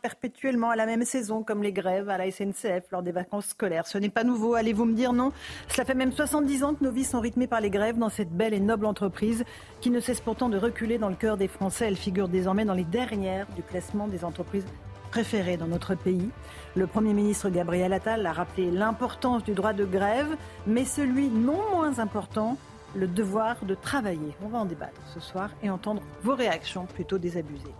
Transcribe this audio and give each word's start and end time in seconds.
Perpétuellement 0.00 0.70
à 0.70 0.76
la 0.76 0.86
même 0.86 1.04
saison, 1.04 1.42
comme 1.42 1.60
les 1.60 1.72
grèves 1.72 2.08
à 2.08 2.16
la 2.16 2.30
SNCF 2.30 2.92
lors 2.92 3.02
des 3.02 3.10
vacances 3.10 3.46
scolaires. 3.46 3.84
Ce 3.88 3.98
n'est 3.98 4.10
pas 4.10 4.22
nouveau, 4.22 4.54
allez-vous 4.54 4.84
me 4.84 4.94
dire 4.94 5.12
non? 5.12 5.32
Cela 5.66 5.84
fait 5.84 5.94
même 5.94 6.12
70 6.12 6.62
ans 6.62 6.74
que 6.74 6.84
nos 6.84 6.92
vies 6.92 7.02
sont 7.02 7.18
rythmées 7.18 7.48
par 7.48 7.60
les 7.60 7.68
grèves 7.68 7.98
dans 7.98 8.08
cette 8.08 8.30
belle 8.30 8.54
et 8.54 8.60
noble 8.60 8.86
entreprise 8.86 9.44
qui 9.80 9.90
ne 9.90 9.98
cesse 9.98 10.20
pourtant 10.20 10.48
de 10.48 10.56
reculer 10.56 10.98
dans 10.98 11.08
le 11.08 11.16
cœur 11.16 11.36
des 11.36 11.48
Français. 11.48 11.88
Elle 11.88 11.96
figure 11.96 12.28
désormais 12.28 12.64
dans 12.64 12.74
les 12.74 12.84
dernières 12.84 13.48
du 13.56 13.64
classement 13.64 14.06
des 14.06 14.24
entreprises 14.24 14.66
préféré 15.10 15.56
dans 15.56 15.66
notre 15.66 15.96
pays. 15.96 16.30
Le 16.76 16.86
Premier 16.86 17.12
ministre 17.12 17.50
Gabriel 17.50 17.92
Attal 17.92 18.24
a 18.24 18.32
rappelé 18.32 18.70
l'importance 18.70 19.42
du 19.42 19.52
droit 19.52 19.72
de 19.72 19.84
grève, 19.84 20.36
mais 20.64 20.84
celui 20.84 21.26
non 21.28 21.58
moins 21.72 21.98
important, 21.98 22.56
le 22.94 23.06
devoir 23.06 23.56
de 23.64 23.74
travailler. 23.74 24.34
On 24.44 24.48
va 24.48 24.58
en 24.58 24.64
débattre 24.64 25.00
ce 25.14 25.20
soir 25.20 25.50
et 25.62 25.70
entendre 25.70 26.02
vos 26.22 26.34
réactions 26.34 26.86
plutôt 26.86 27.18
désabusées. 27.18 27.74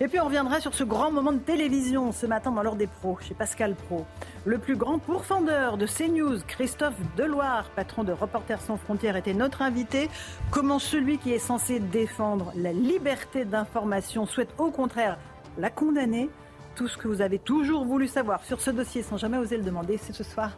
Et 0.00 0.08
puis 0.08 0.20
on 0.20 0.26
reviendra 0.26 0.60
sur 0.60 0.74
ce 0.74 0.84
grand 0.84 1.10
moment 1.10 1.32
de 1.32 1.38
télévision 1.38 2.12
ce 2.12 2.26
matin 2.26 2.50
dans 2.50 2.62
l'heure 2.62 2.76
des 2.76 2.86
pros, 2.86 3.18
chez 3.20 3.34
Pascal 3.34 3.74
Pro. 3.74 4.04
Le 4.44 4.58
plus 4.58 4.76
grand 4.76 4.98
pourfendeur 4.98 5.76
de 5.78 5.86
CNews, 5.86 6.38
Christophe 6.46 7.00
Deloire, 7.16 7.70
patron 7.70 8.04
de 8.04 8.12
Reporters 8.12 8.60
sans 8.60 8.76
frontières, 8.76 9.16
était 9.16 9.34
notre 9.34 9.62
invité. 9.62 10.10
Comment 10.50 10.78
celui 10.78 11.18
qui 11.18 11.32
est 11.32 11.38
censé 11.38 11.80
défendre 11.80 12.52
la 12.54 12.72
liberté 12.72 13.44
d'information 13.44 14.26
souhaite 14.26 14.50
au 14.58 14.70
contraire 14.70 15.18
la 15.58 15.70
condamner? 15.70 16.28
Tout 16.74 16.88
ce 16.88 16.98
que 16.98 17.08
vous 17.08 17.22
avez 17.22 17.38
toujours 17.38 17.86
voulu 17.86 18.06
savoir 18.06 18.44
sur 18.44 18.60
ce 18.60 18.70
dossier 18.70 19.02
sans 19.02 19.16
jamais 19.16 19.38
oser 19.38 19.56
le 19.56 19.62
demander, 19.62 19.96
c'est 19.96 20.12
ce 20.12 20.24
soir 20.24 20.50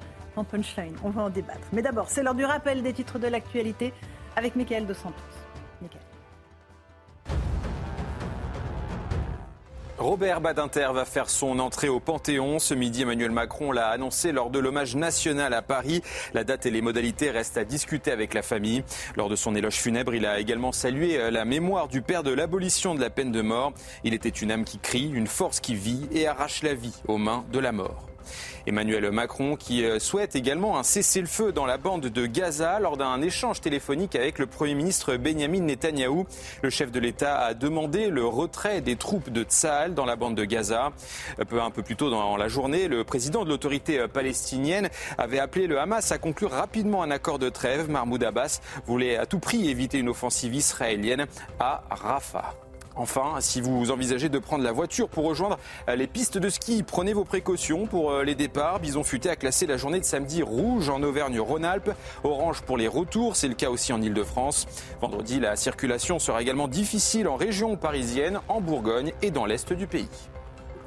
On 1.04 1.10
va 1.10 1.22
en 1.22 1.30
débattre. 1.30 1.66
Mais 1.72 1.82
d'abord, 1.82 2.08
c'est 2.08 2.22
l'heure 2.22 2.34
du 2.34 2.44
rappel 2.44 2.82
des 2.82 2.92
titres 2.92 3.18
de 3.18 3.26
l'actualité 3.26 3.92
avec 4.36 4.56
Mickaël 4.56 4.86
Dos 4.86 4.94
Santos. 4.94 5.22
Robert 9.98 10.40
Badinter 10.40 10.90
va 10.94 11.04
faire 11.04 11.28
son 11.28 11.58
entrée 11.58 11.88
au 11.88 11.98
Panthéon. 11.98 12.60
Ce 12.60 12.72
midi, 12.72 13.02
Emmanuel 13.02 13.32
Macron 13.32 13.72
l'a 13.72 13.88
annoncé 13.88 14.30
lors 14.30 14.48
de 14.48 14.60
l'hommage 14.60 14.94
national 14.94 15.52
à 15.52 15.60
Paris. 15.60 16.02
La 16.34 16.44
date 16.44 16.66
et 16.66 16.70
les 16.70 16.82
modalités 16.82 17.30
restent 17.30 17.58
à 17.58 17.64
discuter 17.64 18.12
avec 18.12 18.32
la 18.32 18.42
famille. 18.42 18.84
Lors 19.16 19.28
de 19.28 19.34
son 19.34 19.56
éloge 19.56 19.74
funèbre, 19.74 20.14
il 20.14 20.24
a 20.24 20.38
également 20.38 20.70
salué 20.70 21.18
euh, 21.18 21.32
la 21.32 21.44
mémoire 21.44 21.88
du 21.88 22.00
père 22.00 22.22
de 22.22 22.32
l'abolition 22.32 22.94
de 22.94 23.00
la 23.00 23.10
peine 23.10 23.32
de 23.32 23.42
mort. 23.42 23.72
Il 24.04 24.14
était 24.14 24.28
une 24.28 24.52
âme 24.52 24.64
qui 24.64 24.78
crie, 24.78 25.10
une 25.12 25.26
force 25.26 25.58
qui 25.58 25.74
vit 25.74 26.08
et 26.12 26.28
arrache 26.28 26.62
la 26.62 26.74
vie 26.74 26.94
aux 27.08 27.18
mains 27.18 27.44
de 27.50 27.58
la 27.58 27.72
mort. 27.72 28.07
Emmanuel 28.66 29.10
Macron 29.10 29.56
qui 29.56 29.84
euh, 29.84 29.98
souhaite 29.98 30.36
également 30.36 30.78
un 30.78 30.82
cessez-le-feu 30.82 31.52
dans 31.52 31.66
la 31.66 31.78
bande 31.78 32.06
de 32.06 32.26
Gaza 32.26 32.78
lors 32.80 32.96
d'un 32.96 33.22
échange 33.22 33.60
téléphonique 33.60 34.14
avec 34.14 34.38
le 34.38 34.46
Premier 34.46 34.74
ministre 34.74 35.16
Benjamin 35.16 35.60
Netanyahou. 35.60 36.26
Le 36.62 36.70
chef 36.70 36.90
de 36.90 37.00
l'État 37.00 37.38
a 37.38 37.54
demandé 37.54 38.10
le 38.10 38.24
retrait 38.24 38.80
des 38.80 38.96
troupes 38.96 39.30
de 39.30 39.42
Tsahal 39.42 39.94
dans 39.94 40.04
la 40.04 40.16
bande 40.16 40.34
de 40.34 40.44
Gaza. 40.44 40.92
Un 41.38 41.70
peu, 41.70 41.82
plus 41.82 41.96
tôt 41.96 42.10
dans 42.10 42.36
la 42.36 42.48
journée, 42.48 42.88
le 42.88 43.04
président 43.04 43.44
de 43.44 43.48
l'autorité 43.48 43.98
euh, 44.00 44.08
palestinienne 44.08 44.88
avait 45.16 45.38
appelé 45.38 45.66
le 45.66 45.78
Hamas 45.78 46.12
à 46.12 46.18
conclure 46.18 46.50
rapidement 46.50 47.02
un 47.02 47.10
accord 47.10 47.38
de 47.38 47.48
trêve. 47.48 47.90
Mahmoud 47.90 48.22
Abbas 48.22 48.60
voulait 48.86 49.16
à 49.16 49.26
tout 49.26 49.38
prix 49.38 49.68
éviter 49.68 49.98
une 49.98 50.08
offensive 50.08 50.54
israélienne 50.54 51.26
à 51.58 51.82
Rafah. 51.90 52.67
Enfin, 52.98 53.36
si 53.38 53.60
vous 53.60 53.92
envisagez 53.92 54.28
de 54.28 54.40
prendre 54.40 54.64
la 54.64 54.72
voiture 54.72 55.08
pour 55.08 55.24
rejoindre 55.24 55.56
euh, 55.88 55.94
les 55.94 56.08
pistes 56.08 56.36
de 56.36 56.48
ski, 56.48 56.82
prenez 56.82 57.12
vos 57.12 57.24
précautions 57.24 57.86
pour 57.86 58.10
euh, 58.10 58.24
les 58.24 58.34
départs. 58.34 58.80
Bison 58.80 59.04
Futé 59.04 59.30
a 59.30 59.36
classé 59.36 59.66
la 59.66 59.76
journée 59.76 60.00
de 60.00 60.04
samedi 60.04 60.42
rouge 60.42 60.88
en 60.88 61.00
Auvergne-Rhône-Alpes, 61.04 61.92
orange 62.24 62.62
pour 62.62 62.76
les 62.76 62.88
retours, 62.88 63.36
c'est 63.36 63.46
le 63.46 63.54
cas 63.54 63.70
aussi 63.70 63.92
en 63.92 64.02
Ile-de-France. 64.02 64.66
Vendredi, 65.00 65.38
la 65.38 65.54
circulation 65.54 66.18
sera 66.18 66.42
également 66.42 66.66
difficile 66.66 67.28
en 67.28 67.36
région 67.36 67.76
parisienne, 67.76 68.40
en 68.48 68.60
Bourgogne 68.60 69.12
et 69.22 69.30
dans 69.30 69.46
l'est 69.46 69.72
du 69.72 69.86
pays. 69.86 70.08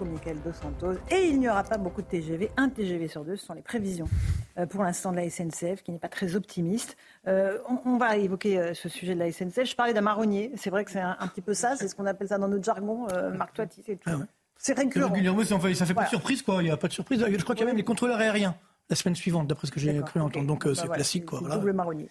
Dos 0.05 0.53
Santos. 0.53 0.99
Et 1.11 1.27
il 1.27 1.39
n'y 1.39 1.47
aura 1.47 1.63
pas 1.63 1.77
beaucoup 1.77 2.01
de 2.01 2.07
TGV. 2.07 2.51
Un 2.57 2.69
TGV 2.69 3.07
sur 3.07 3.23
deux, 3.23 3.35
ce 3.35 3.45
sont 3.45 3.53
les 3.53 3.61
prévisions 3.61 4.07
euh, 4.57 4.65
pour 4.65 4.83
l'instant 4.83 5.11
de 5.11 5.17
la 5.17 5.29
SNCF, 5.29 5.83
qui 5.83 5.91
n'est 5.91 5.99
pas 5.99 6.09
très 6.09 6.35
optimiste. 6.35 6.97
Euh, 7.27 7.59
on, 7.85 7.97
va 7.97 8.17
évoquer 8.17 8.57
euh, 8.57 8.73
ce 8.73 8.89
sujet 8.89 9.13
de 9.13 9.19
la 9.19 9.31
SNCF. 9.31 9.65
Je 9.65 9.75
parlais 9.75 9.93
d'un 9.93 10.01
marronnier. 10.01 10.51
C'est 10.55 10.69
vrai 10.69 10.83
que 10.83 10.91
c'est 10.91 10.99
un, 10.99 11.15
petit 11.27 11.41
peu 11.41 11.53
ça. 11.53 11.75
C'est 11.75 11.87
ce 11.87 11.95
qu'on 11.95 12.05
appelle 12.05 12.27
ça 12.27 12.37
dans 12.37 12.47
notre 12.47 12.63
jargon, 12.63 13.07
Marc 13.35 13.53
Toiti, 13.53 13.83
c'est 13.85 13.95
tout. 13.95 14.09
Ah 14.09 14.25
c'est 14.57 14.77
récurrent. 14.77 15.11
ça 15.73 15.85
fait 15.85 15.93
pas 15.93 16.03
de 16.03 16.09
surprise, 16.09 16.41
quoi. 16.43 16.61
Il 16.61 16.65
n'y 16.65 16.71
a 16.71 16.77
pas 16.77 16.87
de 16.87 16.93
surprise. 16.93 17.25
Je 17.27 17.43
crois 17.43 17.55
qu'il 17.55 17.61
y 17.61 17.63
a 17.63 17.67
même 17.67 17.77
les 17.77 17.83
contrôleurs 17.83 18.19
aériens 18.19 18.55
la 18.89 18.95
semaine 18.95 19.15
suivante, 19.15 19.47
d'après 19.47 19.67
ce 19.67 19.71
que 19.71 19.79
j'ai 19.79 19.97
cru 20.01 20.19
entendre. 20.19 20.45
Donc 20.45 20.67
bah 20.67 20.75
c'est 20.75 20.89
classique. 20.89 21.25
Quoi, 21.25 21.39
Double 21.39 21.73
marronnier. 21.73 22.09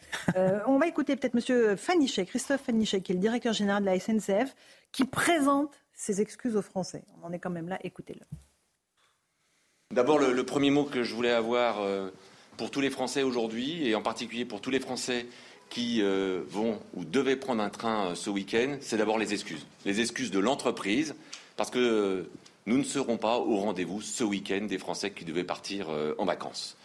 on 0.67 0.79
va 0.79 0.87
écouter 0.87 1.15
peut-être 1.15 1.37
M. 1.37 1.77
Fanichet, 1.77 2.25
Christophe 2.25 2.63
Fanichet, 2.63 3.03
qui 3.03 3.13
est 3.13 3.17
le 3.17 3.21
directeur 3.21 3.53
général 3.53 3.83
de 3.83 3.87
la 3.87 4.01
SNCF, 4.01 4.55
qui 4.91 5.05
présente 5.05 5.79
ses 6.01 6.21
excuses 6.21 6.57
aux 6.57 6.63
Français. 6.63 7.05
On 7.21 7.27
en 7.27 7.33
est 7.33 7.39
quand 7.39 7.51
même 7.51 7.69
là, 7.69 7.79
écoutez-le. 7.85 8.25
D'abord, 9.95 10.19
le, 10.19 10.45
premier 10.45 10.71
mot 10.71 10.85
que 10.85 11.03
je 11.03 11.15
voulais 11.15 11.33
avoir 11.33 11.81
euh, 11.81 12.11
pour 12.57 12.71
tous 12.71 12.81
les 12.81 12.91
Français 12.91 13.23
aujourd'hui, 13.23 13.87
et 13.89 13.95
en 13.95 14.03
particulier 14.03 14.45
pour 14.45 14.61
tous 14.61 14.71
les 14.71 14.81
Français 14.81 15.27
qui 15.69 16.03
euh, 16.03 16.43
vont 16.49 16.81
ou 16.95 17.05
devaient 17.05 17.37
prendre 17.37 17.63
un 17.63 17.71
train 17.71 18.09
euh, 18.09 18.15
ce 18.15 18.29
week-end, 18.31 18.77
c'est 18.81 18.97
d'abord 18.97 19.19
les 19.19 19.33
excuses. 19.33 19.67
Les 19.85 20.01
excuses 20.01 20.31
de 20.31 20.39
l'entreprise, 20.39 21.15
parce 21.57 21.71
que 21.71 22.29
nous 22.67 22.79
ne 22.79 22.85
serons 22.85 23.17
pas 23.17 23.39
au 23.39 23.57
rendez-vous 23.57 24.03
ce 24.03 24.25
week-end 24.25 24.67
des 24.69 24.79
Français 24.79 25.11
qui 25.11 25.25
devaient 25.25 25.45
partir 25.45 25.89
en 26.19 26.25
vacances. 26.25 26.77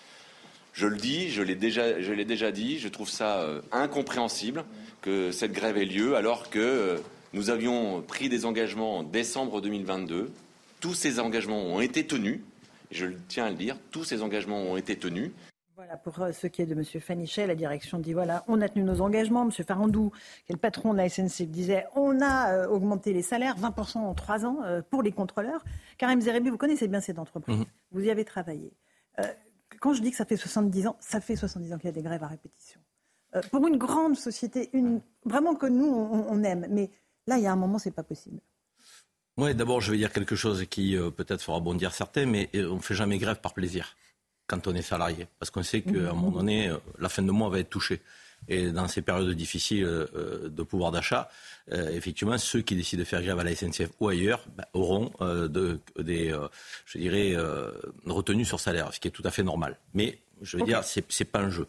Je 0.74 0.88
le 0.88 0.96
dis, 0.96 1.30
je 1.30 1.42
l'ai 1.42 1.56
déjà, 1.56 1.94
déjà, 1.94 2.52
dit, 2.52 2.80
je 2.80 2.88
trouve 2.88 3.10
ça 3.10 3.46
incompréhensible 3.72 4.64
que 5.02 5.32
cette 5.32 5.52
grève 5.52 5.78
ait 5.78 5.86
lieu 5.86 6.16
alors 6.16 6.50
que 6.50 6.98
nous 7.36 7.50
avions 7.50 8.02
pris 8.02 8.30
des 8.30 8.46
engagements 8.46 9.00
en 9.00 9.04
décembre 9.04 9.60
2022. 9.60 10.32
Tous 10.80 10.94
ces 10.94 11.20
engagements 11.20 11.62
ont 11.62 11.82
été 11.82 12.08
tenus. 12.08 12.40
Je 12.92 13.08
tiens 13.28 13.48
à 13.48 13.50
le 13.50 13.58
dire, 13.58 13.78
tous 13.92 14.06
ces 14.06 14.22
engagements 14.22 14.62
ont 14.62 14.78
été 14.78 14.96
tenus. 14.96 15.32
Pour 15.98 16.22
euh, 16.22 16.32
ce 16.32 16.48
qui 16.48 16.62
est 16.62 16.66
de 16.66 16.74
M. 16.74 16.84
Fanichet, 16.84 17.48
la 17.48 17.56
direction 17.56 18.00
dit 18.00 18.14
voilà, 18.14 18.44
on 18.48 18.62
a 18.62 18.70
tenu 18.70 18.84
nos 18.84 19.02
engagements. 19.02 19.44
M. 19.44 19.52
Farandou, 19.52 20.12
qui 20.46 20.52
est 20.52 20.56
le 20.56 20.60
patron 20.60 20.94
de 20.94 20.98
la 20.98 21.10
SNCF, 21.10 21.48
disait 21.48 21.86
on 21.96 22.22
a 22.22 22.54
euh, 22.54 22.68
augmenté 22.68 23.14
les 23.14 23.22
salaires 23.22 23.58
20% 23.58 23.98
en 23.98 24.14
trois 24.14 24.46
ans 24.46 24.60
euh, 24.64 24.82
pour 24.90 25.02
les 25.02 25.12
contrôleurs. 25.12 25.64
Karim 25.98 26.22
Zerebi, 26.22 26.50
vous 26.50 26.58
connaissez 26.58 26.88
bien 26.88 27.02
cette 27.02 27.20
entreprise, 27.20 27.60
mhm. 27.60 27.66
vous 27.92 28.02
y 28.02 28.10
avez 28.10 28.26
travaillé. 28.26 28.72
quand 29.80 29.94
je 29.94 30.02
dis 30.02 30.12
que 30.12 30.18
ça 30.18 30.26
fait 30.26 30.38
70 30.38 30.88
ans, 30.88 30.98
ça 31.00 31.22
fait 31.22 31.36
70 31.36 31.74
ans 31.74 31.78
qu'il 31.78 31.86
y 31.86 31.90
a 31.90 31.94
des 31.94 32.02
grèves 32.02 32.24
à 32.24 32.28
répétition. 32.28 32.80
pour 33.52 33.66
une 33.68 33.78
grande 33.78 34.16
société, 34.16 34.70
une, 34.74 35.02
vraiment 35.24 35.56
que 35.56 35.68
nous, 35.68 35.88
on, 35.88 36.26
on 36.30 36.44
aime, 36.44 36.68
mais 36.70 36.90
Là, 37.28 37.38
il 37.38 37.44
y 37.44 37.48
a 37.48 37.52
un 37.52 37.56
moment, 37.56 37.80
c'est 37.80 37.92
pas 37.92 38.04
possible. 38.04 38.40
Oui, 39.38 39.54
d'abord, 39.54 39.82
je 39.82 39.92
vais 39.92 39.98
dire 39.98 40.14
quelque 40.14 40.36
chose 40.36 40.66
qui 40.66 40.96
euh, 40.96 41.10
peut-être 41.10 41.42
fera 41.42 41.60
bondir 41.60 41.94
certains, 41.94 42.26
mais 42.26 42.50
on 42.54 42.76
ne 42.76 42.80
fait 42.80 42.96
jamais 42.96 43.18
grève 43.18 43.42
par 43.42 43.54
plaisir 43.54 43.96
quand 44.48 44.68
on 44.68 44.76
est 44.76 44.82
salarié. 44.82 45.28
Parce 45.40 45.50
qu'on 45.50 45.64
sait 45.64 45.82
qu'à 45.82 46.12
un 46.12 46.14
moment 46.14 46.32
donné, 46.32 46.70
euh, 46.70 46.78
la 47.00 47.10
fin 47.10 47.22
de 47.22 47.32
mois 47.32 47.50
va 47.50 47.60
être 47.60 47.70
touchée. 47.70 48.02
Et 48.48 48.72
dans 48.72 48.88
ces 48.88 49.02
périodes 49.02 49.32
difficiles 49.32 49.86
de 49.86 50.64
pouvoir 50.64 50.92
d'achat, 50.92 51.30
effectivement, 51.72 52.38
ceux 52.38 52.62
qui 52.62 52.76
décident 52.76 53.00
de 53.00 53.06
faire 53.06 53.24
grève 53.24 53.40
à 53.40 53.44
la 53.44 53.56
SNCF 53.56 53.90
ou 54.00 54.08
ailleurs 54.08 54.46
ben, 54.56 54.66
auront 54.74 55.12
des, 55.50 56.36
je 56.86 56.98
dirais, 57.00 57.36
retenues 58.06 58.46
sur 58.46 58.60
salaire, 58.60 58.94
ce 58.94 59.00
qui 59.00 59.08
est 59.08 59.12
tout 59.12 59.24
à 59.26 59.32
fait 59.32 59.42
normal. 59.42 59.80
Mais 59.96 60.20
je 60.42 60.58
veux 60.58 60.64
dire, 60.64 60.84
c'est, 60.84 61.06
c'est 61.10 61.26
pas 61.26 61.40
un 61.40 61.50
jeu. 61.50 61.66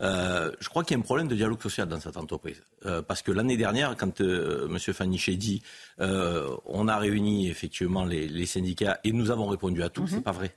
Euh, 0.00 0.52
je 0.60 0.68
crois 0.68 0.84
qu'il 0.84 0.96
y 0.96 0.98
a 0.98 1.00
un 1.00 1.04
problème 1.04 1.28
de 1.28 1.34
dialogue 1.34 1.60
social 1.62 1.88
dans 1.88 2.00
cette 2.00 2.16
entreprise. 2.16 2.62
Euh, 2.86 3.02
parce 3.02 3.22
que 3.22 3.32
l'année 3.32 3.56
dernière, 3.56 3.96
quand 3.96 4.20
euh, 4.20 4.68
M. 4.68 4.78
Fanichet 4.78 5.36
dit 5.36 5.62
on 5.98 6.88
a 6.88 6.96
réuni 6.98 7.48
effectivement 7.48 8.04
les, 8.04 8.46
syndicats 8.46 9.00
et 9.04 9.12
nous 9.12 9.30
avons 9.30 9.46
répondu 9.46 9.82
à 9.82 9.88
tout, 9.88 10.06
ce 10.06 10.12
mhm. 10.12 10.18
c'est 10.18 10.24
pas 10.24 10.32
vrai. 10.32 10.56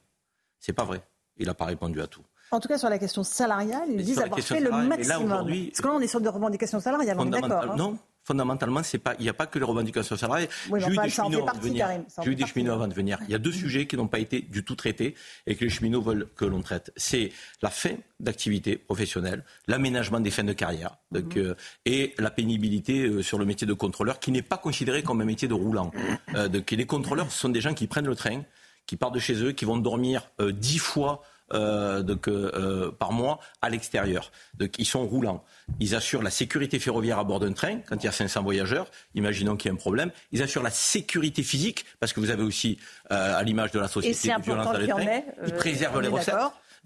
C'est 0.60 0.74
pas 0.74 0.86
vrai. 0.86 1.04
Il 1.38 1.48
n'a 1.48 1.54
pas 1.54 1.66
répondu 1.66 2.02
à 2.02 2.08
tout. 2.08 2.24
En 2.52 2.60
tout 2.60 2.68
cas, 2.68 2.78
sur 2.78 2.90
la 2.90 3.00
question 3.00 3.24
salariale, 3.24 3.90
ils 3.90 4.04
disent 4.04 4.20
avoir 4.20 4.40
fait 4.40 4.60
le 4.60 4.70
maximum. 4.70 5.30
Là, 5.30 5.38
Parce 5.38 5.82
que 5.82 5.88
là, 5.88 5.94
on 5.96 6.00
est 6.00 6.08
sur 6.08 6.22
des 6.22 6.30
revendications 6.30 6.80
salariales, 6.80 7.18
on 7.20 7.28
est 7.28 7.42
d'accord. 7.42 7.72
Hein. 7.72 7.76
non, 7.76 7.98
fondamentalement, 8.24 8.82
il 8.94 9.24
n'y 9.24 9.30
a 9.30 9.34
pas 9.34 9.48
que 9.48 9.60
les 9.60 9.66
revendications 9.66 10.16
salariales. 10.16 10.50
J'ai 10.78 10.92
eu 10.92 10.98
des 10.98 11.10
cheminots 11.10 11.48
avant 11.48 11.60
de. 11.60 12.04
J'ai 12.24 12.32
eu 12.32 12.36
des 12.36 12.46
cheminots 12.46 12.74
avant 12.74 12.88
de 12.88 12.94
venir. 12.94 13.18
Il 13.28 13.32
y 13.32 13.36
a 13.36 13.40
deux 13.40 13.52
sujets 13.52 13.88
qui 13.88 13.98
n'ont 13.98 14.08
pas 14.08 14.20
été 14.20 14.42
du 14.42 14.64
tout 14.64 14.76
traités 14.76 15.16
et 15.48 15.56
que 15.56 15.64
les 15.64 15.70
cheminots 15.70 16.02
veulent 16.02 16.28
que 16.36 16.46
l'on 16.46 16.62
traite. 16.62 16.92
C'est 16.96 17.32
la 17.62 17.70
fin 17.70 17.96
d'activité 18.20 18.78
professionnelle, 18.78 19.44
l'aménagement 19.68 20.20
des 20.20 20.32
fins 20.32 20.44
de 20.44 20.54
carrière 20.54 20.98
donc, 21.12 21.36
mhm. 21.36 21.42
euh, 21.42 21.56
et 21.86 22.14
la 22.18 22.30
pénibilité 22.30 23.02
euh, 23.02 23.22
sur 23.22 23.38
le 23.38 23.46
métier 23.46 23.68
de 23.68 23.74
contrôleur 23.74 24.20
qui 24.20 24.32
n'est 24.32 24.42
pas 24.42 24.58
considéré 24.58 25.04
comme 25.04 25.22
un 25.22 25.26
métier 25.26 25.48
de 25.48 25.54
roulant. 25.54 25.92
Euh, 26.36 26.48
donc, 26.48 26.72
les 26.72 26.86
contrôleurs 26.86 27.32
ce 27.32 27.40
sont 27.40 27.50
des 27.50 27.62
gens 27.62 27.74
qui 27.74 27.88
prennent 27.88 28.08
le 28.08 28.16
train, 28.16 28.44
qui 28.86 28.98
partent 28.98 29.16
de 29.16 29.20
chez 29.20 29.44
eux, 29.44 29.52
qui 29.52 29.66
vont 29.66 29.78
dormir 29.78 30.30
dix 30.40 30.80
fois 30.80 31.24
euh, 31.54 32.02
donc, 32.02 32.28
euh, 32.28 32.92
par 32.98 33.12
mois 33.12 33.40
à 33.62 33.70
l'extérieur. 33.70 34.32
Donc, 34.58 34.80
ils 34.80 34.86
sont 34.86 35.06
roulants. 35.06 35.44
Ils 35.80 35.94
assurent 35.94 36.24
la 36.24 36.32
sécurité 36.32 36.80
ferroviaire 36.80 37.20
à 37.20 37.24
bord 37.24 37.40
d'un 37.40 37.54
train 37.54 37.80
quand 37.86 37.98
il 37.98 38.06
y 38.06 38.10
a 38.10 38.12
500 38.12 38.42
voyageurs. 38.42 38.90
Imaginons 39.14 39.56
qu'il 39.56 39.70
y 39.70 39.72
a 39.72 39.74
un 39.74 39.78
problème. 39.78 40.12
Ils 40.32 40.42
assurent 40.42 40.64
la 40.64 40.72
sécurité 40.72 41.44
physique 41.44 41.86
parce 42.00 42.12
que 42.12 42.20
vous 42.20 42.32
avez 42.32 42.44
aussi, 42.44 42.80
euh, 43.12 43.38
à 43.38 43.44
l'image 43.44 43.72
de 43.72 43.80
la 43.80 43.88
société, 43.88 44.34
de 44.36 44.42
violence 44.42 44.66
dans 44.66 44.78
les 44.80 44.88
trains. 44.88 45.22
ils 45.46 45.54
préservent 45.54 46.02
les 46.02 46.08
recettes. 46.08 46.36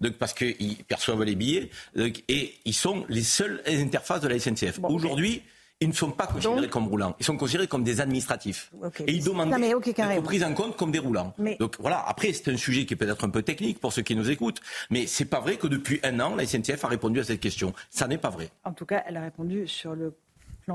Donc, 0.00 0.14
parce 0.14 0.34
qu'ils 0.34 0.84
perçoivent 0.84 1.22
les 1.22 1.34
billets 1.34 1.70
et 1.96 2.54
ils 2.64 2.74
sont 2.74 3.06
les 3.08 3.22
seules 3.22 3.62
interfaces 3.66 4.20
de 4.20 4.28
la 4.28 4.38
SNCF. 4.38 4.80
Aujourd'hui, 4.82 5.42
ils 5.80 5.88
ne 5.88 5.92
sont 5.92 6.10
pas 6.10 6.26
considérés 6.26 6.68
comme 6.68 6.88
roulants. 6.88 7.14
Ils 7.20 7.24
sont 7.24 7.36
considérés 7.36 7.68
comme 7.68 7.84
des 7.84 8.00
administratifs. 8.00 8.72
Et 9.06 9.12
ils 9.12 9.24
demandent 9.24 9.50
d'être 9.50 10.22
pris 10.22 10.44
en 10.44 10.54
compte 10.54 10.76
comme 10.76 10.90
des 10.90 10.98
roulants. 10.98 11.34
Donc 11.60 11.76
voilà, 11.78 12.04
après, 12.06 12.32
c'est 12.32 12.50
un 12.50 12.56
sujet 12.56 12.84
qui 12.84 12.94
est 12.94 12.96
peut-être 12.96 13.24
un 13.24 13.30
peu 13.30 13.42
technique 13.42 13.80
pour 13.80 13.92
ceux 13.92 14.02
qui 14.02 14.16
nous 14.16 14.28
écoutent, 14.28 14.60
mais 14.90 15.06
c'est 15.06 15.24
pas 15.24 15.40
vrai 15.40 15.56
que 15.56 15.66
depuis 15.66 16.00
un 16.02 16.18
an, 16.20 16.34
la 16.34 16.46
SNCF 16.46 16.84
a 16.84 16.88
répondu 16.88 17.20
à 17.20 17.24
cette 17.24 17.40
question. 17.40 17.72
Ça 17.90 18.08
n'est 18.08 18.18
pas 18.18 18.30
vrai. 18.30 18.50
En 18.64 18.72
tout 18.72 18.86
cas, 18.86 19.04
elle 19.06 19.16
a 19.16 19.22
répondu 19.22 19.68
sur 19.68 19.94
le 19.94 20.14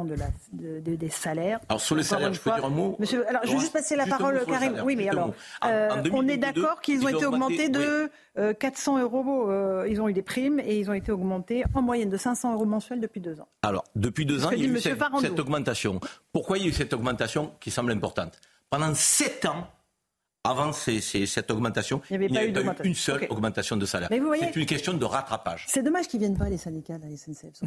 de 0.04 0.16
la, 0.16 0.28
des 0.82 1.10
salaires. 1.10 1.60
Alors 1.70 1.80
sur 1.80 1.96
les 1.96 2.04
salaires, 2.04 2.34
je 2.34 2.40
peux 2.40 2.52
dire 2.52 2.66
un 2.66 2.70
mot 2.70 2.96
Monsieur, 3.00 3.28
alors, 3.30 3.42
je 3.46 3.52
vais 3.52 3.60
juste 3.60 3.74
passer 3.74 3.96
la 3.96 4.08
parole, 4.08 4.44
Karim. 4.48 4.82
Oui, 4.84 4.96
mais 4.96 5.10
alors, 5.10 5.34
euh, 5.66 6.04
on 6.12 6.28
est 6.28 6.38
d'accord 6.38 6.82
qu'ils 6.82 7.06
ont 7.06 7.10
été 7.10 7.26
augmentés 7.26 7.70
de 7.70 8.10
400 8.54 8.98
euh, 8.98 9.02
euros. 9.02 9.52
Euh, 9.52 9.88
ils 9.90 10.02
ont 10.02 10.10
eu 10.10 10.14
des 10.14 10.24
primes 10.24 10.60
et 10.60 10.80
ils 10.80 10.90
ont 10.90 10.94
été 10.94 11.12
augmentés 11.12 11.64
en 11.76 11.82
moyenne 11.82 12.10
de 12.10 12.18
500 12.18 12.54
euros 12.54 12.66
mensuels 12.66 13.00
depuis 13.00 13.22
deux 13.22 13.40
ans. 13.40 13.48
Alors, 13.62 13.84
depuis 13.96 14.26
deux 14.26 14.46
ans, 14.46 14.50
il 14.52 14.60
y 14.60 14.66
a 14.66 14.68
eu 14.68 14.80
cette, 14.80 14.98
cette 15.22 15.40
augmentation. 15.40 16.00
Pourquoi 16.32 16.58
il 16.58 16.64
y 16.64 16.66
a 16.66 16.70
eu 16.70 16.74
cette 16.74 16.94
augmentation 16.94 17.52
qui 17.60 17.70
semble 17.70 17.92
importante? 17.92 18.40
Pendant 18.70 18.94
sept 18.96 19.46
ans, 19.46 19.68
avant 20.46 20.74
cette 20.74 21.52
augmentation, 21.52 22.02
il 22.10 22.20
n'y 22.20 22.26
avait, 22.26 22.52
pas 22.52 22.84
eu, 22.84 22.88
une 22.88 22.96
seule 22.96 23.28
augmentation 23.30 23.78
de 23.78 23.86
salaire. 23.86 24.10
C'est 24.12 24.56
une 24.58 24.66
question 24.66 24.94
de 24.94 25.06
rattrapage. 25.06 25.64
C'est 25.70 25.82
dommage 25.82 26.10
qu'ils 26.10 26.20
ne 26.20 26.26
viennent 26.26 26.38
pas, 26.38 26.50
les 26.50 26.58
syndicats, 26.58 26.98
la 26.98 27.16
SNCF. 27.16 27.62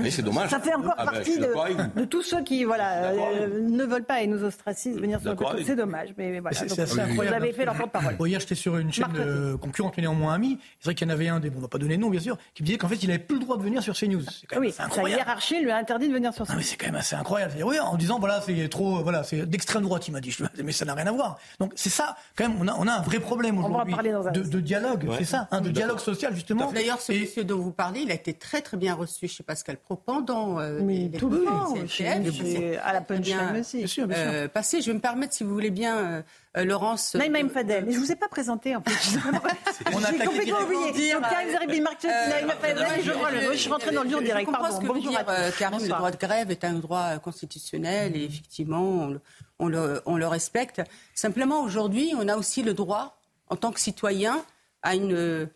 Mais 0.00 0.12
c'est 0.12 0.22
dommage. 0.22 0.48
Ça 0.48 0.60
fait 0.60 0.72
encore 0.72 0.94
ah 0.96 1.06
ben, 1.06 1.12
partie 1.12 1.38
de, 1.38 2.04
tous 2.04 2.22
ceux 2.22 2.44
qui 2.44 2.62
voilà, 2.62 3.10
euh, 3.10 3.68
ne 3.68 3.82
veulent 3.82 4.04
pas 4.04 4.22
et 4.22 4.28
nous 4.28 4.44
ostracisent 4.44 5.00
venir 5.00 5.20
sur 5.20 5.30
le 5.30 5.36
plateau. 5.36 5.58
C'est 5.66 5.74
dommage. 5.74 6.10
Mais, 6.18 6.38
voilà. 6.38 6.56
C'est 6.56 6.70
incroyable. 6.80 7.14
Vous 7.14 7.22
avez 7.22 7.52
fait 7.52 7.64
leur 7.64 7.74
porte-parole. 7.74 8.14
hier, 8.28 8.38
j'étais 8.38 8.54
sur 8.54 8.76
une 8.76 8.92
chaîne 8.92 9.06
euh, 9.16 9.56
concurrente, 9.56 9.94
mais 9.96 10.02
néanmoins 10.02 10.34
amie. 10.34 10.56
C'est 10.78 10.84
vrai 10.84 10.94
qu'il 10.94 11.08
y 11.08 11.10
en 11.10 11.14
avait 11.14 11.28
un, 11.28 11.40
des, 11.40 11.50
bon, 11.50 11.56
on 11.56 11.58
ne 11.58 11.64
va 11.64 11.68
pas 11.68 11.78
donner 11.78 11.96
de 11.96 12.02
nom, 12.02 12.10
bien 12.10 12.20
sûr, 12.20 12.38
qui 12.54 12.62
me 12.62 12.66
disait 12.66 12.78
qu'en 12.78 12.88
fait, 12.88 13.02
il 13.02 13.08
n'avait 13.08 13.18
plus 13.18 13.38
le 13.38 13.44
droit 13.44 13.56
de 13.56 13.62
venir 13.62 13.82
sur 13.82 13.96
CNews. 13.96 14.22
Oui, 14.56 14.70
sa 14.70 14.86
hiérarchie 15.08 15.60
lui 15.60 15.72
a 15.72 15.78
interdit 15.78 16.08
de 16.08 16.14
venir 16.14 16.32
sur 16.32 16.46
CNews. 16.46 16.58
mais 16.58 16.62
c'est 16.62 16.76
quand 16.76 16.86
même 16.86 16.94
assez 16.94 17.16
incroyable. 17.16 17.54
Oui, 17.64 17.80
en 17.80 17.96
disant, 17.96 18.20
voilà, 18.20 18.40
c'est 18.40 18.68
trop, 18.68 19.02
voilà, 19.02 19.24
c'est 19.24 19.46
d'extrême 19.46 19.82
droite, 19.82 20.06
il 20.06 20.12
m'a 20.12 20.20
dit. 20.20 20.36
Mais 20.62 20.70
ça 20.70 20.84
n'a 20.84 20.94
rien 20.94 21.08
à 21.08 21.12
voir. 21.12 21.40
Donc, 21.58 21.72
c'est 21.74 21.90
ça, 21.90 22.14
quand 22.36 22.48
même, 22.48 22.56
on 22.60 22.86
a 22.86 22.92
un 22.92 23.02
vrai 23.02 23.18
problème 23.18 23.58
aujourd'hui 23.58 23.94
de, 23.94 24.42
de, 24.42 24.60
dialogue, 24.60 25.08
c'est 25.18 25.24
ça, 25.24 25.48
hein, 25.50 25.60
de 25.60 25.70
dialogue 25.70 25.98
social 25.98 26.34
justement. 26.34 26.72
D'ailleurs, 26.72 27.00
ce 27.00 27.12
monsieur 27.12 27.44
dont 27.44 27.58
vous 27.58 27.72
parlez, 27.72 28.00
il 28.00 28.10
a 28.10 28.14
été 28.14 28.34
très 28.34 28.62
très 28.62 28.76
bien 28.76 28.94
reçu 28.94 29.28
chez 29.28 29.42
Pascal 29.42 29.76
Pro 29.76 29.96
pendant 29.96 30.58
euh, 30.58 30.80
les 30.80 31.10
tout 31.10 31.28
le 31.28 31.44
temps, 31.44 31.74
à 32.82 32.92
la 32.92 33.00
punchline 33.00 33.58
aussi. 33.60 33.78
Bien 33.78 33.86
sûr, 33.86 34.06
bien 34.06 34.16
sûr. 34.16 34.32
Euh, 34.32 34.48
passé, 34.48 34.80
je 34.80 34.86
vais 34.88 34.94
me 34.94 35.00
permettre, 35.00 35.34
si 35.34 35.44
vous 35.44 35.52
voulez 35.52 35.70
bien, 35.70 36.22
euh, 36.56 36.60
euh 36.60 36.64
Laurence. 36.64 37.14
Naïma 37.14 37.48
Fadel. 37.48 37.84
Mais 37.86 37.92
je 37.92 37.98
vous 37.98 38.12
ai 38.12 38.16
pas 38.16 38.28
présenté 38.28 38.74
en 38.76 38.82
fait. 38.82 39.18
On 39.92 40.02
a 40.02 40.12
complètement 40.24 40.60
oublié. 40.60 41.12
Donc 41.12 41.22
Karim 41.22 41.50
Zeribi, 41.50 41.80
Marc 41.80 42.04
Naïma 42.04 42.54
Fadel 42.54 42.86
je 43.52 43.56
suis 43.56 43.70
rentrée 43.70 43.92
dans 43.92 44.02
le 44.02 44.08
dur 44.08 44.22
direct. 44.22 44.50
Pardon. 44.50 44.76
Ce 44.76 44.86
que 44.86 44.92
veut 44.92 45.00
dire, 45.00 45.24
Karim, 45.58 45.82
le 45.82 45.88
droit 45.88 46.10
de 46.10 46.16
grève 46.16 46.50
est 46.50 46.64
un 46.64 46.74
droit 46.74 47.18
constitutionnel 47.18 48.16
et 48.16 48.24
effectivement, 48.24 49.10
on 49.58 49.68
le, 49.68 50.02
on 50.06 50.16
le 50.16 50.26
respecte. 50.26 50.82
Simplement, 51.14 51.62
aujourd'hui, 51.62 52.12
on 52.16 52.28
a 52.28 52.36
aussi 52.36 52.62
le 52.62 52.74
droit 52.74 53.18
en 53.48 53.56
tant 53.56 53.72
que 53.72 53.80
citoyen 53.80 54.42
à 54.82 54.94
une, 54.94 55.48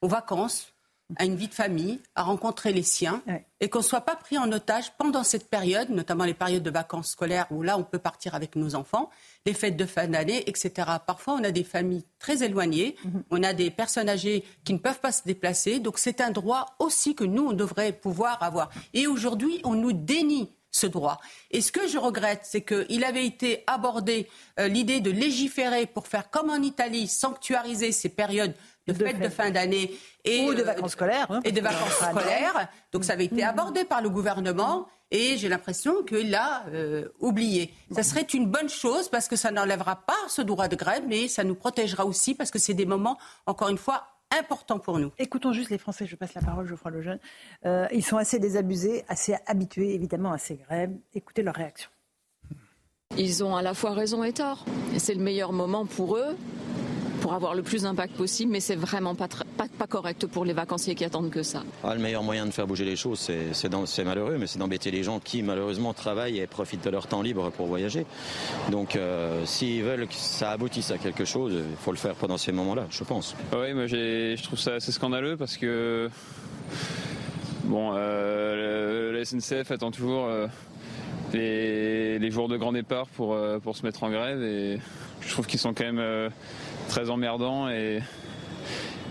aux 0.00 0.08
vacances, 0.08 0.71
à 1.16 1.24
une 1.24 1.36
vie 1.36 1.48
de 1.48 1.54
famille, 1.54 2.00
à 2.14 2.22
rencontrer 2.22 2.72
les 2.72 2.82
siens, 2.82 3.22
et 3.60 3.68
qu'on 3.68 3.78
ne 3.78 3.84
soit 3.84 4.02
pas 4.02 4.16
pris 4.16 4.38
en 4.38 4.50
otage 4.50 4.92
pendant 4.98 5.24
cette 5.24 5.48
période, 5.48 5.90
notamment 5.90 6.24
les 6.24 6.34
périodes 6.34 6.62
de 6.62 6.70
vacances 6.70 7.10
scolaires 7.10 7.46
où 7.50 7.62
là 7.62 7.78
on 7.78 7.84
peut 7.84 7.98
partir 7.98 8.34
avec 8.34 8.56
nos 8.56 8.74
enfants, 8.74 9.10
les 9.46 9.54
fêtes 9.54 9.76
de 9.76 9.86
fin 9.86 10.08
d'année, 10.08 10.42
etc. 10.48 10.72
Parfois 11.06 11.34
on 11.34 11.44
a 11.44 11.50
des 11.50 11.64
familles 11.64 12.04
très 12.18 12.42
éloignées, 12.42 12.96
mhm. 13.04 13.24
on 13.30 13.42
a 13.42 13.52
des 13.52 13.70
personnes 13.70 14.08
âgées 14.08 14.44
qui 14.64 14.72
ne 14.72 14.78
peuvent 14.78 15.00
pas 15.00 15.12
se 15.12 15.22
déplacer, 15.24 15.78
donc 15.78 15.98
c'est 15.98 16.20
un 16.20 16.30
droit 16.30 16.74
aussi 16.78 17.14
que 17.14 17.24
nous 17.24 17.46
on 17.48 17.52
devrait 17.52 17.92
pouvoir 17.92 18.42
avoir. 18.42 18.70
Et 18.94 19.06
aujourd'hui 19.06 19.60
on 19.64 19.74
nous 19.74 19.92
dénie 19.92 20.50
ce 20.72 20.86
droit. 20.86 21.20
Et 21.50 21.60
ce 21.60 21.70
que 21.70 21.86
je 21.86 21.98
regrette, 21.98 22.40
c'est 22.42 22.62
qu'il 22.62 23.04
avait 23.04 23.26
été 23.26 23.62
abordé 23.66 24.26
euh, 24.58 24.68
l'idée 24.68 25.00
de 25.00 25.10
légiférer 25.10 25.86
pour 25.86 26.08
faire 26.08 26.30
comme 26.30 26.50
en 26.50 26.62
Italie, 26.62 27.06
sanctuariser 27.06 27.92
ces 27.92 28.08
périodes 28.08 28.54
de, 28.86 28.94
fêtes 28.94 29.20
de 29.20 29.28
fin 29.28 29.50
d'année 29.50 29.94
et 30.24 30.54
de 30.54 30.62
vacances 30.62 30.92
scolaires. 30.92 31.26
Hein. 31.30 31.40
et 31.44 31.52
de 31.52 31.60
vacances 31.60 31.92
scolaires. 31.92 32.68
Donc 32.92 33.04
ça 33.04 33.14
avait 33.14 33.26
été 33.26 33.42
abordé 33.42 33.84
par 33.84 34.02
le 34.02 34.10
gouvernement 34.10 34.86
et 35.10 35.36
j'ai 35.36 35.48
l'impression 35.48 36.02
qu'il 36.04 36.30
l'a 36.30 36.64
euh, 36.68 37.08
oublié. 37.20 37.74
Ça 37.90 38.02
serait 38.02 38.22
une 38.22 38.46
bonne 38.46 38.68
chose 38.68 39.08
parce 39.08 39.28
que 39.28 39.36
ça 39.36 39.50
n'enlèvera 39.50 39.96
pas 39.96 40.16
ce 40.28 40.40
droit 40.40 40.68
de 40.68 40.76
grève, 40.76 41.04
mais 41.06 41.28
ça 41.28 41.44
nous 41.44 41.54
protégera 41.54 42.06
aussi 42.06 42.34
parce 42.34 42.50
que 42.50 42.58
c'est 42.58 42.74
des 42.74 42.86
moments, 42.86 43.18
encore 43.46 43.68
une 43.68 43.78
fois, 43.78 44.06
important 44.36 44.78
pour 44.78 44.98
nous. 44.98 45.12
Écoutons 45.18 45.52
juste 45.52 45.68
les 45.68 45.76
Français, 45.76 46.06
je 46.06 46.16
passe 46.16 46.32
la 46.32 46.40
parole, 46.40 46.66
Geoffroy 46.66 46.92
Lejeune. 46.92 47.18
Euh, 47.66 47.86
ils 47.92 48.04
sont 48.04 48.16
assez 48.16 48.38
désabusés, 48.38 49.04
assez 49.06 49.36
habitués 49.46 49.94
évidemment 49.94 50.32
à 50.32 50.38
ces 50.38 50.56
grèves. 50.56 50.92
Écoutez 51.14 51.42
leur 51.42 51.54
réaction. 51.54 51.90
Ils 53.18 53.44
ont 53.44 53.54
à 53.54 53.60
la 53.60 53.74
fois 53.74 53.92
raison 53.92 54.24
et 54.24 54.32
tort. 54.32 54.64
C'est 54.96 55.14
le 55.14 55.22
meilleur 55.22 55.52
moment 55.52 55.84
pour 55.84 56.16
eux 56.16 56.34
pour 57.22 57.34
avoir 57.34 57.54
le 57.54 57.62
plus 57.62 57.82
d'impact 57.82 58.16
possible, 58.16 58.50
mais 58.50 58.58
c'est 58.58 58.74
vraiment 58.74 59.14
pas, 59.14 59.28
pas, 59.28 59.66
pas, 59.78 59.86
correct 59.86 60.26
pour 60.26 60.44
les 60.44 60.52
vacanciers 60.52 60.96
qui 60.96 61.04
attendent 61.04 61.30
que 61.30 61.44
ça. 61.44 61.62
Ah, 61.84 61.94
le 61.94 62.00
meilleur 62.00 62.24
moyen 62.24 62.46
de 62.46 62.50
faire 62.50 62.66
bouger 62.66 62.84
les 62.84 62.96
choses, 62.96 63.30
c'est 63.52 64.04
malheureux, 64.04 64.38
mais 64.38 64.48
c'est 64.48 64.58
d'embêter 64.58 64.90
les 64.90 65.04
gens 65.04 65.20
qui 65.20 65.44
malheureusement 65.44 65.94
travaillent 65.94 66.40
et 66.40 66.48
profitent 66.48 66.84
de 66.84 66.90
leur 66.90 67.06
temps 67.06 67.22
libre 67.22 67.50
pour 67.50 67.68
voyager. 67.68 68.06
Donc 68.72 68.96
euh, 68.96 69.46
s'ils 69.46 69.84
veulent 69.84 70.08
que 70.08 70.14
ça 70.14 70.50
aboutisse 70.50 70.90
à 70.90 70.98
quelque 70.98 71.24
chose, 71.24 71.52
il 71.54 71.76
faut 71.76 71.92
le 71.92 71.96
faire 71.96 72.16
pendant 72.16 72.38
ces 72.38 72.50
moments-là, 72.50 72.88
je 72.90 73.04
pense. 73.04 73.36
Oui, 73.52 73.72
moi 73.72 73.86
je 73.86 74.42
trouve 74.42 74.58
ça 74.58 74.74
assez 74.74 74.90
scandaleux 74.90 75.36
parce 75.36 75.56
que 75.56 76.10
bon, 77.64 77.92
euh, 77.94 79.12
la 79.12 79.24
SNCF 79.24 79.70
attend 79.70 79.92
toujours 79.92 80.26
euh, 80.26 80.48
les, 81.32 82.18
les, 82.18 82.30
jours 82.32 82.48
de 82.48 82.56
grand 82.56 82.72
départ 82.72 83.06
pour, 83.06 83.38
pour 83.62 83.76
se 83.76 83.86
mettre 83.86 84.02
en 84.02 84.10
grève 84.10 84.42
et 84.42 84.80
je 85.20 85.30
trouve 85.30 85.46
qu'ils 85.46 85.60
sont 85.60 85.72
quand 85.72 85.84
même 85.84 86.30
très 86.88 87.10
emmerdant 87.10 87.68
et, 87.68 88.00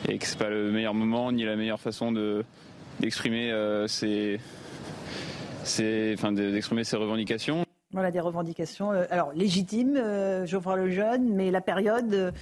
et 0.08 0.18
que 0.18 0.26
c'est 0.26 0.38
pas 0.38 0.50
le 0.50 0.72
meilleur 0.72 0.94
moment 0.94 1.32
ni 1.32 1.44
la 1.44 1.56
meilleure 1.56 1.80
façon 1.80 2.12
de 2.12 2.44
d'exprimer 3.00 3.52
euh, 3.52 3.88
ses, 3.88 4.40
enfin, 6.14 6.32
d'exprimer 6.32 6.84
ses 6.84 6.98
revendications. 6.98 7.66
Voilà 7.92 8.12
des 8.12 8.20
revendications, 8.20 8.94
euh, 8.94 9.06
alors 9.10 9.34
légitimes, 9.34 9.98
euh, 9.98 10.46
Geoffroy 10.46 10.78
le 10.78 10.90
jeune, 10.92 11.34
mais 11.34 11.52
la 11.52 11.62
période 11.62 12.34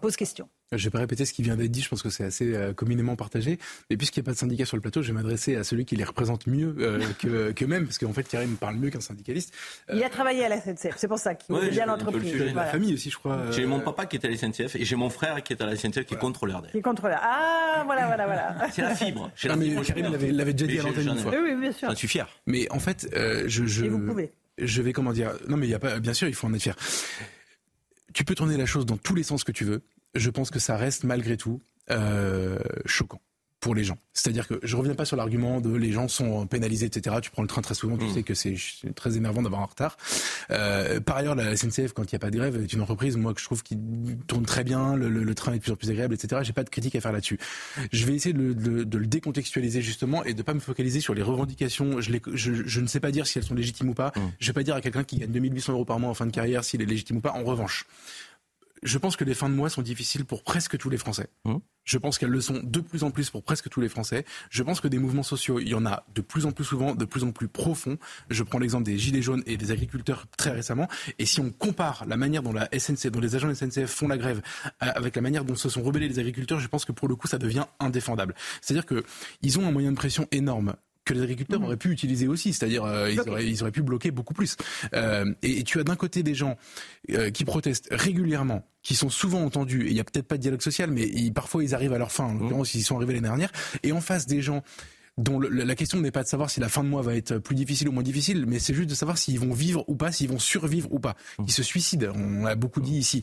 pose 0.00 0.16
question. 0.16 0.48
Je 0.76 0.82
ne 0.82 0.84
vais 0.84 0.90
pas 0.90 0.98
répéter 0.98 1.24
ce 1.24 1.32
qui 1.32 1.42
vient 1.42 1.56
d'être 1.56 1.70
dit, 1.70 1.82
je 1.82 1.88
pense 1.88 2.02
que 2.02 2.10
c'est 2.10 2.24
assez 2.24 2.54
euh, 2.54 2.72
communément 2.72 3.16
partagé. 3.16 3.58
Mais 3.90 3.96
puisqu'il 3.96 4.20
n'y 4.20 4.24
a 4.24 4.26
pas 4.26 4.32
de 4.32 4.38
syndicat 4.38 4.64
sur 4.64 4.76
le 4.76 4.80
plateau, 4.80 5.02
je 5.02 5.08
vais 5.08 5.12
m'adresser 5.12 5.56
à 5.56 5.64
celui 5.64 5.84
qui 5.84 5.96
les 5.96 6.04
représente 6.04 6.46
mieux 6.46 6.74
euh, 6.78 7.00
que, 7.18 7.52
que 7.52 7.64
même, 7.64 7.84
parce 7.84 7.98
qu'en 7.98 8.12
fait, 8.12 8.24
Karim 8.24 8.56
parle 8.56 8.76
mieux 8.76 8.90
qu'un 8.90 9.00
syndicaliste. 9.00 9.54
Il 9.92 10.02
a 10.02 10.08
travaillé 10.08 10.44
à 10.44 10.48
la 10.48 10.60
SNCF, 10.60 10.94
c'est 10.96 11.08
pour 11.08 11.18
ça 11.18 11.34
qu'il 11.34 11.54
ouais, 11.54 11.70
bien 11.70 11.86
l'entreprise. 11.86 12.34
La 12.54 12.66
famille 12.66 12.94
aussi, 12.94 13.10
je 13.10 13.16
crois. 13.16 13.50
J'ai 13.50 13.66
mon 13.66 13.80
papa 13.80 14.06
qui 14.06 14.16
est 14.16 14.24
à 14.24 14.28
la 14.28 14.36
SNCF 14.36 14.76
et 14.76 14.84
j'ai 14.84 14.96
mon 14.96 15.10
frère 15.10 15.42
qui 15.42 15.52
est 15.52 15.62
à 15.62 15.66
la 15.66 15.76
SNCF 15.76 16.04
qui 16.04 16.14
est 16.14 16.18
contrôleur. 16.18 16.62
Qui 16.70 16.78
est 16.78 16.82
contrôleur. 16.82 17.20
Ah, 17.22 17.82
voilà, 17.84 18.06
voilà, 18.06 18.26
voilà. 18.26 18.68
c'est 18.72 18.82
la 18.82 18.94
fibre. 18.94 19.30
La 19.44 19.56
mais 19.56 19.74
Karim 19.82 20.10
l'avait 20.10 20.52
déjà 20.52 20.66
dit 20.66 20.78
à 20.78 20.82
l'antenne 20.82 21.08
une 21.08 21.18
fois. 21.18 21.32
Oui, 21.32 21.54
bien 21.60 21.72
sûr. 21.72 21.88
J'en 21.88 21.96
suis 21.96 22.08
fier. 22.08 22.28
Mais 22.46 22.70
en 22.70 22.78
fait, 22.78 23.08
euh, 23.14 23.44
je, 23.46 23.66
je, 23.66 23.84
et 23.84 23.88
vous 23.88 23.98
pouvez. 23.98 24.32
je 24.58 24.82
vais 24.82 24.92
comment 24.92 25.12
dire. 25.12 25.32
Non, 25.48 25.56
mais 25.56 25.66
il 25.66 25.70
y 25.70 25.74
a 25.74 25.78
pas. 25.78 25.98
Bien 26.00 26.14
sûr, 26.14 26.28
il 26.28 26.34
faut 26.34 26.46
en 26.46 26.54
être 26.54 26.62
fier. 26.62 26.76
Tu 28.12 28.24
peux 28.24 28.34
tourner 28.34 28.56
la 28.56 28.66
chose 28.66 28.86
dans 28.86 28.96
tous 28.96 29.14
les 29.14 29.24
sens 29.24 29.44
que 29.44 29.52
tu 29.52 29.64
veux 29.64 29.82
je 30.14 30.30
pense 30.30 30.50
que 30.50 30.58
ça 30.58 30.76
reste 30.76 31.04
malgré 31.04 31.36
tout 31.36 31.60
euh, 31.90 32.58
choquant 32.86 33.20
pour 33.64 33.74
les 33.74 33.82
gens. 33.82 33.96
C'est-à-dire 34.12 34.46
que 34.46 34.60
je 34.62 34.76
reviens 34.76 34.94
pas 34.94 35.06
sur 35.06 35.16
l'argument 35.16 35.62
de 35.62 35.74
les 35.74 35.90
gens 35.90 36.06
sont 36.06 36.46
pénalisés, 36.46 36.84
etc. 36.84 37.16
Tu 37.22 37.30
prends 37.30 37.40
le 37.40 37.48
train 37.48 37.62
très 37.62 37.74
souvent, 37.74 37.96
tu 37.96 38.04
mm. 38.04 38.12
sais 38.12 38.22
que 38.22 38.34
c'est 38.34 38.56
très 38.94 39.16
énervant 39.16 39.40
d'avoir 39.40 39.62
un 39.62 39.64
retard. 39.64 39.96
Euh, 40.50 41.00
par 41.00 41.16
ailleurs, 41.16 41.34
la 41.34 41.56
SNCF, 41.56 41.94
quand 41.94 42.02
il 42.02 42.14
n'y 42.14 42.16
a 42.16 42.18
pas 42.18 42.30
de 42.30 42.36
grève, 42.36 42.62
est 42.62 42.74
une 42.74 42.82
entreprise, 42.82 43.16
moi, 43.16 43.32
que 43.32 43.40
je 43.40 43.46
trouve 43.46 43.62
qui 43.62 43.78
tourne 44.26 44.44
très 44.44 44.64
bien, 44.64 44.96
le, 44.96 45.34
train 45.34 45.54
est 45.54 45.56
de 45.56 45.62
plus 45.62 45.72
en 45.72 45.76
plus 45.76 45.88
agréable, 45.88 46.12
etc. 46.12 46.42
J'ai 46.44 46.52
pas 46.52 46.62
de 46.62 46.68
critique 46.68 46.94
à 46.94 47.00
faire 47.00 47.12
là-dessus. 47.12 47.38
Je 47.90 48.04
vais 48.04 48.14
essayer 48.14 48.34
de, 48.34 48.52
de, 48.52 48.98
le 48.98 49.06
décontextualiser 49.06 49.80
justement 49.80 50.22
et 50.24 50.34
de 50.34 50.42
pas 50.42 50.52
me 50.52 50.60
focaliser 50.60 51.00
sur 51.00 51.14
les 51.14 51.22
revendications. 51.22 52.02
Je, 52.02 52.12
je, 52.34 52.52
je 52.66 52.80
ne 52.80 52.86
sais 52.86 53.00
pas 53.00 53.12
dire 53.12 53.26
si 53.26 53.38
elles 53.38 53.44
sont 53.44 53.54
légitimes 53.54 53.88
ou 53.88 53.94
pas. 53.94 54.12
Mm. 54.14 54.20
Je 54.40 54.46
vais 54.46 54.52
pas 54.52 54.62
dire 54.62 54.74
à 54.74 54.82
quelqu'un 54.82 55.04
qui 55.04 55.16
gagne 55.16 55.32
2800 55.32 55.72
euros 55.72 55.86
par 55.86 55.98
mois 55.98 56.10
en 56.10 56.14
fin 56.14 56.26
de 56.26 56.32
carrière 56.32 56.64
s'il 56.64 56.82
est 56.82 56.86
légitime 56.86 57.16
ou 57.16 57.20
pas. 57.22 57.32
En 57.32 57.44
revanche, 57.44 57.86
je 58.84 58.98
pense 58.98 59.16
que 59.16 59.24
les 59.24 59.34
fins 59.34 59.48
de 59.48 59.54
mois 59.54 59.70
sont 59.70 59.82
difficiles 59.82 60.24
pour 60.24 60.44
presque 60.44 60.78
tous 60.78 60.90
les 60.90 60.98
Français. 60.98 61.28
Mmh. 61.44 61.56
Je 61.84 61.98
pense 61.98 62.18
qu'elles 62.18 62.30
le 62.30 62.40
sont 62.40 62.60
de 62.62 62.80
plus 62.80 63.02
en 63.02 63.10
plus 63.10 63.30
pour 63.30 63.42
presque 63.42 63.68
tous 63.68 63.80
les 63.80 63.88
Français. 63.88 64.24
Je 64.50 64.62
pense 64.62 64.80
que 64.80 64.88
des 64.88 64.98
mouvements 64.98 65.22
sociaux, 65.22 65.58
il 65.58 65.68
y 65.68 65.74
en 65.74 65.84
a 65.86 66.04
de 66.14 66.20
plus 66.20 66.46
en 66.46 66.52
plus 66.52 66.64
souvent, 66.64 66.94
de 66.94 67.04
plus 67.04 67.24
en 67.24 67.32
plus 67.32 67.48
profonds. 67.48 67.98
Je 68.30 68.42
prends 68.42 68.58
l'exemple 68.58 68.84
des 68.84 68.98
Gilets 68.98 69.22
jaunes 69.22 69.42
et 69.46 69.56
des 69.56 69.70
agriculteurs 69.70 70.26
très 70.36 70.50
récemment. 70.50 70.88
Et 71.18 71.26
si 71.26 71.40
on 71.40 71.50
compare 71.50 72.04
la 72.06 72.16
manière 72.16 72.42
dont 72.42 72.52
la 72.52 72.68
SNCF, 72.76 73.10
dont 73.10 73.20
les 73.20 73.36
agents 73.36 73.48
de 73.48 73.54
SNCF 73.54 73.86
font 73.86 74.08
la 74.08 74.18
grève 74.18 74.42
euh, 74.82 74.92
avec 74.94 75.16
la 75.16 75.22
manière 75.22 75.44
dont 75.44 75.54
se 75.54 75.68
sont 75.68 75.82
rebellés 75.82 76.08
les 76.08 76.18
agriculteurs, 76.18 76.60
je 76.60 76.68
pense 76.68 76.84
que 76.84 76.92
pour 76.92 77.08
le 77.08 77.16
coup, 77.16 77.26
ça 77.26 77.38
devient 77.38 77.64
indéfendable. 77.80 78.34
C'est-à-dire 78.60 78.86
qu'ils 78.86 79.58
ont 79.58 79.66
un 79.66 79.72
moyen 79.72 79.90
de 79.92 79.96
pression 79.96 80.26
énorme 80.30 80.74
que 81.04 81.14
les 81.14 81.22
agriculteurs 81.22 81.60
mmh. 81.60 81.64
auraient 81.64 81.76
pu 81.76 81.90
utiliser 81.90 82.28
aussi, 82.28 82.52
c'est-à-dire 82.52 82.84
euh, 82.84 83.10
ils, 83.10 83.20
auraient, 83.20 83.46
ils, 83.46 83.62
auraient, 83.62 83.70
pu 83.70 83.82
bloquer 83.82 84.10
beaucoup 84.10 84.34
plus. 84.34 84.56
Euh, 84.94 85.32
et, 85.42 85.62
tu 85.64 85.78
as 85.78 85.84
d'un 85.84 85.96
côté 85.96 86.22
des 86.22 86.34
gens 86.34 86.56
euh, 87.10 87.30
qui 87.30 87.44
protestent 87.44 87.88
régulièrement, 87.90 88.66
qui 88.82 88.94
sont 88.94 89.10
souvent 89.10 89.42
entendus, 89.42 89.86
et 89.86 89.88
il 89.88 89.94
n'y 89.94 90.00
a 90.00 90.04
peut-être 90.04 90.26
pas 90.26 90.36
de 90.36 90.42
dialogue 90.42 90.62
social, 90.62 90.90
mais 90.90 91.08
parfois 91.30 91.62
ils 91.62 91.74
arrivent 91.74 91.92
à 91.92 91.98
leur 91.98 92.12
fin, 92.12 92.24
en 92.24 92.34
mmh. 92.34 92.40
l'occurrence 92.40 92.74
ils 92.74 92.80
y 92.80 92.82
sont 92.82 92.96
arrivés 92.96 93.14
l'année 93.14 93.28
dernière, 93.28 93.52
et 93.82 93.92
en 93.92 94.00
face 94.00 94.26
des 94.26 94.40
gens 94.40 94.62
dont 95.16 95.38
la 95.38 95.74
question 95.76 96.00
n'est 96.00 96.10
pas 96.10 96.24
de 96.24 96.28
savoir 96.28 96.50
si 96.50 96.58
la 96.58 96.68
fin 96.68 96.82
de 96.82 96.88
mois 96.88 97.00
va 97.00 97.14
être 97.14 97.38
plus 97.38 97.54
difficile 97.54 97.88
ou 97.88 97.92
moins 97.92 98.02
difficile, 98.02 98.46
mais 98.48 98.58
c'est 98.58 98.74
juste 98.74 98.90
de 98.90 98.96
savoir 98.96 99.16
s'ils 99.16 99.38
vont 99.38 99.52
vivre 99.52 99.84
ou 99.86 99.94
pas, 99.94 100.10
s'ils 100.10 100.28
vont 100.28 100.40
survivre 100.40 100.92
ou 100.92 100.98
pas. 100.98 101.14
Mmh. 101.38 101.44
Ils 101.46 101.52
se 101.52 101.62
suicident, 101.62 102.12
on 102.16 102.44
l'a 102.44 102.56
beaucoup 102.56 102.80
dit 102.80 102.96
ici. 102.96 103.22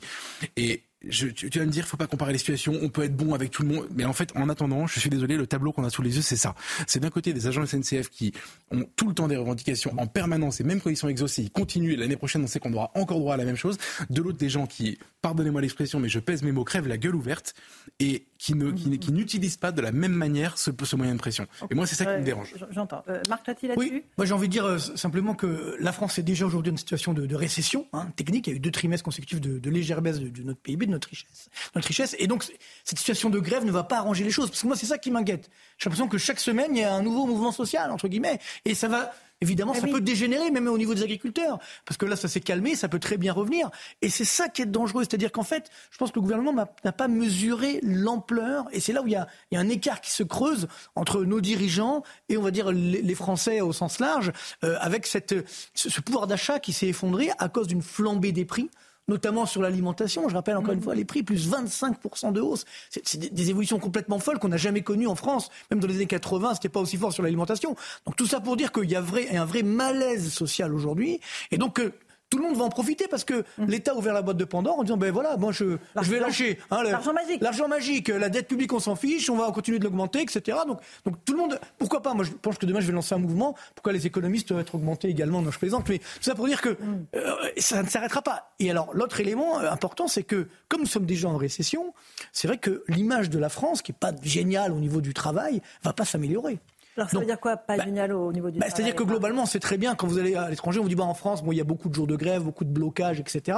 Et 0.56 0.84
je, 1.08 1.28
tu, 1.28 1.48
vas 1.58 1.66
me 1.66 1.72
dire, 1.72 1.88
faut 1.88 1.98
pas 1.98 2.08
comparer 2.08 2.32
les 2.32 2.38
situations. 2.38 2.78
On 2.82 2.90
peut 2.90 3.04
être 3.04 3.16
bon 3.16 3.34
avec 3.34 3.50
tout 3.50 3.64
le 3.64 3.70
monde, 3.70 3.88
mais 3.96 4.06
en 4.06 4.14
fait, 4.14 4.32
en 4.36 4.50
attendant, 4.50 4.86
je 4.86 5.00
suis 5.00 5.10
désolé, 5.10 5.36
le 5.36 5.48
tableau 5.48 5.72
qu'on 5.72 5.84
a 5.84 5.90
sous 5.90 6.02
les 6.02 6.16
yeux, 6.16 6.22
c'est 6.22 6.36
ça. 6.36 6.54
C'est 6.88 7.00
d'un 7.00 7.10
côté 7.10 7.34
des 7.34 7.48
agents 7.48 7.66
SNCF 7.66 8.10
qui 8.10 8.34
ont 8.72 8.86
tout 8.96 9.08
le 9.08 9.16
temps 9.16 9.28
des 9.28 9.36
revendications 9.36 9.94
en 9.98 10.08
permanence, 10.08 10.62
et 10.62 10.64
même 10.64 10.80
quand 10.80 10.90
ils 10.90 10.98
sont 10.98 11.08
exaucés, 11.08 11.44
ils 11.44 11.52
continuent. 11.52 11.98
L'année 11.98 12.18
prochaine, 12.18 12.44
on 12.44 12.48
sait 12.48 12.60
qu'on 12.60 12.74
aura 12.74 12.92
encore 12.96 13.20
droit 13.20 13.34
à 13.34 13.38
la 13.38 13.46
même 13.46 13.56
chose. 13.56 13.78
De 14.10 14.22
l'autre, 14.22 14.38
des 14.38 14.50
gens 14.50 14.68
qui, 14.68 15.00
pardonnez-moi 15.22 15.62
l'expression, 15.62 16.00
mais 16.00 16.10
je 16.10 16.20
pèse 16.20 16.44
mes 16.44 16.52
mots, 16.52 16.64
crèvent 16.64 16.88
la 16.88 16.98
gueule 16.98 17.16
ouverte 17.16 17.54
et 18.00 18.26
qui 18.38 18.56
ne, 18.56 18.72
qui, 18.72 19.12
n'utilisent 19.12 19.58
pas 19.58 19.72
de 19.72 19.82
la 19.82 19.92
même 19.92 20.14
manière 20.14 20.58
ce, 20.58 20.72
ce 20.84 20.96
moyen 20.96 21.14
de 21.14 21.20
pression. 21.20 21.46
Et 21.70 21.76
moi, 21.76 21.86
c'est 21.86 21.96
ça 21.96 22.06
qui 22.06 22.20
me 22.20 22.26
dérange. 22.26 22.56
J'entends. 22.72 23.04
Euh, 23.08 23.22
Marc 23.30 23.48
là-dessus 23.48 23.70
Oui, 23.78 24.04
moi 24.18 24.26
j'ai 24.26 24.34
envie 24.34 24.48
de 24.48 24.52
dire 24.52 24.66
euh, 24.66 24.78
simplement 24.78 25.36
que 25.36 25.78
la 25.80 25.92
France 25.92 26.18
est 26.18 26.24
déjà 26.24 26.46
aujourd'hui 26.46 26.72
dans 26.72 26.76
une 26.76 26.80
situation 26.80 27.14
de, 27.14 27.36
récession 27.36 27.88
hein, 27.94 28.08
technique. 28.16 28.48
Il 28.48 28.50
y 28.52 28.54
a 28.54 28.58
eu 28.58 28.60
deux 28.60 28.72
trimestres 28.72 29.04
consécutifs 29.06 29.42
de, 29.42 29.70
légère 29.70 30.02
baisse 30.02 30.20
de, 30.20 30.30
de 30.30 30.44
notre 30.44 30.60
PIB, 30.60 30.86
de 30.88 30.92
notre 30.92 31.10
richesse 31.10 31.50
notre 31.76 31.88
richesse. 31.88 32.16
Et 32.20 32.28
donc, 32.28 32.44
cette 32.84 33.00
situation 33.00 33.30
de 33.30 33.40
grève 33.40 33.66
ne 33.66 33.72
va 33.72 33.84
pas 33.84 33.98
arranger 33.98 34.24
les 34.24 34.32
choses. 34.32 34.50
Parce 34.50 34.62
que 34.62 34.68
moi, 34.68 34.76
c'est 34.76 34.86
ça 34.86 34.98
qui 34.98 35.12
m'inquiète. 35.12 35.50
J'ai 35.78 35.90
l'impression 35.90 36.08
que 36.08 36.18
chaque 36.18 36.40
semaine, 36.40 36.76
il 36.76 36.82
y 36.82 36.84
a 36.84 36.94
un 36.94 37.02
nouveau 37.02 37.26
mouvement 37.26 37.52
social, 37.52 37.92
entre 37.92 38.08
guillemets. 38.08 38.40
Et 38.66 38.76
ça 38.76 38.88
va, 38.88 39.14
évidemment, 39.42 39.74
eh 39.76 39.80
ça 39.80 39.88
peut 39.88 40.02
dégénérer, 40.02 40.52
même 40.52 40.68
au 40.68 40.78
niveau 40.78 40.94
des 40.94 41.04
agriculteurs. 41.04 41.60
Parce 41.86 41.98
que 41.98 42.06
là, 42.06 42.16
ça 42.16 42.28
s'est 42.28 42.40
calmé, 42.40 42.76
ça 42.76 42.88
peut 42.88 43.00
très 43.00 43.18
bien 43.18 43.34
revenir. 43.34 43.70
Et 44.02 44.10
c'est 44.10 44.26
ça 44.26 44.48
qui 44.48 44.62
est 44.62 44.68
dangereux. 44.68 45.04
C'est-à-dire 45.04 45.32
qu'en 45.32 45.44
fait, 45.44 45.70
je 45.92 45.98
pense 45.98 46.12
que 46.12 46.16
le 46.16 46.22
gouvernement 46.22 46.54
n'a 46.54 46.92
pas 46.92 47.08
mesuré 47.08 47.80
l'ampleur. 47.84 48.66
Et 48.72 48.80
c'est 48.80 48.94
là 48.94 49.02
où 49.02 49.08
il 49.08 49.14
y, 49.14 49.16
a, 49.16 49.28
un 49.54 49.70
écart 49.70 50.02
qui 50.02 50.12
se 50.12 50.24
creuse 50.24 50.68
entre 50.96 51.24
nos 51.24 51.42
dirigeants 51.42 52.04
et, 52.30 52.38
on 52.38 52.42
va 52.42 52.52
dire, 52.52 52.72
les, 52.72 53.16
Français 53.16 53.62
au 53.62 53.74
sens 53.74 54.00
large, 54.00 54.32
euh, 54.64 54.78
avec 54.80 55.06
cette, 55.06 55.36
ce 55.76 56.02
pouvoir 56.02 56.28
d'achat 56.28 56.60
qui 56.60 56.72
s'est 56.72 56.88
effondré 56.88 57.30
à 57.38 57.50
cause 57.50 57.68
d'une 57.68 57.82
flambée 57.82 58.32
des 58.32 58.46
prix 58.46 58.70
notamment 59.12 59.46
sur 59.46 59.62
l'alimentation. 59.62 60.30
Je 60.30 60.34
rappelle 60.34 60.56
encore 60.56 60.74
une 60.74 60.82
fois 60.82 60.96
les 60.96 61.06
prix, 61.06 61.22
plus 61.22 61.50
25% 61.50 62.32
de 62.32 62.40
hausse. 62.40 62.66
C'est 62.90 63.18
des, 63.18 63.50
évolutions 63.50 63.78
complètement 63.78 64.20
folles 64.20 64.40
qu'on 64.40 64.48
n'a 64.48 64.58
jamais 64.58 64.82
connues 64.82 65.08
en 65.08 65.16
France. 65.16 65.50
Même 65.70 65.80
dans 65.80 65.88
les 65.88 65.96
années 65.96 66.06
80, 66.06 66.56
c'était 66.56 66.70
pas 66.70 66.80
aussi 66.80 66.98
fort 66.98 67.12
sur 67.12 67.22
l'alimentation. 67.22 67.76
Donc 68.06 68.16
tout 68.16 68.26
ça 68.26 68.40
pour 68.40 68.56
dire 68.56 68.72
qu'il 68.72 68.90
y 68.90 68.96
a 68.96 69.02
vrai, 69.02 69.36
un 69.36 69.46
vrai 69.46 69.64
malaise 69.64 70.32
social 70.32 70.74
aujourd'hui. 70.74 71.20
Et 71.52 71.58
donc, 71.58 71.80
euh, 71.80 71.92
tout 72.32 72.38
le 72.38 72.46
monde 72.46 72.56
va 72.56 72.64
en 72.64 72.70
profiter 72.70 73.08
parce 73.08 73.26
que 73.26 73.44
mmh. 73.58 73.66
l'État 73.68 73.92
a 73.92 73.96
ouvert 73.96 74.14
la 74.14 74.22
boîte 74.22 74.38
de 74.38 74.46
Pandore 74.46 74.80
en 74.80 74.84
disant 74.84 74.98
ben 74.98 75.12
voilà, 75.12 75.38
moi 75.38 75.52
je, 75.52 75.78
je 76.02 76.10
vais 76.10 76.20
lâcher 76.20 76.58
hein, 76.72 76.82
l'argent 76.82 77.14
magique, 77.14 77.42
l'argent 77.42 77.68
magique, 77.68 78.08
la 78.08 78.30
dette 78.30 78.48
publique 78.48 78.72
on 78.74 78.80
s'en 78.80 78.96
fiche, 78.96 79.30
on 79.30 79.36
va 79.36 79.52
continuer 79.52 79.78
de 79.78 79.84
l'augmenter, 79.84 80.22
etc. 80.22 80.60
Donc, 80.66 80.80
donc 81.06 81.24
tout 81.26 81.34
le 81.34 81.40
monde, 81.40 81.60
pourquoi 81.78 82.02
pas? 82.02 82.14
Moi 82.14 82.24
je 82.24 82.32
pense 82.32 82.58
que 82.58 82.66
demain 82.66 82.80
je 82.80 82.88
vais 82.88 82.94
lancer 82.94 83.14
un 83.14 83.20
mouvement. 83.20 83.56
Pourquoi 83.76 83.92
les 83.92 84.08
économistes 84.08 84.48
doivent 84.48 84.62
être 84.62 84.76
augmentés 84.76 85.10
également? 85.10 85.42
Non, 85.42 85.52
je 85.52 85.60
plaisante, 85.60 85.90
mais 85.90 86.00
tout 86.00 86.06
ça 86.22 86.34
pour 86.34 86.48
dire 86.48 86.62
que 86.62 86.70
mmh. 86.70 87.06
euh, 87.16 87.36
ça 87.58 87.84
ne 87.84 87.90
s'arrêtera 87.90 88.22
pas. 88.22 88.54
Et 88.60 88.72
alors 88.72 88.92
l'autre 88.94 89.20
élément 89.20 89.60
euh, 89.60 89.70
important, 89.70 90.08
c'est 90.08 90.24
que 90.24 90.48
comme 90.70 90.82
nous 90.82 90.88
sommes 90.88 91.06
déjà 91.06 91.28
en 91.28 91.38
récession, 91.38 91.94
c'est 92.32 92.48
vrai 92.48 92.58
que 92.58 92.86
l'image 92.88 93.30
de 93.30 93.40
la 93.40 93.50
France, 93.50 93.82
qui 93.82 93.92
est 93.92 94.00
pas 94.00 94.14
géniale 94.24 94.72
au 94.72 94.80
niveau 94.80 95.02
du 95.02 95.14
travail, 95.14 95.62
va 95.84 95.92
pas 95.92 96.06
s'améliorer. 96.06 96.60
Alors 96.98 97.10
ça 97.10 97.20
veut 97.20 97.26
dire 97.26 97.40
quoi, 97.40 97.58
pas 97.58 97.78
bah, 97.78 97.84
génial 97.84 98.14
au 98.14 98.32
niveau 98.34 98.52
du 98.52 98.60
bah, 98.60 98.68
C'est-à-dire 98.70 98.96
que 98.96 99.04
globalement, 99.04 99.46
c'est 99.46 99.60
très 99.60 99.78
bien 99.78 99.96
quand 99.96 100.08
vous 100.08 100.18
allez 100.18 100.36
à 100.36 100.50
l'étranger, 100.50 100.80
on 100.80 100.84
vous 100.84 100.90
dit 100.90 100.96
bah, 100.96 101.06
en 101.06 101.14
France, 101.14 101.44
bon, 101.44 101.52
il 101.52 101.58
y 101.58 101.62
a 101.62 101.66
beaucoup 101.66 101.90
de 101.90 101.94
jours 101.94 102.08
de 102.08 102.16
grève, 102.16 102.44
beaucoup 102.44 102.66
de 102.66 102.70
blocages, 102.70 103.20
etc. 103.20 103.58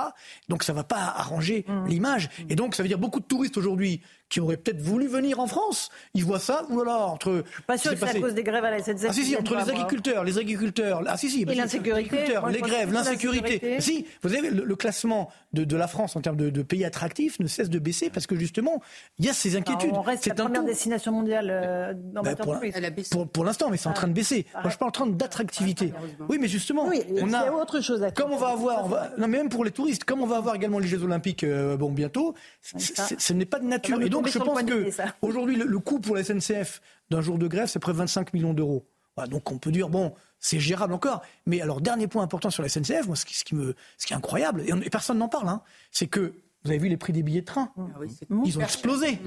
Donc 0.50 0.64
ça 0.64 0.74
ne 0.74 0.78
va 0.78 0.84
pas 0.84 1.14
arranger 1.16 1.66
mmh. 1.68 1.88
l'image. 1.88 2.30
Et 2.50 2.56
donc 2.56 2.76
ça 2.76 2.84
veut 2.84 2.90
dire 2.90 3.00
beaucoup 3.00 3.20
de 3.20 3.26
touristes 3.26 3.58
aujourd'hui 3.58 4.02
qui 4.34 4.40
auraient 4.40 4.58
peut-être 4.58 4.82
voulu 4.82 5.06
venir 5.06 5.40
en 5.40 5.46
France. 5.46 5.92
Ils 6.16 6.26
voient 6.26 6.40
ça, 6.40 6.64
oulala, 6.72 7.06
entre. 7.06 7.44
Pas 7.68 7.78
sûr 7.78 7.92
que 7.92 8.00
c'est 8.00 8.18
à 8.18 8.20
cause 8.20 8.34
des 8.34 8.42
grèves 8.42 8.66
à 8.66 8.72
la 8.72 8.82
SNCF. 8.82 9.06
Ah 9.10 9.14
si, 9.14 9.26
si, 9.26 9.38
entre 9.38 9.56
les 9.56 9.70
agriculteurs, 9.70 10.24
les 10.24 10.40
agriculteurs, 10.40 11.04
ah 11.06 11.18
si, 11.18 11.30
si, 11.30 11.44
et 11.44 11.54
l'insécurité. 11.54 12.18
Les 12.50 12.62
grèves, 12.62 12.92
l'insécurité. 12.92 13.80
Si, 13.80 14.08
vous 14.24 14.30
savez, 14.30 14.50
le, 14.50 14.76
classement 14.76 15.30
de, 15.54 15.64
de, 15.66 15.78
la 15.78 15.88
France 15.88 16.16
en 16.16 16.22
termes 16.22 16.38
de, 16.38 16.50
de, 16.50 16.62
pays 16.64 16.84
attractifs 16.84 17.40
ne 17.40 17.46
cesse 17.46 17.70
de 17.70 17.78
baisser 17.78 18.10
parce 18.10 18.26
que 18.26 18.36
justement, 18.36 18.82
il 19.20 19.26
y 19.26 19.30
a 19.30 19.34
ces 19.34 19.56
inquiétudes. 19.56 19.92
on 19.94 20.02
reste 20.02 20.26
la 20.26 20.34
première 20.34 20.64
destination 20.64 21.12
mondiale 21.12 21.50
euh, 21.52 21.94
dans 21.96 22.24
bah, 22.24 22.36
pour, 22.36 22.60
pour, 23.12 23.28
pour 23.28 23.46
l'instant, 23.46 23.70
mais 23.70 23.78
c'est 23.78 23.90
en 23.90 23.94
train 23.94 24.08
de 24.08 24.14
baisser. 24.14 24.48
Moi, 24.64 24.72
je 24.72 24.78
parle 24.78 24.90
en 24.90 24.94
train 24.94 25.08
d'attractivité. 25.08 25.94
Oui, 26.28 26.40
mais 26.42 26.48
justement, 26.48 26.90
on 27.22 27.34
a, 27.34 27.52
autre 27.52 27.82
chose 27.82 28.02
à 28.02 28.10
Comme 28.10 28.32
on 28.32 28.38
va 28.38 28.50
avoir, 28.50 28.90
non, 29.20 29.28
mais 29.28 29.38
même 29.38 29.50
pour 29.50 29.64
les 29.64 29.72
touristes, 29.72 30.06
comme 30.06 30.22
on 30.22 30.26
va 30.26 30.38
avoir 30.38 30.56
également 30.56 30.80
les 30.80 30.88
Jeux 30.88 31.04
Olympiques, 31.04 31.44
euh, 31.44 31.78
bon, 31.78 31.92
bientôt, 31.92 32.34
ce 32.64 33.34
n'est 33.34 33.46
pas 33.46 33.60
de 33.60 33.66
nature. 33.66 34.02
Et 34.02 34.10
donc, 34.10 34.23
je 34.28 34.40
pense 34.40 34.64
que 34.64 34.90
Aujourd'hui, 35.22 35.56
le, 35.56 35.80
coût 35.80 36.00
pour 36.00 36.16
la 36.16 36.24
SNCF 36.24 36.82
d'un 37.10 37.22
jour 37.22 37.38
de 37.38 37.48
grève, 37.48 37.68
c'est 37.68 37.80
près 37.80 37.92
de 37.92 37.98
25 37.98 38.34
millions 38.34 38.54
d'euros. 38.54 38.86
donc 39.30 39.52
on 39.52 39.58
peut 39.58 39.72
dire, 39.72 39.90
bon, 39.90 40.14
c'est 40.40 40.60
gérable 40.60 40.94
encore. 40.94 41.22
Mais 41.46 41.62
alors, 41.62 41.82
dernier 41.82 42.08
point 42.08 42.24
important 42.24 42.50
sur 42.50 42.64
la 42.64 42.70
SNCF, 42.70 43.08
moi, 43.08 43.16
ce 43.16 43.26
qui, 43.26 43.36
ce 43.36 43.44
qui, 43.44 43.56
me, 43.56 43.76
ce 43.98 44.06
qui 44.06 44.14
est 44.14 44.16
incroyable, 44.16 44.64
et, 44.68 44.90
personne 44.90 45.18
n'en 45.18 45.30
parle, 45.30 45.48
hein, 45.48 45.62
c'est 45.92 46.08
que 46.08 46.34
vous 46.64 46.70
avez 46.70 46.80
vu 46.80 46.88
les 46.88 46.98
prix 46.98 47.12
des 47.12 47.24
billets 47.24 47.42
de 47.42 47.46
train 47.46 47.72
ah 47.78 48.00
Ils 48.46 48.58
ont 48.58 48.62
explosé. 48.62 49.20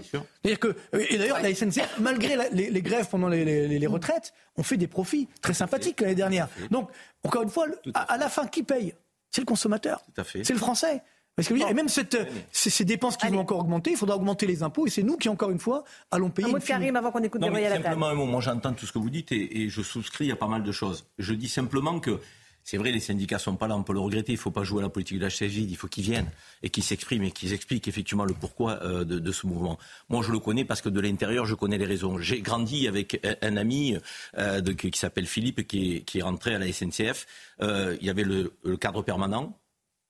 Que, 0.42 0.74
et 0.92 1.18
d'ailleurs, 1.18 1.42
la 1.42 1.54
SNCF, 1.54 1.98
malgré 2.00 2.36
les, 2.52 2.82
grèves 2.82 3.08
pendant 3.08 3.28
les, 3.28 3.86
retraites, 3.86 4.32
ont 4.56 4.62
fait 4.62 4.76
des 4.76 4.86
profits 4.86 5.28
très 5.42 5.54
sympathiques 5.54 6.00
l'année 6.00 6.14
dernière. 6.14 6.48
Donc, 6.70 6.90
encore 7.24 7.42
une 7.42 7.50
fois, 7.50 7.66
à 7.94 8.16
la 8.16 8.28
fin, 8.28 8.46
qui 8.46 8.62
paye? 8.62 8.94
C'est 9.30 9.42
le 9.42 9.46
consommateur. 9.46 10.02
C'est 10.24 10.50
le 10.50 10.58
Français. 10.58 11.02
Parce 11.36 11.48
que, 11.48 11.54
et 11.54 11.74
même 11.74 11.90
cette, 11.90 12.16
ces, 12.50 12.84
dépenses 12.86 13.18
qui 13.18 13.28
vont 13.28 13.40
encore 13.40 13.58
augmenter, 13.58 13.90
il 13.90 13.96
faudra 13.98 14.16
augmenter 14.16 14.46
les 14.46 14.62
impôts 14.62 14.86
et 14.86 14.90
c'est 14.90 15.02
nous 15.02 15.18
qui, 15.18 15.28
encore 15.28 15.50
une 15.50 15.58
fois, 15.58 15.84
allons 16.10 16.30
payer. 16.30 16.48
Un 16.48 16.52
mot 16.52 16.58
de 16.58 16.64
Karim 16.64 16.96
avant 16.96 17.10
qu'on 17.10 17.22
écoute 17.22 17.42
non, 17.42 17.50
mais 17.50 17.68
Simplement 17.68 18.06
un 18.06 18.14
mot. 18.14 18.24
Moi, 18.24 18.40
j'entends 18.40 18.72
tout 18.72 18.86
ce 18.86 18.92
que 18.92 18.98
vous 18.98 19.10
dites 19.10 19.32
et, 19.32 19.68
je 19.68 19.82
souscris 19.82 20.32
à 20.32 20.36
pas 20.36 20.46
mal 20.46 20.62
de 20.62 20.72
choses. 20.72 21.04
Je 21.18 21.34
dis 21.34 21.48
simplement 21.48 22.00
que 22.00 22.20
c'est 22.62 22.78
vrai, 22.78 22.90
les 22.90 23.00
syndicats 23.00 23.38
sont 23.38 23.56
pas 23.56 23.68
là, 23.68 23.76
on 23.76 23.82
peut 23.82 23.92
le 23.92 24.00
regretter. 24.00 24.32
Il 24.32 24.36
ne 24.36 24.40
faut 24.40 24.50
pas 24.50 24.64
jouer 24.64 24.78
à 24.78 24.82
la 24.84 24.88
politique 24.88 25.18
de 25.18 25.24
la 25.24 25.28
chaise 25.28 25.52
vide. 25.52 25.70
Il 25.70 25.76
faut 25.76 25.88
qu'ils 25.88 26.04
viennent 26.04 26.30
et 26.62 26.70
qu'ils 26.70 26.82
s'expriment 26.82 27.24
et 27.24 27.30
qu'ils 27.30 27.52
expliquent 27.52 27.86
effectivement 27.86 28.24
le 28.24 28.32
pourquoi 28.32 28.82
euh, 28.82 29.04
de, 29.04 29.32
ce 29.32 29.46
mouvement. 29.46 29.78
Moi, 30.08 30.22
je 30.22 30.32
le 30.32 30.38
connais 30.38 30.64
parce 30.64 30.80
que 30.80 30.88
de 30.88 31.00
l'intérieur, 31.00 31.44
je 31.44 31.54
connais 31.54 31.76
les 31.76 31.84
raisons. 31.84 32.18
J'ai 32.18 32.40
grandi 32.40 32.88
avec 32.88 33.20
un 33.42 33.58
ami 33.58 33.98
euh, 34.38 34.62
de, 34.62 34.72
qui 34.72 34.98
s'appelle 34.98 35.26
Philippe, 35.26 35.66
qui 35.68 35.96
est, 35.96 36.00
qui 36.00 36.20
est, 36.20 36.22
rentré 36.22 36.54
à 36.54 36.58
la 36.58 36.72
SNCF. 36.72 37.26
Euh, 37.60 37.94
il 38.00 38.06
y 38.06 38.10
avait 38.10 38.24
le 38.24 38.50
cadre 38.80 39.02
permanent. 39.02 39.54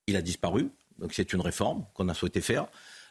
Il 0.06 0.14
a 0.14 0.23
disparu. 0.23 0.71
Donc 0.98 1.12
c'est 1.12 1.32
une 1.32 1.40
réforme 1.40 1.84
qu'on 1.94 2.08
a 2.08 2.14
souhaité 2.14 2.40
faire. 2.40 2.66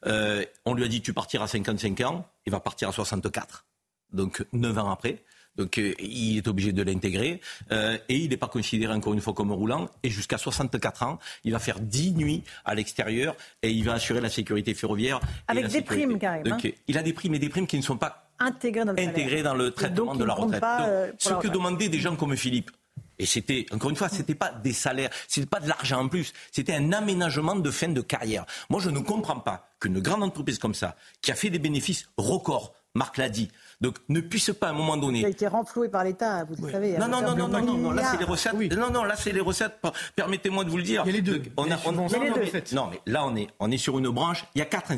Euh, 0.06 0.44
on 0.66 0.74
lui 0.74 0.84
a 0.84 0.88
dit 0.88 1.02
tu 1.02 1.14
partiras 1.14 1.46
à 1.46 1.48
55 1.48 2.02
ans, 2.02 2.28
il 2.46 2.52
va 2.52 2.60
partir 2.60 2.90
à 2.90 2.92
64. 2.92 3.66
Donc 4.14 4.46
9 4.54 4.78
ans 4.78 4.92
après. 4.92 5.24
Donc 5.56 5.78
euh, 5.78 5.94
il 6.00 6.38
est 6.38 6.48
obligé 6.48 6.74
de 6.74 6.84
l'intégrer 6.84 7.40
euh, 7.72 7.98
et 8.10 8.18
il 8.18 8.30
n'est 8.30 8.38
pas 8.38 8.48
considéré 8.48 8.94
encore 8.94 9.14
une 9.14 9.22
fois 9.22 9.34
comme 9.34 9.52
roulant. 9.52 9.90
Et 10.04 10.10
jusqu'à 10.10 10.38
64 10.38 11.04
ans, 11.04 11.20
il 11.44 11.54
va 11.54 11.60
faire 11.60 11.80
10 11.80 12.14
nuits 12.14 12.44
à 12.66 12.76
l'extérieur 12.76 13.36
et 13.62 13.72
il 13.72 13.86
va 13.86 13.94
assurer 13.94 14.22
la 14.22 14.30
sécurité 14.30 14.74
ferroviaire. 14.74 15.20
Avec 15.48 15.68
des 15.68 15.82
primes 15.82 16.20
carrément. 16.20 16.50
Donc, 16.50 16.74
il 16.88 16.98
a 16.98 17.04
des 17.04 17.14
primes 17.14 17.36
et 17.36 17.40
des 17.40 17.50
primes 17.50 17.68
qui 17.68 17.78
ne 17.78 17.84
sont 17.84 17.98
pas 17.98 18.30
intégrées 18.38 18.84
dans 18.84 18.92
le, 18.92 19.42
dans 19.44 19.54
le 19.54 19.72
traitement 19.72 20.16
de 20.16 20.26
la 20.26 20.34
retraite. 20.34 20.64
ce 21.20 21.34
que 21.36 21.48
demandaient 21.48 21.88
des 21.88 22.00
gens 22.00 22.18
comme 22.18 22.36
Philippe, 22.36 22.72
et 23.20 23.26
c'était, 23.26 23.66
encore 23.72 23.90
une 23.90 23.96
fois, 23.96 24.10
c'était 24.10 24.36
pas 24.36 24.52
des 24.52 24.74
salaires, 24.74 25.10
c'était 25.28 25.48
pas 25.48 25.60
de 25.60 25.68
l'argent 25.68 26.02
en 26.02 26.08
plus, 26.08 26.34
c'était 26.52 26.74
un 26.74 26.92
aménagement 26.92 27.56
de 27.56 27.72
fin 27.72 27.90
de 27.90 28.02
carrière. 28.02 28.46
Moi, 28.70 28.82
je 28.82 28.90
ne 28.90 29.00
comprends 29.00 29.40
pas 29.40 29.70
qu'une 29.80 30.00
grande 30.00 30.24
entreprise 30.24 30.60
comme 30.60 30.76
ça, 30.76 30.96
qui 31.22 31.32
a 31.32 31.36
fait 31.36 31.50
des 31.50 31.60
bénéfices 31.60 32.10
records 32.18 32.74
Marc 32.96 33.18
l'a 33.18 33.30
dit. 33.30 33.52
Donc 33.82 33.98
ne 34.10 34.22
puisse 34.22 34.52
pas 34.52 34.68
à 34.68 34.70
un 34.72 34.74
moment 34.74 34.98
donné. 34.98 35.22
Ça 35.22 35.28
a 35.28 35.30
été 35.30 35.48
renfloué 35.48 35.90
par 35.90 36.04
l'État, 36.04 36.44
vous 36.46 36.66
le 36.66 36.72
savez. 36.72 36.98
Non, 36.98 37.08
non, 37.08 37.22
non, 37.22 37.36
non, 37.36 37.48
non, 37.48 37.62
non, 37.62 37.78
non, 37.78 37.92
là 37.92 38.04
c'est 38.12 38.18
les 38.18 38.26
recettes. 38.26 38.54
Non, 38.54 38.90
non, 38.92 39.04
là 39.04 39.16
c'est 39.16 39.32
les 39.32 39.42
recettes. 39.42 39.80
Permettez-moi 40.16 40.64
de 40.64 40.70
vous 40.70 40.78
le 40.78 40.84
dire. 40.84 41.04
Il 41.06 41.12
y 41.12 41.14
a 41.14 41.18
les 41.18 41.22
deux. 41.22 41.42
On 41.58 41.70
a, 41.72 41.78
on, 41.86 41.92
non, 41.92 42.08
non, 42.74 42.90
mais 42.90 43.02
là 43.06 43.26
on 43.26 43.36
est, 43.36 43.48
on 43.60 43.72
est 43.72 43.78
sur 43.78 43.98
une 44.00 44.10
branche. 44.10 44.46
Il 44.56 44.60
y 44.60 44.62
a 44.62 44.66
quatre 44.66 44.92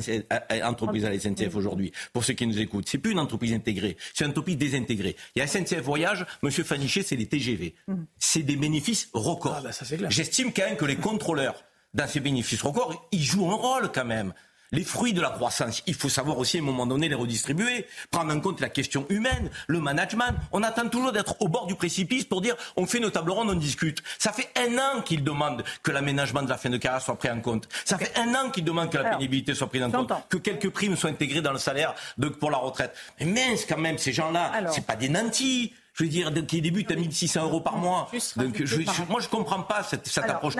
entreprises 0.63 1.05
à 1.05 1.09
la 1.09 1.19
SNCF 1.19 1.55
aujourd'hui. 1.55 1.91
Pour 2.13 2.23
ceux 2.23 2.33
qui 2.33 2.47
nous 2.47 2.59
écoutent, 2.59 2.87
c'est 2.87 2.97
plus 2.97 3.11
une 3.11 3.19
entreprise 3.19 3.53
intégrée, 3.53 3.97
c'est 4.13 4.25
une 4.25 4.31
entreprise 4.31 4.57
désintégrée. 4.57 5.15
Il 5.35 5.39
y 5.39 5.41
a 5.41 5.47
SNCF 5.47 5.81
Voyage, 5.81 6.25
Monsieur 6.43 6.63
Fanichet, 6.63 7.03
c'est 7.03 7.15
les 7.15 7.27
TGV. 7.27 7.75
Mhm. 7.87 8.05
C'est 8.17 8.43
des 8.43 8.55
bénéfices 8.55 9.09
records. 9.13 9.57
Ah, 9.59 9.61
bah, 9.63 10.09
J'estime 10.09 10.51
quand 10.53 10.63
même 10.63 10.77
que 10.77 10.85
les 10.85 10.95
contrôleurs 10.95 11.63
dans 11.93 12.07
ces 12.07 12.19
bénéfices 12.19 12.61
records, 12.61 13.07
ils 13.11 13.23
jouent 13.23 13.49
un 13.49 13.55
rôle 13.55 13.91
quand 13.91 14.05
même 14.05 14.33
les 14.71 14.83
fruits 14.83 15.13
de 15.13 15.21
la 15.21 15.29
croissance, 15.29 15.81
il 15.87 15.93
faut 15.93 16.09
savoir 16.09 16.37
aussi 16.37 16.57
à 16.57 16.61
un 16.61 16.63
moment 16.63 16.85
donné 16.85 17.09
les 17.09 17.15
redistribuer, 17.15 17.85
prendre 18.11 18.33
en 18.33 18.39
compte 18.39 18.59
la 18.59 18.69
question 18.69 19.05
humaine, 19.09 19.49
le 19.67 19.79
management. 19.79 20.33
On 20.51 20.63
attend 20.63 20.89
toujours 20.89 21.11
d'être 21.11 21.35
au 21.41 21.47
bord 21.47 21.67
du 21.67 21.75
précipice 21.75 22.25
pour 22.25 22.41
dire 22.41 22.55
on 22.75 22.85
fait 22.85 22.99
nos 22.99 23.09
tables 23.09 23.31
rondes, 23.31 23.49
on 23.49 23.55
discute. 23.55 24.03
Ça 24.19 24.31
fait 24.31 24.49
un 24.55 24.77
an 24.77 25.01
qu'ils 25.01 25.23
demandent 25.23 25.63
que 25.83 25.91
l'aménagement 25.91 26.43
de 26.43 26.49
la 26.49 26.57
fin 26.57 26.69
de 26.69 26.77
carrière 26.77 27.01
soit 27.01 27.17
pris 27.17 27.29
en 27.29 27.39
compte. 27.39 27.67
Ça 27.85 27.97
fait 27.97 28.17
un 28.17 28.33
an 28.35 28.49
qu'ils 28.49 28.65
demandent 28.65 28.91
que 28.91 28.97
la 28.97 29.11
pénibilité 29.11 29.53
soit 29.53 29.67
prise 29.67 29.83
en 29.83 29.91
compte, 29.91 30.11
que 30.29 30.37
quelques 30.37 30.69
primes 30.69 30.95
soient 30.95 31.09
intégrées 31.09 31.41
dans 31.41 31.53
le 31.53 31.59
salaire 31.59 31.95
de, 32.17 32.27
pour 32.27 32.51
la 32.51 32.57
retraite. 32.57 32.93
Mais 33.19 33.25
mince 33.25 33.65
quand 33.65 33.77
même, 33.77 33.97
ces 33.97 34.13
gens-là, 34.13 34.51
c'est 34.71 34.85
pas 34.85 34.95
des 34.95 35.09
nantis 35.09 35.73
je 35.97 36.03
veux 36.03 36.09
dire, 36.09 36.31
qui 36.45 36.61
débute 36.61 36.91
à 36.91 36.95
1600 36.95 37.43
euros 37.43 37.59
par 37.59 37.77
mois. 37.77 38.09
Donc, 38.35 38.63
je, 38.63 38.81
moi, 39.09 39.19
je 39.19 39.27
comprends 39.29 39.63
pas 39.63 39.81
cette, 39.81 40.05
cette 40.07 40.25
approche. 40.25 40.53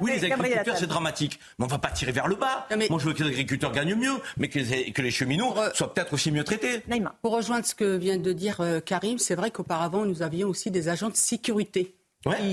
oui, 0.00 0.12
les 0.12 0.24
agriculteurs, 0.24 0.76
c'est 0.76 0.86
dramatique. 0.86 1.40
Mais 1.58 1.64
on 1.64 1.68
va 1.68 1.78
pas 1.78 1.90
tirer 1.90 2.12
vers 2.12 2.28
le 2.28 2.36
bas. 2.36 2.68
Moi, 2.88 3.00
je 3.00 3.06
veux 3.06 3.12
que 3.12 3.24
les 3.24 3.30
agriculteurs 3.30 3.72
gagnent 3.72 3.96
mieux, 3.96 4.14
mais 4.36 4.48
que 4.48 4.60
les, 4.60 4.92
que 4.92 5.02
les 5.02 5.10
cheminots 5.10 5.54
soient 5.74 5.92
peut-être 5.92 6.12
aussi 6.12 6.30
mieux 6.30 6.44
traités. 6.44 6.82
Pour 7.22 7.32
rejoindre 7.32 7.66
ce 7.66 7.74
que 7.74 7.96
vient 7.96 8.16
de 8.16 8.32
dire 8.32 8.60
euh, 8.60 8.80
Karim, 8.80 9.18
c'est 9.18 9.34
vrai 9.34 9.50
qu'auparavant, 9.50 10.04
nous 10.04 10.22
avions 10.22 10.48
aussi 10.48 10.70
des 10.70 10.88
agents 10.88 11.10
de 11.10 11.16
sécurité. 11.16 11.96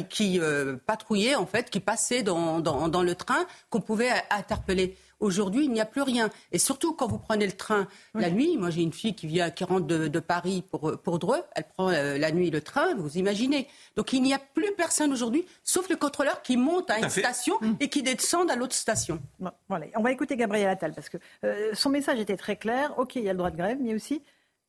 qui, 0.10 0.40
euh, 0.40 0.76
patrouillaient 0.86 1.36
en 1.36 1.46
fait, 1.46 1.70
qui 1.70 1.80
passaient 1.80 2.24
dans, 2.24 2.60
dans, 2.60 2.88
dans 2.90 3.04
le 3.04 3.16
train 3.16 3.46
qu'on 3.70 3.82
pouvait 3.82 4.12
interpeller. 4.30 4.98
Aujourd'hui, 5.24 5.64
il 5.64 5.72
n'y 5.72 5.80
a 5.80 5.86
plus 5.86 6.02
rien. 6.02 6.30
Et 6.52 6.60
surtout 6.60 6.94
quand 6.94 7.08
vous 7.08 7.18
prenez 7.18 7.46
le 7.46 7.54
train 7.54 7.88
la 8.14 8.30
nuit, 8.30 8.58
moi 8.58 8.70
j'ai 8.70 8.82
une 8.82 8.92
fille 8.92 9.16
qui 9.16 9.26
vient, 9.26 9.50
qui 9.52 9.64
rentre 9.64 9.88
de, 9.88 10.20
Paris 10.20 10.66
pour, 10.70 11.00
pour 11.02 11.18
Dreux, 11.18 11.42
elle 11.56 11.64
prend 11.64 11.90
euh, 11.90 12.18
la 12.18 12.32
nuit 12.32 12.50
le 12.50 12.60
train, 12.60 12.94
vous 12.96 13.18
imaginez. 13.18 13.70
Donc 13.96 14.12
il 14.12 14.22
n'y 14.22 14.34
a 14.34 14.40
plus 14.40 14.74
personne 14.76 15.14
aujourd'hui, 15.14 15.46
sauf 15.64 15.90
le 15.90 15.96
contrôleur 15.96 16.42
qui 16.42 16.58
monte 16.58 16.90
à 16.90 17.00
une 17.00 17.10
station 17.10 17.56
mm. 17.62 17.76
et 17.80 17.88
qui 17.88 18.04
descend 18.04 18.52
à 18.52 18.58
l'autre 18.58 18.76
station. 18.76 19.22
voilà. 19.70 19.86
On 19.96 20.02
va 20.02 20.12
écouter 20.12 20.36
Gabriel 20.36 20.68
Attal 20.68 20.94
parce 20.94 21.08
que 21.08 21.18
euh, 21.46 21.72
son 21.74 21.90
message 21.90 22.20
était 22.20 22.38
très 22.38 22.58
clair. 22.58 22.94
Ok, 22.98 23.16
il 23.16 23.24
y 23.24 23.30
a 23.30 23.34
le 23.34 23.38
droit 23.38 23.52
de 23.52 23.58
grève, 23.58 23.78
mais 23.80 23.96
aussi 23.96 24.22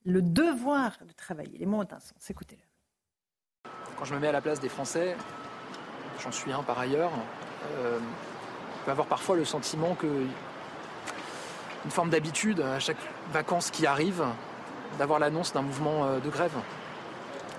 le 0.04 0.22
devoir 0.22 0.92
de 1.04 1.12
travailler. 1.14 1.58
Les 1.58 1.66
mots 1.66 1.78
ont 1.78 1.88
un 1.90 2.00
sens. 2.00 2.30
Écoutez-le. 2.30 2.62
Quand 3.98 4.04
je 4.04 4.14
me 4.14 4.20
mets 4.20 4.28
à 4.28 4.32
la 4.32 4.40
place 4.40 4.60
des 4.60 4.68
Français, 4.68 5.16
j'en 6.22 6.30
suis 6.30 6.52
un 6.52 6.62
par 6.62 6.78
ailleurs. 6.78 7.10
Euh, 7.78 7.98
peut 8.84 8.90
avoir 8.90 9.06
parfois 9.06 9.36
le 9.36 9.44
sentiment 9.44 9.94
que 9.94 10.06
une 11.84 11.90
forme 11.90 12.10
d'habitude 12.10 12.60
à 12.60 12.78
chaque 12.78 12.96
vacances 13.32 13.70
qui 13.70 13.86
arrive 13.86 14.24
d'avoir 14.98 15.18
l'annonce 15.18 15.52
d'un 15.52 15.62
mouvement 15.62 16.04
euh, 16.04 16.18
de 16.18 16.30
grève. 16.30 16.52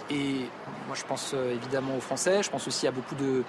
Et 0.09 0.47
moi 0.87 0.95
je 0.95 1.03
pense 1.03 1.31
euh, 1.33 1.53
évidemment 1.53 1.95
aux 1.97 2.01
Français, 2.01 2.43
je 2.43 2.49
pense 2.49 2.67
aussi 2.67 2.87
à 2.87 2.91
beaucoup 2.91 3.15
de, 3.15 3.43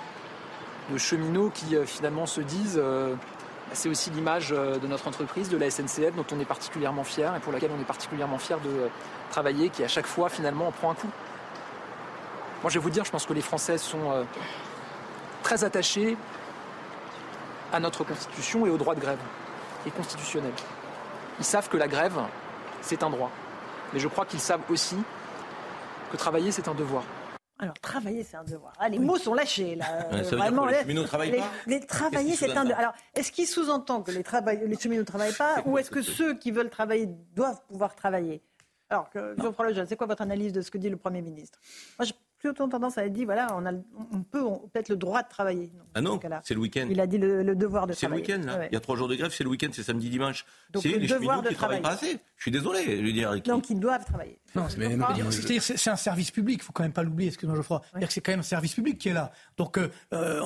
cheminots 0.96 1.50
qui 1.50 1.76
euh, 1.76 1.84
finalement 1.84 2.26
se 2.26 2.40
disent 2.40 2.80
c'est 3.72 3.88
aussi 3.88 4.10
l'image 4.10 4.50
de 4.50 4.86
notre 4.86 5.08
entreprise, 5.08 5.48
de 5.48 5.56
la 5.56 5.68
SNCF, 5.68 6.14
dont 6.14 6.24
on 6.32 6.38
est 6.38 6.44
particulièrement 6.44 7.02
fier 7.02 7.34
et 7.34 7.40
pour 7.40 7.52
laquelle 7.52 7.72
on 7.76 7.80
est 7.80 7.86
particulièrement 7.86 8.38
fier 8.38 8.60
de 8.60 8.88
travailler, 9.30 9.70
qui 9.70 9.82
à 9.82 9.88
chaque 9.88 10.06
fois 10.06 10.28
finalement 10.28 10.68
en 10.68 10.72
prend 10.72 10.92
un 10.92 10.94
coup. 10.94 11.10
Moi 12.62 12.70
je 12.70 12.78
vais 12.78 12.82
vous 12.82 12.90
dire, 12.90 13.04
je 13.04 13.10
pense 13.10 13.26
que 13.26 13.32
les 13.32 13.40
Français 13.40 13.76
sont 13.76 14.24
très 15.42 15.64
attachés 15.64 16.16
à 17.72 17.80
notre 17.80 18.04
Constitution 18.04 18.66
et 18.66 18.70
au 18.70 18.76
droit 18.76 18.94
de 18.94 19.00
grève, 19.00 19.18
et 19.86 19.90
constitutionnel. 19.90 20.52
Ils 21.38 21.44
savent 21.44 21.68
que 21.68 21.76
la 21.76 21.88
grève, 21.88 22.18
c'est 22.80 23.02
un 23.02 23.10
droit. 23.10 23.30
Mais 23.92 24.00
je 24.00 24.08
crois 24.08 24.24
qu'ils 24.24 24.40
savent 24.40 24.62
aussi 24.70 24.96
que 26.10 26.16
travailler, 26.16 26.50
c'est 26.50 26.68
un 26.68 26.74
devoir. 26.74 27.04
Alors, 27.58 27.74
travailler, 27.80 28.22
c'est 28.22 28.36
un 28.36 28.44
devoir. 28.44 28.72
Ah, 28.78 28.88
les 28.88 28.98
mots 28.98 29.16
sont 29.16 29.32
lâchés, 29.32 29.76
là. 29.76 29.86
les 30.12 30.24
cheminots 30.24 31.02
ne 31.02 31.06
travaillent 31.06 31.38
pas 31.38 31.50
les, 31.66 31.80
Travailler, 31.86 32.36
c'est 32.36 32.54
un 32.54 32.64
devoir. 32.64 32.78
Alors, 32.78 32.92
est-ce 33.14 33.32
qu'il 33.32 33.46
sous-entend 33.46 34.02
que 34.02 34.10
les, 34.10 34.22
les 34.66 34.78
cheminots 34.78 35.00
ne 35.00 35.06
travaillent 35.06 35.32
pas 35.32 35.62
ou 35.64 35.78
est-ce 35.78 35.90
que 35.90 36.02
ceux 36.02 36.34
qui 36.34 36.50
veulent 36.50 36.68
travailler 36.68 37.08
doivent 37.34 37.62
pouvoir 37.66 37.94
travailler? 37.94 38.42
Alors, 38.90 39.08
Jean-François 39.14 39.68
Lejeune, 39.68 39.86
c'est 39.86 39.96
quoi 39.96 40.06
votre 40.06 40.22
analyse 40.22 40.52
de 40.52 40.60
ce 40.60 40.70
que 40.70 40.78
dit 40.78 40.90
le 40.90 40.96
Premier 40.96 41.22
ministre? 41.22 41.58
Moi, 41.98 42.06
je 42.06 42.12
plutôt 42.52 42.68
tendance 42.68 42.98
à 42.98 43.06
être 43.06 43.12
dit 43.12 43.24
voilà, 43.24 43.48
on, 43.54 43.66
a, 43.66 43.72
on 44.12 44.22
peut 44.22 44.44
peut-être 44.72 44.88
le 44.88 44.96
droit 44.96 45.22
de 45.22 45.28
travailler. 45.28 45.70
ah 45.94 46.00
non, 46.00 46.20
c'est 46.42 46.54
le 46.54 46.60
week-end. 46.60 46.86
Il 46.90 47.00
a 47.00 47.06
dit 47.06 47.18
le, 47.18 47.54
devoir 47.54 47.86
de 47.86 47.94
travailler. 47.94 48.24
C'est 48.24 48.32
le 48.32 48.38
week-end, 48.38 48.46
là. 48.46 48.66
Il 48.70 48.74
y 48.74 48.76
a 48.76 48.80
trois 48.80 48.96
jours 48.96 49.08
de 49.08 49.14
grève, 49.14 49.32
c'est 49.32 49.44
le 49.44 49.50
week-end, 49.50 49.68
c'est 49.72 49.82
samedi, 49.82 50.10
dimanche. 50.10 50.44
C'est 50.74 50.88
les 50.88 51.08
cheminots 51.08 51.42
qui 51.42 51.54
travaillent 51.54 51.82
pas 51.82 51.90
assez. 51.90 52.18
Je 52.36 52.42
suis 52.42 52.50
désolé. 52.50 52.82
Je 52.84 53.02
veux 53.02 53.12
dire, 53.12 53.40
Donc 53.42 53.70
ils 53.70 53.80
doivent 53.80 54.04
travailler. 54.04 54.38
Non, 54.54 54.66
c'est 54.68 55.90
un 55.90 55.96
service 55.96 56.30
public, 56.30 56.60
il 56.60 56.64
faut 56.64 56.72
quand 56.72 56.82
même 56.82 56.92
pas 56.92 57.02
l'oublier, 57.02 57.28
excusez-moi 57.28 57.56
Geoffroy. 57.56 57.82
cest 58.00 58.12
c'est 58.12 58.20
quand 58.20 58.32
même 58.32 58.40
un 58.40 58.42
service 58.42 58.74
public 58.74 58.98
qui 58.98 59.08
est 59.10 59.12
là. 59.12 59.32
Donc 59.56 59.76
euh, 59.76 59.88
euh, 60.12 60.40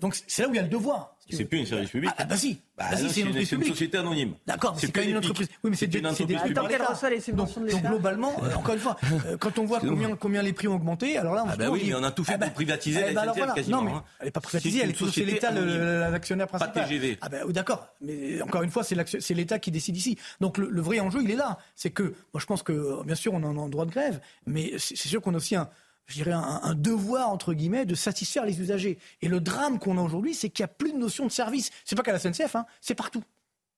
donc 0.00 0.16
c'est 0.26 0.42
là 0.42 0.48
où 0.48 0.52
il 0.52 0.56
y 0.56 0.60
a 0.60 0.62
le 0.62 0.68
devoir. 0.68 1.15
C'est 1.30 1.44
plus 1.44 1.60
un 1.60 1.66
service 1.66 1.90
public. 1.90 2.10
Ah, 2.16 2.24
bah 2.24 2.36
si. 2.36 2.58
Bah, 2.78 2.84
c'est 2.94 3.20
une, 3.20 3.34
une, 3.34 3.44
société 3.44 3.96
anonyme. 3.96 4.34
D'accord, 4.46 4.76
c'est 4.78 4.92
quand 4.92 5.00
même 5.00 5.10
une 5.10 5.16
entreprise. 5.16 5.48
Oui, 5.64 5.70
mais 5.70 5.76
c'est 5.76 5.92
une 5.94 6.06
entreprise 6.06 6.38
publique. 6.38 6.54
Tant 6.54 6.66
qu'elle 6.66 6.82
reçoit 6.82 7.10
les 7.10 7.20
subventions 7.20 7.60
de 7.62 7.66
l'État. 7.66 7.80
Donc 7.80 7.90
globalement, 7.90 8.32
euh, 8.44 8.54
encore 8.54 8.74
une 8.74 8.80
fois, 8.80 8.96
quand 9.40 9.58
on 9.58 9.64
voit 9.64 9.80
combien, 9.80 10.14
combien 10.14 10.42
les 10.42 10.52
prix 10.52 10.68
ont 10.68 10.76
augmenté, 10.76 11.16
alors 11.16 11.34
là, 11.34 11.44
on 11.46 11.50
ah 11.50 11.56
bah 11.56 11.70
oui, 11.70 11.84
mais 11.86 11.94
on 11.94 12.04
a 12.04 12.10
tout 12.10 12.22
fait 12.22 12.34
ah 12.34 12.38
pour 12.38 12.48
bah, 12.48 12.54
privatiser 12.54 13.00
eh 13.08 13.12
la 13.12 13.24
bah 13.24 13.32
SNCF 13.34 13.54
quasiment. 13.54 13.82
Non, 13.82 13.84
mais 13.84 13.92
elle 14.20 14.26
n'est 14.26 14.30
pas 14.30 14.40
privatisée, 14.40 14.80
elle 14.82 14.90
est 14.90 15.10
c'est 15.10 15.24
l'État 15.24 15.50
l'actionnaire 15.50 16.46
principal. 16.46 16.72
Pas 16.72 16.80
TGV. 16.82 17.18
Ah 17.22 17.28
ben 17.28 17.46
d'accord, 17.48 17.88
mais 18.00 18.40
encore 18.42 18.62
une 18.62 18.70
fois, 18.70 18.84
c'est 18.84 19.34
l'État 19.34 19.58
qui 19.58 19.70
décide 19.70 19.96
ici. 19.96 20.18
Donc 20.40 20.58
le 20.58 20.80
vrai 20.80 21.00
enjeu, 21.00 21.20
il 21.22 21.30
est 21.30 21.36
là. 21.36 21.58
C'est 21.74 21.90
que, 21.90 22.02
moi 22.02 22.40
je 22.40 22.46
pense 22.46 22.62
que, 22.62 23.02
bien 23.04 23.14
sûr, 23.14 23.32
on 23.34 23.42
a 23.42 23.46
un 23.46 23.68
droit 23.68 23.86
de 23.86 23.90
grève, 23.90 24.20
mais 24.46 24.72
c'est 24.78 25.08
sûr 25.08 25.20
qu'on 25.22 25.34
a 25.34 25.38
aussi 25.38 25.56
un 25.56 25.68
je 26.06 26.14
dirais, 26.14 26.32
un, 26.32 26.74
devoir, 26.74 27.28
entre 27.30 27.52
guillemets, 27.52 27.84
de 27.84 27.94
satisfaire 27.94 28.44
les 28.44 28.60
usagers. 28.60 28.98
Et 29.22 29.28
le 29.28 29.40
drame 29.40 29.78
qu'on 29.78 29.98
a 29.98 30.02
aujourd'hui, 30.02 30.34
c'est 30.34 30.50
qu'il 30.50 30.62
n'y 30.62 30.70
a 30.70 30.74
plus 30.74 30.92
de 30.92 30.98
notion 30.98 31.26
de 31.26 31.32
service. 31.32 31.70
C'est 31.84 31.96
pas 31.96 32.02
qu'à 32.02 32.12
la 32.12 32.18
SNCF, 32.18 32.54
hein, 32.54 32.66
c'est 32.80 32.94
partout. 32.94 33.24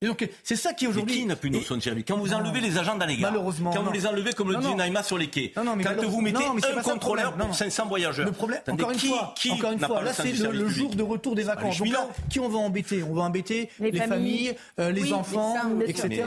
Et 0.01 0.07
donc, 0.07 0.29
c'est 0.45 0.55
ça 0.55 0.75
qui 0.75 0.87
aujourd'hui. 0.87 1.17
Qui 1.17 1.27
n'a 1.27 1.35
plus 1.35 1.51
de 1.51 1.57
notion 1.57 1.77
de 1.77 1.81
service 1.81 2.05
Quand 2.07 2.17
vous 2.17 2.33
enlevez 2.33 2.61
les 2.61 2.79
agents 2.79 2.95
dans 2.95 3.05
les 3.07 3.17
gares, 3.17 3.33
malheureusement, 3.33 3.73
quand 3.73 3.83
vous 3.83 3.91
les 3.93 4.07
enlevez 4.07 4.33
comme 4.33 4.53
le 4.53 4.59
dit 4.59 4.75
Naïma 4.75 5.03
sur 5.03 5.19
les 5.19 5.27
quais, 5.29 5.53
quand 5.55 5.65
vous 6.07 6.21
mettez 6.21 6.45
un 6.45 6.83
contrôleur 6.83 7.35
pour 7.35 7.55
500 7.55 7.87
voyageurs. 7.87 8.27
Le 8.27 8.33
problème, 8.33 8.61
encore 8.69 8.93
une 8.93 8.99
fois, 8.99 9.35
encore 9.51 9.73
une 9.73 9.81
fois, 9.81 10.03
là 10.03 10.13
c'est 10.13 10.33
le, 10.33 10.69
jour 10.69 10.95
de 10.95 11.03
retour 11.03 11.35
des 11.35 11.43
vacances. 11.43 11.79
Donc 11.79 11.89
là, 11.89 12.09
qui 12.31 12.39
on 12.41 12.49
va 12.49 12.59
embêter? 12.59 13.03
On 13.03 13.15
va 13.15 13.23
embêter 13.23 13.71
les, 13.81 13.93
familles, 13.93 14.55
les 14.79 15.13
enfants, 15.13 15.57
etc. 15.87 16.25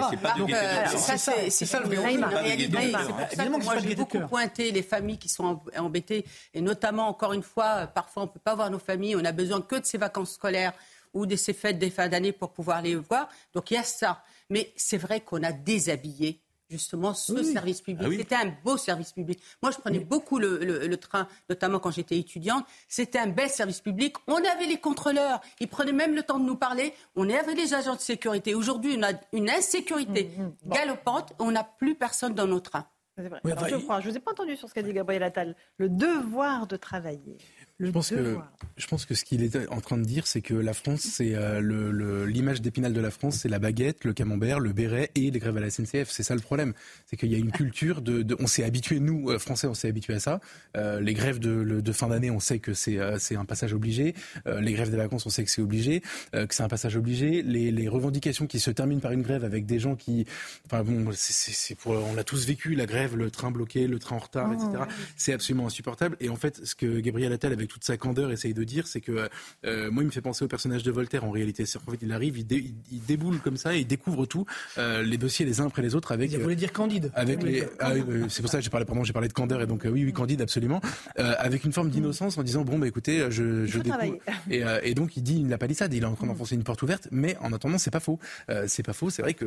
C'est 1.49 1.65
ça 1.65 1.79
le 1.79 1.87
que 1.87 3.63
moi 3.63 3.75
j'ai 3.79 3.95
beaucoup 3.95 4.19
pointé 4.19 4.71
les 4.71 4.83
familles 4.83 5.17
qui 5.17 5.29
sont 5.29 5.61
embêtées. 5.77 6.25
Et 6.53 6.61
notamment 6.61 7.07
encore 7.07 7.33
une 7.33 7.43
fois, 7.43 7.87
parfois 7.87 8.23
on 8.23 8.27
peut 8.27 8.39
pas 8.43 8.55
voir 8.55 8.69
nos 8.69 8.79
familles, 8.79 9.15
on 9.15 9.23
a 9.23 9.31
besoin 9.31 9.61
que 9.61 9.75
de 9.75 9.85
ces 9.85 9.97
vacances 9.97 10.33
scolaires 10.33 10.73
ou 11.13 11.25
de 11.25 11.35
ces 11.35 11.53
fêtes 11.53 11.79
des 11.79 11.89
fins 11.89 12.07
d'année 12.07 12.31
pour 12.31 12.51
pouvoir 12.51 12.81
les 12.81 12.95
voir. 12.95 13.29
Donc 13.53 13.71
il 13.71 13.75
y 13.75 13.77
a 13.77 13.83
ça. 13.83 14.23
Mais 14.49 14.71
c'est 14.75 14.97
vrai 14.97 15.21
qu'on 15.21 15.43
a 15.43 15.51
déshabillé 15.51 16.41
justement 16.71 17.13
ce 17.13 17.43
service 17.43 17.81
public. 17.81 18.07
Ah 18.09 18.15
C'était 18.17 18.35
un 18.35 18.53
beau 18.63 18.77
service 18.77 19.11
public. 19.11 19.39
Moi, 19.61 19.71
je 19.71 19.77
prenais 19.77 19.99
beaucoup 19.99 20.39
le, 20.39 20.95
train, 20.95 21.27
notamment 21.49 21.79
quand 21.79 21.91
j'étais 21.91 22.17
étudiante. 22.17 22.65
C'était 22.87 23.19
un 23.19 23.27
bel 23.27 23.49
service 23.49 23.81
public. 23.81 24.15
On 24.27 24.37
avait 24.37 24.67
les 24.67 24.77
contrôleurs. 24.77 25.41
Ils 25.59 25.67
prenaient 25.67 25.91
même 25.91 26.15
le 26.15 26.23
temps 26.23 26.39
de 26.39 26.45
nous 26.45 26.55
parler. 26.55 26.93
On 27.15 27.29
avait 27.29 27.53
les 27.53 27.73
agents 27.73 27.95
de 27.95 27.99
sécurité. 27.99 28.55
Aujourd'hui, 28.55 28.95
on 28.97 29.03
a 29.03 29.11
une 29.33 29.49
insécurité 29.49 30.31
mmh, 30.37 30.43
mmh. 30.43 30.53
galopante. 30.67 31.33
On 31.39 31.51
n'a 31.51 31.63
plus 31.63 31.95
personne 31.95 32.33
dans 32.33 32.47
nos 32.47 32.61
trains. 32.61 32.87
je, 33.17 33.23
ne 33.23 34.09
vous 34.09 34.17
ai 34.17 34.19
pas 34.19 34.31
entendu 34.31 34.55
sur 34.55 34.69
ce 34.69 34.73
qu'a 34.73 34.81
dit 34.81 34.93
Gabriel 34.93 35.23
Attal. 35.23 35.55
Le 35.77 35.89
devoir 35.89 36.67
de 36.67 36.77
travailler 36.77 37.37
je 37.81 37.91
pense 37.91 38.09
que 38.09 38.37
je 38.77 38.87
pense 38.87 39.05
que 39.05 39.15
ce 39.15 39.23
qu'il 39.23 39.43
est 39.43 39.69
en 39.69 39.81
train 39.81 39.97
de 39.97 40.03
dire, 40.03 40.27
c'est 40.27 40.41
que 40.41 40.53
la 40.53 40.73
France, 40.73 41.01
c'est 41.01 41.35
euh, 41.35 42.25
l'image 42.25 42.61
d'épinal 42.61 42.93
de 42.93 43.01
la 43.01 43.11
France, 43.11 43.37
c'est 43.37 43.49
la 43.49 43.59
baguette, 43.59 44.05
le 44.05 44.13
camembert, 44.13 44.59
le 44.59 44.71
béret 44.71 45.11
et 45.15 45.31
les 45.31 45.39
grèves 45.39 45.57
à 45.57 45.59
la 45.59 45.69
SNCF. 45.69 46.09
C'est 46.09 46.23
ça 46.23 46.35
le 46.35 46.41
problème, 46.41 46.73
c'est 47.05 47.17
qu'il 47.17 47.31
y 47.31 47.35
a 47.35 47.37
une 47.37 47.51
culture 47.51 48.01
de, 48.01 48.25
on 48.39 48.47
s'est 48.47 48.63
habitué 48.63 48.99
nous 48.99 49.29
euh, 49.29 49.39
Français, 49.39 49.67
on 49.67 49.73
s'est 49.73 49.87
habitué 49.87 50.13
à 50.13 50.19
ça. 50.19 50.39
Euh, 50.77 50.99
les 50.99 51.13
grèves 51.13 51.39
de, 51.39 51.81
de 51.81 51.91
fin 51.91 52.07
d'année, 52.07 52.31
on 52.31 52.39
sait 52.39 52.59
que 52.59 52.73
c'est 52.73 52.99
un 52.99 53.45
passage 53.45 53.73
obligé. 53.73 54.15
les 54.45 54.73
grèves 54.73 54.91
des 54.91 54.97
vacances, 54.97 55.25
on 55.25 55.29
sait 55.29 55.43
que 55.43 55.51
c'est 55.51 55.61
obligé, 55.61 56.01
que 56.33 56.53
c'est 56.53 56.63
un 56.63 56.67
passage 56.69 56.95
obligé. 56.95 57.41
Les, 57.41 57.71
les, 57.71 57.87
revendications 57.87 58.47
qui 58.47 58.59
se 58.59 58.71
terminent 58.71 59.01
par 59.01 59.11
une 59.11 59.21
grève 59.21 59.43
avec 59.43 59.65
des 59.65 59.79
gens 59.79 59.95
qui, 59.95 60.25
enfin 60.65 60.83
bon, 60.83 61.11
c'est 61.13 61.75
pour, 61.75 61.91
on 61.91 62.13
l'a 62.13 62.23
tous 62.23 62.45
vécu 62.45 62.73
la 62.75 62.85
grève, 62.85 63.17
le 63.17 63.29
train 63.29 63.51
bloqué, 63.51 63.87
le 63.87 63.99
train 63.99 64.15
en 64.15 64.19
retard, 64.19 64.53
etc. 64.53 64.83
C'est 65.17 65.33
absolument 65.33 65.67
insupportable. 65.67 66.15
Et 66.19 66.29
en 66.29 66.35
fait, 66.35 66.65
ce 66.65 66.75
que 66.75 66.99
Gabriel 66.99 67.33
Attal 67.33 67.51
avec 67.51 67.70
toute 67.71 67.83
sa 67.83 67.97
candeur, 67.97 68.31
essaye 68.31 68.53
de 68.53 68.63
dire, 68.63 68.87
c'est 68.87 69.01
que 69.01 69.29
euh, 69.65 69.91
moi, 69.91 70.03
il 70.03 70.07
me 70.07 70.11
fait 70.11 70.21
penser 70.21 70.43
au 70.43 70.47
personnage 70.47 70.83
de 70.83 70.91
Voltaire 70.91 71.23
en 71.23 71.31
réalité. 71.31 71.63
En 71.87 71.91
fait, 71.91 71.97
il 72.01 72.11
arrive, 72.11 72.37
il, 72.37 72.45
il, 72.91 73.01
déboule 73.07 73.39
comme 73.39 73.57
ça, 73.57 73.75
et 73.75 73.79
il 73.79 73.87
découvre 73.87 74.25
tout, 74.25 74.45
euh, 74.77 75.01
les 75.01 75.17
dossiers 75.17 75.45
les 75.45 75.61
uns 75.61 75.67
après 75.67 75.81
les 75.81 75.95
autres 75.95 76.11
avec. 76.11 76.31
Vous 76.31 76.41
voulez 76.41 76.55
dire 76.55 76.73
Candide 76.73 77.11
Avec 77.15 77.43
les. 77.43 77.63
Ah, 77.79 77.93
c'est 78.29 78.41
pour 78.41 78.51
ça 78.51 78.57
que 78.57 78.63
j'ai 78.63 78.69
parlé, 78.69 78.85
pardon, 78.85 79.03
j'ai 79.03 79.13
parlé 79.13 79.27
de 79.27 79.33
candeur 79.33 79.61
et 79.61 79.67
donc 79.67 79.83
oui, 79.85 80.03
oui, 80.03 80.13
Candide 80.13 80.41
absolument, 80.41 80.81
avec 81.15 81.63
une 81.63 81.73
forme 81.73 81.89
d'innocence 81.89 82.37
en 82.37 82.43
disant 82.43 82.63
bon 82.63 82.77
bah 82.77 82.87
écoutez, 82.87 83.27
je, 83.29 83.65
je 83.65 83.79
découvre. 83.79 84.01
Et, 84.49 84.63
et, 84.83 84.93
donc 84.95 85.15
il 85.17 85.23
dit, 85.23 85.35
il 85.35 85.47
n'a 85.47 85.57
pas 85.57 85.67
dit 85.67 85.75
ça, 85.75 85.87
il 85.91 86.01
est 86.01 86.05
en 86.05 86.15
train 86.15 86.27
d'enfoncer 86.27 86.55
une 86.55 86.63
porte 86.63 86.81
ouverte, 86.81 87.07
mais 87.11 87.37
en 87.41 87.53
attendant, 87.53 87.77
c'est 87.77 87.91
pas 87.91 87.99
faux. 87.99 88.19
c'est 88.67 88.83
pas 88.83 88.93
faux. 88.93 89.09
C'est 89.09 89.21
vrai 89.21 89.33
que 89.33 89.45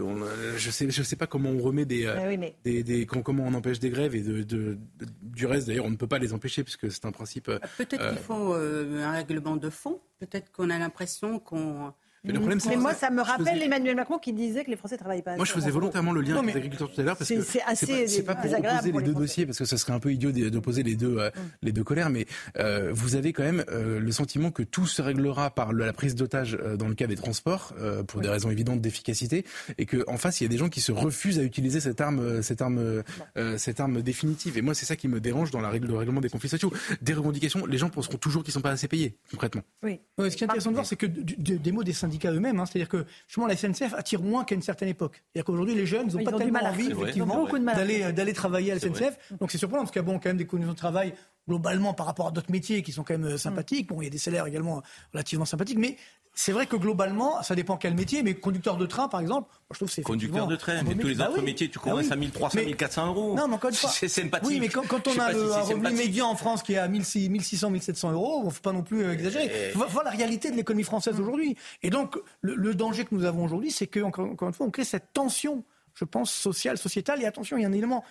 je 0.57 0.71
sais, 0.71 0.91
je 0.91 1.03
sais 1.03 1.17
pas 1.17 1.27
comment 1.27 1.51
on 1.51 1.59
remet 1.59 1.85
des, 1.85 2.13
des, 2.65 2.83
des, 2.83 3.07
comment 3.07 3.45
on 3.47 3.55
empêche 3.55 3.81
des 3.81 3.91
grèves 3.91 4.15
et 4.15 4.23
de, 4.23 4.43
de, 4.43 4.79
du 5.23 5.47
reste 5.47 5.67
d'ailleurs 5.67 5.85
on 5.85 5.91
ne 5.91 5.97
peut 5.97 6.07
pas 6.07 6.19
les 6.19 6.33
empêcher 6.33 6.63
puisque 6.63 6.91
c'est 6.91 7.05
un 7.05 7.13
principe. 7.13 7.51
Peut-être 7.77 8.14
qu'il 8.15 8.25
faut 8.25 8.55
un 8.55 9.13
règlement 9.13 9.57
de 9.57 9.71
fond. 9.71 10.01
Peut-être 10.19 10.53
qu'on 10.53 10.71
a 10.71 10.79
l'impression 10.79 11.39
qu'on 11.39 11.93
mais, 12.25 12.77
moi, 12.77 12.95
ça 12.95 13.11
me 13.11 13.21
rappelle 13.21 13.63
Emmanuel 13.63 13.97
Macron 13.97 14.19
qui 14.19 14.33
disait 14.33 14.65
que 14.65 14.71
les 14.71 14.77
Français 14.77 14.95
ne 14.95 15.01
travaillent 15.01 15.23
pas. 15.23 15.37
Moi, 15.37 15.45
je 15.45 15.53
faisais 15.53 15.71
volontairement 15.71 16.13
le 16.13 16.23
lien 16.23 16.37
avec 16.37 16.55
les 16.55 16.57
agriculteurs 16.57 16.91
tout 16.91 17.01
à 17.01 17.05
l'heure 17.05 17.17
parce 17.17 17.29
que 17.29 17.43
c'est 17.43 17.63
assez 17.63 18.07
c'est 18.07 18.23
pas, 18.23 18.35
pour 18.35 18.51
opposer 18.51 18.93
les, 18.93 19.03
deux 19.03 19.15
dossiers 19.15 19.47
parce 19.47 19.59
que 19.59 19.65
ce 19.65 19.77
serait 19.77 19.93
un 19.93 20.01
peu 20.01 20.13
idiot 20.13 20.33
d'opposer 20.33 20.83
les 20.83 20.97
deux 20.97 21.19
euh, 21.19 21.29
mm. 21.29 21.41
les 21.63 21.73
deux 21.73 21.85
colères, 21.85 22.11
mais 22.11 22.27
euh, 22.59 22.91
vous 22.93 23.17
avez 23.17 23.33
quand 23.33 23.43
même 23.43 23.65
euh, 23.71 24.01
le 24.01 24.13
sentiment 24.13 24.51
que 24.51 24.63
tout 24.63 24.87
se 24.87 25.03
réglera 25.03 25.51
par 25.51 25.73
la 25.73 25.93
prise 25.93 26.15
d'otages 26.15 26.59
dans 26.79 26.89
le 26.89 26.95
cas 26.95 27.07
des 27.07 27.17
transports 27.17 27.75
pour 28.09 28.21
des 28.21 28.29
raisons 28.29 28.51
évidentes 28.51 28.81
d'efficacité 28.81 29.45
et 29.79 29.87
que 29.87 30.05
en 30.09 30.17
face 30.17 30.41
il 30.41 30.45
y 30.45 30.47
a 30.47 30.51
des 30.51 30.57
gens 30.57 30.69
qui 30.69 30.81
se 30.81 30.93
refusent 30.93 31.39
à 31.39 31.43
utiliser 31.43 31.81
cette 31.81 32.01
arme 32.01 32.43
cette 32.43 32.63
arme 32.63 33.03
cette 33.57 33.81
arme 33.81 34.03
définitive 34.03 34.57
et 34.59 34.63
moi 34.63 34.75
c'est 34.75 34.87
ça 34.87 34.97
qui 34.97 35.09
me 35.09 35.21
dérange 35.21 35.51
dans 35.51 35.61
la 35.61 35.69
règle, 35.69 35.89
le 35.89 35.97
règlement 35.97 36.21
des 36.21 36.29
conflits 36.29 36.49
sociaux. 36.49 36.73
Des 37.03 37.15
revendications, 37.15 37.67
les 37.67 37.79
gens 37.79 37.91
penseront 37.91 38.17
toujours 38.17 38.43
qu'ils 38.43 38.53
sont 38.53 38.61
pas 38.61 38.71
assez 38.71 38.89
payés 38.89 39.17
concrètement. 39.31 39.63
Oui. 39.83 40.01
ce 40.19 40.29
qui 40.37 40.45
est 40.45 40.47
intéressant 40.47 40.71
de 40.71 40.75
voir, 40.75 40.87
c'est 40.87 40.97
que 40.97 41.07
des 41.07 41.73
mots 41.73 41.85
des 41.85 41.93
syndicats 41.93 42.14
eux-mêmes, 42.25 42.61
hein, 42.61 42.67
c'est-à-dire 42.67 42.89
que 42.89 43.05
justement 43.27 43.47
la 43.47 43.57
SNCF 43.57 43.95
attire 43.95 44.23
moins 44.23 44.45
qu'à 44.45 44.55
une 44.55 44.63
certaine 44.63 44.89
époque. 44.89 45.23
C'est-à-dire 45.27 45.45
qu'aujourd'hui 45.45 45.75
les 45.75 45.87
jeunes, 45.87 46.09
ils 46.11 46.17
n'ont 46.17 46.25
pas 46.25 46.39
tellement 46.39 46.61
envie 46.61 46.91
effectivement 46.91 47.47
d'aller 47.75 48.13
d'aller 48.13 48.33
travailler 48.33 48.73
à 48.73 48.75
la 48.75 48.81
SNCF. 48.81 49.19
Donc 49.41 49.51
c'est 49.51 49.59
surprenant 49.59 49.83
parce 49.83 49.93
qu'il 49.93 50.01
y 50.01 50.05
a 50.05 50.07
bon 50.07 50.19
quand 50.19 50.31
même 50.31 50.37
des 50.37 50.47
conditions 50.47 50.73
de 50.73 50.79
travail 50.79 51.15
globalement 51.47 51.95
par 51.95 52.07
rapport 52.07 52.29
à 52.29 52.31
d'autres 52.31 52.51
métiers 52.51 52.83
qui 52.83 52.93
sont 52.93 53.05
quand 53.05 53.19
même 53.19 53.33
euh, 53.33 53.37
sympathiques. 53.37 53.89
Bon, 53.89 54.01
il 54.01 54.05
y 54.05 54.09
a 54.09 54.11
des 54.11 54.19
salaires 54.19 54.47
également 54.47 54.83
relativement 55.13 55.45
sympathiques, 55.45 55.79
mais 55.79 55.97
c'est 56.35 56.53
vrai 56.53 56.67
que 56.67 56.77
globalement, 56.77 57.43
ça 57.43 57.55
dépend 57.55 57.77
quel 57.77 57.95
métier, 57.95 58.23
mais 58.25 58.35
conducteur 58.35 58.77
de 58.77 58.87
train, 58.87 59.09
par 59.09 59.21
exemple, 59.21 59.49
je 59.71 59.79
trouve 59.79 59.91
c'est 59.91 60.03
conducteur 60.03 60.49
de 60.49 60.57
train, 60.57 60.83
mais 60.83 60.95
tous 60.97 61.07
les 61.07 61.21
autres 61.21 61.37
bah 61.37 61.43
métiers, 61.43 61.69
tu 61.69 61.79
commences 61.79 62.09
bah 62.09 62.15
à 62.15 62.17
1300, 62.17 62.59
1400 62.65 63.07
euros. 63.07 63.37
Non, 63.37 63.47
mais 63.47 63.55
encore 63.55 63.71
une 63.71 63.77
fois, 63.77 63.91
c'est 63.91 64.09
sympathique. 64.09 64.49
Oui, 64.49 64.59
mais 64.61 64.69
quand, 64.69 64.85
on 65.07 65.19
a 65.19 65.33
un 65.33 65.63
revenu 65.63 65.93
médian 65.95 66.29
en 66.29 66.35
France 66.35 66.63
qui 66.63 66.75
est 66.75 66.79
à 66.79 66.89
1600, 66.89 67.71
1700 67.71 68.13
euros, 68.13 68.41
il 68.43 68.47
ne 68.47 68.51
faut 68.51 68.61
pas 68.61 68.73
non 68.73 68.83
plus 68.83 69.05
euh, 69.05 69.13
exagérer. 69.13 69.51
Il 69.75 69.79
faut 69.79 69.87
voir 69.87 70.05
la 70.05 70.11
réalité 70.11 70.51
de 70.51 70.57
l'économie 70.57 70.85
française 70.85 71.21
aujourd'hui. 71.21 71.57
Et 71.83 71.91
donc, 71.91 72.19
le, 72.41 72.75
danger 72.75 73.05
que 73.05 73.15
nous 73.15 73.25
avons 73.25 73.45
aujourd'hui, 73.45 73.71
c'est 73.71 73.87
qu'encore 73.87 74.27
encore 74.27 74.49
une 74.49 74.55
fois, 74.55 74.67
on 74.67 74.71
crée 74.71 74.85
cette 74.85 75.13
tension 75.13 75.63
je 75.95 76.05
pense, 76.05 76.33
social, 76.33 76.77
sociétal. 76.77 77.23
Et 77.23 77.27
attention, 77.27 77.57
il 77.57 77.63
y 77.63 77.65
a 77.65 77.69
un 77.69 77.73
élément, 77.73 78.05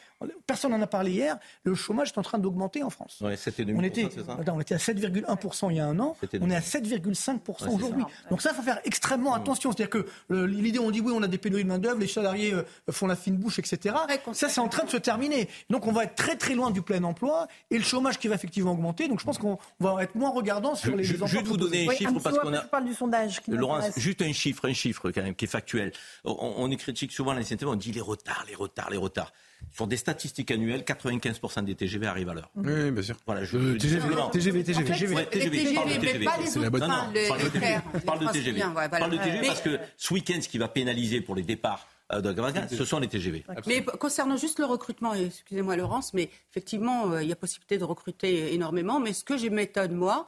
personne 0.48 0.72
n'en 0.72 0.82
a 0.82 0.88
parlé 0.88 1.12
hier, 1.12 1.38
le 1.64 1.76
chômage 1.76 2.10
est 2.10 2.18
en 2.18 2.22
train 2.22 2.40
d'augmenter 2.40 2.84
en 2.84 2.90
France. 2.90 3.18
on, 3.22 3.30
était, 3.30 4.10
on 4.48 4.60
était 4.60 4.76
à 4.76 4.78
7,1% 4.78 5.70
il 5.70 5.78
y 5.78 5.80
a 5.80 5.86
un 5.86 6.00
an, 6.00 6.16
on 6.42 6.50
est 6.50 6.56
à 6.56 6.60
7,5% 6.60 7.74
aujourd'hui. 7.74 8.04
Donc 8.30 8.42
ça, 8.42 8.52
il 8.52 8.56
faut 8.56 8.62
faire 8.62 8.80
extrêmement 8.86 9.34
attention. 9.34 9.72
C'est-à-dire 9.72 9.90
que 9.90 10.08
l'idée, 10.46 10.80
on 10.80 10.92
dit 10.92 11.02
oui, 11.02 11.14
on 11.16 11.24
a 11.24 11.28
des 11.28 11.38
pénuries 11.38 11.64
de 11.64 11.70
main-d'œuvre, 11.70 12.00
les 12.00 12.08
salariés 12.08 12.54
euh, 12.54 12.64
font 12.92 13.08
la 13.08 13.16
fine 13.16 13.38
bouche, 13.38 13.60
etc. 13.60 13.96
Ça, 14.34 14.50
c'est 14.50 14.62
en 14.62 14.70
train 14.70 14.86
de 14.86 14.90
se 14.90 14.98
terminer. 14.98 15.50
Donc 15.70 15.88
on 15.88 15.92
va 15.92 16.06
être 16.06 16.16
très 16.16 16.36
très 16.36 16.56
loin 16.56 16.72
du 16.72 16.82
plein 16.82 17.04
emploi 17.04 17.48
et 17.70 17.78
le 17.78 17.84
chômage 17.84 18.18
qui 18.20 18.28
va 18.28 18.36
effectivement 18.36 18.72
augmenter. 18.72 19.08
Donc 19.08 19.20
je 19.20 19.26
pense 19.26 19.38
qu'on 19.38 19.58
va 19.80 20.04
être 20.04 20.16
moins 20.16 20.32
regardant 20.32 20.76
sur 20.76 20.96
les, 20.96 21.04
je, 21.04 21.14
emplois. 21.14 21.28
Je 21.28 21.38
vais 21.38 21.44
vous 21.44 21.58
donner 21.58 21.90
un 21.90 21.94
chiffre 21.94 22.20
parce 22.24 22.38
qu'on 22.40 22.54
a. 22.54 22.62
parle 22.62 22.86
du 22.86 22.94
sondage. 22.94 23.42
Laurence, 23.48 23.98
juste 23.98 24.22
un 24.22 24.32
chiffre, 24.32 24.68
un 24.68 24.74
chiffre 24.74 25.12
quand 25.12 25.22
même 25.22 25.36
qui 25.36 25.46
est 25.46 25.48
factuel. 25.48 25.92
On, 26.24 26.54
on 26.58 26.72
est 26.72 26.78
critique 26.78 27.12
souvent 27.12 27.34
la 27.34 27.44
on 27.74 27.76
dit 27.76 27.92
les 27.92 28.02
retards, 28.02 28.46
les 28.48 28.56
retards, 28.56 28.90
les 28.90 28.98
retards. 28.98 29.34
Sur 29.72 29.88
des 29.88 29.98
statistiques 29.98 30.52
annuelles, 30.52 30.82
95% 30.82 31.64
des 31.64 31.76
TGV 31.76 32.06
arrivent 32.06 32.30
à 32.30 32.34
l'heure. 32.34 32.52
Oui, 32.56 32.92
bien 32.92 33.02
sûr. 33.02 33.16
Voilà, 33.26 33.44
je, 33.44 33.58
euh, 33.58 33.78
TGV, 33.78 34.10
TGV, 34.32 34.64
TGV, 34.64 34.64
TGV, 34.64 35.26
TGV, 35.26 36.00
TGV, 36.00 36.26
pas 36.26 36.38
les 36.38 36.58
autres 36.58 36.80
trains, 36.80 37.14
Je 37.14 38.00
parle 38.02 38.20
de 38.20 38.32
TGV. 38.32 38.60
Je 38.60 38.90
parle 38.90 39.12
de 39.12 39.18
TGV 39.18 39.48
parce 39.48 39.62
que 39.62 39.80
ce 39.98 40.14
week-end, 40.14 40.40
ce 40.42 40.50
qui 40.50 40.58
va 40.58 40.68
pénaliser 40.68 41.22
pour 41.22 41.36
les 41.36 41.44
départs 41.44 41.88
euh, 42.12 42.22
de 42.22 42.76
ce 42.76 42.86
sont 42.86 43.00
les 43.00 43.08
TGV. 43.08 43.44
Mais 43.66 43.84
concernant 43.84 44.38
juste 44.38 44.60
le 44.60 44.66
recrutement, 44.66 45.14
excusez-moi 45.14 45.76
Laurence, 45.78 46.14
mais 46.14 46.30
effectivement, 46.52 47.12
euh, 47.12 47.24
il 47.24 47.30
y 47.30 47.32
a 47.32 47.36
possibilité 47.36 47.78
de 47.78 47.86
recruter 47.86 48.54
énormément. 48.54 49.00
Mais 49.00 49.14
ce 49.14 49.24
que 49.24 49.38
je 49.38 49.48
m'étonne, 49.48 49.94
moi, 49.94 50.28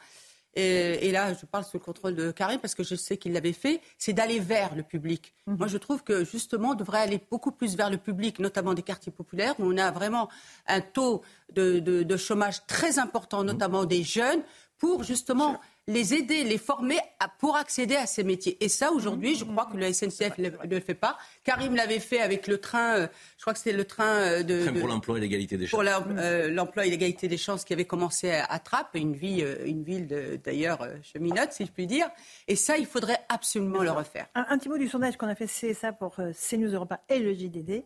et, 0.56 1.12
là, 1.12 1.34
je 1.34 1.46
parle 1.46 1.66
sous 1.66 1.78
le 1.78 1.84
contrôle 1.84 2.16
de 2.16 2.32
Karim 2.32 2.60
parce 2.60 2.76
que 2.76 2.84
je 2.84 2.96
sais 2.96 3.18
qu'il 3.18 3.34
l'avait 3.34 3.52
fait, 3.52 3.82
c'est 3.98 4.14
d'aller 4.14 4.40
vers 4.40 4.74
le 4.74 4.84
public. 4.84 5.34
Mhm. 5.48 5.58
Moi, 5.58 5.68
je 5.68 5.78
trouve 5.78 6.04
que 6.04 6.24
justement, 6.24 6.70
on 6.70 6.76
devrait 6.76 7.02
aller 7.02 7.20
beaucoup 7.30 7.52
plus 7.52 7.76
vers 7.76 7.90
le 7.90 7.98
public, 7.98 8.40
notamment 8.40 8.74
des 8.74 8.82
quartiers 8.82 9.12
populaires, 9.12 9.56
où 9.60 9.66
on 9.66 9.78
a 9.78 9.92
vraiment 9.92 10.30
un 10.68 10.80
taux 10.80 11.24
de, 11.54 12.18
chômage 12.18 12.66
très 12.68 13.00
important, 13.00 13.44
notamment 13.44 13.84
des 13.84 14.04
jeunes, 14.04 14.42
pour 14.78 15.04
justement 15.04 15.60
les 15.88 16.16
aider, 16.16 16.44
les 16.44 16.58
former 16.58 16.98
pour 17.40 17.56
accéder 17.56 17.96
à 17.96 18.08
ces 18.08 18.24
métiers. 18.24 18.58
Et 18.64 18.70
ça, 18.70 18.92
aujourd'hui, 18.92 19.36
je 19.36 19.46
crois 19.46 19.68
que 19.72 19.78
le 19.78 19.94
SNCF 19.94 20.38
ne 20.40 20.50
le 20.50 20.80
fait 20.80 20.96
pas. 20.96 21.18
Karim 21.44 21.76
l'avait 21.76 22.00
fait 22.00 22.20
avec 22.20 22.48
le 22.48 22.58
train, 22.60 22.98
euh, 22.98 23.08
je 23.38 23.44
crois 23.44 23.54
que 23.54 23.60
c'était 23.60 23.78
le 23.78 23.86
train 23.86 24.16
euh, 24.16 24.44
de... 24.44 24.80
pour 24.80 24.88
l'emploi 24.88 25.18
et 25.18 25.22
l'égalité 25.22 25.58
des 25.58 25.68
chances. 25.68 25.80
Pour 25.80 26.18
euh, 26.18 26.50
l'emploi 26.50 26.88
et 26.88 26.90
l'égalité 26.90 27.28
des 27.28 27.38
chances 27.38 27.64
qui 27.64 27.74
avait 27.74 27.86
commencé 27.86 28.32
à, 28.32 28.60
Trappes, 28.60 28.96
une, 28.96 29.14
vie, 29.14 29.44
une 29.66 29.84
ville 29.84 30.08
d'ailleurs 30.44 30.88
cheminote, 31.04 31.52
si 31.52 31.66
je 31.66 31.72
puis 31.72 31.86
dire. 31.86 32.10
Et 32.48 32.56
ça, 32.56 32.78
il 32.78 32.88
faudrait 32.88 33.20
absolument 33.30 33.84
le 33.84 33.92
refaire. 33.92 34.28
Un, 34.34 34.58
petit 34.58 34.70
mot 34.70 34.78
du 34.78 34.88
sondage 34.88 35.18
qu'on 35.18 35.28
a 35.28 35.36
fait, 35.36 35.48
c'est 35.48 35.74
ça 35.74 35.92
pour 35.92 36.16
CNews 36.16 36.74
Europa 36.74 37.02
et 37.10 37.20
le 37.20 37.34
JDD. 37.34 37.84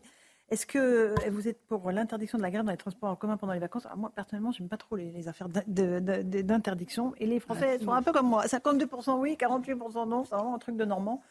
Est-ce 0.50 0.66
que 0.66 0.78
euh, 0.78 1.14
vous 1.30 1.46
êtes 1.46 1.60
pour 1.68 1.92
l'interdiction 1.92 2.36
de 2.36 2.42
la 2.42 2.50
grève 2.50 2.64
dans 2.64 2.72
les 2.72 2.76
transports 2.76 3.10
en 3.10 3.14
commun 3.14 3.36
pendant 3.36 3.52
les 3.52 3.60
vacances? 3.60 3.86
Moi, 3.96 4.10
personnellement, 4.12 4.50
je 4.50 4.60
n'aime 4.60 4.68
pas 4.68 4.76
trop 4.76 4.96
les, 4.96 5.28
affaires 5.28 5.48
d'interdiction. 5.48 7.14
Et 7.18 7.26
les 7.26 7.38
Français 7.38 7.78
sont 7.78 7.92
un 7.92 8.02
peu 8.02 8.12
comme 8.12 8.26
moi. 8.26 8.44
52% 8.46 9.18
oui, 9.20 9.36
48% 9.38 10.08
non. 10.08 10.24
C'est 10.24 10.34
vraiment 10.34 10.56
un 10.56 10.58
truc 10.58 10.76
de 10.76 10.84
normand. 10.84 11.22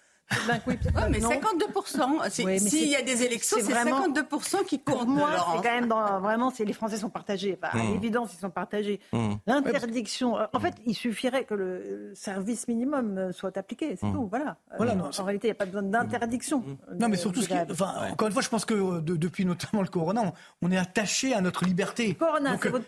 Ben 0.48 0.60
oui, 0.68 0.78
mais 1.10 1.20
52%, 1.20 2.30
s'il 2.60 2.88
y 2.88 2.96
a 2.96 3.02
des 3.02 3.24
élections, 3.24 3.58
c'est 3.60 3.74
52% 3.74 4.64
qui 4.66 4.80
comptent. 4.80 5.08
moi, 5.08 5.30
c'est 5.52 5.68
quand 5.68 5.76
même 5.76 5.88
dans, 5.88 6.20
vraiment, 6.20 6.54
les 6.60 6.74
Français 6.74 6.98
sont 6.98 7.10
partagés. 7.10 7.58
À 7.62 7.76
mmh. 7.76 7.94
l'évidence, 7.94 8.34
ils 8.34 8.40
sont 8.40 8.50
partagés. 8.50 9.00
Mmh. 9.12 9.34
L'interdiction, 9.48 10.38
euh, 10.38 10.46
en 10.54 10.60
fait, 10.60 10.76
il 10.86 10.96
suffirait 10.96 11.46
que 11.46 11.56
le 11.56 12.12
service 12.14 12.68
minimum 12.68 13.18
euh, 13.18 13.32
soit 13.32 13.58
appliqué, 13.58 13.96
c'est 14.00 14.06
mmh. 14.06 14.14
tout. 14.14 14.28
Voilà. 14.30 14.58
voilà 14.78 14.96
non, 14.96 15.10
en 15.18 15.24
réalité, 15.24 15.48
il 15.48 15.52
n'y 15.52 15.56
a 15.56 15.56
pas 15.56 15.66
besoin 15.66 15.84
d'interdiction. 15.84 16.64
Non, 17.00 17.10
mais 17.10 17.18
surtout, 17.18 17.42
ce 17.42 17.72
enfin, 17.72 17.94
encore 18.12 18.28
une 18.28 18.34
fois, 18.34 18.44
je 18.44 18.50
pense 18.50 18.66
que 18.66 18.74
euh, 18.74 19.02
depuis 19.02 19.46
notamment 19.46 19.82
le 19.82 19.90
Corona, 19.90 20.34
on 20.62 20.72
est 20.72 20.78
attaché 20.78 21.34
à 21.34 21.42
notre 21.42 21.66
liberté. 21.66 22.14
Corona, 22.16 22.58
c'est 22.62 22.70
votre, 22.70 22.86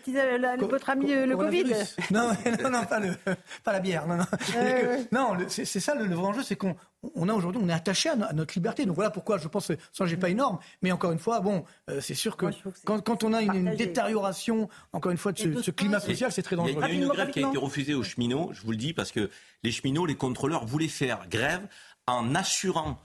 votre, 0.68 0.90
ami 0.90 1.12
le 1.12 1.36
Covid. 1.36 1.64
Non, 2.10 2.30
non, 2.62 2.70
non, 2.70 2.84
pas, 2.84 3.00
le, 3.00 3.14
pas 3.64 3.72
la 3.72 3.80
bière. 3.80 4.06
Non, 4.06 4.16
non. 4.16 4.24
non 5.10 5.36
c'est 5.48 5.64
ça 5.64 5.94
le, 5.94 6.06
le 6.06 6.14
vrai 6.14 6.28
enjeu, 6.28 6.42
c'est 6.42 6.56
qu'on 6.56 6.76
on 7.14 7.28
a 7.28 7.34
aujourd'hui, 7.34 7.60
on 7.62 7.68
est 7.68 7.72
attaché 7.72 8.08
à, 8.08 8.32
notre 8.32 8.54
liberté. 8.54 8.86
Donc 8.86 8.94
voilà 8.94 9.10
pourquoi 9.10 9.38
je 9.38 9.48
pense, 9.48 9.72
sans 9.92 10.06
j'ai 10.06 10.16
pas 10.16 10.30
énorme, 10.30 10.58
mais 10.82 10.92
encore 10.92 11.12
une 11.12 11.18
fois, 11.18 11.40
bon, 11.40 11.64
euh, 11.90 12.00
c'est 12.00 12.14
sûr 12.14 12.36
que, 12.36 12.46
quand, 12.84 13.24
on 13.24 13.32
a 13.32 13.42
une, 13.42 13.74
détérioration, 13.74 14.68
encore 14.92 15.12
une 15.12 15.18
fois, 15.18 15.32
de 15.32 15.60
ce, 15.60 15.70
climat 15.70 16.00
social, 16.00 16.30
c'est 16.32 16.42
très 16.42 16.56
dangereux. 16.56 16.82
Il 16.88 16.98
y 16.98 17.02
a 17.02 17.04
une 17.04 17.08
grève 17.08 17.30
qui 17.30 17.44
a 17.44 17.48
été 17.48 17.58
refusée 17.58 17.94
aux 17.94 18.02
cheminots, 18.02 18.50
je 18.52 18.62
vous 18.62 18.70
le 18.70 18.76
dis, 18.76 18.92
parce 18.92 19.12
que 19.12 19.30
les 19.62 19.72
cheminots, 19.72 20.06
les 20.06 20.14
contrôleurs 20.14 20.64
voulaient 20.64 20.88
faire 20.88 21.28
grève 21.28 21.66
en 22.06 22.34
assurant 22.34 22.98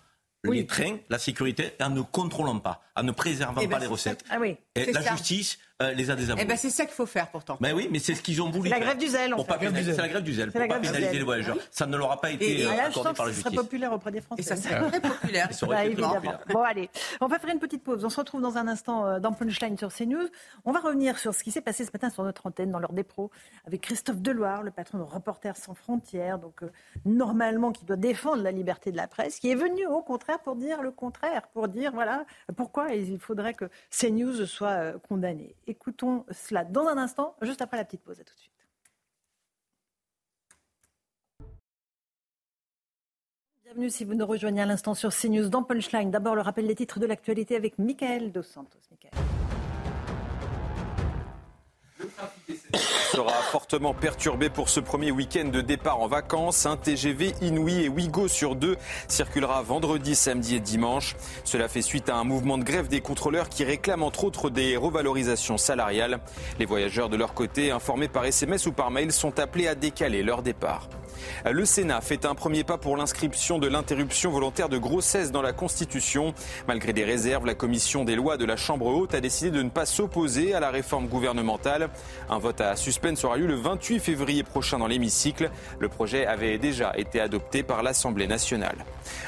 les 0.43 0.65
trains, 0.65 0.97
la 1.09 1.19
sécurité, 1.19 1.71
en 1.81 1.89
ne 1.89 2.01
contrôlant 2.01 2.59
pas, 2.59 2.81
en 2.95 3.03
ne 3.03 3.11
préservant 3.11 3.61
eh 3.61 3.67
ben, 3.67 3.77
pas 3.77 3.79
les 3.79 3.87
recettes. 3.87 4.23
Ah 4.29 4.37
oui, 4.39 4.55
et 4.75 4.91
la 4.91 5.01
justice 5.01 5.59
euh, 5.83 5.93
les 5.93 6.09
a 6.09 6.15
désavoués. 6.15 6.41
Eh 6.43 6.47
ben 6.47 6.57
c'est 6.57 6.71
ça 6.71 6.85
qu'il 6.85 6.95
faut 6.95 7.05
faire 7.05 7.29
pourtant. 7.29 7.57
Mais 7.59 7.71
oui, 7.71 7.87
mais 7.91 7.99
c'est 7.99 8.15
ce 8.15 8.23
qu'ils 8.23 8.41
ont 8.41 8.49
voulu. 8.49 8.67
La 8.67 8.79
grève 8.79 8.97
du 8.97 9.07
zèle. 9.07 9.35
C'est 9.37 9.97
la 9.97 10.07
grève 10.07 10.23
du 10.23 10.33
zèle. 10.33 10.51
Pour 10.51 10.67
pas 10.67 10.79
pénaliser 10.79 11.19
les 11.19 11.23
voyageurs. 11.23 11.57
Ça 11.69 11.85
ne 11.85 11.95
leur 11.95 12.11
a 12.11 12.19
pas 12.19 12.31
été 12.31 12.61
et, 12.61 12.65
euh, 12.65 12.71
accordé 12.71 13.13
par 13.15 13.27
la 13.27 13.31
justice. 13.31 13.43
Ça 13.43 13.51
serait 13.51 13.63
populaire 13.63 13.93
auprès 13.93 14.11
des 14.11 14.21
Français. 14.21 14.41
Et 14.41 14.45
ça 14.45 14.55
serait 14.55 14.89
très 14.89 15.01
populaire. 15.01 15.49
Bah, 15.67 15.85
évidemment. 15.85 16.19
Bon 16.49 16.63
allez, 16.63 16.89
on 17.21 17.27
va 17.27 17.37
faire 17.37 17.51
une 17.51 17.59
petite 17.59 17.83
pause. 17.83 18.03
On 18.03 18.09
se 18.09 18.19
retrouve 18.19 18.41
dans 18.41 18.57
un 18.57 18.67
instant 18.67 19.05
euh, 19.05 19.19
dans 19.19 19.33
Punchline 19.33 19.77
sur 19.77 19.93
CNews. 19.93 20.27
On 20.65 20.71
va 20.71 20.79
revenir 20.79 21.19
sur 21.19 21.35
ce 21.35 21.43
qui 21.43 21.51
s'est 21.51 21.61
passé 21.61 21.85
ce 21.85 21.91
matin 21.93 22.09
sur 22.09 22.23
notre 22.23 22.47
antenne 22.47 22.71
dans 22.71 22.79
l'heure 22.79 22.93
des 22.93 23.03
pros 23.03 23.29
avec 23.67 23.81
Christophe 23.81 24.19
Deloire, 24.19 24.63
le 24.63 24.71
patron 24.71 24.97
de 24.97 25.03
Reporters 25.03 25.57
sans 25.57 25.75
frontières, 25.75 26.39
donc 26.39 26.61
normalement 27.05 27.71
qui 27.71 27.85
doit 27.85 27.97
défendre 27.97 28.41
la 28.41 28.51
liberté 28.51 28.91
de 28.91 28.97
la 28.97 29.07
presse, 29.07 29.39
qui 29.39 29.51
est 29.51 29.55
venu 29.55 29.85
au 29.85 30.01
contraire 30.01 30.39
pour 30.39 30.55
dire 30.55 30.81
le 30.81 30.89
contraire, 30.89 31.47
pour 31.53 31.67
dire 31.67 31.91
voilà 31.93 32.25
pourquoi 32.55 32.93
il 32.93 33.19
faudrait 33.19 33.53
que 33.53 33.65
CNews 33.91 34.45
soit 34.47 34.93
condamné. 35.07 35.55
Écoutons 35.67 36.25
cela 36.31 36.63
dans 36.63 36.87
un 36.87 36.97
instant, 36.97 37.35
juste 37.41 37.61
après 37.61 37.75
la 37.75 37.83
petite 37.83 38.01
pause. 38.01 38.19
À 38.21 38.23
tout 38.23 38.33
de 38.33 38.39
suite. 38.39 38.53
Bienvenue 43.65 43.89
si 43.89 44.05
vous 44.05 44.15
nous 44.15 44.25
rejoignez 44.25 44.61
à 44.61 44.65
l'instant 44.65 44.93
sur 44.93 45.13
CNews 45.13 45.49
dans 45.49 45.63
Punchline. 45.63 46.09
D'abord, 46.09 46.35
le 46.35 46.41
rappel 46.41 46.67
des 46.67 46.75
titres 46.75 47.01
de 47.01 47.05
l'actualité 47.05 47.57
avec 47.57 47.77
Michael 47.77 48.31
Dos 48.31 48.43
Santos. 48.43 48.79
Sera 53.11 53.31
fortement 53.31 53.93
perturbé 53.93 54.49
pour 54.49 54.69
ce 54.69 54.79
premier 54.79 55.11
week-end 55.11 55.45
de 55.45 55.61
départ 55.61 55.99
en 55.99 56.07
vacances. 56.07 56.65
Un 56.65 56.77
TGV 56.77 57.33
Inouï 57.41 57.85
et 57.85 57.89
Ouigo 57.89 58.27
sur 58.27 58.55
deux 58.55 58.77
circulera 59.07 59.61
vendredi, 59.61 60.15
samedi 60.15 60.55
et 60.55 60.59
dimanche. 60.59 61.15
Cela 61.43 61.67
fait 61.67 61.81
suite 61.81 62.09
à 62.09 62.15
un 62.15 62.23
mouvement 62.23 62.57
de 62.57 62.63
grève 62.63 62.87
des 62.87 63.01
contrôleurs 63.01 63.49
qui 63.49 63.63
réclament 63.63 64.03
entre 64.03 64.25
autres 64.25 64.49
des 64.49 64.77
revalorisations 64.77 65.57
salariales. 65.57 66.19
Les 66.59 66.65
voyageurs 66.65 67.09
de 67.09 67.17
leur 67.17 67.33
côté, 67.33 67.71
informés 67.71 68.07
par 68.07 68.25
SMS 68.25 68.67
ou 68.67 68.71
par 68.71 68.91
mail, 68.91 69.11
sont 69.11 69.39
appelés 69.39 69.67
à 69.67 69.75
décaler 69.75 70.23
leur 70.23 70.43
départ. 70.43 70.89
Le 71.45 71.65
Sénat 71.65 72.01
fait 72.01 72.25
un 72.25 72.35
premier 72.35 72.63
pas 72.63 72.77
pour 72.77 72.97
l'inscription 72.97 73.59
de 73.59 73.67
l'interruption 73.67 74.31
volontaire 74.31 74.69
de 74.69 74.77
grossesse 74.77 75.31
dans 75.31 75.41
la 75.41 75.53
Constitution. 75.53 76.33
Malgré 76.67 76.93
des 76.93 77.03
réserves, 77.03 77.45
la 77.45 77.55
commission 77.55 78.03
des 78.03 78.15
lois 78.15 78.37
de 78.37 78.45
la 78.45 78.57
Chambre 78.57 78.87
haute 78.87 79.13
a 79.13 79.21
décidé 79.21 79.51
de 79.51 79.61
ne 79.61 79.69
pas 79.69 79.85
s'opposer 79.85 80.53
à 80.53 80.59
la 80.59 80.69
réforme 80.69 81.07
gouvernementale. 81.07 81.89
Un 82.29 82.39
vote 82.39 82.61
à 82.61 82.75
suspense 82.75 83.23
aura 83.23 83.37
lieu 83.37 83.47
le 83.47 83.55
28 83.55 83.99
février 83.99 84.43
prochain 84.43 84.79
dans 84.79 84.87
l'hémicycle. 84.87 85.51
Le 85.79 85.89
projet 85.89 86.25
avait 86.25 86.57
déjà 86.57 86.93
été 86.97 87.19
adopté 87.19 87.63
par 87.63 87.83
l'Assemblée 87.83 88.27
nationale. 88.27 88.77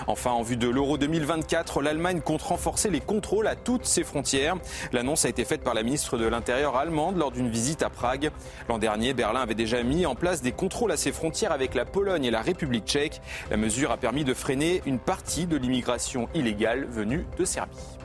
Enfin, 0.07 0.31
en 0.31 0.41
vue 0.41 0.57
de 0.57 0.67
l'Euro 0.67 0.97
2024, 0.97 1.81
l'Allemagne 1.81 2.21
compte 2.21 2.41
renforcer 2.41 2.89
les 2.89 2.99
contrôles 2.99 3.47
à 3.47 3.55
toutes 3.55 3.85
ses 3.85 4.03
frontières. 4.03 4.55
L'annonce 4.91 5.25
a 5.25 5.29
été 5.29 5.45
faite 5.45 5.61
par 5.61 5.73
la 5.73 5.83
ministre 5.83 6.17
de 6.17 6.25
l'Intérieur 6.25 6.75
allemande 6.75 7.17
lors 7.17 7.31
d'une 7.31 7.49
visite 7.49 7.83
à 7.83 7.89
Prague. 7.89 8.31
L'an 8.67 8.77
dernier, 8.77 9.13
Berlin 9.13 9.41
avait 9.41 9.55
déjà 9.55 9.81
mis 9.83 10.05
en 10.05 10.15
place 10.15 10.41
des 10.41 10.51
contrôles 10.51 10.91
à 10.91 10.97
ses 10.97 11.11
frontières 11.11 11.51
avec 11.51 11.75
la 11.75 11.78
Pologne 11.85 12.25
et 12.25 12.31
la 12.31 12.41
République 12.41 12.85
tchèque. 12.85 13.21
La 13.49 13.57
mesure 13.57 13.91
a 13.91 13.97
permis 13.97 14.23
de 14.23 14.33
freiner 14.33 14.81
une 14.85 14.99
partie 14.99 15.47
de 15.47 15.57
l'immigration 15.57 16.29
illégale 16.33 16.85
venue 16.85 17.25
de 17.37 17.45
Serbie. 17.45 17.99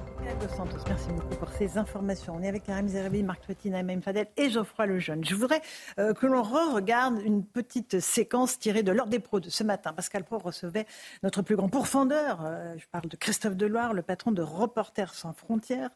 Merci 0.89 1.09
beaucoup 1.11 1.37
pour 1.37 1.49
ces 1.51 1.77
informations. 1.77 2.35
On 2.37 2.43
est 2.43 2.49
avec 2.49 2.65
Karim 2.65 2.89
Zerbi, 2.89 3.23
Marc 3.23 3.43
Trettin, 3.43 3.75
Aïmaïm 3.75 4.01
Fadel 4.01 4.27
et 4.37 4.49
Geoffroy 4.49 4.87
Lejeune. 4.87 5.25
Je 5.25 5.35
voudrais 5.35 5.61
euh, 5.99 6.15
que 6.15 6.27
l'on 6.27 6.43
re-regarde 6.43 7.21
une 7.25 7.45
petite 7.45 8.01
séquence 8.01 8.59
tirée 8.59 8.83
de 8.83 8.93
l'heure 8.93 9.07
des 9.07 9.19
pros 9.19 9.41
de 9.41 9.51
ce 9.51 9.63
matin. 9.63 9.93
Pascal 9.93 10.25
Pro 10.25 10.39
recevait 10.39 10.87
notre 11.23 11.43
plus 11.43 11.57
grand 11.57 11.69
pourfendeur. 11.69 12.41
Euh, 12.45 12.75
je 12.79 12.87
parle 12.91 13.09
de 13.09 13.17
Christophe 13.17 13.57
Deloire, 13.57 13.93
le 13.93 14.03
patron 14.03 14.33
de 14.33 14.43
Reporters 14.43 15.15
sans 15.15 15.33
frontières, 15.33 15.91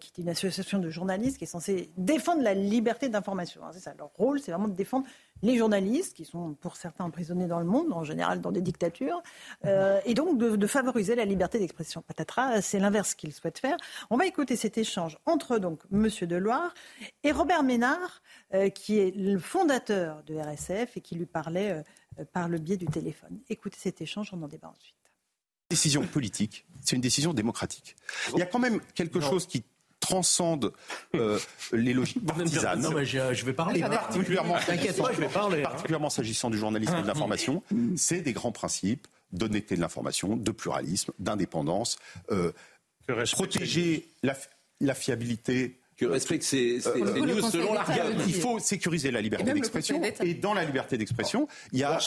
qui 0.00 0.12
est 0.16 0.22
une 0.22 0.28
association 0.28 0.78
de 0.78 0.90
journalistes 0.90 1.38
qui 1.38 1.44
est 1.44 1.48
censée 1.48 1.90
défendre 1.96 2.42
la 2.42 2.54
liberté 2.54 3.08
d'information. 3.08 3.60
C'est 3.72 3.80
ça, 3.80 3.94
leur 3.98 4.10
rôle, 4.16 4.40
c'est 4.40 4.50
vraiment 4.50 4.68
de 4.68 4.74
défendre 4.74 5.06
les 5.42 5.56
journalistes, 5.56 6.16
qui 6.16 6.24
sont 6.24 6.54
pour 6.54 6.76
certains 6.76 7.04
emprisonnés 7.04 7.46
dans 7.46 7.58
le 7.58 7.66
monde, 7.66 7.92
en 7.92 8.04
général 8.04 8.40
dans 8.40 8.52
des 8.52 8.62
dictatures, 8.62 9.22
euh, 9.64 10.00
et 10.04 10.14
donc 10.14 10.38
de, 10.38 10.66
favoriser 10.66 11.14
la 11.14 11.24
liberté 11.24 11.58
d'expression. 11.58 12.02
Patatras, 12.02 12.60
c'est 12.62 12.78
l'inverse 12.78 13.14
qu'ils 13.14 13.32
souhaitent 13.32 13.58
faire. 13.58 13.76
On 14.10 14.16
va 14.16 14.26
écouter 14.26 14.56
cet 14.56 14.78
échange 14.78 15.18
entre 15.26 15.58
donc 15.58 15.80
Monsieur 15.90 16.26
Deloire 16.26 16.74
et 17.22 17.32
Robert 17.32 17.62
Ménard, 17.62 18.22
euh, 18.54 18.68
qui 18.68 18.98
est 18.98 19.14
le 19.14 19.38
fondateur 19.38 20.22
de 20.24 20.34
RSF 20.34 20.96
et 20.96 21.00
qui 21.00 21.14
lui 21.14 21.26
parlait 21.26 21.84
euh, 22.18 22.24
par 22.32 22.48
le 22.48 22.58
biais 22.58 22.76
du 22.76 22.86
téléphone. 22.86 23.38
Écoutez 23.48 23.76
cet 23.78 24.00
échange, 24.00 24.30
on 24.32 24.42
en 24.42 24.48
débat 24.48 24.68
ensuite. 24.68 25.05
Décision 25.70 26.06
politique, 26.06 26.64
c'est 26.84 26.94
une 26.94 27.02
décision 27.02 27.34
démocratique. 27.34 27.96
Il 28.32 28.38
y 28.38 28.42
a 28.42 28.46
quand 28.46 28.60
même 28.60 28.80
quelque 28.94 29.20
chose 29.20 29.46
qui 29.46 29.64
transcende 30.00 30.72
euh, 31.14 31.38
les 31.72 31.92
logiques 31.92 32.24
partisanes. 32.24 32.80
Non, 32.80 32.92
mais 32.92 33.04
je, 33.04 33.44
vais 33.44 33.52
parler. 33.52 33.80
particulièrement, 33.80 34.56
je 34.58 35.20
vais 35.20 35.28
parler. 35.28 35.62
Particulièrement 35.62 36.10
s'agissant 36.10 36.50
du 36.50 36.58
journalisme 36.58 36.96
et 36.96 37.02
de 37.02 37.06
l'information, 37.06 37.62
c'est 37.96 38.20
des 38.20 38.32
grands 38.32 38.52
principes 38.52 39.08
d'honnêteté 39.32 39.74
de 39.76 39.80
l'information, 39.80 40.36
de 40.36 40.50
pluralisme, 40.52 41.12
d'indépendance, 41.18 41.98
euh, 42.30 42.52
protéger 43.32 44.06
la, 44.22 44.94
fiabilité 44.94 45.80
que 45.96 46.06
respecte 46.06 46.42
ces, 46.42 46.86
euh, 46.86 47.20
news 47.20 47.42
selon 47.42 47.72
la 47.72 47.84
Il 48.26 48.34
faut 48.34 48.58
sécuriser 48.58 49.10
la 49.10 49.20
liberté 49.20 49.52
d'expression. 49.52 50.02
Et 50.22 50.34
dans 50.34 50.54
la 50.54 50.64
liberté 50.64 50.98
d'expression, 50.98 51.48
il 51.72 51.80
y 51.80 51.84
a 51.84 51.98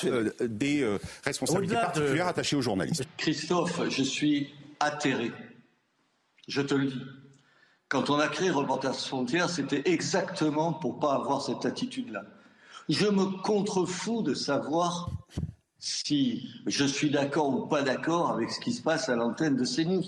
des 0.41 0.85
responsabilités 1.23 1.75
particulières 1.75 2.27
attachées 2.27 2.55
aux 2.55 2.61
journalistes. 2.61 3.03
Christophe, 3.17 3.81
je 3.89 4.03
suis 4.03 4.53
atterré. 4.79 5.31
Je 6.47 6.61
te 6.61 6.73
le 6.73 6.87
dis. 6.87 7.01
Quand 7.89 8.11
on 8.11 8.19
a 8.19 8.27
créé 8.27 8.51
Reporters 8.51 8.93
sans 8.93 9.07
frontières, 9.07 9.49
c'était 9.49 9.81
exactement 9.85 10.73
pour 10.73 10.99
pas 10.99 11.15
avoir 11.15 11.41
cette 11.41 11.65
attitude-là. 11.65 12.23
Je 12.87 13.07
me 13.07 13.41
contrefous 13.41 14.21
de 14.21 14.35
savoir 14.35 15.09
si 15.79 16.49
je 16.67 16.85
suis 16.85 17.09
d'accord 17.09 17.49
ou 17.49 17.65
pas 17.67 17.81
d'accord 17.81 18.31
avec 18.31 18.51
ce 18.51 18.59
qui 18.59 18.73
se 18.73 18.81
passe 18.81 19.09
à 19.09 19.15
l'antenne 19.15 19.55
de 19.55 19.65
CNews. 19.65 20.03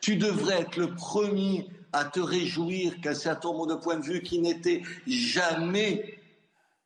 Tu 0.00 0.16
devrais 0.16 0.60
être 0.60 0.76
le 0.76 0.94
premier 0.94 1.68
à 1.92 2.04
te 2.04 2.20
réjouir 2.20 3.00
qu'un 3.00 3.14
certain 3.14 3.48
nombre 3.48 3.66
de 3.66 3.74
points 3.74 3.96
de 3.96 4.04
vue 4.04 4.22
qui 4.22 4.38
n'étaient 4.38 4.82
jamais 5.06 6.18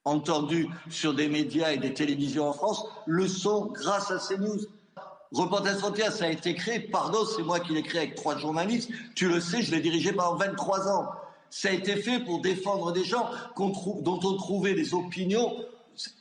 entendus 0.04 0.68
sur 0.88 1.14
des 1.14 1.28
médias 1.28 1.72
et 1.72 1.78
des 1.78 1.92
télévisions 1.92 2.48
en 2.48 2.52
France 2.52 2.84
le 3.06 3.26
sont 3.28 3.66
grâce 3.66 4.10
à 4.10 4.18
CNews. 4.18 4.60
Reporters 5.32 5.78
Frontières, 5.78 6.12
ça 6.12 6.26
a 6.26 6.28
été 6.28 6.54
créé, 6.54 6.78
pardon, 6.78 7.24
c'est 7.24 7.42
moi 7.42 7.60
qui 7.60 7.72
l'ai 7.72 7.82
créé 7.82 8.02
avec 8.02 8.14
trois 8.14 8.38
journalistes, 8.38 8.90
tu 9.14 9.28
le 9.28 9.40
sais, 9.40 9.62
je 9.62 9.72
l'ai 9.72 9.80
dirigé 9.80 10.12
pendant 10.12 10.36
23 10.36 10.88
ans. 10.88 11.10
Ça 11.50 11.68
a 11.68 11.72
été 11.72 11.96
fait 11.96 12.20
pour 12.20 12.40
défendre 12.40 12.92
des 12.92 13.04
gens 13.04 13.28
dont 13.56 14.20
on 14.22 14.36
trouvait 14.36 14.74
des 14.74 14.94
opinions, 14.94 15.56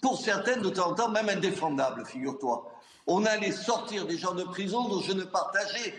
pour 0.02 0.20
certaines 0.20 0.62
de 0.62 0.70
temps 0.70 0.92
en 0.92 0.96
temps 0.96 1.10
même 1.10 1.30
indéfendables, 1.30 2.06
figure-toi. 2.06 2.72
On 3.08 3.26
allait 3.26 3.52
sortir 3.52 4.08
des 4.08 4.18
gens 4.18 4.34
de 4.34 4.44
prison 4.44 4.88
dont 4.90 5.02
je 5.02 5.12
ne 5.12 5.24
partageais 5.24 5.94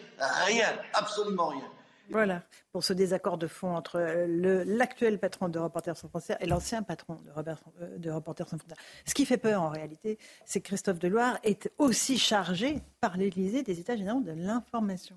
rien, 0.46 0.68
absolument 0.92 1.48
rien. 1.48 1.70
Voilà, 2.10 2.42
pour 2.72 2.84
ce 2.84 2.92
désaccord 2.92 3.38
de 3.38 3.46
fond 3.46 3.74
entre 3.74 3.96
euh, 3.96 4.64
l'actuel 4.64 5.18
patron 5.18 5.48
de 5.48 5.58
Reporters 5.58 5.96
sans 5.96 6.08
frontières 6.08 6.36
et 6.40 6.46
l'ancien 6.46 6.82
patron 6.82 7.16
de, 7.16 7.30
euh, 7.80 7.98
de, 7.98 8.10
Reporters 8.10 8.48
sans 8.48 8.58
frontières. 8.58 8.78
Ce 9.04 9.14
qui 9.14 9.26
fait 9.26 9.36
peur 9.36 9.62
en 9.62 9.68
réalité, 9.68 10.18
c'est 10.44 10.60
que 10.60 10.68
Christophe 10.68 10.98
Deloire 10.98 11.38
est 11.42 11.70
aussi 11.78 12.18
chargé 12.18 12.80
par 13.00 13.16
l'Élysée 13.16 13.62
des 13.62 13.80
États 13.80 13.96
généraux 13.96 14.20
de 14.20 14.32
l'information. 14.32 15.16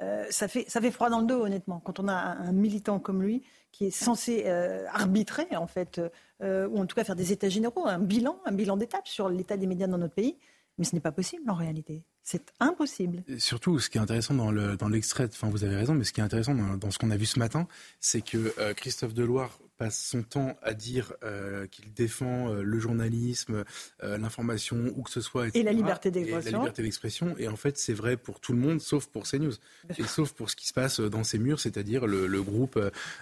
Euh, 0.00 0.26
ça, 0.30 0.48
fait, 0.48 0.64
ça 0.68 0.80
fait 0.80 0.90
froid 0.90 1.08
dans 1.08 1.20
le 1.20 1.26
dos, 1.26 1.44
honnêtement, 1.44 1.80
quand 1.80 2.00
on 2.00 2.08
a 2.08 2.14
un, 2.14 2.52
militant 2.52 2.98
comme 2.98 3.22
lui 3.22 3.44
qui 3.70 3.86
est 3.86 3.90
censé 3.90 4.46
arbitrer, 4.92 5.48
en 5.56 5.66
fait, 5.66 6.00
ou 6.40 6.78
en 6.78 6.86
tout 6.86 6.94
cas 6.94 7.02
faire 7.02 7.16
des 7.16 7.32
États 7.32 7.48
généraux, 7.48 7.86
un 7.86 7.98
bilan, 7.98 8.38
un 8.44 8.52
bilan 8.52 8.76
d'étape 8.76 9.08
sur 9.08 9.28
l'état 9.28 9.56
des 9.56 9.66
médias 9.66 9.88
dans 9.88 9.98
notre 9.98 10.14
pays. 10.14 10.38
Mais 10.78 10.84
ce 10.84 10.94
n'est 10.94 11.00
pas 11.00 11.12
possible 11.12 11.50
en 11.50 11.54
réalité. 11.54 12.04
C'est 12.24 12.52
impossible. 12.58 13.22
surtout, 13.38 13.78
ce 13.78 13.90
qui 13.90 13.98
est 13.98 14.00
intéressant 14.00 14.34
dans, 14.34 14.88
l'extrait, 14.88 15.28
vous 15.42 15.64
avez 15.64 15.76
raison, 15.76 15.94
mais 15.94 16.04
ce 16.04 16.12
qui 16.12 16.20
est 16.20 16.24
intéressant 16.24 16.54
dans, 16.54 16.90
ce 16.90 16.98
qu'on 16.98 17.10
a 17.10 17.16
vu 17.18 17.26
ce 17.26 17.38
matin, 17.38 17.68
c'est 18.00 18.22
que 18.22 18.54
euh, 18.58 18.72
Christophe 18.72 19.12
Deloire 19.12 19.58
passe 19.76 19.98
son 19.98 20.22
temps 20.22 20.56
à 20.62 20.72
dire 20.72 21.12
euh, 21.24 21.66
qu'il 21.66 21.92
défend 21.92 22.48
euh, 22.48 22.62
le 22.62 22.78
journalisme, 22.78 23.64
euh, 24.02 24.18
l'information, 24.18 24.92
où 24.96 25.02
que 25.02 25.10
ce 25.10 25.20
soit. 25.20 25.48
Et 25.54 25.62
la 25.62 25.72
liberté 25.72 26.10
d'expression. 26.10 26.52
la 26.52 26.58
liberté 26.58 26.82
d'expression. 26.82 27.34
Et 27.38 27.48
en 27.48 27.56
fait, 27.56 27.76
c'est 27.76 27.92
vrai 27.92 28.16
pour 28.16 28.40
tout 28.40 28.52
le 28.52 28.58
monde, 28.58 28.80
sauf 28.80 29.06
pour 29.06 29.24
CNews. 29.24 29.54
Et 29.98 30.04
sauf 30.04 30.32
pour 30.32 30.50
ce 30.50 30.56
qui 30.56 30.66
se 30.66 30.72
passe 30.72 31.00
dans 31.00 31.24
ces 31.24 31.38
murs, 31.38 31.60
c'est-à-dire 31.60 32.06
le, 32.06 32.42
groupe, 32.42 32.78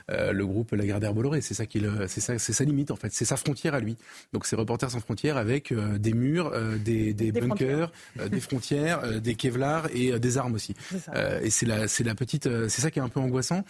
le 0.08 0.46
groupe 0.46 0.72
Lagardère 0.72 1.14
Bolloré. 1.14 1.40
C'est 1.40 1.54
ça, 1.54 1.64
c'est 2.08 2.20
ça, 2.20 2.38
c'est 2.38 2.52
sa 2.52 2.64
limite 2.64 2.90
en 2.90 2.96
fait. 2.96 3.12
C'est 3.12 3.24
sa 3.24 3.36
frontière 3.36 3.74
à 3.74 3.80
lui. 3.80 3.96
Donc 4.32 4.46
c'est 4.46 4.56
Reporters 4.56 4.90
sans 4.90 5.00
frontières 5.00 5.36
avec 5.36 5.72
des 5.72 6.12
murs, 6.12 6.52
des, 6.78 7.32
bunkers, 7.32 7.92
des 8.30 8.40
frontières, 8.40 9.20
des 9.20 9.34
kevlar 9.34 9.88
et 9.94 10.18
des 10.18 10.38
armes 10.38 10.54
aussi. 10.54 10.74
et 11.42 11.50
c'est 11.50 11.66
la, 11.66 11.88
c'est 11.88 12.04
la 12.04 12.14
petite, 12.14 12.48
c'est 12.68 12.80
ça 12.80 12.90
qui 12.90 12.98
est 12.98 13.02
un 13.02 13.08
peu 13.08 13.20
angoissant. 13.20 13.64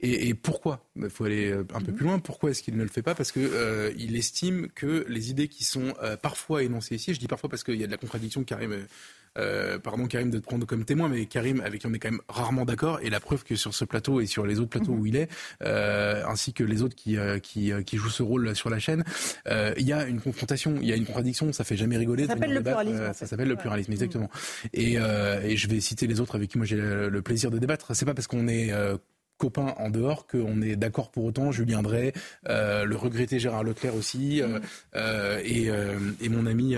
Et, 0.00 0.34
pourquoi? 0.34 0.86
Il 0.96 1.10
faut 1.10 1.24
aller 1.24 1.52
un 1.52 1.80
peu 1.80 1.90
mhm. 1.90 1.96
plus 1.96 2.06
loin 2.06 2.18
pourquoi 2.28 2.50
est-ce 2.50 2.62
qu'il 2.62 2.76
ne 2.76 2.82
le 2.82 2.90
fait 2.90 3.00
pas 3.00 3.14
Parce 3.14 3.32
qu'il 3.32 3.48
euh, 3.54 3.90
estime 3.96 4.68
que 4.74 5.06
les 5.08 5.30
idées 5.30 5.48
qui 5.48 5.64
sont 5.64 5.94
euh, 6.02 6.14
parfois 6.18 6.62
énoncées 6.62 6.94
ici, 6.94 7.14
je 7.14 7.18
dis 7.18 7.26
parfois 7.26 7.48
parce 7.48 7.64
qu'il 7.64 7.76
y 7.76 7.84
a 7.84 7.86
de 7.86 7.90
la 7.90 7.96
contradiction, 7.96 8.44
Karim, 8.44 8.86
euh, 9.38 9.78
pardon 9.78 10.06
Karim 10.06 10.30
de 10.30 10.38
te 10.38 10.44
prendre 10.44 10.66
comme 10.66 10.84
témoin, 10.84 11.08
mais 11.08 11.24
Karim 11.24 11.62
avec 11.62 11.80
qui 11.80 11.86
on 11.86 11.94
est 11.94 11.98
quand 11.98 12.10
même 12.10 12.20
rarement 12.28 12.66
d'accord, 12.66 13.00
et 13.02 13.08
la 13.08 13.18
preuve 13.18 13.44
que 13.44 13.56
sur 13.56 13.72
ce 13.72 13.86
plateau 13.86 14.20
et 14.20 14.26
sur 14.26 14.44
les 14.44 14.60
autres 14.60 14.68
plateaux 14.68 14.92
mhm. 14.92 15.00
où 15.00 15.06
il 15.06 15.16
est, 15.16 15.30
ainsi 15.62 16.52
que 16.52 16.64
les 16.64 16.82
autres 16.82 16.96
qui, 16.96 17.16
qui, 17.42 17.72
qui, 17.86 17.96
jouent 17.96 18.10
ce 18.10 18.22
rôle 18.22 18.54
sur 18.54 18.68
la 18.68 18.78
chaîne, 18.78 19.04
il 19.46 19.86
y 19.86 19.94
a 19.94 20.06
une 20.06 20.20
confrontation, 20.20 20.76
il 20.82 20.86
y 20.86 20.92
a 20.92 20.96
une 20.96 21.06
contradiction, 21.06 21.50
ça 21.54 21.64
fait 21.64 21.78
jamais 21.78 21.96
rigoler. 21.96 22.26
Ça 22.26 22.34
s'appelle 22.34 22.52
le 22.52 22.62
pluralisme. 22.62 23.12
Ça 23.14 23.26
s'appelle 23.26 23.48
le 23.48 23.56
pluralisme, 23.56 23.92
exactement. 23.92 24.28
Et, 24.74 24.96
et, 24.96 25.56
je 25.56 25.66
vais 25.66 25.80
citer 25.80 26.06
les 26.06 26.20
autres 26.20 26.34
avec 26.34 26.50
qui 26.50 26.58
moi 26.58 26.66
j'ai 26.66 26.76
le 26.76 27.22
plaisir 27.22 27.50
de 27.50 27.58
débattre. 27.58 27.96
C'est 27.96 28.04
pas 28.04 28.12
parce 28.12 28.26
qu'on 28.26 28.48
est 28.48 28.70
copains 29.38 29.74
en 29.78 29.88
dehors 29.88 30.26
qu'on 30.26 30.60
est 30.60 30.76
d'accord 30.76 31.10
pour 31.10 31.24
autant. 31.24 31.52
Julien 31.52 31.82
Drey, 31.82 32.12
euh, 32.48 32.84
le 32.84 32.96
regretté 32.96 33.38
Gérard 33.38 33.64
Leclerc 33.64 33.94
aussi, 33.94 34.42
euh, 34.42 34.58
euh, 34.96 35.40
et, 35.44 35.70
et, 36.20 36.28
mon 36.28 36.44
ami 36.44 36.76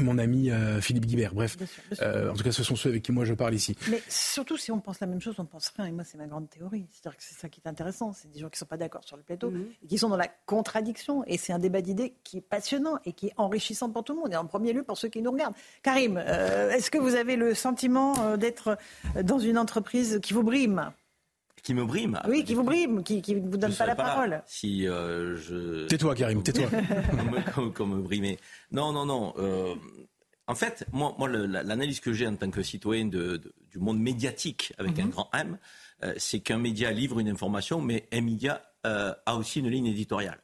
mon 0.00 0.16
ami 0.16 0.50
Philippe 0.80 1.04
Guibert. 1.04 1.34
Bref, 1.34 1.58
en 2.00 2.34
tout 2.34 2.42
cas, 2.42 2.52
ce 2.52 2.64
sont 2.64 2.76
ceux 2.76 2.88
avec 2.88 3.02
qui 3.02 3.12
moi 3.12 3.26
je 3.26 3.34
parle 3.34 3.54
ici. 3.54 3.76
Mais 3.90 4.02
surtout, 4.08 4.56
si 4.56 4.72
on 4.72 4.80
pense 4.80 5.00
la 5.00 5.06
même 5.06 5.20
chose, 5.20 5.34
on 5.38 5.44
pense 5.44 5.70
rien. 5.76 5.84
Et 5.84 5.92
moi, 5.92 6.02
c'est 6.02 6.16
ma 6.16 6.26
grande 6.26 6.48
théorie. 6.48 6.86
C'est-à-dire 6.90 7.18
que 7.18 7.22
c'est 7.22 7.34
ça 7.34 7.50
qui 7.50 7.60
est 7.62 7.68
intéressant. 7.68 8.14
C'est 8.14 8.30
des 8.32 8.40
gens 8.40 8.48
qui 8.48 8.54
ne 8.54 8.60
sont 8.60 8.66
pas 8.66 8.78
d'accord 8.78 9.04
sur 9.04 9.18
le 9.18 9.22
plateau, 9.22 9.50
mhm. 9.50 9.66
et 9.84 9.86
qui 9.86 9.98
sont 9.98 10.08
dans 10.08 10.16
la 10.16 10.28
contradiction. 10.46 11.24
Et 11.26 11.36
c'est 11.36 11.52
un 11.52 11.58
débat 11.58 11.82
d'idées 11.82 12.14
qui 12.24 12.38
est 12.38 12.42
passionnant 12.42 12.98
et 13.04 13.12
qui 13.12 13.26
est 13.26 13.34
enrichissant 13.36 13.90
pour 13.90 14.02
tout 14.02 14.14
le 14.14 14.20
monde. 14.20 14.32
Et 14.32 14.36
en 14.36 14.46
premier 14.46 14.72
lieu 14.72 14.82
pour 14.82 14.96
ceux 14.96 15.08
qui 15.08 15.20
nous 15.20 15.30
regardent. 15.30 15.54
Karim, 15.82 16.16
est-ce 16.16 16.90
que 16.90 16.98
vous 16.98 17.14
avez 17.14 17.36
le 17.36 17.54
sentiment 17.54 18.38
d'être 18.38 18.78
dans 19.22 19.38
une 19.38 19.58
entreprise 19.58 20.20
qui 20.22 20.32
vous 20.32 20.42
brime? 20.42 20.90
Qui 21.62 21.74
me 21.74 21.84
brime 21.84 22.20
Oui, 22.26 22.44
qui 22.44 22.54
vous 22.54 22.64
brime, 22.64 23.04
qui 23.04 23.22
ne 23.34 23.48
vous 23.48 23.56
donne 23.56 23.74
pas 23.74 23.86
la 23.86 23.94
parole. 23.94 24.42
Si 24.46 24.88
euh, 24.88 25.36
je. 25.36 25.86
Tais-toi, 25.86 26.16
Karim, 26.16 26.42
tais-toi. 26.42 26.68
comme, 27.74 27.96
me 27.96 28.02
brimer. 28.02 28.38
Non, 28.72 28.92
non, 28.92 29.06
non. 29.06 29.32
Euh, 29.38 29.76
en 30.48 30.56
fait, 30.56 30.84
moi, 30.92 31.14
moi 31.18 31.28
l'analyse 31.28 32.00
que 32.00 32.12
j'ai 32.12 32.26
en 32.26 32.34
tant 32.34 32.50
que 32.50 32.64
citoyen 32.64 33.04
de, 33.04 33.40
du 33.70 33.78
monde 33.78 34.00
médiatique, 34.00 34.72
avec 34.76 34.98
un 34.98 35.04
mhm. 35.04 35.10
grand 35.10 35.30
M, 35.34 35.58
euh, 36.02 36.12
c'est 36.16 36.40
qu'un 36.40 36.58
média 36.58 36.90
livre 36.90 37.20
une 37.20 37.28
information, 37.28 37.80
mais 37.80 38.08
un 38.12 38.22
média 38.22 38.62
a 38.84 39.36
aussi 39.36 39.60
une 39.60 39.68
ligne 39.68 39.86
éditoriale. 39.86 40.42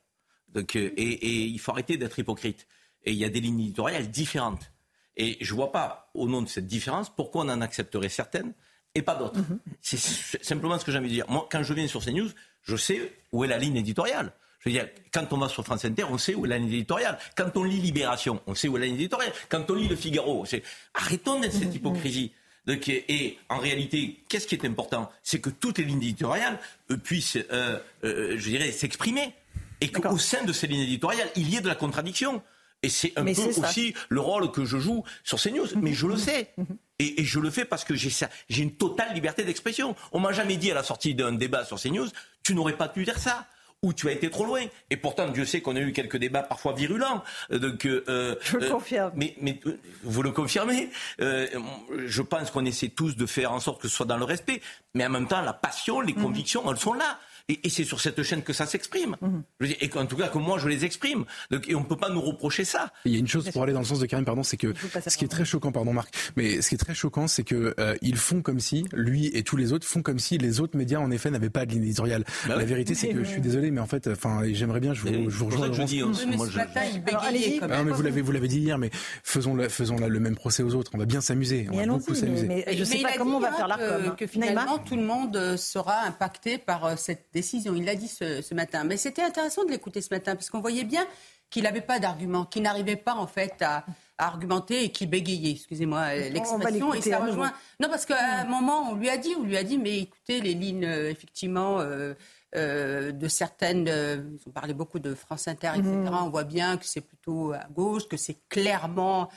Donc, 0.55 0.77
et, 0.77 0.87
et 0.87 1.43
il 1.47 1.59
faut 1.59 1.73
arrêter 1.73 1.97
d'être 1.97 2.17
hypocrite. 2.21 2.69
Et 3.03 3.11
il 3.11 3.19
y 3.19 3.25
a 3.25 3.29
des 3.29 3.41
lignes 3.41 3.59
éditoriales 3.59 4.09
différentes. 4.09 4.71
Et 5.17 5.37
je 5.41 5.53
ne 5.53 5.57
vois 5.57 5.73
pas, 5.73 6.13
au 6.15 6.29
nom 6.29 6.43
de 6.43 6.49
cette 6.49 6.69
différence, 6.69 7.11
pourquoi 7.11 7.45
on 7.45 7.49
en 7.49 7.61
accepterait 7.61 8.09
certaines 8.09 8.55
et 8.95 9.03
pas 9.03 9.15
d'autres. 9.15 9.41
Mhm. 9.41 9.59
C'est 9.81 10.45
simplement 10.45 10.79
ce 10.79 10.85
que 10.85 10.93
j'ai 10.93 10.99
envie 10.99 11.09
de 11.09 11.15
dire. 11.15 11.27
Moi, 11.29 11.49
quand 11.51 11.63
je 11.63 11.73
viens 11.75 11.87
sur 11.87 12.05
CNews, 12.05 12.31
je 12.63 12.77
sais 12.77 13.13
où 13.33 13.45
est 13.45 13.49
la 13.49 13.59
ligne 13.59 13.77
éditoriale. 13.77 14.33
Je 14.61 14.69
veux 14.69 14.73
dire, 14.73 14.89
quand 15.13 15.33
on 15.33 15.39
va 15.39 15.49
sur 15.49 15.65
France 15.65 15.85
Inter, 15.85 16.05
on 16.11 16.19
sait 16.19 16.35
où 16.35 16.45
est 16.45 16.49
la 16.49 16.59
ligne 16.59 16.69
éditoriale. 16.69 17.19
Quand 17.37 17.57
on 17.57 17.65
lit 17.65 17.81
Libération, 17.81 18.43
on 18.47 18.55
sait 18.55 18.69
où 18.69 18.77
est 18.77 18.81
la 18.81 18.87
ligne 18.87 18.97
éditoriale. 18.97 19.33
Quand 19.49 19.71
on 19.71 19.75
lit 19.75 19.89
Le 19.89 19.97
Figaro, 19.97 20.45
c'est 20.47 20.63
arrêtons 20.95 21.41
d'être 21.41 21.53
cette 21.53 21.75
hypocrisie. 21.75 22.33
et 22.67 23.39
en 23.49 23.59
réalité, 23.59 24.21
qu'est-ce 24.29 24.47
qui 24.47 24.57
est 24.57 24.65
important? 24.65 25.11
C'est 25.23 25.41
que 25.41 25.51
toutes 25.51 25.79
les 25.79 25.85
lignes 25.85 26.03
éditoriales 26.03 26.59
euh, 26.91 26.97
puissent, 26.97 27.39
euh, 27.53 27.79
euh, 28.05 28.37
je 28.37 28.49
dirais, 28.51 28.73
s'exprimer. 28.73 29.33
Et 29.81 29.93
qu'au 29.93 30.19
sein 30.19 30.45
de 30.45 30.53
ces 30.53 30.67
lignes 30.67 30.83
éditoriales, 30.83 31.29
il 31.37 31.49
y 31.49 31.57
ait 31.57 31.61
de 31.61 31.69
la 31.69 31.77
contradiction. 31.77 32.43
Et 32.83 32.89
c'est 32.89 33.13
un 33.17 33.25
peu 33.25 33.61
aussi 33.61 33.95
le 34.09 34.21
rôle 34.21 34.51
que 34.51 34.65
je 34.65 34.79
joue 34.79 35.05
sur 35.23 35.41
CNews. 35.41 35.69
Mais 35.77 35.93
je 35.93 36.07
le 36.07 36.17
sais. 36.17 36.53
Et, 36.99 37.25
je 37.25 37.39
le 37.39 37.51
fais 37.51 37.65
parce 37.65 37.85
que 37.85 37.95
j'ai 37.95 38.11
j'ai 38.49 38.63
une 38.63 38.75
totale 38.75 39.15
liberté 39.15 39.45
d'expression. 39.45 39.95
On 40.13 40.21
m'a 40.21 40.33
jamais 40.33 40.57
dit 40.57 40.71
à 40.71 40.75
la 40.75 40.83
sortie 40.83 41.15
d'un 41.15 41.33
débat 41.33 41.65
sur 41.65 41.81
CNews, 41.81 42.09
tu 42.43 42.55
n'aurais 42.55 42.77
pas 42.77 42.89
pu 42.89 43.05
dire 43.05 43.19
ça 43.19 43.47
ou 43.83 43.93
tu 43.93 44.09
as 44.09 44.13
été 44.13 44.29
trop 44.31 44.45
loin. 44.45 44.63
Et 44.91 44.97
pourtant, 44.97 45.29
Dieu 45.29 45.45
sait 45.45 45.61
qu'on 45.61 45.77
a 45.77 45.81
eu 45.81 45.93
quelques 45.93 46.17
débats 46.17 46.43
parfois 46.43 46.73
virulents. 46.73 47.23
Euh, 47.53 47.59
donc, 47.59 47.87
euh, 47.87 48.35
je 48.43 48.57
le 48.57 48.65
euh, 48.65 48.71
confirme. 48.71 49.13
Mais, 49.15 49.37
mais 49.41 49.61
vous 50.03 50.23
le 50.23 50.33
confirmez. 50.33 50.91
je 51.19 52.23
pense 52.23 52.51
qu'on 52.51 52.65
essaie 52.65 52.89
tous 52.89 53.17
de 53.17 53.27
faire 53.27 53.53
en 53.53 53.61
sorte 53.61 53.81
que 53.81 53.89
ce 53.89 53.95
soit 53.95 54.07
dans 54.07 54.17
le 54.17 54.25
respect. 54.25 54.61
Mais 54.95 55.07
en 55.07 55.11
même 55.11 55.29
temps, 55.29 55.43
la 55.43 55.53
passion, 55.53 56.01
les 56.01 56.15
mhm. 56.15 56.23
convictions, 56.23 56.71
elles 56.71 56.79
sont 56.79 56.95
là. 56.95 57.19
Et, 57.49 57.69
c'est 57.69 57.85
sur 57.85 58.01
cette 58.01 58.23
chaîne 58.23 58.43
que 58.43 58.53
ça 58.53 58.67
s'exprime. 58.67 59.17
Mhm. 59.21 59.43
Et 59.81 59.91
en 59.97 60.07
tout 60.07 60.17
cas 60.17 60.29
que 60.29 60.39
moi 60.39 60.59
je 60.59 60.69
les 60.69 60.85
exprime. 60.85 61.25
et 61.67 61.75
on 61.75 61.81
ne 61.81 61.87
peut 61.87 61.97
pas 61.97 62.11
nous 62.11 62.21
reprocher 62.21 62.65
ça. 62.65 62.93
Il 63.05 63.13
y 63.13 63.17
a 63.17 63.19
une 63.19 63.29
chose 63.29 63.49
pour 63.51 63.63
aller 63.63 63.73
dans 63.73 63.81
le 63.81 63.87
sens 63.87 64.01
de 64.01 64.07
Karim, 64.07 64.25
pardon, 64.25 64.43
c'est 64.43 64.57
que 64.57 64.75
ce 65.07 65.17
qui 65.17 65.25
est 65.25 65.29
très 65.29 65.45
choquant, 65.45 65.73
pardon 65.73 65.93
Marc, 65.93 66.15
mais 66.37 66.61
ce 66.61 66.69
qui 66.69 66.75
est 66.75 66.79
très 66.79 66.95
choquant, 66.95 67.27
c'est 67.27 67.45
que 67.45 67.75
euh, 67.79 67.97
ils 68.03 68.17
font 68.17 68.43
comme 68.43 68.61
si, 68.61 68.85
lui 68.93 69.31
et 69.35 69.43
tous 69.43 69.57
les 69.57 69.73
autres 69.73 69.87
font 69.87 70.03
comme 70.03 70.19
si 70.19 70.39
les 70.39 70.61
autres 70.61 70.77
médias 70.77 70.99
en 70.99 71.11
effet 71.11 71.31
n'avaient 71.31 71.51
pas 71.51 71.67
de 71.67 71.73
ligne 71.73 71.85
éditoriale. 71.85 72.25
Bah 72.47 72.57
la 72.57 72.65
vérité, 72.65 72.95
c'est 72.95 73.09
que 73.09 73.25
je 73.25 73.29
suis 73.29 73.41
désolé, 73.41 73.71
mais 73.71 73.81
en 73.81 73.87
fait, 73.87 74.09
enfin, 74.09 74.43
j'aimerais 74.53 74.81
bien, 74.81 74.95
je 74.95 75.03
vous, 75.03 75.31
je 75.31 75.37
vous 75.37 75.47
rejoins. 75.47 75.73
Je 75.73 75.83
dis, 75.83 76.01
hein, 76.01 76.13
moi, 76.37 76.49
je... 76.51 76.59
Ah, 76.59 77.83
mais 77.85 77.93
vous 77.93 78.03
l'avez, 78.03 78.21
vous 78.21 78.33
l'avez 78.33 78.49
dit 78.49 78.61
hier, 78.61 78.79
mais 78.79 78.91
faisons, 79.23 79.55
la, 79.55 79.69
faisons 79.69 79.97
le 79.97 80.21
même 80.21 80.35
procès 80.35 80.63
aux 80.63 80.75
autres. 80.75 80.91
On 80.95 80.99
va 80.99 81.07
bien 81.07 81.21
s'amuser. 81.21 81.67
On 81.71 81.77
va 81.77 81.87
beaucoup 81.87 82.15
s'amuser. 82.15 82.47
Mais, 82.47 82.65
je 82.73 82.81
ne 82.81 82.85
sais 82.85 82.99
pas 83.01 83.17
comment 83.17 83.39
on 83.39 83.41
va 83.41 83.53
faire 83.53 83.69
la 83.69 83.79
Que 84.17 84.27
finalement, 84.27 84.79
tout 84.79 84.97
le 84.97 85.05
monde 85.05 85.37
euh, 85.37 85.57
sera 85.57 86.03
impacté 86.03 86.59
par 86.59 86.85
euh, 86.85 86.95
cette 86.97 87.31
décision. 87.39 87.75
Il 87.75 87.85
l'a 87.85 87.95
dit 87.95 88.09
ce, 88.09 88.55
matin. 88.55 88.85
Mais 88.85 88.97
c'était 88.97 89.23
intéressant 89.23 89.65
de 89.65 89.71
l'écouter 89.71 90.01
ce 90.01 90.13
matin, 90.13 90.35
parce 90.35 90.51
qu'on 90.51 90.61
voyait 90.61 90.85
bien 90.85 91.07
qu'il 91.51 91.63
n'avait 91.63 91.81
pas 91.81 91.99
d'argument, 91.99 92.45
qu'il 92.45 92.63
n'arrivait 92.63 92.97
pas 92.97 93.15
en 93.15 93.27
fait 93.27 93.63
à, 93.63 93.85
argumenter 94.21 94.83
et 94.83 94.91
qu'il 94.91 95.09
bégayait, 95.09 95.53
excusez-moi 95.53 96.15
l'expression. 96.15 96.93
Et 96.93 97.01
ça 97.01 97.21
rejoint. 97.21 97.53
Non, 97.81 97.89
parce 97.89 98.05
qu'à 98.05 98.41
un 98.41 98.45
moment, 98.47 98.91
on 98.91 98.97
lui 98.97 99.09
a 99.09 99.17
dit, 99.17 99.33
on 99.39 99.45
lui 99.45 99.57
a 99.57 99.63
dit, 99.63 99.79
mais 99.79 100.01
écoutez, 100.01 100.41
les 100.41 100.55
lignes, 100.55 100.85
euh, 100.85 101.11
effectivement. 101.11 101.81
Euh, 101.81 102.15
euh, 102.57 103.13
de 103.13 103.29
certaines, 103.29 103.87
ils 103.87 104.49
ont 104.49 104.53
parlé 104.53 104.73
beaucoup 104.73 104.99
de 104.99 105.15
France 105.15 105.49
Inter, 105.49 105.73
etc. 105.77 105.91
Mhm. 105.91 106.09
On 106.15 106.31
voit 106.31 106.45
bien 106.45 106.79
que 106.79 106.87
c'est 106.87 107.03
plutôt 107.03 107.53
à 107.53 107.67
gauche, 107.71 108.09
que 108.09 108.17
c'est 108.17 108.39
clairement 108.49 109.29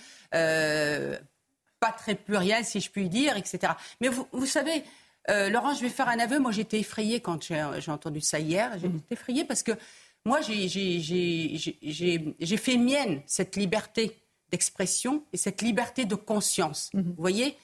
pas 1.82 1.92
très 1.92 2.16
pluriel, 2.16 2.64
si 2.64 2.80
je 2.80 2.90
puis 2.90 3.10
dire, 3.10 3.36
etc. 3.36 3.74
Mais 4.00 4.08
vous, 4.08 4.26
vous 4.32 4.46
savez, 4.46 4.86
euh, 5.30 5.50
Laurent, 5.50 5.74
je 5.74 5.82
vais 5.82 5.90
faire 5.90 6.10
un 6.10 6.20
aveu. 6.20 6.40
Moi, 6.40 6.52
j'étais 6.52 6.80
effrayée 6.80 7.20
quand 7.20 7.44
j'ai 7.44 7.92
entendu 7.92 8.22
ça 8.22 8.40
hier. 8.40 8.72
J'étais 8.76 8.88
mmh. 8.88 9.02
effrayée 9.12 9.44
parce 9.46 9.64
que 9.64 9.72
moi, 10.26 10.40
j'ai 10.42 10.68
fait 12.58 12.78
mienne 12.78 13.22
cette 13.26 13.56
liberté 13.56 14.18
d'expression 14.52 15.24
et 15.34 15.38
cette 15.38 15.62
liberté 15.62 16.06
de 16.06 16.16
conscience. 16.16 16.90
Mmh. 16.94 17.02
Vous 17.02 17.16
voyez? 17.18 17.58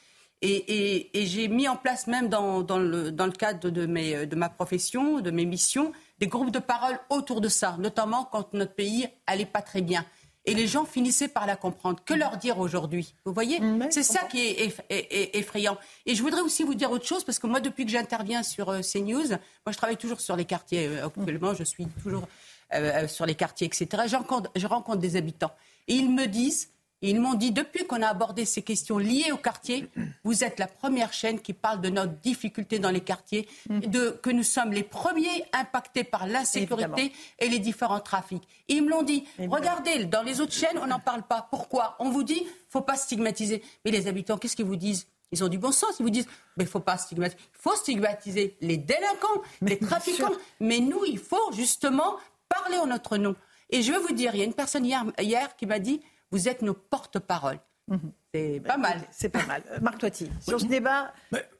Et, 0.43 1.09
j'ai 1.25 1.47
mis 1.47 1.67
en 1.67 1.75
place, 1.75 2.05
même 2.05 2.29
dans, 2.29 2.61
le, 2.61 3.11
dans 3.11 3.25
le, 3.25 3.31
cadre 3.31 3.71
de, 3.71 3.85
mes, 3.87 4.27
de 4.27 4.35
ma 4.35 4.49
profession, 4.49 5.19
de 5.19 5.31
mes 5.31 5.45
missions, 5.45 5.91
des 6.19 6.27
groupes 6.27 6.51
de 6.51 6.59
parole 6.59 6.99
autour 7.09 7.41
de 7.41 7.49
ça, 7.49 7.75
notamment 7.79 8.23
quand 8.25 8.53
notre 8.53 8.75
pays 8.75 9.07
allait 9.25 9.47
pas 9.47 9.63
très 9.63 9.81
bien 9.81 10.05
et 10.47 10.53
les 10.53 10.65
gens 10.65 10.85
finissaient 10.85 11.27
par 11.27 11.45
la 11.45 11.55
comprendre. 11.55 11.99
Que 12.03 12.13
leur 12.13 12.37
dire 12.37 12.57
aujourd'hui 12.57 13.13
Vous 13.25 13.33
voyez 13.33 13.59
mm, 13.59 13.87
C'est 13.91 14.01
ça 14.01 14.21
qui 14.31 14.39
est, 14.39 15.35
effrayant. 15.35 15.77
Et 16.05 16.15
je 16.15 16.23
voudrais 16.23 16.41
aussi 16.41 16.63
vous 16.63 16.73
dire 16.73 16.89
autre 16.89 17.05
chose, 17.05 17.23
parce 17.23 17.37
que 17.37 17.47
moi, 17.47 17.59
depuis 17.59 17.85
que 17.85 17.91
j'interviens 17.91 18.43
sur 18.43 18.69
euh, 18.69 18.79
CNews, 18.81 19.27
moi, 19.27 19.71
je 19.71 19.77
travaille 19.77 19.97
toujours 19.97 20.21
sur 20.21 20.37
les 20.37 20.45
quartiers. 20.45 20.87
Euh, 20.87 21.05
actuellement, 21.05 21.53
je 21.53 21.65
suis 21.65 21.85
toujours 22.01 22.27
euh, 22.73 23.07
sur 23.07 23.25
les 23.25 23.35
quartiers, 23.35 23.67
etc. 23.67 24.03
je 24.07 24.67
rencontre 24.67 24.99
des 24.99 25.17
habitants. 25.17 25.51
Et 25.89 25.95
ils 25.95 26.09
me 26.09 26.27
disent 26.27 26.69
ils 27.01 27.19
m'ont 27.19 27.35
dit, 27.35 27.51
depuis 27.51 27.85
qu'on 27.85 28.01
a 28.01 28.07
abordé 28.07 28.45
ces 28.45 28.63
questions 28.63 28.97
liées 28.97 29.31
au 29.31 29.37
quartier, 29.37 29.89
vous 30.23 30.43
êtes 30.43 30.59
la 30.59 30.67
première 30.67 31.13
chaîne 31.13 31.39
qui 31.39 31.53
parle 31.53 31.79
de 31.79 31.89
notre 31.89 32.13
difficulté 32.13 32.79
dans 32.79 32.89
les 32.89 33.01
quartiers, 33.01 33.47
mm. 33.69 33.79
de, 33.81 34.09
que 34.09 34.29
nous 34.31 34.43
sommes 34.43 34.71
les 34.71 34.83
premiers 34.83 35.45
impactés 35.53 36.03
par 36.03 36.25
l'insécurité 36.25 37.11
et 37.39 37.49
les 37.49 37.59
différents 37.59 37.99
trafics. 37.99 38.47
ils 38.67 38.83
me 38.83 38.89
l'ont 38.89 39.03
dit. 39.03 39.25
Regardez, 39.37 40.05
dans 40.05 40.23
les 40.23 40.41
autres 40.41 40.53
chaînes, 40.53 40.79
on 40.81 40.87
n'en 40.87 40.99
parle 40.99 41.23
pas. 41.23 41.47
Pourquoi? 41.51 41.95
On 41.99 42.09
vous 42.09 42.23
dit, 42.23 42.47
faut 42.69 42.81
pas 42.81 42.95
stigmatiser. 42.95 43.63
Mais 43.85 43.91
les 43.91 44.07
habitants, 44.07 44.37
qu'est-ce 44.37 44.55
qu'ils 44.55 44.65
vous 44.65 44.75
disent? 44.75 45.07
Ils 45.31 45.43
ont 45.43 45.49
du 45.49 45.57
bon 45.57 45.71
sens. 45.71 45.95
Ils 45.99 46.03
vous 46.03 46.09
disent, 46.09 46.27
mais 46.55 46.63
il 46.63 46.69
faut 46.69 46.79
pas 46.79 46.97
stigmatiser. 46.97 47.37
Il 47.39 47.61
faut 47.61 47.75
stigmatiser 47.75 48.57
les 48.61 48.77
délinquants, 48.77 49.41
les 49.61 49.77
trafiquants. 49.77 50.31
Mais 50.59 50.79
nous, 50.79 51.03
il 51.05 51.19
faut 51.19 51.51
justement 51.51 52.15
parler 52.49 52.77
en 52.77 52.87
notre 52.87 53.17
nom. 53.17 53.35
Et 53.69 53.81
je 53.81 53.91
veux 53.91 53.99
vous 53.99 54.13
dire, 54.13 54.33
il 54.33 54.39
y 54.39 54.41
a 54.41 54.45
une 54.45 54.53
personne 54.53 54.85
hier, 54.85 55.05
hier 55.19 55.55
qui 55.57 55.65
m'a 55.65 55.79
dit, 55.79 56.01
vous 56.31 56.47
êtes 56.47 56.61
nos 56.61 56.73
porte-parole. 56.73 57.59
Mhm. 57.87 58.11
C'est 58.33 58.61
pas 58.65 58.77
mal. 58.77 59.01
C'est 59.11 59.29
pas 59.29 59.45
mal. 59.45 59.63
Marc 59.81 59.97
Toiti, 59.99 60.29
sur 60.41 60.59
ce 60.59 60.65
débat. 60.65 61.13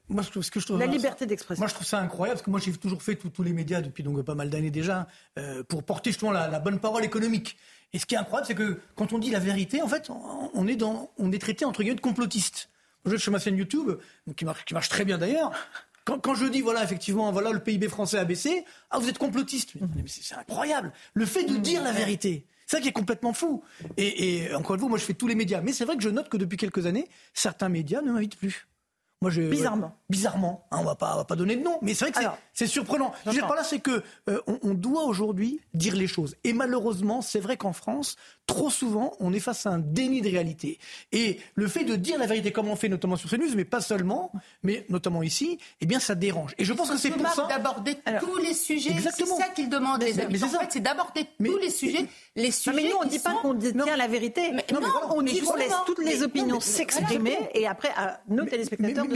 moi, 0.10 0.23
ce 0.23 0.51
que 0.51 0.60
je 0.60 0.65
trouve 0.65 0.80
la 0.80 0.86
liberté 0.86 1.25
d'expression. 1.25 1.62
Moi, 1.62 1.67
je 1.67 1.73
trouve 1.73 1.88
ça 1.88 1.99
incroyable 1.99 2.38
parce 2.38 2.45
que 2.45 2.51
moi, 2.51 2.60
j'ai 2.60 2.73
toujours 2.73 3.01
fait 3.01 3.15
tous 3.15 3.43
les 3.43 3.53
médias 3.53 3.82
depuis 3.82 4.03
donc 4.03 4.21
pas 4.23 4.36
mal 4.36 4.49
d'années 4.49 4.71
déjà 4.71 5.08
euh, 5.39 5.63
pour 5.63 5.84
porter 5.84 6.12
justement 6.12 6.32
la, 6.32 6.60
bonne 6.60 6.80
parole 6.80 7.06
économique. 7.06 7.58
Et 7.93 7.99
ce 7.99 8.06
qui 8.06 8.15
est 8.15 8.17
incroyable, 8.17 8.47
c'est 8.47 8.56
que 8.56 8.80
quand 8.95 9.13
on 9.13 9.17
dit 9.17 9.32
la 9.32 9.39
vérité, 9.39 9.82
en 9.82 9.88
fait, 9.88 10.10
on 10.10 10.67
est 10.67 10.75
dans, 10.75 11.12
on 11.17 11.32
est 11.32 11.39
traité 11.39 11.63
entre 11.63 11.82
guillemets 11.82 11.95
de 11.95 12.01
complotiste. 12.01 12.69
Je 13.06 13.12
suis 13.12 13.21
sur 13.21 13.32
ma 13.32 13.39
chaîne 13.39 13.56
YouTube, 13.56 13.91
qui 14.36 14.43
marche, 14.43 14.65
qui 14.65 14.73
marche 14.73 14.89
très 14.89 15.06
bien 15.06 15.17
d'ailleurs. 15.17 15.51
Quand, 16.03 16.19
quand, 16.19 16.36
je 16.36 16.45
dis 16.45 16.62
voilà 16.62 16.84
effectivement 16.84 17.32
voilà 17.32 17.51
le 17.51 17.60
PIB 17.60 17.88
français 17.88 18.17
a 18.17 18.25
baissé, 18.25 18.65
ah 18.91 18.99
vous 18.99 19.08
êtes 19.08 19.17
complotiste. 19.17 19.73
Mais 19.95 20.03
c'est 20.08 20.36
incroyable. 20.36 20.91
Le 21.13 21.25
fait 21.25 21.45
de 21.45 21.56
dire 21.56 21.84
la 21.84 21.93
vérité. 21.93 22.45
C'est 22.67 22.77
ça 22.77 22.82
qui 22.82 22.89
est 22.89 22.93
complètement 22.93 23.32
fou. 23.32 23.63
Et, 23.95 24.53
encore 24.53 24.75
une 24.75 24.82
fois, 24.82 24.89
moi 24.89 24.97
je 24.97 25.06
fais 25.06 25.13
tous 25.13 25.27
les 25.27 25.36
médias. 25.36 25.62
Mais 25.62 25.71
c'est 25.71 25.86
vrai 25.86 25.95
que 25.95 26.03
je 26.03 26.10
note 26.10 26.27
que 26.27 26.36
depuis 26.36 26.58
quelques 26.58 26.86
années, 26.86 27.08
certains 27.34 27.69
médias 27.69 28.01
ne 28.01 28.12
m'invitent 28.12 28.38
plus. 28.38 28.67
Moi, 29.21 29.32
je, 29.32 29.41
bizarrement. 29.41 29.95
bizarrement. 30.10 30.67
Hein, 30.69 30.77
on 30.80 30.84
va 30.84 30.93
pas, 30.93 31.15
va 31.15 31.25
pas 31.25 31.36
donner 31.36 31.56
de 31.56 31.63
nom, 31.63 31.80
mais 31.82 31.95
c'est 31.95 32.06
vrai 32.06 32.12
que 32.12 32.30
c'est 32.53 32.67
surprenant. 32.67 33.13
Je 33.25 33.32
veux 33.32 33.36
dire 33.36 33.47
par 33.47 33.56
là, 33.56 33.63
c'est 33.63 33.80
que 33.80 34.03
euh, 34.30 34.39
on, 34.45 34.75
doit 34.75 35.06
aujourd'hui 35.06 35.60
dire 35.73 35.95
les 35.95 36.06
choses. 36.06 36.36
Et 36.43 36.53
malheureusement, 36.53 37.23
c'est 37.23 37.39
vrai 37.39 37.58
qu'en 37.58 37.73
France, 37.73 38.15
trop 38.45 38.69
souvent, 38.69 39.13
on 39.19 39.34
est 39.34 39.39
face 39.39 39.65
à 39.65 39.71
un 39.71 39.80
déni 39.80 40.21
de 40.21 40.30
réalité. 40.30 40.77
Et 41.12 41.39
le 41.56 41.67
fait 41.67 41.84
de 41.84 41.95
dire 41.95 42.19
la 42.19 42.27
vérité, 42.27 42.51
comme 42.51 42.67
on 42.67 42.75
fait 42.75 42.89
notamment 42.89 43.15
sur 43.15 43.27
CNews, 43.27 43.56
mais 43.56 43.65
pas 43.65 43.82
seulement, 43.82 44.32
mais 44.62 44.86
notamment 44.89 45.23
ici, 45.23 45.58
eh 45.82 45.88
bien, 45.88 45.99
ça 45.99 46.13
dérange. 46.13 46.53
Et 46.60 46.65
je 46.65 46.73
pense 46.73 46.91
que 46.91 46.97
c'est 46.97 47.10
pour 47.10 47.27
ça 47.27 47.47
d'aborder 47.47 47.97
tous 48.19 48.38
les 48.38 48.53
sujets. 48.53 48.91
Exactement. 48.91 49.36
C'est 49.36 49.43
ça 49.43 49.49
qu'ils 49.49 49.69
demandent 49.69 50.03
les 50.03 50.19
habitants. 50.19 50.45
En 50.45 50.60
fait, 50.60 50.67
c'est 50.69 50.80
d'aborder 50.80 51.25
tous 51.43 51.58
les 51.58 51.71
sujets. 51.71 52.06
Les 52.36 52.51
sujets. 52.51 52.75
mais 52.75 52.84
nous, 52.89 52.97
on 53.01 53.06
ne 53.06 53.10
dit 53.10 53.19
pas 53.19 53.34
qu'on 53.41 53.56
détient 53.56 53.97
la 53.97 54.08
vérité. 54.08 54.51
non, 54.71 54.80
on 55.10 55.23
dit 55.23 55.41
qu'on 55.41 55.56
laisse 55.56 55.73
toutes 55.88 56.06
les 56.06 56.21
opinions 56.21 56.60
s'exprimer 56.60 57.38
et 57.56 57.65
après 57.65 57.89
à 57.97 58.21
nos 58.27 58.45
téléspectateurs 58.45 59.07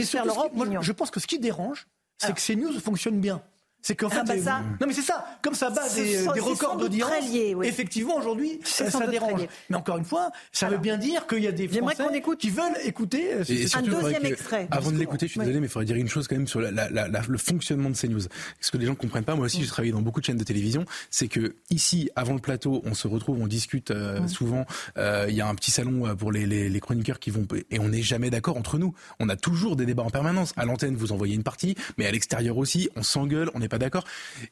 je 0.82 0.92
pense 0.92 1.10
que 1.10 1.20
ce 1.20 1.26
qui 1.26 1.38
dérange, 1.38 1.86
c'est 2.18 2.34
que 2.34 2.40
ces 2.40 2.56
news 2.56 2.78
fonctionnent 2.80 3.20
bien. 3.20 3.42
C'est 3.82 3.96
qu'en 3.96 4.08
fait, 4.08 4.18
Ah 4.20 4.24
bah 4.24 4.60
non 4.80 4.86
mais 4.86 4.92
c'est 4.92 5.02
ça, 5.02 5.24
comme 5.42 5.54
ça 5.54 5.68
bat 5.70 5.88
des, 5.94 6.18
sont- 6.24 6.32
des 6.32 6.40
records 6.40 6.76
d'audience, 6.76 7.10
oui. 7.30 7.66
effectivement 7.66 8.16
aujourd'hui, 8.16 8.60
C'est 8.64 8.88
ça, 8.90 9.00
ça 9.00 9.06
dérange. 9.08 9.46
Mais 9.70 9.76
encore 9.76 9.96
une 9.98 10.04
fois, 10.04 10.30
ça 10.52 10.68
veut 10.68 10.78
bien 10.78 10.96
dire 10.98 11.26
qu'il 11.26 11.42
y 11.42 11.48
a 11.48 11.52
des 11.52 11.66
Français 11.68 12.04
écoute. 12.14 12.38
qui 12.38 12.50
veulent 12.50 12.62
écouter. 12.84 13.32
euh, 13.34 13.40
Et 13.48 13.64
ce- 13.64 13.68
surtout, 13.68 13.86
faudrait 13.90 14.02
deuxième 14.04 14.22
que- 14.22 14.28
extrait. 14.28 14.68
Avant 14.70 14.90
de 14.92 14.98
l'écouter, 14.98 15.26
je 15.26 15.32
suis 15.32 15.40
Oui. 15.40 15.46
désolé, 15.46 15.60
mais 15.60 15.66
il 15.66 15.70
faudrait 15.70 15.86
dire 15.86 15.96
une 15.96 16.08
chose 16.08 16.28
quand 16.28 16.36
même 16.36 16.46
sur 16.46 16.60
la- 16.60 16.70
la- 16.70 16.88
la- 16.90 17.08
la- 17.08 17.22
le 17.28 17.38
fonctionnement 17.38 17.90
de 17.90 17.96
CNews. 17.96 18.20
Ce 18.60 18.70
que 18.70 18.76
les 18.78 18.86
gens 18.86 18.92
ne 18.92 18.96
comprennent 18.96 19.24
pas, 19.24 19.34
moi 19.34 19.46
aussi, 19.46 19.60
j'ai 19.60 19.68
travaillé 19.68 19.92
dans 19.92 20.00
beaucoup 20.02 20.20
de 20.20 20.26
chaînes 20.26 20.36
de 20.36 20.44
télévision, 20.44 20.84
c'est 21.10 21.26
que 21.28 21.56
ici, 21.70 22.08
avant 22.14 22.34
le 22.34 22.40
plateau, 22.40 22.82
on 22.84 22.94
se 22.94 23.08
retrouve, 23.08 23.40
on 23.42 23.46
discute 23.48 23.90
euh, 23.90 24.26
souvent. 24.28 24.64
euh, 24.96 25.26
Il 25.28 25.34
y 25.34 25.40
a 25.40 25.48
un 25.48 25.54
petit 25.56 25.70
salon 25.72 26.06
euh, 26.06 26.14
pour 26.14 26.30
les, 26.30 26.46
les- 26.46 26.68
les 26.68 26.80
chroniqueurs 26.80 27.18
qui 27.18 27.30
vont 27.30 27.46
et 27.70 27.78
on 27.80 27.88
n'est 27.88 28.02
jamais 28.02 28.30
d'accord 28.30 28.56
entre 28.56 28.78
nous. 28.78 28.94
On 29.18 29.28
a 29.28 29.34
toujours 29.36 29.74
des 29.76 29.86
débats 29.86 30.04
en 30.04 30.10
permanence. 30.10 30.52
À 30.56 30.64
l'antenne, 30.64 30.94
vous 30.94 31.10
envoyez 31.12 31.34
une 31.34 31.42
partie, 31.42 31.74
mais 31.98 32.06
à 32.06 32.10
l'extérieur 32.12 32.56
aussi, 32.58 32.88
on 32.96 33.02
s'engueule, 33.02 33.50
on 33.54 33.58
n'est 33.58 33.68
pas 33.72 33.78
d'accord. 33.78 34.04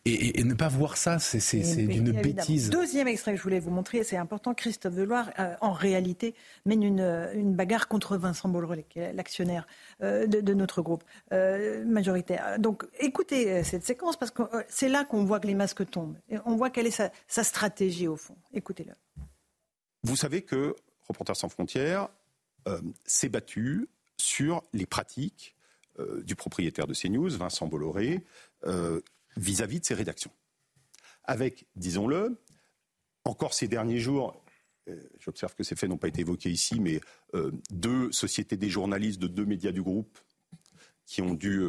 Et, 0.06 0.12
et- 0.12 0.40
et 0.40 0.44
ne 0.44 0.54
pas 0.54 0.68
voir 0.68 0.96
ça, 0.96 1.18
c'est 1.18 1.86
d'une 1.86 2.10
bêtise. 2.12 2.70
Deuxième 2.70 3.06
extrait 3.06 3.32
que 3.32 3.36
je 3.38 3.42
voulais 3.42 3.60
vous 3.60 3.70
montrer, 3.70 4.02
c'est 4.02 4.16
important. 4.16 4.54
Christophe 4.54 4.94
Deloire, 4.94 5.30
euh, 5.38 5.54
en 5.60 5.72
réalité, 5.72 6.34
mène 6.64 6.82
une, 6.82 7.00
euh, 7.00 7.32
une 7.34 7.54
bagarre 7.54 7.86
contre 7.86 8.16
Vincent 8.16 8.48
Bolloré, 8.48 8.86
qui 8.88 8.98
est 8.98 9.12
l'actionnaire 9.12 9.66
euh, 10.02 10.26
de, 10.26 10.40
de 10.40 10.54
notre 10.54 10.80
groupe 10.80 11.04
euh, 11.32 11.84
majoritaire. 11.84 12.58
Donc, 12.58 12.84
écoutez 12.98 13.50
euh, 13.52 13.62
cette 13.62 13.84
séquence 13.84 14.16
parce 14.16 14.30
que 14.30 14.42
euh, 14.42 14.62
c'est 14.68 14.88
là 14.88 15.04
qu'on 15.04 15.24
voit 15.24 15.38
que 15.38 15.46
les 15.46 15.54
masques 15.54 15.88
tombent. 15.90 16.16
Et 16.30 16.36
on 16.46 16.56
voit 16.56 16.70
quelle 16.70 16.86
est 16.86 16.90
sa, 16.90 17.12
sa 17.28 17.44
stratégie 17.44 18.08
au 18.08 18.16
fond. 18.16 18.36
Écoutez-le. 18.54 18.94
Vous 20.02 20.16
savez 20.16 20.40
que 20.42 20.74
Reporters 21.08 21.36
sans 21.36 21.48
frontières 21.50 22.08
euh, 22.68 22.80
s'est 23.04 23.28
battu 23.28 23.86
sur 24.16 24.62
les 24.72 24.86
pratiques 24.86 25.54
euh, 25.98 26.22
du 26.22 26.36
propriétaire 26.36 26.86
de 26.86 26.94
CNews, 26.94 27.30
Vincent 27.30 27.66
Bolloré, 27.66 28.24
euh, 28.64 29.00
vis-à-vis 29.36 29.80
de 29.80 29.84
ses 29.84 29.94
rédactions. 29.94 30.30
Avec, 31.24 31.66
disons-le, 31.76 32.40
encore 33.24 33.54
ces 33.54 33.68
derniers 33.68 33.98
jours, 33.98 34.42
euh, 34.88 35.02
j'observe 35.18 35.54
que 35.54 35.62
ces 35.62 35.76
faits 35.76 35.90
n'ont 35.90 35.98
pas 35.98 36.08
été 36.08 36.20
évoqués 36.20 36.50
ici, 36.50 36.80
mais 36.80 37.00
deux 37.70 38.10
sociétés 38.12 38.56
des 38.56 38.68
journalistes 38.68 39.20
de 39.20 39.28
deux 39.28 39.44
médias 39.44 39.72
du 39.72 39.82
groupe 39.82 40.18
qui 41.06 41.22
ont 41.22 41.34
dû 41.34 41.62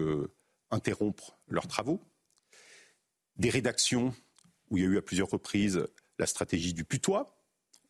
interrompre 0.69 1.37
leurs 1.47 1.67
travaux, 1.67 2.01
des 3.37 3.49
rédactions 3.49 4.13
où 4.69 4.77
il 4.77 4.83
y 4.83 4.87
a 4.87 4.89
eu 4.89 4.97
à 4.97 5.01
plusieurs 5.01 5.29
reprises 5.29 5.85
la 6.19 6.27
stratégie 6.27 6.73
du 6.73 6.83
putois, 6.83 7.40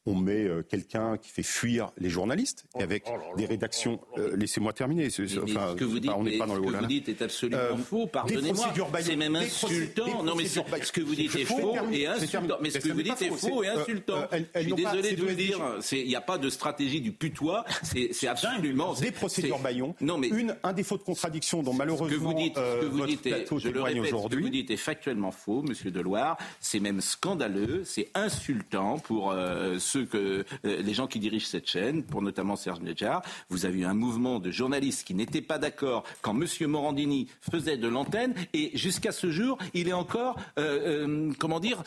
on 0.06 0.16
met 0.16 0.46
euh, 0.46 0.64
quelqu'un 0.64 1.18
qui 1.18 1.30
fait 1.30 1.44
fuir 1.44 1.92
les 1.98 2.10
journalistes, 2.10 2.66
et 2.80 2.84
avec 2.84 3.06
des 3.38 3.46
rédactions. 3.46 4.00
euh, 4.18 4.36
Laissez-moi 4.36 4.74
terminer. 4.74 5.10
Mais 5.20 5.38
enfin, 5.38 5.70
ce 5.72 5.76
que 5.76 5.84
vous 5.84 6.00
dites, 6.00 6.10
enfin, 6.10 6.20
on 6.20 6.24
n'est 6.24 6.32
mais 6.32 6.38
pas 6.40 6.46
dans 6.48 6.54
ce 6.56 6.60
le 6.60 6.64
que 6.64 6.68
oh 6.70 6.72
là 6.72 6.78
vous 6.80 6.84
là. 6.84 6.88
dites 6.88 7.10
est 7.10 7.22
absolument 7.22 7.62
Euh, 7.62 7.78
faux. 7.78 8.08
Pardonnez-moi. 8.08 8.74
C'est 9.02 9.16
même 9.16 9.36
insultant. 9.36 10.24
non, 10.24 10.34
mais 10.36 10.46
ce 10.46 10.92
que 10.92 11.02
vous 11.02 11.16
dites 11.16 11.36
est 11.36 11.46
faux 11.46 11.76
et 11.92 12.08
insultant. 12.08 12.58
Mais 12.62 12.70
ce 12.72 12.80
que 12.80 12.90
vous 12.92 13.02
dites 13.04 13.22
est 13.22 13.30
faux, 13.30 13.64
et 13.64 13.68
insultant. 13.70 14.28
Je 14.56 14.62
suis 14.62 14.74
désolé 14.74 15.12
de 15.16 15.22
vous 15.22 15.28
le 15.28 15.36
dire. 15.36 15.60
C'est- 15.82 16.00
Il 16.02 16.08
n'y 16.08 16.16
a 16.16 16.22
pas 16.22 16.38
de 16.38 16.50
stratégie 16.50 17.02
du 17.02 17.12
putois. 17.12 17.66
C'est 17.84 18.28
absolument. 18.28 18.94
Des 18.94 19.12
procédures 19.12 19.60
Bayon. 19.60 19.96
Non, 20.02 20.18
mais 20.18 20.30
Une, 20.30 20.56
un 20.64 20.74
défaut 20.74 20.98
de 20.98 21.04
contradiction 21.04 21.62
dont 21.64 21.74
malheureusement 21.74 22.18
vous 22.32 22.34
dites, 22.34 22.56
ce 22.58 22.80
que 22.82 22.86
vous 22.86 22.98
votre 22.98 23.08
dites 23.10 23.26
est, 23.28 23.30
plateau 23.30 23.60
je 23.60 23.68
le 23.68 23.74
témoigne 23.74 23.94
répète, 23.96 24.06
ce 24.08 24.12
que 24.12 24.16
aujourd'hui. 24.18 24.42
vous 24.44 24.50
dites 24.50 24.72
est 24.72 24.78
factuellement 24.78 25.32
faux, 25.32 25.62
Monsieur 25.62 25.92
Deloire. 25.92 26.38
C'est 26.60 26.80
même 26.80 27.02
scandaleux, 27.02 27.84
c'est 27.86 28.10
insultant 28.16 28.98
pour 29.00 29.32
euh, 29.32 29.78
ceux 29.92 30.06
que 30.06 30.46
euh, 30.66 30.82
les 30.82 30.94
gens 30.94 31.08
qui 31.08 31.20
dirigent 31.20 31.48
cette 31.48 31.68
chaîne, 31.68 32.04
pour 32.04 32.22
notamment 32.22 32.56
Serge 32.56 32.80
Nedjar. 32.80 33.22
Vous 33.50 33.66
avez 33.66 33.80
eu 33.80 33.86
un 33.86 33.94
mouvement 33.94 34.40
de 34.40 34.52
journalistes 34.52 35.06
qui 35.06 35.14
n'étaient 35.14 35.42
pas 35.42 35.58
d'accord 35.58 36.04
quand 36.22 36.34
Monsieur 36.34 36.68
Morandini 36.68 37.28
faisait 37.42 37.78
de 37.78 37.88
l'antenne, 37.88 38.34
et 38.54 38.72
jusqu'à 38.78 39.12
ce 39.12 39.30
jour, 39.30 39.58
il 39.74 39.90
est 39.90 39.94
encore, 39.94 40.38
euh, 40.58 41.08
euh, 41.08 41.34
comment 41.40 41.60
dire, 41.60 41.84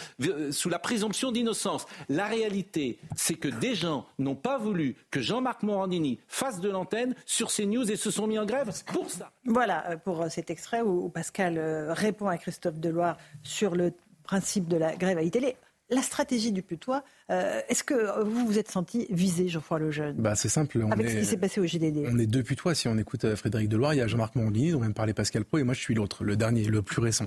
sous 0.51 0.69
la 0.69 0.79
présomption 0.79 1.33
d'innocence. 1.33 1.87
La 2.09 2.27
réalité, 2.27 2.99
c'est 3.17 3.35
que 3.35 3.49
des 3.49 3.75
gens 3.75 4.07
n'ont 4.19 4.35
pas 4.35 4.59
voulu 4.59 4.97
que 5.11 5.21
Jean-Marc 5.21 5.63
Morandini 5.63 6.19
fasse 6.29 6.61
de 6.61 6.69
l'antenne 6.69 7.15
sur 7.25 7.51
CNews 7.51 7.91
et 7.91 7.97
se 7.97 8.11
sont 8.11 8.27
mis 8.27 8.39
en 8.39 8.45
grève 8.45 8.71
pour 8.87 9.11
ça. 9.11 9.33
Voilà 9.45 9.97
pour 10.05 10.27
cet 10.31 10.51
extrait 10.51 10.83
où, 10.83 11.09
Pascal 11.09 11.59
répond 11.91 12.29
à 12.29 12.37
Christophe 12.37 12.79
Deloire 12.79 13.17
sur 13.43 13.75
le 13.75 13.93
principe 14.25 14.69
de 14.69 14.77
la 14.77 14.97
grève 14.97 15.19
à 15.19 15.31
télé. 15.31 15.57
La 15.91 16.01
stratégie 16.01 16.51
du 16.51 16.63
putois, 16.63 17.05
euh, 17.31 17.61
est-ce 17.69 17.85
que 17.85 18.23
vous 18.23 18.47
vous 18.47 18.59
êtes 18.59 18.71
senti 18.71 19.07
visé, 19.11 19.49
Geoffroy 19.49 19.81
Lejeune? 19.81 20.17
Bah, 20.17 20.35
c'est 20.35 20.49
simple. 20.49 20.81
On 20.83 20.91
Avec 20.91 21.07
est... 21.07 21.11
ce 21.11 21.17
qui 21.19 21.25
s'est 21.27 21.37
passé 21.37 21.61
au 21.61 21.67
GDD 21.67 22.07
On 22.11 22.19
est 22.19 22.27
deux 22.27 22.43
putois. 22.43 22.75
Si 22.75 22.89
on 22.89 22.97
écoute 22.97 23.25
euh, 23.25 23.37
Frédéric 23.37 23.69
Deloire, 23.69 23.93
il 23.93 23.99
y 23.99 24.01
a 24.01 24.07
Jean-Marc 24.07 24.35
Morandini, 24.35 24.73
dont 24.73 24.81
même 24.81 24.95
parlé 24.95 25.13
Pascal 25.13 25.45
Pro, 25.45 25.59
et 25.59 25.63
moi 25.63 25.75
je 25.75 25.81
suis 25.81 25.95
l'autre, 25.95 26.25
le 26.25 26.37
dernier, 26.37 26.65
le 26.65 26.81
plus 26.81 27.03
récent. 27.03 27.27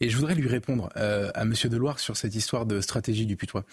Et 0.00 0.08
je 0.08 0.16
voudrais 0.16 0.34
lui 0.34 0.48
répondre 0.48 0.88
euh, 0.96 1.30
à 1.34 1.44
Monsieur 1.44 1.68
Deloire 1.68 2.00
sur 2.00 2.16
cette 2.16 2.34
histoire 2.34 2.66
de 2.66 2.80
stratégie 2.80 3.26
du 3.26 3.36
putois. 3.36 3.64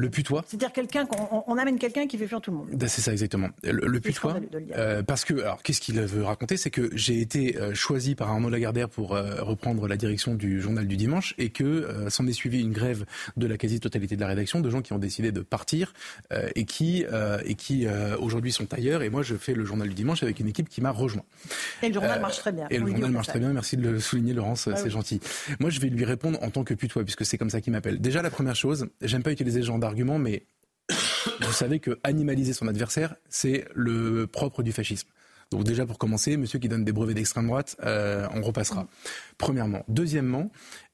Le 0.00 0.08
putois, 0.10 0.44
C'est-à-dire 0.46 0.72
quelqu'un 0.72 1.04
qu'on 1.06 1.22
on- 1.36 1.44
on 1.46 1.56
amène 1.58 1.78
quelqu'un 1.78 2.06
qui 2.06 2.16
fait 2.16 2.26
fuir 2.26 2.40
tout 2.40 2.50
le 2.50 2.56
monde. 2.56 2.68
Ben, 2.72 2.88
C'est 2.88 3.02
ça 3.02 3.12
exactement. 3.12 3.48
Le, 3.62 4.00
putois, 4.00 4.34
de 4.40 4.58
le 4.58 4.64
euh, 4.76 5.02
parce 5.02 5.24
que 5.24 5.34
alors 5.34 5.62
qu'est-ce 5.62 5.80
qu'il 5.80 6.00
veut 6.00 6.24
raconter, 6.24 6.56
c'est 6.56 6.70
que 6.70 6.90
j'ai 6.94 7.20
été 7.20 7.58
euh, 7.58 7.74
choisi 7.74 8.14
par 8.14 8.30
Arnaud 8.30 8.48
Lagardère 8.50 8.88
pour 8.88 9.14
euh, 9.14 9.42
reprendre 9.42 9.86
la 9.88 9.96
direction 9.96 10.34
du 10.34 10.60
journal 10.60 10.86
du 10.86 10.96
dimanche 10.96 11.34
et 11.38 11.50
que 11.50 11.64
euh, 11.64 12.08
s'en 12.10 12.26
est 12.26 12.32
suivi 12.32 12.60
une 12.60 12.72
grève 12.72 13.04
de 13.36 13.46
la 13.46 13.56
quasi-totalité 13.58 14.16
de 14.16 14.20
la 14.22 14.28
rédaction, 14.28 14.60
de 14.60 14.70
gens 14.70 14.80
qui 14.82 14.92
ont 14.94 14.98
décidé 14.98 15.32
de 15.32 15.40
partir 15.40 15.92
et 16.54 16.64
qui 16.64 17.04
et 17.44 17.54
qui 17.54 17.86
aujourd'hui 18.18 18.52
sont 18.52 18.72
ailleurs. 18.72 19.02
Et 19.02 19.10
moi, 19.10 19.22
je 19.22 19.34
fais 19.34 19.52
le 19.54 19.64
journal 19.64 19.88
du 19.88 19.94
dimanche 19.94 20.22
avec 20.22 20.40
une 20.40 20.48
équipe 20.48 20.68
qui 20.68 20.80
m'a 20.80 20.90
rejoint. 20.90 21.24
Et 21.82 21.88
le 21.88 21.94
journal 21.94 22.20
marche 22.20 22.38
très 22.38 22.52
bien. 22.52 22.66
Et 22.70 22.78
le 22.78 22.86
journal 22.86 23.10
marche 23.10 23.26
très 23.28 23.38
bien, 23.38 23.52
merci 23.52 23.76
de 23.76 23.82
le 23.88 24.00
souligner 24.00 24.32
Laurence, 24.32 24.68
Ah 24.72 24.76
c'est 24.76 24.84
oui. 24.84 24.90
gentil. 24.90 25.20
Moi 25.60 25.70
je 25.70 25.80
vais 25.80 25.88
lui 25.88 26.04
répondre 26.04 26.38
en 26.42 26.50
tant 26.50 26.64
que 26.64 26.74
putois, 26.74 27.02
puisque 27.04 27.24
c'est 27.26 27.38
comme 27.38 27.50
ça 27.50 27.60
qu'il 27.60 27.72
m'appelle. 27.72 28.00
Déjà 28.00 28.22
la 28.22 28.30
première 28.30 28.56
chose, 28.56 28.86
j'aime 29.02 29.22
pas 29.22 29.32
utiliser 29.32 29.60
ce 29.60 29.66
mais 30.18 30.46
vous 31.40 31.52
savez 31.52 31.80
que 31.80 31.98
animaliser 32.02 32.52
son 32.52 32.68
adversaire, 32.68 33.14
c'est 33.28 33.66
le 33.74 34.26
propre 34.26 34.62
du 34.62 34.72
fascisme. 34.72 35.08
Donc 35.50 35.64
déjà 35.64 35.84
pour 35.84 35.98
commencer, 35.98 36.36
monsieur 36.36 36.60
qui 36.60 36.68
donne 36.68 36.84
des 36.84 36.92
brevets 36.92 37.14
d'extrême 37.14 37.46
droite, 37.46 37.76
euh, 37.82 38.26
on 38.34 38.40
repassera. 38.40 38.86
Premièrement. 39.36 39.84
Deuxièmement, 39.88 40.50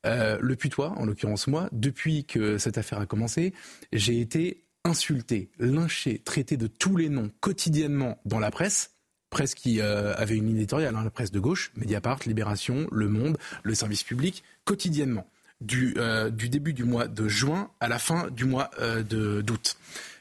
euh, 0.07 0.39
le 0.41 0.57
putois, 0.57 0.95
en 0.97 1.05
l'occurrence 1.05 1.47
moi, 1.47 1.69
depuis 1.73 2.25
que 2.25 2.57
cette 2.57 2.79
affaire 2.79 2.99
a 2.99 3.07
commencé, 3.07 3.53
j'ai 3.93 4.19
été 4.19 4.65
insulté, 4.85 5.51
lynché, 5.59 6.21
traité 6.25 6.57
de 6.57 6.69
tous 6.69 6.97
les 6.97 7.11
noms 7.11 7.31
quotidiennement 7.41 8.19
dans 8.25 8.39
la 8.39 8.51
presse. 8.51 8.93
Presse 9.29 9.55
qui 9.55 9.81
euh, 9.81 10.15
avait 10.17 10.37
une 10.37 10.47
ligne 10.47 10.57
éditoriale, 10.57 10.97
hein, 10.97 11.05
la 11.05 11.11
presse 11.11 11.33
de 11.33 11.41
gauche, 11.41 11.73
Mediapart, 11.77 12.21
Libération, 12.25 12.87
Le 12.93 13.09
Monde, 13.09 13.37
le 13.63 13.75
service 13.75 14.05
public, 14.05 14.43
quotidiennement. 14.65 15.27
Du, 15.61 15.95
euh, 15.97 16.29
du 16.29 16.51
début 16.51 16.75
du 16.75 16.85
mois 16.85 17.09
de 17.09 17.29
juin 17.29 17.71
à 17.81 17.89
la 17.89 17.99
fin 17.99 18.29
du 18.31 18.45
mois 18.45 18.71
euh, 18.79 19.03
d'août. 19.43 19.77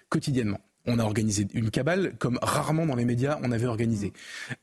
Quotidiennement. 0.10 0.62
On 0.86 1.00
a 1.00 1.04
organisé 1.04 1.48
une 1.54 1.72
cabale 1.72 2.14
comme 2.20 2.40
rarement 2.42 2.86
dans 2.86 2.96
les 2.96 3.06
médias 3.06 3.40
on 3.42 3.52
avait 3.52 3.66
organisé 3.66 4.14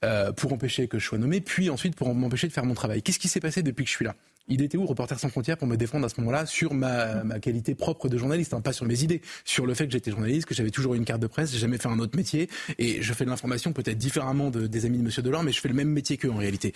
euh, 0.04 0.32
pour 0.32 0.52
empêcher 0.52 0.88
que 0.88 0.98
je 0.98 1.04
sois 1.04 1.18
nommé, 1.18 1.40
puis 1.40 1.68
ensuite 1.68 1.96
pour 1.96 2.14
m'empêcher 2.14 2.46
de 2.48 2.52
faire 2.52 2.64
mon 2.64 2.74
travail. 2.74 3.02
Qu'est-ce 3.02 3.18
qui 3.18 3.28
s'est 3.28 3.40
passé 3.40 3.62
depuis 3.62 3.84
que 3.84 3.90
je 3.90 3.96
suis 3.96 4.04
là? 4.04 4.14
Il 4.48 4.62
était 4.62 4.76
où 4.76 4.86
Reporter 4.86 5.18
sans 5.18 5.28
frontières 5.28 5.56
pour 5.56 5.68
me 5.68 5.76
défendre 5.76 6.06
à 6.06 6.08
ce 6.08 6.20
moment-là 6.20 6.46
sur 6.46 6.74
ma, 6.74 7.22
ma 7.24 7.38
qualité 7.40 7.74
propre 7.74 8.08
de 8.08 8.18
journaliste, 8.18 8.54
hein, 8.54 8.60
pas 8.60 8.72
sur 8.72 8.86
mes 8.86 9.02
idées, 9.02 9.20
sur 9.44 9.66
le 9.66 9.74
fait 9.74 9.86
que 9.86 9.92
j'étais 9.92 10.10
journaliste, 10.10 10.46
que 10.46 10.54
j'avais 10.54 10.70
toujours 10.70 10.94
une 10.94 11.04
carte 11.04 11.20
de 11.20 11.26
presse, 11.26 11.52
j'ai 11.52 11.58
jamais 11.58 11.78
fait 11.78 11.88
un 11.88 11.98
autre 11.98 12.16
métier 12.16 12.48
et 12.78 13.02
je 13.02 13.12
fais 13.12 13.24
de 13.24 13.30
l'information 13.30 13.72
peut-être 13.72 13.98
différemment 13.98 14.50
de- 14.50 14.66
des 14.66 14.84
amis 14.84 14.98
de 14.98 15.02
Monsieur 15.04 15.22
Delors, 15.22 15.42
mais 15.42 15.52
je 15.52 15.60
fais 15.60 15.68
le 15.68 15.74
même 15.74 15.88
métier 15.90 16.16
qu'eux 16.16 16.30
en 16.30 16.36
réalité. 16.36 16.72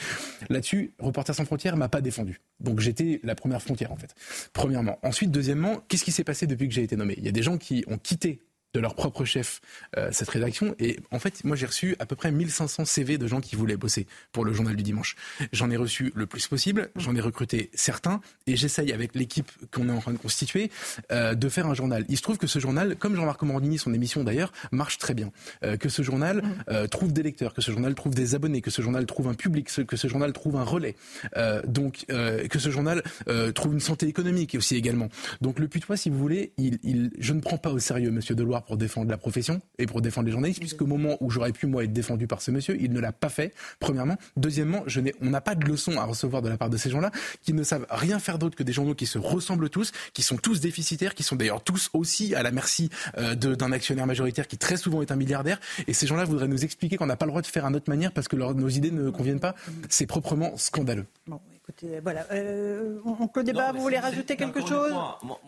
Là-dessus, 0.48 0.92
Reporter 0.98 1.34
sans 1.34 1.44
frontières 1.44 1.76
m'a 1.76 1.88
pas 1.88 2.00
défendu. 2.00 2.40
Donc 2.60 2.80
j'étais 2.80 3.20
la 3.24 3.34
première 3.34 3.60
frontière 3.62 3.92
en 3.92 3.96
fait. 3.96 4.14
Premièrement. 4.52 4.98
Ensuite, 5.02 5.30
deuxièmement, 5.30 5.82
qu'est-ce 5.88 6.04
qui 6.04 6.12
s'est 6.12 6.24
passé 6.24 6.46
depuis 6.46 6.68
que 6.68 6.74
j'ai 6.74 6.82
été 6.82 6.96
nommé? 6.96 7.14
Il 7.18 7.24
y 7.24 7.28
a 7.28 7.32
des 7.32 7.42
gens 7.42 7.58
qui 7.58 7.84
ont 7.88 7.98
quitté 7.98 8.40
de 8.74 8.80
leur 8.80 8.94
propre 8.94 9.24
chef 9.24 9.60
euh, 9.96 10.08
cette 10.12 10.28
rédaction. 10.28 10.74
Et 10.78 10.98
en 11.10 11.18
fait, 11.18 11.44
moi, 11.44 11.56
j'ai 11.56 11.66
reçu 11.66 11.96
à 11.98 12.06
peu 12.06 12.14
près 12.16 12.30
1500 12.30 12.84
CV 12.84 13.16
de 13.18 13.26
gens 13.26 13.40
qui 13.40 13.56
voulaient 13.56 13.76
bosser 13.76 14.06
pour 14.32 14.44
le 14.44 14.52
journal 14.52 14.76
du 14.76 14.82
dimanche. 14.82 15.16
J'en 15.52 15.70
ai 15.70 15.76
reçu 15.76 16.12
le 16.14 16.26
plus 16.26 16.46
possible, 16.46 16.90
j'en 16.96 17.14
ai 17.16 17.20
recruté 17.20 17.70
certains, 17.74 18.20
et 18.46 18.56
j'essaye 18.56 18.92
avec 18.92 19.14
l'équipe 19.14 19.50
qu'on 19.72 19.88
est 19.88 19.92
en 19.92 20.00
train 20.00 20.12
de 20.12 20.18
constituer 20.18 20.70
euh, 21.10 21.34
de 21.34 21.48
faire 21.48 21.66
un 21.66 21.74
journal. 21.74 22.04
Il 22.08 22.16
se 22.16 22.22
trouve 22.22 22.36
que 22.38 22.46
ce 22.46 22.58
journal, 22.58 22.96
comme 22.96 23.16
Jean-Marc 23.16 23.42
Morandini, 23.42 23.78
son 23.78 23.94
émission 23.94 24.24
d'ailleurs, 24.24 24.52
marche 24.72 24.98
très 24.98 25.14
bien. 25.14 25.32
Euh, 25.64 25.76
que 25.76 25.88
ce 25.88 26.02
journal 26.02 26.42
euh, 26.68 26.86
trouve 26.86 27.12
des 27.12 27.22
lecteurs, 27.22 27.54
que 27.54 27.62
ce 27.62 27.70
journal 27.70 27.94
trouve 27.94 28.14
des 28.14 28.34
abonnés, 28.34 28.60
que 28.60 28.70
ce 28.70 28.82
journal 28.82 29.06
trouve 29.06 29.28
un 29.28 29.34
public, 29.34 29.68
que 29.86 29.96
ce 29.96 30.06
journal 30.08 30.32
trouve 30.32 30.56
un 30.56 30.64
relais. 30.64 30.96
Euh, 31.36 31.62
donc, 31.66 32.04
euh, 32.10 32.46
que 32.48 32.58
ce 32.58 32.70
journal 32.70 33.02
euh, 33.28 33.52
trouve 33.52 33.72
une 33.72 33.80
santé 33.80 34.06
économique 34.06 34.54
aussi 34.58 34.76
également. 34.76 35.08
Donc 35.40 35.58
le 35.58 35.68
putois, 35.68 35.96
si 35.96 36.10
vous 36.10 36.18
voulez, 36.18 36.52
il, 36.58 36.78
il- 36.82 37.10
je 37.18 37.32
ne 37.32 37.40
prends 37.40 37.58
pas 37.58 37.70
au 37.70 37.78
sérieux 37.78 38.10
Monsieur 38.10 38.34
Deloire 38.34 38.64
pour 38.66 38.76
défendre 38.76 39.10
la 39.10 39.16
profession 39.16 39.60
et 39.78 39.86
pour 39.86 40.00
défendre 40.02 40.26
les 40.26 40.32
journalistes, 40.32 40.60
puisqu'au 40.60 40.86
moment 40.86 41.16
où 41.20 41.30
j'aurais 41.30 41.52
pu 41.52 41.66
moi 41.66 41.84
être 41.84 41.92
défendu 41.92 42.26
par 42.26 42.42
ce 42.42 42.50
monsieur, 42.50 42.76
il 42.80 42.92
ne 42.92 43.00
l'a 43.00 43.12
pas 43.12 43.28
fait. 43.28 43.54
Premièrement, 43.80 44.16
deuxièmement, 44.36 44.82
je 44.86 45.00
on 45.20 45.30
n'a 45.30 45.40
pas 45.40 45.54
de 45.54 45.64
leçon 45.66 45.98
à 45.98 46.04
recevoir 46.04 46.42
de 46.42 46.48
la 46.48 46.56
part 46.56 46.68
de 46.70 46.76
ces 46.76 46.90
gens-là 46.90 47.10
qui 47.42 47.52
ne 47.52 47.62
savent 47.62 47.86
rien 47.90 48.18
faire 48.18 48.38
d'autre 48.38 48.56
que 48.56 48.62
des 48.62 48.72
journaux 48.72 48.94
qui 48.94 49.06
se 49.06 49.18
ressemblent 49.18 49.70
tous, 49.70 49.92
qui 50.12 50.22
sont 50.22 50.36
tous 50.36 50.60
déficitaires, 50.60 51.14
qui 51.14 51.22
sont 51.22 51.36
d'ailleurs 51.36 51.62
tous 51.62 51.90
aussi 51.92 52.34
à 52.34 52.42
la 52.42 52.50
merci 52.50 52.90
euh, 53.18 53.34
de- 53.34 53.54
d'un 53.54 53.72
actionnaire 53.72 54.06
majoritaire 54.06 54.46
qui 54.48 54.58
très 54.58 54.76
souvent 54.76 55.00
est 55.02 55.10
un 55.12 55.16
milliardaire. 55.16 55.60
Et 55.86 55.92
ces 55.92 56.06
gens-là 56.06 56.24
voudraient 56.24 56.48
nous 56.48 56.64
expliquer 56.64 56.96
qu'on 56.96 57.06
n'a 57.06 57.16
pas 57.16 57.26
le 57.26 57.30
droit 57.30 57.42
de 57.42 57.46
faire 57.46 57.64
à 57.64 57.70
notre 57.70 57.88
manière 57.90 58.12
parce 58.12 58.26
que 58.28 58.36
leur- 58.36 58.54
nos 58.54 58.68
idées 58.68 58.90
ne 58.90 59.10
conviennent 59.10 59.40
pas. 59.40 59.54
C'est 59.88 60.06
proprement 60.06 60.56
scandaleux. 60.56 61.06
Bon, 61.26 61.40
Écoutez, 61.68 61.98
voilà. 62.00 62.26
Euh, 62.32 62.98
on 63.04 63.28
le 63.34 63.42
débat. 63.42 63.72
vous 63.72 63.80
voulez 63.80 63.98
rajouter 63.98 64.36
quelque 64.36 64.60
chose 64.60 64.92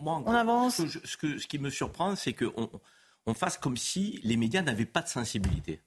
On 0.05 0.31
avance. 0.33 0.81
Ce, 1.05 1.15
que, 1.17 1.37
ce, 1.39 1.47
qui 1.47 1.59
me 1.59 1.69
surprend, 1.69 2.15
c'est 2.17 2.33
qu'on 2.33 2.69
on 3.25 3.33
fasse 3.33 3.57
comme 3.57 3.77
si 3.77 4.19
les 4.23 4.37
médias 4.37 4.61
n'avaient 4.61 4.85
pas 4.85 5.01
de 5.01 5.07
sensibilité. 5.07 5.81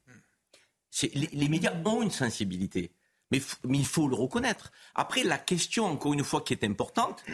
Les, 1.02 1.28
les, 1.32 1.48
médias 1.48 1.72
ont 1.84 2.02
une 2.02 2.10
sensibilité. 2.10 2.92
Mais, 3.30 3.40
mais, 3.64 3.78
il 3.78 3.86
faut 3.86 4.08
le 4.08 4.14
reconnaître. 4.14 4.70
Après, 4.94 5.24
la 5.24 5.38
question, 5.38 5.86
encore 5.86 6.12
une 6.12 6.22
fois, 6.22 6.42
qui 6.42 6.52
est 6.52 6.64
importante, 6.64 7.24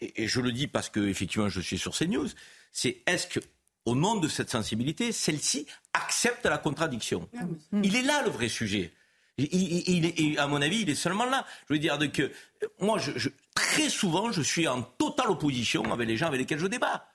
et, 0.00 0.22
et 0.22 0.28
je 0.28 0.40
le 0.40 0.52
dis 0.52 0.68
parce 0.68 0.88
que 0.88 1.00
effectivement 1.00 1.48
je 1.48 1.60
suis 1.60 1.78
sur 1.78 1.96
CNews, 1.96 2.28
c'est 2.70 3.02
est-ce 3.06 3.26
que, 3.26 3.40
au 3.84 3.96
nom 3.96 4.16
de 4.16 4.28
cette 4.28 4.50
sensibilité, 4.50 5.10
celle-ci 5.12 5.66
accepte 5.92 6.46
la 6.46 6.58
contradiction? 6.58 7.28
Ah 7.36 7.42
Il 7.82 7.96
est 7.96 8.02
là 8.02 8.22
le 8.22 8.30
vrai 8.30 8.48
sujet. 8.48 8.92
Il, 9.38 10.38
à 10.38 10.48
mon 10.48 10.60
avis, 10.60 10.82
il 10.82 10.90
est 10.90 10.96
seulement 10.96 11.24
là. 11.24 11.46
Je 11.68 11.74
veux 11.74 11.78
dire 11.78 11.98
que 12.12 12.32
moi, 12.80 12.98
je, 12.98 13.28
très 13.54 13.88
souvent, 13.88 14.32
je 14.32 14.42
suis 14.42 14.66
en 14.66 14.82
totale 14.82 15.30
opposition 15.30 15.92
avec 15.92 16.08
les 16.08 16.16
gens 16.16 16.26
avec 16.26 16.40
lesquels 16.40 16.58
je 16.58 16.66
débat. 16.66 17.08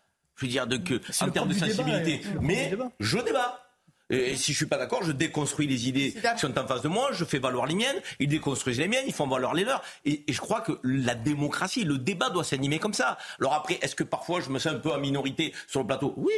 Je 0.44 0.60
veux 0.60 0.68
dire 0.68 0.84
que, 0.84 1.24
en 1.24 1.30
termes 1.30 1.50
de 1.50 1.54
sensibilité, 1.54 2.22
mais 2.42 2.76
je 3.00 3.18
débat. 3.20 3.60
Et 4.10 4.36
si 4.36 4.52
je 4.52 4.58
suis 4.58 4.66
pas 4.66 4.78
d'accord, 4.78 5.02
je 5.04 5.12
déconstruis 5.12 5.66
les 5.66 5.88
idées 5.88 6.14
qui 6.14 6.40
sont 6.40 6.60
en 6.60 6.68
face 6.68 6.82
de 6.82 6.88
moi, 6.88 7.10
je 7.14 7.24
fais 7.26 7.40
valoir 7.40 7.66
les 7.66 7.74
miennes, 7.74 7.96
ils 8.20 8.28
déconstruisent 8.28 8.78
les 8.78 8.88
miennes, 8.88 9.06
ils 9.08 9.14
font 9.14 9.28
valoir 9.28 9.54
les 9.54 9.64
leurs. 9.64 9.82
Et, 10.06 10.26
et 10.28 10.34
je 10.34 10.42
crois 10.42 10.62
que 10.62 10.74
la 10.84 11.16
démocratie, 11.16 11.84
le 11.84 11.98
débat 11.98 12.30
doit 12.30 12.44
s'animer 12.44 12.80
comme 12.80 12.94
ça. 12.94 13.18
Alors 13.40 13.54
après, 13.54 13.80
est-ce 13.82 13.96
que 13.96 14.04
parfois 14.04 14.42
je 14.42 14.50
me 14.50 14.60
sens 14.60 14.74
un 14.74 14.80
peu 14.80 14.92
en 14.92 15.00
minorité 15.00 15.54
sur 15.68 15.80
le 15.80 15.88
plateau? 15.88 16.14
Oui, 16.18 16.34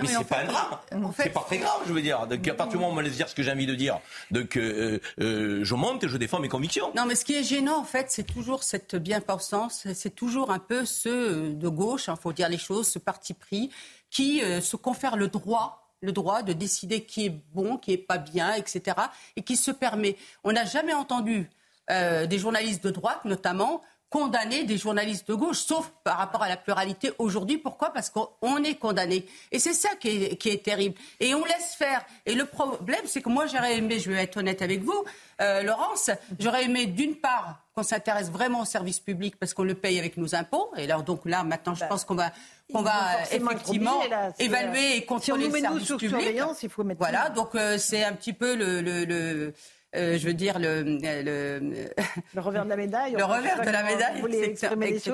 mais 0.00 0.08
c'est 0.08 0.24
pas 0.24 0.44
grave. 0.44 0.78
C'est 1.16 1.30
pas 1.30 1.40
très 1.40 1.58
grave, 1.58 1.80
je 1.86 1.92
veux 1.92 2.00
dire. 2.00 2.26
Donc, 2.26 2.46
à 2.46 2.54
partir 2.54 2.72
du 2.72 2.76
moment 2.76 2.90
où 2.90 2.92
on 2.92 2.96
me 2.96 3.02
laisse 3.02 3.16
dire 3.16 3.28
ce 3.28 3.34
que 3.34 3.42
j'ai 3.42 3.50
envie 3.50 3.66
de 3.66 3.74
dire, 3.74 3.98
donc 4.30 4.56
euh, 4.56 5.00
euh, 5.20 5.64
je 5.64 5.74
monte 5.74 6.04
et 6.04 6.08
je 6.08 6.16
défends 6.16 6.38
mes 6.38 6.48
convictions. 6.48 6.92
Non, 6.94 7.04
mais 7.04 7.16
ce 7.16 7.24
qui 7.24 7.34
est 7.34 7.42
gênant, 7.42 7.78
en 7.78 7.84
fait, 7.84 8.06
c'est 8.10 8.24
toujours 8.24 8.62
cette 8.62 8.94
bien-pensance, 8.94 9.88
c'est 9.94 10.14
toujours 10.14 10.52
un 10.52 10.60
peu 10.60 10.84
ceux 10.84 11.52
de 11.52 11.68
gauche, 11.68 12.06
il 12.06 12.10
hein, 12.10 12.16
faut 12.16 12.32
dire 12.32 12.48
les 12.48 12.58
choses, 12.58 12.86
ce 12.86 13.00
parti 13.00 13.34
pris, 13.34 13.70
qui 14.08 14.42
euh, 14.42 14.60
se 14.60 14.76
confère 14.76 15.16
le 15.16 15.28
droit 15.28 15.84
le 16.00 16.12
droit 16.12 16.44
de 16.44 16.52
décider 16.52 17.02
qui 17.02 17.26
est 17.26 17.42
bon, 17.52 17.76
qui 17.76 17.92
est 17.92 17.98
pas 17.98 18.18
bien, 18.18 18.52
etc. 18.52 18.96
Et 19.34 19.42
qui 19.42 19.56
se 19.56 19.72
permet. 19.72 20.16
On 20.44 20.52
n'a 20.52 20.64
jamais 20.64 20.94
entendu 20.94 21.50
des 21.88 22.38
journalistes 22.38 22.84
de 22.84 22.90
droite, 22.90 23.24
notamment, 23.24 23.82
condamner 24.10 24.64
des 24.64 24.78
journalistes 24.78 25.28
de 25.28 25.34
gauche, 25.34 25.58
sauf 25.58 25.92
par 26.02 26.16
rapport 26.16 26.42
à 26.42 26.48
la 26.48 26.56
pluralité 26.56 27.12
aujourd'hui. 27.18 27.58
Pourquoi? 27.58 27.92
Parce 27.92 28.10
qu'on 28.10 28.62
est 28.64 28.76
condamné. 28.76 29.26
Et 29.52 29.58
c'est 29.58 29.74
ça 29.74 29.90
qui 30.00 30.08
est, 30.08 30.64
terrible. 30.64 30.94
Et 31.20 31.34
on 31.34 31.44
laisse 31.44 31.74
faire. 31.76 32.04
Et 32.24 32.34
le 32.34 32.46
problème, 32.46 33.02
c'est 33.04 33.20
que 33.20 33.28
moi, 33.28 33.46
j'aurais 33.46 33.76
aimé, 33.76 33.98
je 33.98 34.10
vais 34.10 34.22
être 34.22 34.38
honnête 34.38 34.62
avec 34.62 34.82
vous, 34.82 35.04
euh, 35.40 35.62
Laurence, 35.62 36.10
j'aurais 36.38 36.64
aimé 36.64 36.86
d'une 36.86 37.16
part 37.16 37.60
qu'on 37.74 37.82
s'intéresse 37.82 38.30
vraiment 38.30 38.62
au 38.62 38.64
service 38.64 38.98
public 38.98 39.36
parce 39.38 39.54
qu'on 39.54 39.62
le 39.62 39.74
paye 39.74 39.98
avec 39.98 40.16
nos 40.16 40.34
impôts. 40.34 40.70
Et 40.76 40.86
là, 40.86 41.00
donc 41.02 41.20
là, 41.26 41.44
maintenant, 41.44 41.74
je 41.74 41.80
bah, 41.80 41.86
pense 41.86 42.04
qu'on 42.04 42.16
va 42.16 42.32
qu'on 42.72 42.82
va 42.82 43.22
effectivement 43.30 44.02
évaluer 44.38 44.96
et 44.96 45.04
contrôler 45.04 45.44
si 45.44 45.50
on 45.50 45.74
le 45.74 45.80
service 45.80 46.08
public. 46.08 46.40
Il 46.62 46.68
faut 46.68 46.84
mettre 46.84 46.98
voilà, 46.98 47.30
donc 47.30 47.54
euh, 47.54 47.78
c'est 47.78 48.04
un 48.04 48.12
petit 48.12 48.32
peu 48.32 48.56
le, 48.56 48.82
le 48.82 49.06
euh, 49.10 49.52
je 49.94 50.26
veux 50.26 50.34
dire, 50.34 50.58
le, 50.58 50.82
le, 50.82 51.88
le 52.34 52.40
revers 52.40 52.64
de 52.64 52.70
la 52.70 52.76
médaille. 52.76 53.12
Le 53.12 53.24
revers 53.24 53.60
de 53.60 53.70
la 53.70 53.82
médaille, 53.82 54.22
etc. 54.88 55.12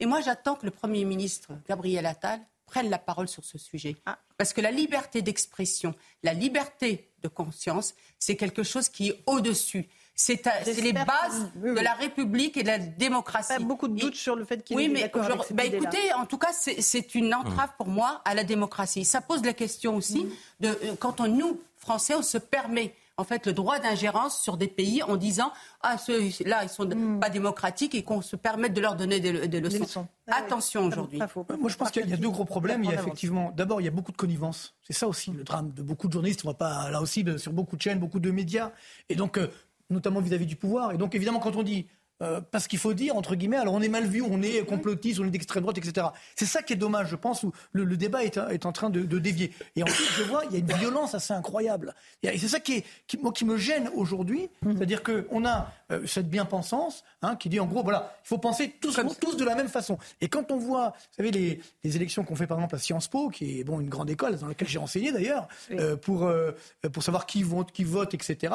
Et 0.00 0.06
moi, 0.06 0.20
j'attends 0.20 0.54
que 0.54 0.64
le 0.64 0.70
Premier 0.70 1.04
ministre, 1.04 1.52
Gabriel 1.68 2.06
Attal, 2.06 2.40
prenne 2.66 2.90
la 2.90 2.98
parole 2.98 3.28
sur 3.28 3.44
ce 3.44 3.58
sujet. 3.58 3.96
Ah. 4.06 4.18
Parce 4.36 4.52
que 4.52 4.60
la 4.60 4.70
liberté 4.70 5.22
d'expression, 5.22 5.94
la 6.22 6.34
liberté 6.34 7.10
de 7.22 7.28
conscience, 7.28 7.94
c'est 8.18 8.36
quelque 8.36 8.62
chose 8.62 8.88
qui 8.88 9.10
est 9.10 9.22
au-dessus. 9.26 9.88
C'est 10.16 10.44
les 10.80 10.92
bases 10.92 11.50
de 11.56 11.80
la 11.80 11.94
République 11.94 12.56
et 12.56 12.62
de 12.62 12.68
la 12.68 12.78
démocratie. 12.78 13.54
Pas 13.54 13.58
beaucoup 13.58 13.88
de 13.88 13.98
doutes 13.98 14.14
sur 14.14 14.36
le 14.36 14.44
fait 14.44 14.62
qu'il 14.62 14.76
oui, 14.76 14.88
mais 14.88 15.10
bah, 15.50 15.64
écoutez, 15.64 16.12
en 16.12 16.24
tout 16.24 16.38
cas, 16.38 16.52
c'est 16.52 17.14
une 17.16 17.34
entrave 17.34 17.70
pour 17.76 17.88
moi 17.88 18.22
à 18.24 18.34
la 18.34 18.44
démocratie. 18.44 19.04
Ça 19.04 19.20
pose 19.20 19.44
la 19.44 19.52
question 19.52 19.96
aussi 19.96 20.26
de 20.60 20.68
euh, 20.68 20.94
quand 21.00 21.20
on, 21.20 21.26
nous, 21.26 21.60
Français, 21.76 22.14
on 22.14 22.22
se 22.22 22.38
permet 22.38 22.94
en 23.16 23.24
fait 23.24 23.46
le 23.46 23.52
droit 23.52 23.78
d'ingérence 23.78 24.40
sur 24.42 24.56
des 24.56 24.66
pays 24.66 25.02
en 25.02 25.16
disant 25.16 25.52
ah 25.82 25.98
ceux-là 25.98 26.64
ils 26.64 26.68
sont 26.68 26.86
hmm. 26.86 27.20
pas 27.20 27.30
démocratiques 27.30 27.94
et 27.94 28.02
qu'on 28.02 28.22
se 28.22 28.36
permette 28.36 28.74
de 28.74 28.80
leur 28.80 28.96
donner 28.96 29.20
des, 29.20 29.60
leçons. 29.60 30.08
Ah 30.28 30.36
Attention 30.38 30.86
aujourd'hui. 30.86 31.18
Moi 31.18 31.68
je 31.68 31.76
pense 31.76 31.90
qu'il 31.90 32.08
y, 32.08 32.12
a 32.12 32.16
deux 32.16 32.30
gros 32.30 32.44
problèmes. 32.44 32.82
Il 32.84 32.90
y 32.90 32.94
a 32.94 33.00
effectivement 33.00 33.52
d'abord 33.52 33.80
il 33.80 33.84
y 33.84 33.88
a 33.88 33.92
beaucoup 33.92 34.12
de 34.12 34.16
connivence. 34.16 34.74
C'est 34.82 34.92
ça 34.92 35.06
aussi 35.06 35.30
le 35.30 35.44
drame 35.44 35.72
de 35.72 35.82
beaucoup 35.82 36.08
de 36.08 36.12
journalistes. 36.12 36.42
On 36.44 36.48
va 36.48 36.54
pas 36.54 36.90
là 36.90 37.00
aussi 37.00 37.24
sur 37.38 37.52
beaucoup 37.52 37.76
de 37.76 37.82
chaînes, 37.82 37.98
beaucoup 37.98 38.20
de 38.20 38.30
médias 38.30 38.72
et 39.08 39.14
donc 39.14 39.38
euh, 39.38 39.48
notamment 39.90 40.20
vis-à-vis 40.20 40.46
du 40.46 40.56
pouvoir. 40.56 40.92
Et 40.92 40.98
donc 40.98 41.14
évidemment 41.14 41.40
quand 41.40 41.56
on 41.56 41.62
dit 41.62 41.86
euh, 42.22 42.40
parce 42.40 42.68
qu'il 42.68 42.78
faut 42.78 42.94
dire, 42.94 43.16
entre 43.16 43.34
guillemets, 43.34 43.56
alors 43.56 43.74
on 43.74 43.82
est 43.82 43.88
mal 43.88 44.06
vu, 44.06 44.22
on 44.22 44.40
est 44.40 44.64
complotiste, 44.64 45.18
on 45.18 45.26
est 45.26 45.30
d'extrême 45.30 45.62
droite, 45.62 45.78
etc. 45.78 46.06
C'est 46.36 46.46
ça 46.46 46.62
qui 46.62 46.72
est 46.72 46.76
dommage, 46.76 47.08
je 47.08 47.16
pense, 47.16 47.42
où 47.42 47.52
le, 47.72 47.96
débat 47.96 48.22
est, 48.24 48.36
est, 48.36 48.66
en 48.66 48.72
train 48.72 48.88
de, 48.88 49.02
dévier. 49.18 49.52
Et 49.74 49.82
ensuite, 49.82 50.08
je 50.16 50.22
vois, 50.22 50.44
il 50.46 50.52
y 50.52 50.56
a 50.56 50.58
une 50.58 50.78
violence 50.78 51.14
assez 51.14 51.32
incroyable. 51.32 51.94
Et 52.22 52.38
c'est 52.38 52.48
ça 52.48 52.60
qui, 52.60 52.74
est, 52.74 52.84
qui, 53.08 53.18
moi, 53.18 53.32
qui 53.32 53.44
me 53.44 53.56
gêne 53.56 53.90
aujourd'hui, 53.94 54.48
c'est-à-dire 54.64 55.02
qu'on 55.02 55.44
a 55.44 55.72
euh, 55.90 56.06
cette 56.06 56.30
bien-pensance 56.30 57.04
hein, 57.22 57.34
qui 57.34 57.48
dit, 57.48 57.58
en 57.58 57.66
gros, 57.66 57.82
voilà, 57.82 58.16
il 58.24 58.28
faut 58.28 58.38
penser 58.38 58.74
tous, 58.80 59.00
tous 59.20 59.36
de 59.36 59.44
la 59.44 59.56
même 59.56 59.68
façon. 59.68 59.98
Et 60.20 60.28
quand 60.28 60.52
on 60.52 60.56
voit, 60.56 60.90
vous 60.96 61.16
savez, 61.16 61.30
les, 61.32 61.60
les 61.82 61.96
élections 61.96 62.22
qu'on 62.22 62.36
fait 62.36 62.46
par 62.46 62.58
exemple 62.58 62.76
à 62.76 62.78
Sciences 62.78 63.08
Po, 63.08 63.28
qui 63.28 63.60
est 63.60 63.64
bon 63.64 63.80
une 63.80 63.88
grande 63.88 64.10
école 64.10 64.36
dans 64.36 64.46
laquelle 64.46 64.68
j'ai 64.68 64.78
enseigné 64.78 65.10
d'ailleurs, 65.10 65.48
euh, 65.72 65.96
pour, 65.96 66.30
pour 66.92 67.02
savoir 67.02 67.26
qui 67.26 67.42
vote, 67.42 67.72
qui 67.72 67.84
vote, 67.84 68.14
etc., 68.14 68.54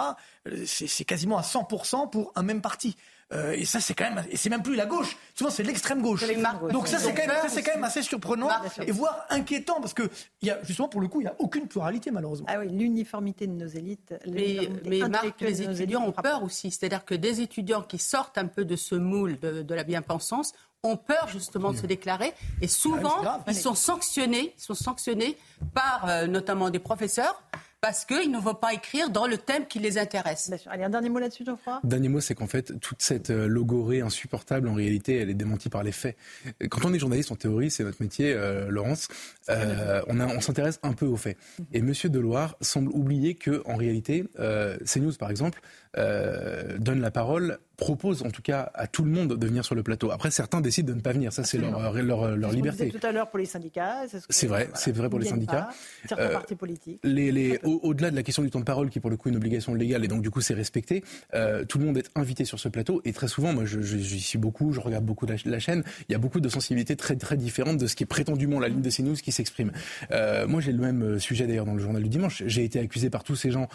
c'est 0.65 1.05
quasiment 1.05 1.37
à 1.37 1.41
100% 1.41 2.09
pour 2.09 2.31
un 2.35 2.43
même 2.43 2.61
parti. 2.61 2.95
Euh, 3.31 3.51
et 3.51 3.65
ça, 3.65 3.79
c'est 3.79 3.93
quand 3.93 4.09
même, 4.09 4.23
et 4.31 4.37
c'est 4.37 4.49
même 4.49 4.63
plus 4.63 4.75
la 4.75 4.87
gauche. 4.87 5.15
Souvent, 5.35 5.51
c'est 5.51 5.63
l'extrême 5.63 6.01
gauche. 6.01 6.23
Donc 6.71 6.87
ça, 6.87 6.97
c'est 6.97 7.13
quand, 7.13 7.27
même, 7.27 7.37
c'est 7.47 7.61
quand 7.61 7.75
même 7.75 7.83
assez 7.83 8.01
surprenant 8.01 8.49
et 8.85 8.91
voire 8.91 9.25
inquiétant 9.29 9.79
parce 9.79 9.93
que 9.93 10.09
il 10.41 10.47
y 10.47 10.51
a 10.51 10.59
justement 10.63 10.89
pour 10.89 11.01
le 11.01 11.07
coup, 11.07 11.21
il 11.21 11.25
y 11.25 11.27
a 11.27 11.35
aucune 11.37 11.67
pluralité 11.67 12.09
malheureusement. 12.09 12.47
Ah 12.49 12.59
oui, 12.59 12.69
l'uniformité 12.69 13.45
de 13.45 13.53
nos 13.53 13.67
élites. 13.67 14.15
Mais, 14.27 14.69
mais 14.85 15.07
Marc, 15.07 15.41
les 15.41 15.61
étudiants 15.61 16.03
ont 16.03 16.11
peur 16.11 16.43
aussi. 16.43 16.71
C'est-à-dire 16.71 17.05
que 17.05 17.13
des 17.13 17.41
étudiants 17.41 17.83
qui 17.83 17.99
sortent 17.99 18.37
un 18.37 18.47
peu 18.47 18.65
de 18.65 18.75
ce 18.75 18.95
moule 18.95 19.39
de, 19.39 19.73
la 19.73 19.83
bien-pensance 19.83 20.53
ont 20.81 20.97
peur 20.97 21.27
justement 21.27 21.71
de 21.71 21.77
se 21.77 21.85
déclarer 21.85 22.33
et 22.61 22.67
souvent 22.67 23.21
ah 23.25 23.43
ils 23.47 23.55
sont 23.55 23.75
sanctionnés, 23.75 24.53
ils 24.57 24.61
sont 24.61 24.73
sanctionnés 24.73 25.37
par 25.73 26.07
euh, 26.07 26.25
notamment 26.25 26.69
des 26.69 26.79
professeurs 26.79 27.41
parce 27.81 28.05
qu'ils 28.05 28.31
ne 28.31 28.39
vont 28.39 28.55
pas 28.55 28.73
écrire 28.73 29.09
dans 29.09 29.27
le 29.27 29.37
thème 29.37 29.65
qui 29.67 29.79
les 29.79 29.97
intéresse. 29.97 30.51
Allez, 30.67 30.83
un 30.83 30.89
dernier 30.89 31.09
mot 31.09 31.19
là-dessus, 31.19 31.45
Geoffroy? 31.45 31.79
Dernier 31.83 32.09
mot, 32.09 32.19
c'est 32.19 32.35
qu'en 32.35 32.47
fait, 32.47 32.79
toute 32.79 33.01
cette 33.01 33.29
euh, 33.29 33.47
logorée 33.47 34.01
insupportable, 34.01 34.67
en 34.67 34.73
réalité, 34.73 35.17
elle 35.17 35.29
est 35.29 35.35
démentie 35.35 35.69
par 35.69 35.83
les 35.83 35.91
faits. 35.91 36.17
Quand 36.69 36.85
on 36.85 36.93
est 36.93 36.99
journaliste 36.99 37.31
en 37.31 37.35
théorie, 37.35 37.71
c'est 37.71 37.83
notre 37.83 38.01
métier, 38.01 38.33
euh, 38.33 38.69
Laurence, 38.69 39.07
euh, 39.49 40.01
on, 40.07 40.19
on 40.19 40.41
s'intéresse 40.41 40.79
un 40.83 40.93
peu 40.93 41.05
aux 41.05 41.17
faits. 41.17 41.37
Mhm. 41.59 41.65
Et 41.73 41.81
Monsieur 41.81 42.09
Deloire 42.09 42.57
semble 42.61 42.89
oublier 42.91 43.35
que, 43.35 43.61
en 43.65 43.75
réalité, 43.75 44.25
CNews, 44.85 45.13
par 45.17 45.29
exemple, 45.29 45.61
donne 45.95 47.01
la 47.01 47.11
parole 47.11 47.59
propose 47.79 48.23
en 48.23 48.29
tout 48.29 48.41
cas 48.41 48.71
à 48.75 48.87
tout 48.87 49.03
le 49.03 49.09
monde 49.09 49.37
de 49.37 49.47
venir 49.47 49.65
sur 49.65 49.73
le 49.73 49.83
plateau. 49.83 50.11
Après, 50.11 50.29
certains 50.31 50.61
décident 50.61 50.89
de 50.89 50.97
ne 50.97 51.01
pas 51.01 51.13
venir. 51.13 51.33
Ça, 51.33 51.43
c'est 51.43 51.57
leur, 51.57 51.93
leur, 51.93 52.35
leur 52.35 52.51
liberté. 52.51 52.89
tout 52.89 53.05
à 53.05 53.11
l'heure 53.11 53.29
pour 53.29 53.39
les 53.39 53.45
syndicats. 53.45 54.03
C'est 54.29 54.47
vrai, 54.47 54.69
c'est 54.75 54.95
vrai 54.95 55.09
pour 55.09 55.19
les 55.19 55.27
syndicats. 55.27 55.69
certains 56.07 56.25
euh, 56.25 56.33
partis 56.33 56.55
politiques. 56.55 56.99
Les, 57.03 57.31
les, 57.31 57.59
au-delà 57.63 58.11
de 58.11 58.15
la 58.15 58.23
question 58.23 58.43
du 58.43 58.49
temps 58.49 58.59
de 58.59 58.65
parole, 58.65 58.89
qui 58.89 58.99
est 58.99 59.01
pour 59.01 59.09
le 59.09 59.17
coup 59.17 59.29
une 59.29 59.37
obligation 59.37 59.73
légale, 59.73 60.03
et 60.03 60.07
donc 60.07 60.21
du 60.21 60.29
coup 60.29 60.41
c'est 60.41 60.53
respecté, 60.53 61.03
euh, 61.33 61.63
tout 61.65 61.79
le 61.79 61.85
monde 61.85 61.97
est 61.97 62.09
invité 62.15 62.45
sur 62.45 62.59
ce 62.59 62.67
plateau. 62.67 63.01
Et 63.05 63.13
très 63.13 63.27
souvent, 63.27 63.53
moi 63.53 63.63
j'y 63.65 64.19
suis 64.19 64.37
beaucoup, 64.37 64.73
je 64.73 64.79
regarde 64.79 65.05
beaucoup 65.05 65.25
la, 65.25 65.59
chaîne, 65.59 65.83
il 66.07 66.11
y 66.11 66.15
a 66.15 66.19
beaucoup 66.19 66.41
de 66.41 66.49
sensibilités 66.49 66.95
très 66.95 67.15
très 67.15 67.37
différentes 67.37 67.77
de 67.77 67.87
ce 67.87 67.95
qui 67.95 68.03
est 68.03 68.07
prétendument 68.07 68.59
la 68.59 68.67
ligne 68.67 68.81
de 68.81 68.89
CNews 68.89 69.15
qui 69.15 69.31
s'exprime. 69.31 69.71
Euh, 70.11 70.47
moi 70.47 70.59
j'ai 70.61 70.73
le 70.73 70.79
même 70.79 71.19
sujet 71.19 71.47
d'ailleurs 71.47 71.65
dans 71.65 71.75
le 71.75 71.81
journal 71.81 72.03
du 72.03 72.09
dimanche. 72.09 72.43
J'ai 72.45 72.63
été 72.63 72.79
accusé 72.79 73.09
par 73.09 73.23
tous 73.23 73.35
ces 73.35 73.51
gens, 73.51 73.67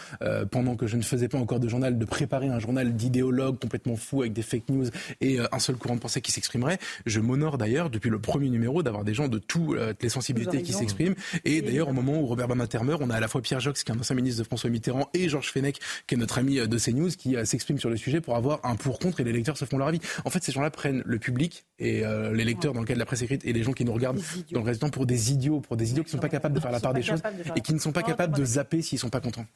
pendant 0.50 0.76
que 0.76 0.86
je 0.86 0.96
ne 0.96 1.02
faisais 1.02 1.28
pas 1.28 1.38
encore 1.38 1.60
de 1.60 1.68
journal, 1.68 1.98
de 1.98 2.04
préparer 2.04 2.48
un 2.48 2.58
journal 2.58 2.94
d'idéologues 2.94 3.58
complètement 3.58 3.93
fou 3.96 4.22
avec 4.22 4.32
des 4.32 4.42
fake 4.42 4.68
news 4.68 4.86
et 5.20 5.40
euh, 5.40 5.46
un 5.52 5.58
seul 5.58 5.76
courant 5.76 5.94
de 5.96 6.00
pensée 6.00 6.20
qui 6.20 6.32
s'exprimerait. 6.32 6.78
Je 7.06 7.20
m'honore 7.20 7.58
d'ailleurs 7.58 7.90
depuis 7.90 8.10
le 8.10 8.18
premier 8.18 8.48
numéro 8.50 8.82
d'avoir 8.82 9.04
des 9.04 9.14
gens 9.14 9.28
de 9.28 9.38
toutes 9.38 9.76
euh, 9.76 9.94
les 10.00 10.08
sensibilités 10.08 10.62
qui 10.62 10.72
s'expriment. 10.72 11.14
Et 11.44 11.62
d'ailleurs 11.62 11.88
au 11.88 11.92
moment 11.92 12.20
où 12.20 12.26
Robert 12.26 12.48
Badinter 12.48 12.82
meurt, 12.82 13.02
on 13.02 13.10
a 13.10 13.16
à 13.16 13.20
la 13.20 13.28
fois 13.28 13.42
Pierre 13.42 13.60
Jox 13.60 13.82
qui 13.82 13.92
est 13.92 13.94
un 13.94 13.98
ancien 13.98 14.16
ministre 14.16 14.42
de 14.42 14.46
François 14.46 14.70
Mitterrand 14.70 15.08
et 15.14 15.28
Georges 15.28 15.50
Fenech 15.50 15.78
qui 16.06 16.14
est 16.14 16.18
notre 16.18 16.38
ami 16.38 16.58
euh, 16.58 16.66
de 16.66 16.78
CNews 16.78 17.10
qui 17.10 17.36
s'exprime 17.44 17.78
sur 17.78 17.90
le 17.90 17.96
sujet 17.96 18.20
pour 18.20 18.36
avoir 18.36 18.60
un 18.64 18.76
pour 18.76 18.98
contre 18.98 19.20
et 19.20 19.24
les 19.24 19.32
lecteurs 19.32 19.56
se 19.56 19.64
font 19.64 19.78
leur 19.78 19.88
avis. 19.88 20.00
En 20.24 20.30
fait, 20.30 20.42
ces 20.42 20.52
gens-là 20.52 20.70
prennent 20.70 21.02
le 21.04 21.18
public 21.18 21.64
et 21.78 22.02
les 22.32 22.44
lecteurs 22.44 22.72
dans 22.72 22.80
le 22.80 22.86
cas 22.86 22.94
de 22.94 22.98
la 22.98 23.06
presse 23.06 23.22
écrite 23.22 23.44
et 23.44 23.52
les 23.52 23.62
gens 23.62 23.72
qui 23.72 23.84
nous 23.84 23.92
regardent 23.92 24.20
dans 24.52 24.60
le 24.60 24.66
reste 24.66 24.80
du 24.80 24.86
temps 24.86 24.90
pour 24.90 25.06
des 25.06 25.32
idioos, 25.32 25.60
pour 25.60 25.76
des 25.76 25.90
idiots 25.90 26.02
qui 26.02 26.08
ne 26.08 26.12
sont 26.12 26.18
pas 26.18 26.28
capables 26.28 26.54
de 26.54 26.60
faire 26.60 26.72
la 26.72 26.80
part 26.80 26.94
des 26.94 27.02
choses 27.02 27.20
et 27.56 27.60
qui 27.60 27.74
ne 27.74 27.78
sont 27.78 27.92
pas 27.92 28.02
capables 28.02 28.36
de 28.36 28.44
zapper 28.44 28.82
s'ils 28.82 28.98
sont 28.98 29.10
pas 29.10 29.20
contents. 29.20 29.46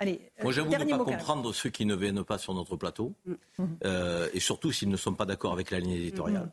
Moi, 0.42 0.52
j'avoue 0.52 0.70
ne 0.70 0.84
pas 0.84 1.04
comprendre 1.04 1.54
ceux 1.54 1.70
qui 1.70 1.86
ne 1.86 1.94
viennent 1.94 2.24
pas 2.24 2.38
sur 2.38 2.54
notre 2.54 2.76
plateau 2.76 3.14
mm. 3.26 3.64
Et 4.32 4.40
surtout 4.40 4.72
s'ils 4.72 4.88
ne 4.88 4.96
sont 4.96 5.14
pas 5.14 5.26
d'accord 5.26 5.52
avec 5.52 5.70
la 5.70 5.80
ligne 5.80 5.92
éditoriale. 5.92 6.44
Mhm. 6.44 6.52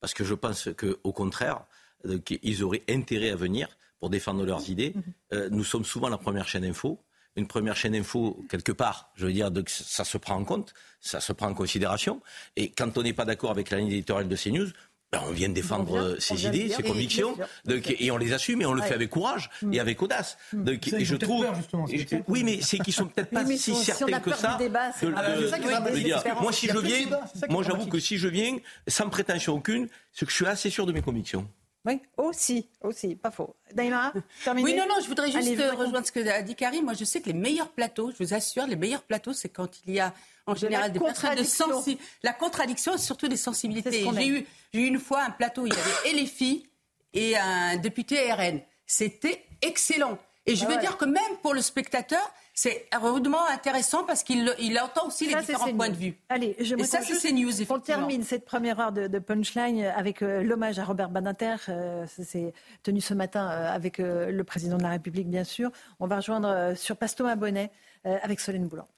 Parce 0.00 0.14
que 0.14 0.24
je 0.24 0.34
pense 0.34 0.68
qu'au 0.76 1.12
contraire, 1.12 1.64
euh, 2.06 2.18
qu'ils 2.18 2.62
auraient 2.64 2.82
intérêt 2.88 3.30
à 3.30 3.36
venir 3.36 3.68
pour 4.00 4.10
défendre 4.10 4.44
leurs 4.44 4.68
idées. 4.68 4.92
Mhm. 4.94 5.02
Euh, 5.32 5.48
nous 5.50 5.64
sommes 5.64 5.84
souvent 5.84 6.08
la 6.08 6.18
première 6.18 6.48
chaîne 6.48 6.64
info. 6.64 6.98
une 7.34 7.46
première 7.46 7.76
chaîne 7.76 7.94
info 7.94 8.44
quelque 8.50 8.72
part. 8.72 9.10
Je 9.14 9.24
veux 9.24 9.32
dire, 9.32 9.50
donc, 9.50 9.70
ça 9.70 10.04
se 10.04 10.18
prend 10.18 10.34
en 10.34 10.44
compte, 10.44 10.74
ça 11.00 11.18
se 11.18 11.32
prend 11.32 11.46
en 11.46 11.54
considération. 11.54 12.20
Et 12.56 12.70
quand 12.72 12.98
on 12.98 13.02
n'est 13.02 13.14
pas 13.14 13.24
d'accord 13.24 13.50
avec 13.50 13.70
la 13.70 13.78
ligne 13.78 13.88
éditoriale 13.88 14.28
de 14.28 14.36
CNews, 14.36 14.68
ben, 15.12 15.20
on 15.28 15.30
vient 15.30 15.50
défendre 15.50 15.98
euh, 15.98 16.16
ses 16.18 16.46
idées, 16.46 16.70
ses 16.70 16.82
convictions, 16.82 17.36
et 17.68 18.10
on 18.10 18.16
les 18.16 18.32
assume 18.32 18.62
et 18.62 18.66
on 18.66 18.72
le 18.72 18.80
fait 18.80 18.94
avec 18.94 19.10
courage 19.10 19.50
et 19.70 19.78
avec 19.78 20.00
audace. 20.00 20.38
Mm. 20.54 20.68
et 20.68 21.04
je 21.04 21.16
trouve, 21.16 21.46
oui, 22.28 22.42
mais 22.44 22.60
c'est 22.62 22.78
qu'ils 22.78 22.94
sont 22.94 23.06
peut-être 23.06 23.30
pas 23.30 23.44
si 23.44 23.74
certains 23.74 24.20
que 24.20 24.34
ça. 24.34 24.58
moi, 26.40 26.52
si 26.52 26.66
je 26.66 26.78
viens, 26.78 27.06
moi, 27.50 27.62
j'avoue 27.62 27.86
que 27.86 27.98
si 27.98 28.16
je 28.16 28.28
viens, 28.28 28.56
sans 28.88 29.10
prétention 29.10 29.54
aucune, 29.54 29.88
c'est 30.12 30.24
que 30.24 30.30
je 30.30 30.36
suis 30.36 30.46
assez 30.46 30.70
sûr 30.70 30.86
de 30.86 30.92
mes 30.92 31.02
convictions. 31.02 31.46
Oui, 31.84 32.00
aussi, 32.16 32.68
aussi, 32.80 33.16
pas 33.16 33.32
faux. 33.32 33.56
Daïma, 33.74 34.12
terminé 34.44 34.70
Oui, 34.70 34.78
non, 34.78 34.86
non, 34.88 34.94
je 35.02 35.08
voudrais 35.08 35.32
juste 35.32 35.60
rejoindre 35.76 36.06
ce 36.06 36.12
que 36.12 36.26
a 36.28 36.40
dit 36.40 36.54
Karim. 36.54 36.84
Moi, 36.84 36.94
je 36.94 37.04
sais 37.04 37.20
que 37.20 37.26
les 37.26 37.32
meilleurs 37.32 37.70
plateaux, 37.70 38.12
je 38.12 38.22
vous 38.22 38.34
assure, 38.34 38.66
les 38.66 38.76
meilleurs 38.76 39.02
plateaux, 39.02 39.32
c'est 39.32 39.48
quand 39.48 39.68
il 39.86 39.94
y 39.94 40.00
a 40.00 40.14
en 40.46 40.54
général 40.54 40.92
des 40.92 40.98
personnes 41.00 41.36
de. 41.36 41.98
La 42.22 42.32
contradiction, 42.32 42.96
surtout 42.98 43.28
des 43.28 43.36
sensibilités. 43.36 43.90
J'ai 43.90 44.26
eu, 44.26 44.46
eu 44.72 44.86
une 44.86 44.98
fois 44.98 45.22
un 45.22 45.30
plateau, 45.30 45.66
il 45.66 45.72
y 45.72 45.76
avait 45.76 46.10
et 46.10 46.12
les 46.14 46.26
filles 46.26 46.66
et 47.14 47.36
un 47.36 47.76
député 47.76 48.32
RN. 48.32 48.60
C'était 48.86 49.44
excellent. 49.60 50.18
Et 50.44 50.56
je 50.56 50.64
ah 50.64 50.70
veux 50.70 50.76
dire 50.78 50.96
que 50.96 51.04
même 51.04 51.36
pour 51.40 51.54
le 51.54 51.62
spectateur, 51.62 52.20
c'est 52.52 52.86
rudement 52.92 53.46
intéressant 53.48 54.04
parce 54.04 54.24
qu'il 54.24 54.52
il 54.58 54.78
entend 54.78 55.06
aussi 55.06 55.26
les 55.26 55.34
différents 55.36 55.72
points 55.72 55.88
de 55.88 55.96
vue. 55.96 56.14
Allez, 56.28 56.56
je 56.58 56.74
Et 56.74 56.84
ça, 56.84 57.00
c'est 57.00 57.32
news. 57.32 57.52
On 57.70 57.78
termine 57.78 58.24
cette 58.24 58.44
première 58.44 58.80
heure 58.80 58.92
de, 58.92 59.18
punchline 59.18 59.84
avec 59.84 60.20
euh, 60.20 60.42
l'hommage 60.42 60.78
à 60.78 60.84
Robert 60.84 61.10
Badinter. 61.10 61.56
Euh, 61.68 62.04
c'est 62.08 62.52
tenu 62.82 63.00
ce 63.00 63.14
matin 63.14 63.48
euh, 63.48 63.72
avec 63.72 63.98
le 63.98 64.42
président 64.42 64.78
de 64.78 64.82
la 64.82 64.90
République, 64.90 65.28
bien 65.28 65.44
sûr. 65.44 65.70
On 66.00 66.06
va 66.06 66.16
rejoindre 66.16 66.74
sur 66.76 66.96
Pastoma 66.96 67.36
Bonnet 67.36 67.70
avec 68.04 68.40
Solène 68.40 68.66
Boulan. 68.66 68.88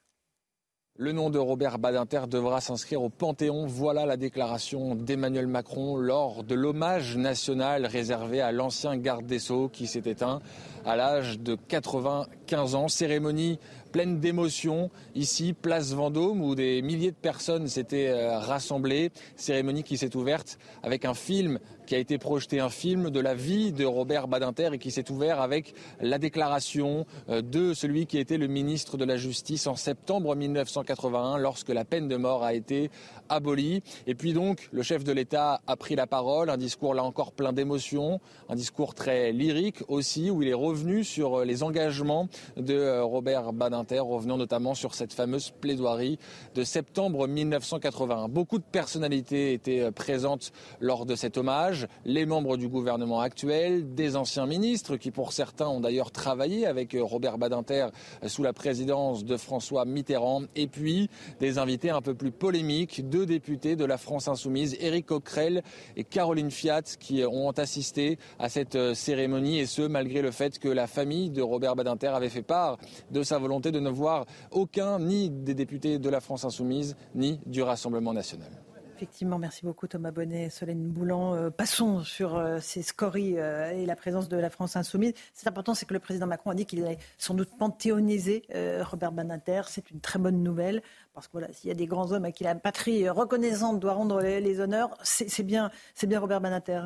Le 0.96 1.10
nom 1.10 1.28
de 1.28 1.40
Robert 1.40 1.80
Badinter 1.80 2.28
devra 2.28 2.60
s'inscrire 2.60 3.02
au 3.02 3.08
Panthéon. 3.08 3.66
Voilà 3.66 4.06
la 4.06 4.16
déclaration 4.16 4.94
d'Emmanuel 4.94 5.48
Macron 5.48 5.96
lors 5.96 6.44
de 6.44 6.54
l'hommage 6.54 7.16
national 7.16 7.84
réservé 7.84 8.40
à 8.40 8.52
l'ancien 8.52 8.96
garde 8.96 9.26
des 9.26 9.40
Sceaux 9.40 9.68
qui 9.68 9.88
s'est 9.88 10.04
éteint 10.06 10.40
à 10.86 10.94
l'âge 10.94 11.40
de 11.40 11.56
95 11.56 12.76
ans. 12.76 12.86
Cérémonie 12.86 13.58
pleine 13.94 14.18
d'émotions 14.18 14.90
ici, 15.14 15.52
place 15.52 15.92
Vendôme, 15.92 16.42
où 16.42 16.56
des 16.56 16.82
milliers 16.82 17.12
de 17.12 17.16
personnes 17.16 17.68
s'étaient 17.68 18.08
euh, 18.08 18.40
rassemblées. 18.40 19.12
Cérémonie 19.36 19.84
qui 19.84 19.96
s'est 19.96 20.16
ouverte 20.16 20.58
avec 20.82 21.04
un 21.04 21.14
film 21.14 21.60
qui 21.86 21.94
a 21.94 21.98
été 21.98 22.18
projeté, 22.18 22.58
un 22.58 22.70
film 22.70 23.10
de 23.10 23.20
la 23.20 23.36
vie 23.36 23.70
de 23.70 23.84
Robert 23.84 24.26
Badinter 24.26 24.70
et 24.72 24.78
qui 24.78 24.90
s'est 24.90 25.12
ouvert 25.12 25.40
avec 25.40 25.74
la 26.00 26.18
déclaration 26.18 27.06
euh, 27.28 27.40
de 27.40 27.72
celui 27.72 28.06
qui 28.06 28.18
était 28.18 28.36
le 28.36 28.48
ministre 28.48 28.96
de 28.96 29.04
la 29.04 29.16
Justice 29.16 29.68
en 29.68 29.76
septembre 29.76 30.34
1981 30.34 31.38
lorsque 31.38 31.68
la 31.68 31.84
peine 31.84 32.08
de 32.08 32.16
mort 32.16 32.42
a 32.42 32.52
été 32.52 32.90
abolie. 33.28 33.82
Et 34.06 34.14
puis 34.14 34.32
donc, 34.32 34.68
le 34.72 34.82
chef 34.82 35.04
de 35.04 35.12
l'État 35.12 35.60
a 35.66 35.76
pris 35.76 35.96
la 35.96 36.06
parole, 36.06 36.50
un 36.50 36.56
discours 36.56 36.94
là 36.94 37.04
encore 37.04 37.32
plein 37.32 37.52
d'émotions, 37.52 38.20
un 38.48 38.54
discours 38.54 38.94
très 38.94 39.32
lyrique 39.32 39.82
aussi, 39.88 40.30
où 40.30 40.42
il 40.42 40.48
est 40.48 40.54
revenu 40.54 41.04
sur 41.04 41.40
euh, 41.40 41.44
les 41.44 41.62
engagements 41.62 42.28
de 42.56 43.00
Robert 43.00 43.52
Badinter 43.52 44.00
revenant 44.00 44.36
notamment 44.36 44.74
sur 44.74 44.94
cette 44.94 45.12
fameuse 45.12 45.50
plaidoirie 45.50 46.18
de 46.54 46.64
septembre 46.64 47.26
1981. 47.28 48.28
Beaucoup 48.28 48.58
de 48.58 48.64
personnalités 48.64 49.52
étaient 49.52 49.80
euh, 49.80 49.90
présentes 49.90 50.52
lors 50.80 51.06
de 51.06 51.14
cet 51.14 51.38
hommage, 51.38 51.86
les 52.04 52.26
membres 52.26 52.56
du 52.56 52.68
gouvernement 52.68 53.20
actuel, 53.20 53.94
des 53.94 54.16
anciens 54.16 54.46
ministres 54.46 54.96
qui 54.96 55.10
pour 55.10 55.32
certains 55.32 55.68
ont 55.68 55.80
d'ailleurs 55.80 56.10
travaillé 56.10 56.66
avec 56.66 56.94
euh, 56.94 57.02
Robert 57.02 57.38
Badinter 57.38 57.88
euh, 58.22 58.28
sous 58.28 58.42
la 58.42 58.52
présidence 58.52 59.24
de 59.24 59.36
François 59.36 59.84
Mitterrand, 59.84 60.42
et 60.56 60.66
puis 60.66 61.08
des 61.40 61.58
invités 61.58 61.90
un 61.90 62.00
peu 62.00 62.14
plus 62.14 62.30
polémiques, 62.30 63.08
deux 63.14 63.26
députés 63.26 63.76
de 63.76 63.84
la 63.84 63.96
France 63.96 64.26
insoumise, 64.26 64.76
Éric 64.80 65.06
Coquerel 65.06 65.62
et 65.96 66.02
Caroline 66.02 66.50
Fiat, 66.50 66.82
qui 66.98 67.22
ont 67.24 67.52
assisté 67.52 68.18
à 68.40 68.48
cette 68.48 68.94
cérémonie, 68.94 69.60
et 69.60 69.66
ce 69.66 69.82
malgré 69.82 70.20
le 70.20 70.32
fait 70.32 70.58
que 70.58 70.68
la 70.68 70.88
famille 70.88 71.30
de 71.30 71.40
Robert 71.40 71.76
Badinter 71.76 72.08
avait 72.08 72.28
fait 72.28 72.42
part 72.42 72.76
de 73.12 73.22
sa 73.22 73.38
volonté 73.38 73.70
de 73.70 73.78
ne 73.78 73.88
voir 73.88 74.26
aucun 74.50 74.98
ni 74.98 75.30
des 75.30 75.54
députés 75.54 76.00
de 76.00 76.10
la 76.10 76.20
France 76.20 76.44
insoumise 76.44 76.96
ni 77.14 77.38
du 77.46 77.62
Rassemblement 77.62 78.12
national. 78.12 78.50
Effectivement, 78.96 79.40
merci 79.40 79.62
beaucoup 79.64 79.88
Thomas 79.88 80.12
Bonnet, 80.12 80.50
Solène 80.50 80.88
Boulan. 80.88 81.34
Euh, 81.34 81.50
passons 81.50 82.04
sur 82.04 82.36
euh, 82.36 82.58
ces 82.60 82.82
scories 82.82 83.40
euh, 83.40 83.72
et 83.72 83.86
la 83.86 83.96
présence 83.96 84.28
de 84.28 84.36
la 84.36 84.50
France 84.50 84.76
insoumise. 84.76 85.14
C'est 85.32 85.48
important, 85.48 85.74
c'est 85.74 85.84
que 85.84 85.94
le 85.94 85.98
président 85.98 86.28
Macron 86.28 86.50
a 86.50 86.54
dit 86.54 86.64
qu'il 86.64 86.84
allait 86.84 86.98
sans 87.18 87.34
doute 87.34 87.50
panthéoniser 87.58 88.44
Robert 88.82 89.10
Badinter. 89.10 89.62
C'est 89.66 89.90
une 89.90 90.00
très 90.00 90.20
bonne 90.20 90.44
nouvelle 90.44 90.80
parce 91.12 91.26
que 91.26 91.32
voilà, 91.32 91.52
s'il 91.52 91.68
y 91.68 91.70
a 91.72 91.74
des 91.74 91.86
grands 91.86 92.12
hommes 92.12 92.24
à 92.24 92.30
qui 92.30 92.44
la 92.44 92.54
patrie 92.54 93.08
reconnaissante 93.08 93.80
doit 93.80 93.94
rendre 93.94 94.20
les, 94.20 94.60
honneurs, 94.60 94.96
c'est 95.02 95.42
bien, 95.42 95.72
bien 96.04 96.20
Robert 96.20 96.40
Badinter. 96.40 96.82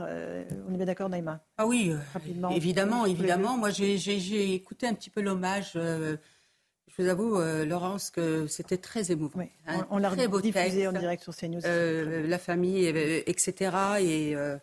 on 0.66 0.72
est 0.72 0.76
bien 0.76 0.86
d'accord, 0.86 1.10
Naïma? 1.10 1.40
Ah 1.58 1.66
oui, 1.66 1.92
évidemment, 2.54 3.04
évidemment. 3.04 3.58
Moi, 3.58 3.68
j'ai 3.68 4.54
écouté 4.54 4.86
un 4.86 4.94
petit 4.94 5.10
peu 5.10 5.20
l'hommage 5.20 5.78
je 6.98 7.04
vous 7.04 7.10
avoue, 7.10 7.36
euh, 7.36 7.64
Laurence, 7.64 8.10
que 8.10 8.48
c'était 8.48 8.76
très 8.76 9.12
émouvant. 9.12 9.40
on, 9.90 9.98
l'a 9.98 10.10
diffusé 10.16 10.88
en 10.88 10.92
direct 10.92 11.22
sur 11.22 11.34
CNews. 11.34 11.60
Euh, 11.64 12.26
la 12.26 12.38
famille, 12.38 12.86
etc. 12.86 13.54
Et, 14.00 14.34
euh, 14.34 14.56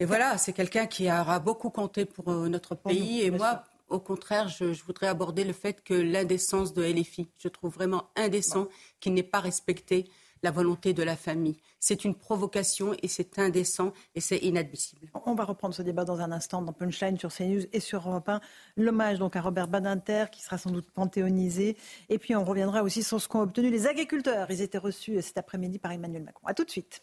et 0.00 0.06
voilà, 0.06 0.38
c'est 0.38 0.54
quelqu'un 0.54 0.86
qui 0.86 1.10
aura 1.10 1.40
beaucoup 1.40 1.68
compté 1.68 2.06
pour 2.06 2.30
notre 2.30 2.74
pays. 2.74 3.22
et 3.22 3.30
moi, 3.30 3.64
au 3.90 4.00
contraire, 4.00 4.48
je, 4.48 4.64
voudrais 4.84 5.08
aborder 5.08 5.44
le 5.44 5.52
fait 5.52 5.82
que 5.82 5.92
l'indécence 5.92 6.72
de 6.72 6.82
LFI, 6.82 7.28
je 7.38 7.48
trouve 7.48 7.74
vraiment 7.74 8.08
indécent 8.16 8.68
qu'il 9.00 9.12
n'ait 9.12 9.22
pas 9.22 9.40
respecté 9.40 10.08
la 10.42 10.50
volonté 10.50 10.92
de 10.94 11.02
la 11.02 11.16
famille. 11.16 11.56
C'est 11.80 12.04
une 12.04 12.14
provocation 12.14 12.94
et 13.02 13.08
c'est 13.08 13.38
indécent 13.38 13.92
et 14.14 14.20
c'est 14.20 14.38
inadmissible. 14.38 15.10
On 15.26 15.34
va 15.34 15.44
reprendre 15.44 15.74
ce 15.74 15.82
débat 15.82 16.04
dans 16.04 16.20
un 16.20 16.32
instant 16.32 16.62
dans 16.62 16.72
Punchline 16.72 17.18
sur 17.18 17.32
CNews 17.32 17.62
et 17.72 17.80
sur 17.80 18.08
Europe 18.08 18.28
1. 18.28 18.40
L'hommage 18.76 19.18
donc 19.18 19.36
à 19.36 19.40
Robert 19.40 19.68
Badinter 19.68 20.26
qui 20.32 20.42
sera 20.42 20.58
sans 20.58 20.70
doute 20.70 20.90
panthéonisé. 20.90 21.76
Et 22.08 22.18
puis 22.18 22.34
on 22.36 22.44
reviendra 22.44 22.82
aussi 22.82 23.02
sur 23.02 23.20
ce 23.20 23.28
qu'ont 23.28 23.42
obtenu 23.42 23.70
les 23.70 23.86
agriculteurs. 23.86 24.50
Ils 24.50 24.62
étaient 24.62 24.78
reçus 24.78 25.20
cet 25.22 25.38
après-midi 25.38 25.78
par 25.78 25.92
Emmanuel 25.92 26.24
Macron. 26.24 26.46
A 26.46 26.54
tout 26.54 26.64
de 26.64 26.70
suite. 26.70 27.02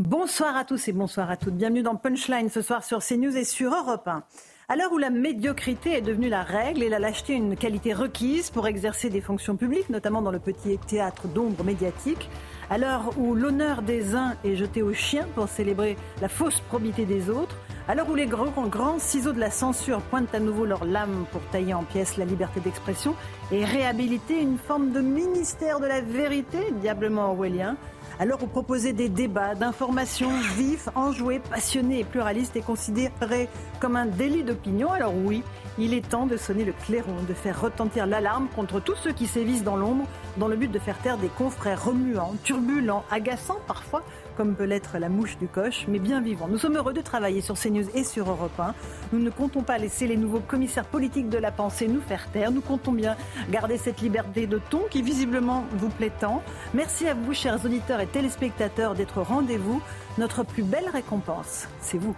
Bonsoir 0.00 0.56
à 0.56 0.64
tous 0.64 0.86
et 0.86 0.92
bonsoir 0.92 1.28
à 1.28 1.36
toutes. 1.36 1.54
Bienvenue 1.54 1.82
dans 1.82 1.96
Punchline 1.96 2.50
ce 2.50 2.62
soir 2.62 2.84
sur 2.84 3.04
CNews 3.04 3.36
et 3.36 3.42
sur 3.42 3.74
Europe 3.74 4.06
1. 4.06 4.22
À 4.70 4.76
l'heure 4.76 4.92
où 4.92 4.98
la 4.98 5.08
médiocrité 5.08 5.94
est 5.94 6.02
devenue 6.02 6.28
la 6.28 6.42
règle 6.42 6.82
et 6.82 6.90
la 6.90 6.98
lâcheté 6.98 7.32
une 7.32 7.56
qualité 7.56 7.94
requise 7.94 8.50
pour 8.50 8.66
exercer 8.66 9.08
des 9.08 9.22
fonctions 9.22 9.56
publiques, 9.56 9.88
notamment 9.88 10.20
dans 10.20 10.30
le 10.30 10.38
petit 10.38 10.76
théâtre 10.76 11.26
d'ombre 11.26 11.64
médiatique, 11.64 12.28
à 12.68 12.76
l'heure 12.76 13.14
où 13.16 13.34
l'honneur 13.34 13.80
des 13.80 14.14
uns 14.14 14.34
est 14.44 14.56
jeté 14.56 14.82
aux 14.82 14.92
chiens 14.92 15.26
pour 15.34 15.48
célébrer 15.48 15.96
la 16.20 16.28
fausse 16.28 16.60
probité 16.60 17.06
des 17.06 17.30
autres, 17.30 17.56
à 17.88 17.94
l'heure 17.94 18.10
où 18.10 18.14
les 18.14 18.26
grands, 18.26 18.98
ciseaux 18.98 19.32
de 19.32 19.40
la 19.40 19.50
censure 19.50 20.02
pointent 20.02 20.34
à 20.34 20.38
nouveau 20.38 20.66
leur 20.66 20.84
lame 20.84 21.24
pour 21.32 21.40
tailler 21.50 21.72
en 21.72 21.84
pièces 21.84 22.18
la 22.18 22.26
liberté 22.26 22.60
d'expression 22.60 23.14
et 23.50 23.64
réhabiliter 23.64 24.38
une 24.38 24.58
forme 24.58 24.92
de 24.92 25.00
ministère 25.00 25.80
de 25.80 25.86
la 25.86 26.02
vérité 26.02 26.58
diablement 26.82 27.30
orwellien, 27.30 27.78
alors 28.18 28.42
où 28.42 28.46
proposer 28.46 28.92
des 28.92 29.08
débats 29.08 29.54
d'informations 29.54 30.30
vifs, 30.56 30.88
enjoués, 30.94 31.38
passionnés 31.38 32.00
et 32.00 32.04
pluralistes 32.04 32.56
est 32.56 32.62
considéré 32.62 33.48
comme 33.80 33.96
un 33.96 34.06
délit 34.06 34.42
d'opinion, 34.42 34.90
alors 34.92 35.14
oui, 35.14 35.42
il 35.78 35.94
est 35.94 36.06
temps 36.06 36.26
de 36.26 36.36
sonner 36.36 36.64
le 36.64 36.72
clairon, 36.72 37.14
de 37.28 37.34
faire 37.34 37.60
retentir 37.60 38.06
l'alarme 38.06 38.48
contre 38.54 38.80
tous 38.80 38.96
ceux 38.96 39.12
qui 39.12 39.26
sévissent 39.26 39.64
dans 39.64 39.76
l'ombre 39.76 40.06
dans 40.36 40.48
le 40.48 40.56
but 40.56 40.70
de 40.70 40.78
faire 40.78 40.98
taire 40.98 41.18
des 41.18 41.28
confrères 41.28 41.84
remuants, 41.84 42.34
turbulents, 42.44 43.04
agaçants 43.10 43.60
parfois, 43.66 44.02
comme 44.38 44.54
peut 44.54 44.64
l'être 44.64 44.98
la 44.98 45.08
mouche 45.08 45.36
du 45.36 45.48
coche, 45.48 45.86
mais 45.88 45.98
bien 45.98 46.20
vivant. 46.20 46.46
Nous 46.46 46.58
sommes 46.58 46.76
heureux 46.76 46.92
de 46.92 47.00
travailler 47.00 47.40
sur 47.40 47.58
CNews 47.58 47.90
et 47.92 48.04
sur 48.04 48.30
Europe 48.30 48.58
1. 48.58 48.72
Nous 49.12 49.18
ne 49.18 49.30
comptons 49.30 49.64
pas 49.64 49.78
laisser 49.78 50.06
les 50.06 50.16
nouveaux 50.16 50.38
commissaires 50.38 50.84
politiques 50.84 51.28
de 51.28 51.38
la 51.38 51.50
pensée 51.50 51.88
nous 51.88 52.00
faire 52.00 52.30
taire. 52.30 52.52
Nous 52.52 52.60
comptons 52.60 52.92
bien 52.92 53.16
garder 53.50 53.78
cette 53.78 54.00
liberté 54.00 54.46
de 54.46 54.60
ton 54.70 54.82
qui 54.90 55.02
visiblement 55.02 55.64
vous 55.72 55.88
plaît 55.88 56.12
tant. 56.20 56.44
Merci 56.72 57.08
à 57.08 57.14
vous, 57.14 57.34
chers 57.34 57.64
auditeurs 57.64 57.98
et 57.98 58.06
téléspectateurs, 58.06 58.94
d'être 58.94 59.18
au 59.18 59.24
rendez-vous. 59.24 59.82
Notre 60.18 60.44
plus 60.44 60.62
belle 60.62 60.88
récompense, 60.88 61.66
c'est 61.80 61.98
vous. 61.98 62.14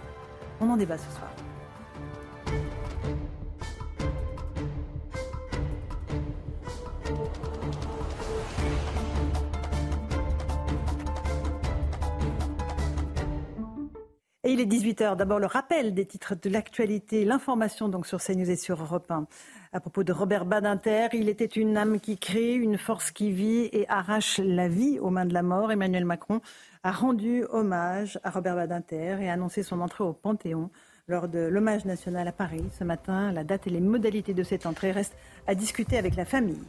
On 0.59 0.69
en 0.69 0.77
débat 0.77 0.99
ce 0.99 1.17
soir. 1.17 1.31
Et 14.43 14.53
il 14.53 14.59
est 14.59 14.65
18h. 14.65 15.15
D'abord, 15.17 15.37
le 15.37 15.45
rappel 15.45 15.93
des 15.93 16.05
titres 16.05 16.33
de 16.33 16.49
l'actualité, 16.49 17.25
l'information 17.25 17.89
donc 17.89 18.07
sur 18.07 18.19
CNews 18.19 18.49
et 18.49 18.55
sur 18.55 18.81
Europe 18.81 19.11
1. 19.11 19.27
À 19.71 19.79
propos 19.79 20.03
de 20.03 20.11
Robert 20.11 20.45
Badinter, 20.45 21.09
il 21.13 21.29
était 21.29 21.45
une 21.45 21.77
âme 21.77 21.99
qui 21.99 22.17
crée, 22.17 22.55
une 22.55 22.79
force 22.79 23.11
qui 23.11 23.31
vit 23.31 23.69
et 23.71 23.87
arrache 23.87 24.39
la 24.39 24.67
vie 24.67 24.97
aux 24.97 25.11
mains 25.11 25.25
de 25.27 25.33
la 25.35 25.43
mort. 25.43 25.71
Emmanuel 25.71 26.05
Macron 26.05 26.41
a 26.81 26.91
rendu 26.91 27.45
hommage 27.51 28.19
à 28.23 28.31
Robert 28.31 28.55
Badinter 28.55 29.17
et 29.21 29.29
annoncé 29.29 29.61
son 29.61 29.79
entrée 29.79 30.03
au 30.03 30.13
Panthéon. 30.13 30.71
lors 31.07 31.27
de 31.27 31.39
l'hommage 31.39 31.85
national 31.85 32.27
à 32.27 32.31
Paris 32.31 32.63
ce 32.79 32.83
matin. 32.83 33.31
La 33.31 33.43
date 33.43 33.67
et 33.67 33.69
les 33.69 33.79
modalités 33.79 34.33
de 34.33 34.43
cette 34.43 34.65
entrée 34.65 34.91
restent 34.91 35.17
à 35.45 35.53
discuter 35.53 35.99
avec 35.99 36.15
la 36.15 36.25
famille. 36.25 36.65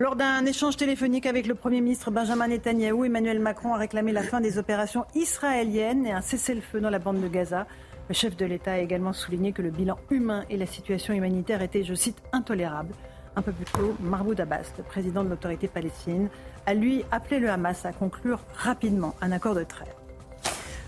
Lors 0.00 0.14
d'un 0.14 0.46
échange 0.46 0.76
téléphonique 0.76 1.26
avec 1.26 1.48
le 1.48 1.56
Premier 1.56 1.80
ministre 1.80 2.12
Benjamin 2.12 2.46
Netanyahou, 2.46 3.04
Emmanuel 3.04 3.40
Macron 3.40 3.74
a 3.74 3.78
réclamé 3.78 4.12
la 4.12 4.22
fin 4.22 4.40
des 4.40 4.56
opérations 4.56 5.04
israéliennes 5.16 6.06
et 6.06 6.12
un 6.12 6.20
cessez-le-feu 6.20 6.80
dans 6.80 6.88
la 6.88 7.00
bande 7.00 7.20
de 7.20 7.26
Gaza. 7.26 7.66
Le 8.08 8.14
chef 8.14 8.36
de 8.36 8.46
l'État 8.46 8.74
a 8.74 8.78
également 8.78 9.12
souligné 9.12 9.50
que 9.50 9.60
le 9.60 9.70
bilan 9.70 9.98
humain 10.10 10.44
et 10.50 10.56
la 10.56 10.66
situation 10.66 11.14
humanitaire 11.14 11.62
étaient, 11.62 11.82
je 11.82 11.94
cite, 11.94 12.22
intolérables. 12.30 12.94
Un 13.34 13.42
peu 13.42 13.50
plus 13.50 13.64
tôt, 13.64 13.96
Mahmoud 13.98 14.38
Abbas, 14.38 14.72
le 14.78 14.84
président 14.84 15.24
de 15.24 15.30
l'autorité 15.30 15.66
palestine, 15.66 16.28
a 16.64 16.74
lui 16.74 17.04
appelé 17.10 17.40
le 17.40 17.50
Hamas 17.50 17.84
à 17.84 17.92
conclure 17.92 18.44
rapidement 18.54 19.16
un 19.20 19.32
accord 19.32 19.56
de 19.56 19.64
trêve. 19.64 19.97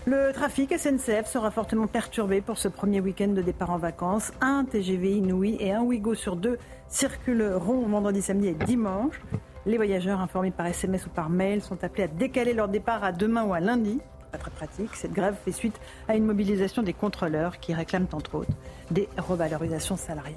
Le 0.07 0.31
trafic 0.33 0.73
SNCF 0.75 1.27
sera 1.27 1.51
fortement 1.51 1.85
perturbé 1.85 2.41
pour 2.41 2.57
ce 2.57 2.67
premier 2.67 2.99
week-end 2.99 3.27
de 3.27 3.41
départ 3.43 3.69
en 3.69 3.77
vacances. 3.77 4.31
Un 4.41 4.65
TGV 4.65 5.17
Inouï 5.17 5.57
et 5.59 5.73
un 5.73 5.81
Ouigo 5.83 6.15
sur 6.15 6.35
deux 6.35 6.57
circuleront 6.87 7.87
vendredi, 7.87 8.23
samedi 8.23 8.47
et 8.47 8.55
dimanche. 8.55 9.21
Les 9.67 9.77
voyageurs 9.77 10.19
informés 10.19 10.49
par 10.49 10.65
SMS 10.65 11.05
ou 11.05 11.09
par 11.09 11.29
mail 11.29 11.61
sont 11.61 11.83
appelés 11.83 12.05
à 12.05 12.07
décaler 12.07 12.55
leur 12.55 12.67
départ 12.67 13.03
à 13.03 13.11
demain 13.11 13.43
ou 13.43 13.53
à 13.53 13.59
lundi. 13.59 13.99
Pas 14.31 14.39
très 14.39 14.49
pratique. 14.49 14.95
Cette 14.95 15.13
grève 15.13 15.35
fait 15.45 15.51
suite 15.51 15.79
à 16.07 16.15
une 16.15 16.25
mobilisation 16.25 16.81
des 16.81 16.93
contrôleurs 16.93 17.59
qui 17.59 17.75
réclament 17.75 18.07
entre 18.13 18.33
autres 18.33 18.53
des 18.89 19.07
revalorisations 19.19 19.97
salariales. 19.97 20.33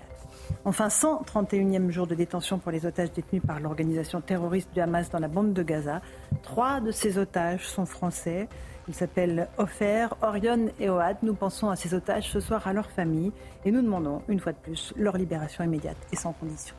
Enfin, 0.66 0.88
131e 0.88 1.90
jour 1.90 2.06
de 2.06 2.14
détention 2.14 2.58
pour 2.58 2.70
les 2.70 2.84
otages 2.84 3.12
détenus 3.12 3.40
par 3.46 3.60
l'organisation 3.60 4.20
terroriste 4.20 4.68
du 4.74 4.80
Hamas 4.80 5.08
dans 5.08 5.20
la 5.20 5.28
bande 5.28 5.54
de 5.54 5.62
Gaza. 5.62 6.02
Trois 6.42 6.80
de 6.80 6.90
ces 6.90 7.16
otages 7.16 7.66
sont 7.66 7.86
français. 7.86 8.46
Ils 8.88 8.94
s'appellent 8.94 9.48
Ofer, 9.58 10.08
Orion 10.22 10.68
et 10.78 10.90
Oad. 10.90 11.16
Nous 11.22 11.34
pensons 11.34 11.70
à 11.70 11.76
ces 11.76 11.94
otages 11.94 12.30
ce 12.30 12.40
soir 12.40 12.66
à 12.66 12.72
leur 12.72 12.90
famille 12.90 13.32
et 13.64 13.70
nous 13.70 13.82
demandons, 13.82 14.22
une 14.28 14.40
fois 14.40 14.52
de 14.52 14.58
plus, 14.58 14.92
leur 14.96 15.16
libération 15.16 15.64
immédiate 15.64 15.96
et 16.12 16.16
sans 16.16 16.32
condition. 16.32 16.74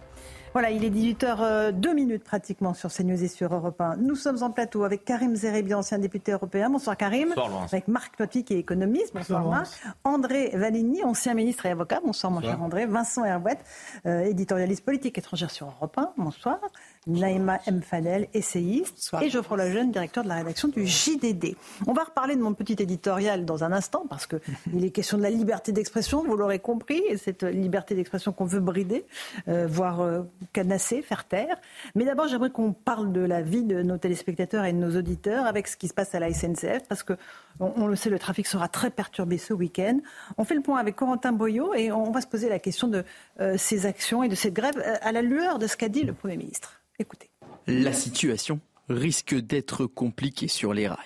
Voilà, 0.55 0.71
il 0.71 0.85
est 0.85 0.89
18h 0.89 1.73
2 1.73 1.93
minutes 1.93 2.23
pratiquement 2.23 2.73
sur 2.73 2.89
CNews 2.89 3.21
et 3.21 3.27
sur 3.27 3.53
Europe 3.53 3.81
1. 3.81 3.97
Nous 3.97 4.15
sommes 4.15 4.41
en 4.41 4.51
plateau 4.51 4.85
avec 4.85 5.03
Karim 5.03 5.35
Zerebi, 5.35 5.73
ancien 5.73 5.99
député 5.99 6.31
européen. 6.31 6.69
Bonsoir 6.69 6.95
Karim. 6.95 7.33
Bonsoir 7.35 7.63
Avec 7.63 7.89
Marc 7.89 8.15
Totti 8.15 8.45
qui 8.45 8.53
est 8.53 8.59
économiste. 8.59 9.13
Bonsoir, 9.13 9.41
Bonsoir, 9.41 9.59
Marc. 9.59 9.97
André 10.05 10.51
Valigny, 10.53 11.03
ancien 11.03 11.33
ministre 11.33 11.65
et 11.65 11.71
avocat. 11.71 11.99
Bonsoir 12.05 12.31
mon 12.31 12.39
cher 12.39 12.61
André. 12.61 12.85
Vincent 12.85 13.25
Herbouette, 13.25 13.65
euh, 14.05 14.23
éditorialiste 14.23 14.85
politique 14.85 15.17
étrangère 15.17 15.51
sur 15.51 15.67
Europe 15.67 15.97
1. 15.97 16.13
Bonsoir. 16.15 16.59
Naïma 17.07 17.59
M. 17.67 17.81
Fadel, 17.81 18.27
essayiste. 18.33 19.11
Et 19.21 19.29
Geoffroy 19.29 19.57
Lejeune, 19.57 19.91
directeur 19.91 20.23
de 20.23 20.29
la 20.29 20.35
rédaction 20.35 20.67
du 20.67 20.85
JDD. 20.85 21.55
On 21.87 21.93
va 21.93 22.03
reparler 22.03 22.35
de 22.35 22.41
mon 22.41 22.53
petit 22.53 22.75
éditorial 22.81 23.45
dans 23.45 23.63
un 23.63 23.71
instant 23.71 24.05
parce 24.09 24.27
qu'il 24.27 24.39
est 24.83 24.91
question 24.91 25.17
de 25.17 25.23
la 25.23 25.29
liberté 25.29 25.71
d'expression, 25.71 26.23
vous 26.23 26.35
l'aurez 26.35 26.59
compris, 26.59 27.01
et 27.09 27.17
cette 27.17 27.43
liberté 27.43 27.95
d'expression 27.95 28.31
qu'on 28.31 28.45
veut 28.45 28.59
brider, 28.59 29.05
euh, 29.47 29.67
voire 29.67 30.01
euh, 30.01 30.23
canasser, 30.53 31.01
faire 31.01 31.25
taire. 31.25 31.57
Mais 31.95 32.05
d'abord, 32.05 32.27
j'aimerais 32.27 32.49
qu'on 32.49 32.73
parle 32.73 33.11
de 33.11 33.21
la 33.21 33.41
vie 33.41 33.63
de 33.63 33.81
nos 33.81 33.97
téléspectateurs 33.97 34.65
et 34.65 34.73
de 34.73 34.77
nos 34.77 34.97
auditeurs 34.97 35.45
avec 35.45 35.67
ce 35.67 35.77
qui 35.77 35.87
se 35.87 35.93
passe 35.93 36.15
à 36.15 36.19
la 36.19 36.33
SNCF 36.33 36.87
parce 36.87 37.03
que, 37.03 37.13
on, 37.59 37.71
on 37.77 37.87
le 37.87 37.95
sait, 37.95 38.09
le 38.09 38.19
trafic 38.19 38.47
sera 38.47 38.67
très 38.67 38.89
perturbé 38.89 39.37
ce 39.37 39.53
week-end. 39.53 39.99
On 40.37 40.43
fait 40.43 40.55
le 40.55 40.61
point 40.61 40.79
avec 40.79 40.95
Corentin 40.95 41.31
Boyot 41.31 41.73
et 41.73 41.91
on 41.91 42.11
va 42.11 42.21
se 42.21 42.27
poser 42.27 42.49
la 42.49 42.59
question 42.59 42.87
de 42.87 43.03
euh, 43.39 43.57
ces 43.57 43.85
actions 43.85 44.23
et 44.23 44.29
de 44.29 44.35
cette 44.35 44.53
grève 44.53 44.77
euh, 44.77 44.95
à 45.01 45.11
la 45.11 45.21
lueur 45.21 45.59
de 45.59 45.67
ce 45.67 45.77
qu'a 45.77 45.89
dit 45.89 46.03
le 46.03 46.13
Premier 46.13 46.37
ministre. 46.37 46.81
Écoutez. 46.99 47.29
La 47.67 47.91
situation 47.91 48.61
risque 48.87 49.35
d'être 49.35 49.85
compliquée 49.85 50.47
sur 50.47 50.73
les 50.73 50.87
rails. 50.87 50.97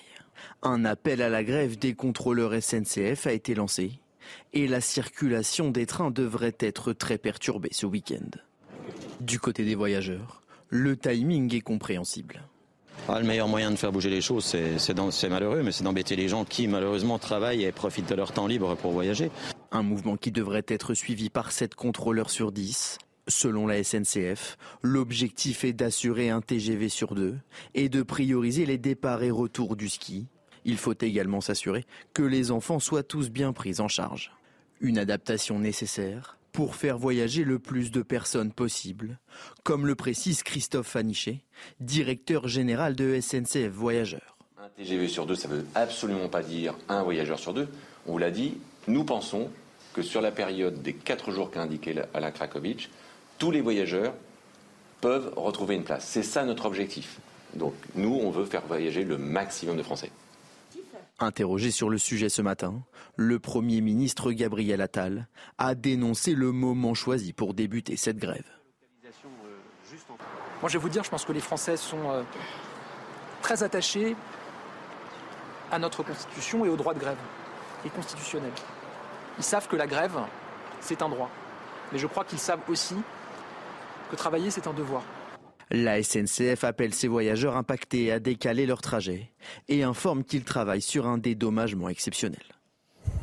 Un 0.61 0.85
appel 0.85 1.21
à 1.21 1.29
la 1.29 1.43
grève 1.43 1.79
des 1.79 1.95
contrôleurs 1.95 2.53
SNCF 2.61 3.25
a 3.25 3.31
été 3.31 3.55
lancé 3.55 3.93
et 4.53 4.67
la 4.67 4.81
circulation 4.81 5.71
des 5.71 5.85
trains 5.85 6.11
devrait 6.11 6.55
être 6.59 6.93
très 6.93 7.17
perturbée 7.17 7.69
ce 7.71 7.85
week-end. 7.85 8.29
Du 9.21 9.39
côté 9.39 9.65
des 9.65 9.75
voyageurs, 9.75 10.41
le 10.69 10.95
timing 10.95 11.55
est 11.55 11.61
compréhensible. 11.61 12.43
Ah, 13.07 13.19
le 13.19 13.25
meilleur 13.25 13.47
moyen 13.47 13.71
de 13.71 13.75
faire 13.75 13.91
bouger 13.91 14.11
les 14.11 14.21
choses, 14.21 14.45
c'est 14.45 15.29
malheureux, 15.29 15.63
mais 15.63 15.71
c'est 15.71 15.83
d'embêter 15.83 16.15
les 16.15 16.27
gens 16.27 16.45
qui 16.45 16.67
malheureusement 16.67 17.17
travaillent 17.17 17.63
et 17.63 17.71
profitent 17.71 18.09
de 18.09 18.15
leur 18.15 18.33
temps 18.33 18.45
libre 18.45 18.75
pour 18.75 18.91
voyager. 18.91 19.31
Un 19.71 19.81
mouvement 19.81 20.17
qui 20.17 20.31
devrait 20.31 20.65
être 20.67 20.93
suivi 20.93 21.29
par 21.29 21.51
7 21.51 21.73
contrôleurs 21.73 22.29
sur 22.29 22.51
10. 22.51 22.99
Selon 23.29 23.67
la 23.67 23.83
SNCF, 23.83 24.57
l'objectif 24.81 25.63
est 25.63 25.73
d'assurer 25.73 26.31
un 26.31 26.41
TGV 26.41 26.89
sur 26.89 27.13
deux 27.13 27.37
et 27.75 27.87
de 27.87 28.01
prioriser 28.01 28.65
les 28.65 28.79
départs 28.79 29.21
et 29.21 29.29
retours 29.29 29.75
du 29.75 29.87
ski. 29.87 30.25
Il 30.65 30.77
faut 30.77 30.95
également 30.99 31.39
s'assurer 31.39 31.85
que 32.13 32.23
les 32.23 32.49
enfants 32.49 32.79
soient 32.79 33.03
tous 33.03 33.29
bien 33.29 33.53
pris 33.53 33.79
en 33.79 33.87
charge. 33.87 34.31
Une 34.81 34.97
adaptation 34.97 35.59
nécessaire 35.59 36.39
pour 36.51 36.75
faire 36.75 36.97
voyager 36.97 37.43
le 37.43 37.59
plus 37.59 37.91
de 37.91 38.01
personnes 38.01 38.51
possible, 38.51 39.19
comme 39.61 39.85
le 39.85 39.93
précise 39.93 40.41
Christophe 40.41 40.87
Fanichet, 40.87 41.43
directeur 41.79 42.47
général 42.47 42.95
de 42.95 43.19
SNCF 43.21 43.69
Voyageurs. 43.69 44.37
Un 44.57 44.69
TGV 44.69 45.07
sur 45.07 45.27
deux, 45.27 45.35
ça 45.35 45.47
ne 45.49 45.53
veut 45.53 45.65
absolument 45.75 46.29
pas 46.29 46.41
dire 46.41 46.73
un 46.89 47.03
voyageur 47.03 47.37
sur 47.37 47.53
deux. 47.53 47.67
On 48.07 48.13
vous 48.13 48.17
l'a 48.17 48.31
dit, 48.31 48.57
nous 48.87 49.03
pensons 49.03 49.51
que 49.93 50.01
sur 50.01 50.19
la 50.19 50.31
période 50.31 50.81
des 50.81 50.93
quatre 50.93 51.31
jours 51.31 51.51
qu'a 51.51 51.61
indiqué 51.61 51.93
Alain 52.15 52.31
Krakowicz, 52.31 52.89
tous 53.39 53.51
les 53.51 53.61
voyageurs 53.61 54.13
peuvent 55.01 55.33
retrouver 55.35 55.75
une 55.75 55.83
place. 55.83 56.05
C'est 56.05 56.23
ça 56.23 56.43
notre 56.43 56.65
objectif. 56.65 57.19
Donc 57.55 57.73
nous, 57.95 58.13
on 58.13 58.29
veut 58.29 58.45
faire 58.45 58.65
voyager 58.67 59.03
le 59.03 59.17
maximum 59.17 59.77
de 59.77 59.83
Français. 59.83 60.11
Interrogé 61.19 61.71
sur 61.71 61.89
le 61.89 61.97
sujet 61.97 62.29
ce 62.29 62.41
matin, 62.41 62.81
le 63.15 63.39
Premier 63.39 63.81
ministre 63.81 64.31
Gabriel 64.31 64.81
Attal 64.81 65.27
a 65.57 65.75
dénoncé 65.75 66.33
le 66.33 66.51
moment 66.51 66.93
choisi 66.93 67.33
pour 67.33 67.53
débuter 67.53 67.97
cette 67.97 68.17
grève. 68.17 68.45
Moi, 70.61 70.69
je 70.69 70.77
vais 70.77 70.81
vous 70.81 70.89
dire, 70.89 71.03
je 71.03 71.09
pense 71.09 71.25
que 71.25 71.31
les 71.31 71.39
Français 71.39 71.77
sont 71.77 72.09
euh, 72.09 72.21
très 73.41 73.63
attachés 73.63 74.15
à 75.71 75.79
notre 75.79 76.03
Constitution 76.03 76.65
et 76.65 76.69
au 76.69 76.75
droit 76.75 76.93
de 76.93 76.99
grève, 76.99 77.17
qui 77.81 77.87
est 77.87 77.91
constitutionnel. 77.91 78.51
Ils 79.37 79.43
savent 79.43 79.67
que 79.69 79.77
la 79.77 79.87
grève, 79.87 80.19
c'est 80.81 81.01
un 81.01 81.07
droit. 81.07 81.29
Mais 81.91 81.97
je 81.97 82.07
crois 82.07 82.25
qu'ils 82.25 82.39
savent 82.39 82.61
aussi 82.67 82.95
que 84.09 84.15
travailler, 84.15 84.51
c'est 84.51 84.67
un 84.67 84.73
devoir. 84.73 85.03
La 85.71 86.01
SNCF 86.01 86.63
appelle 86.63 86.93
ses 86.93 87.07
voyageurs 87.07 87.55
impactés 87.55 88.11
à 88.11 88.19
décaler 88.19 88.65
leur 88.65 88.81
trajet 88.81 89.31
et 89.67 89.83
informe 89.83 90.23
qu'ils 90.23 90.43
travaillent 90.43 90.81
sur 90.81 91.05
un 91.07 91.19
dédommagement 91.19 91.89
exceptionnel. 91.89 92.41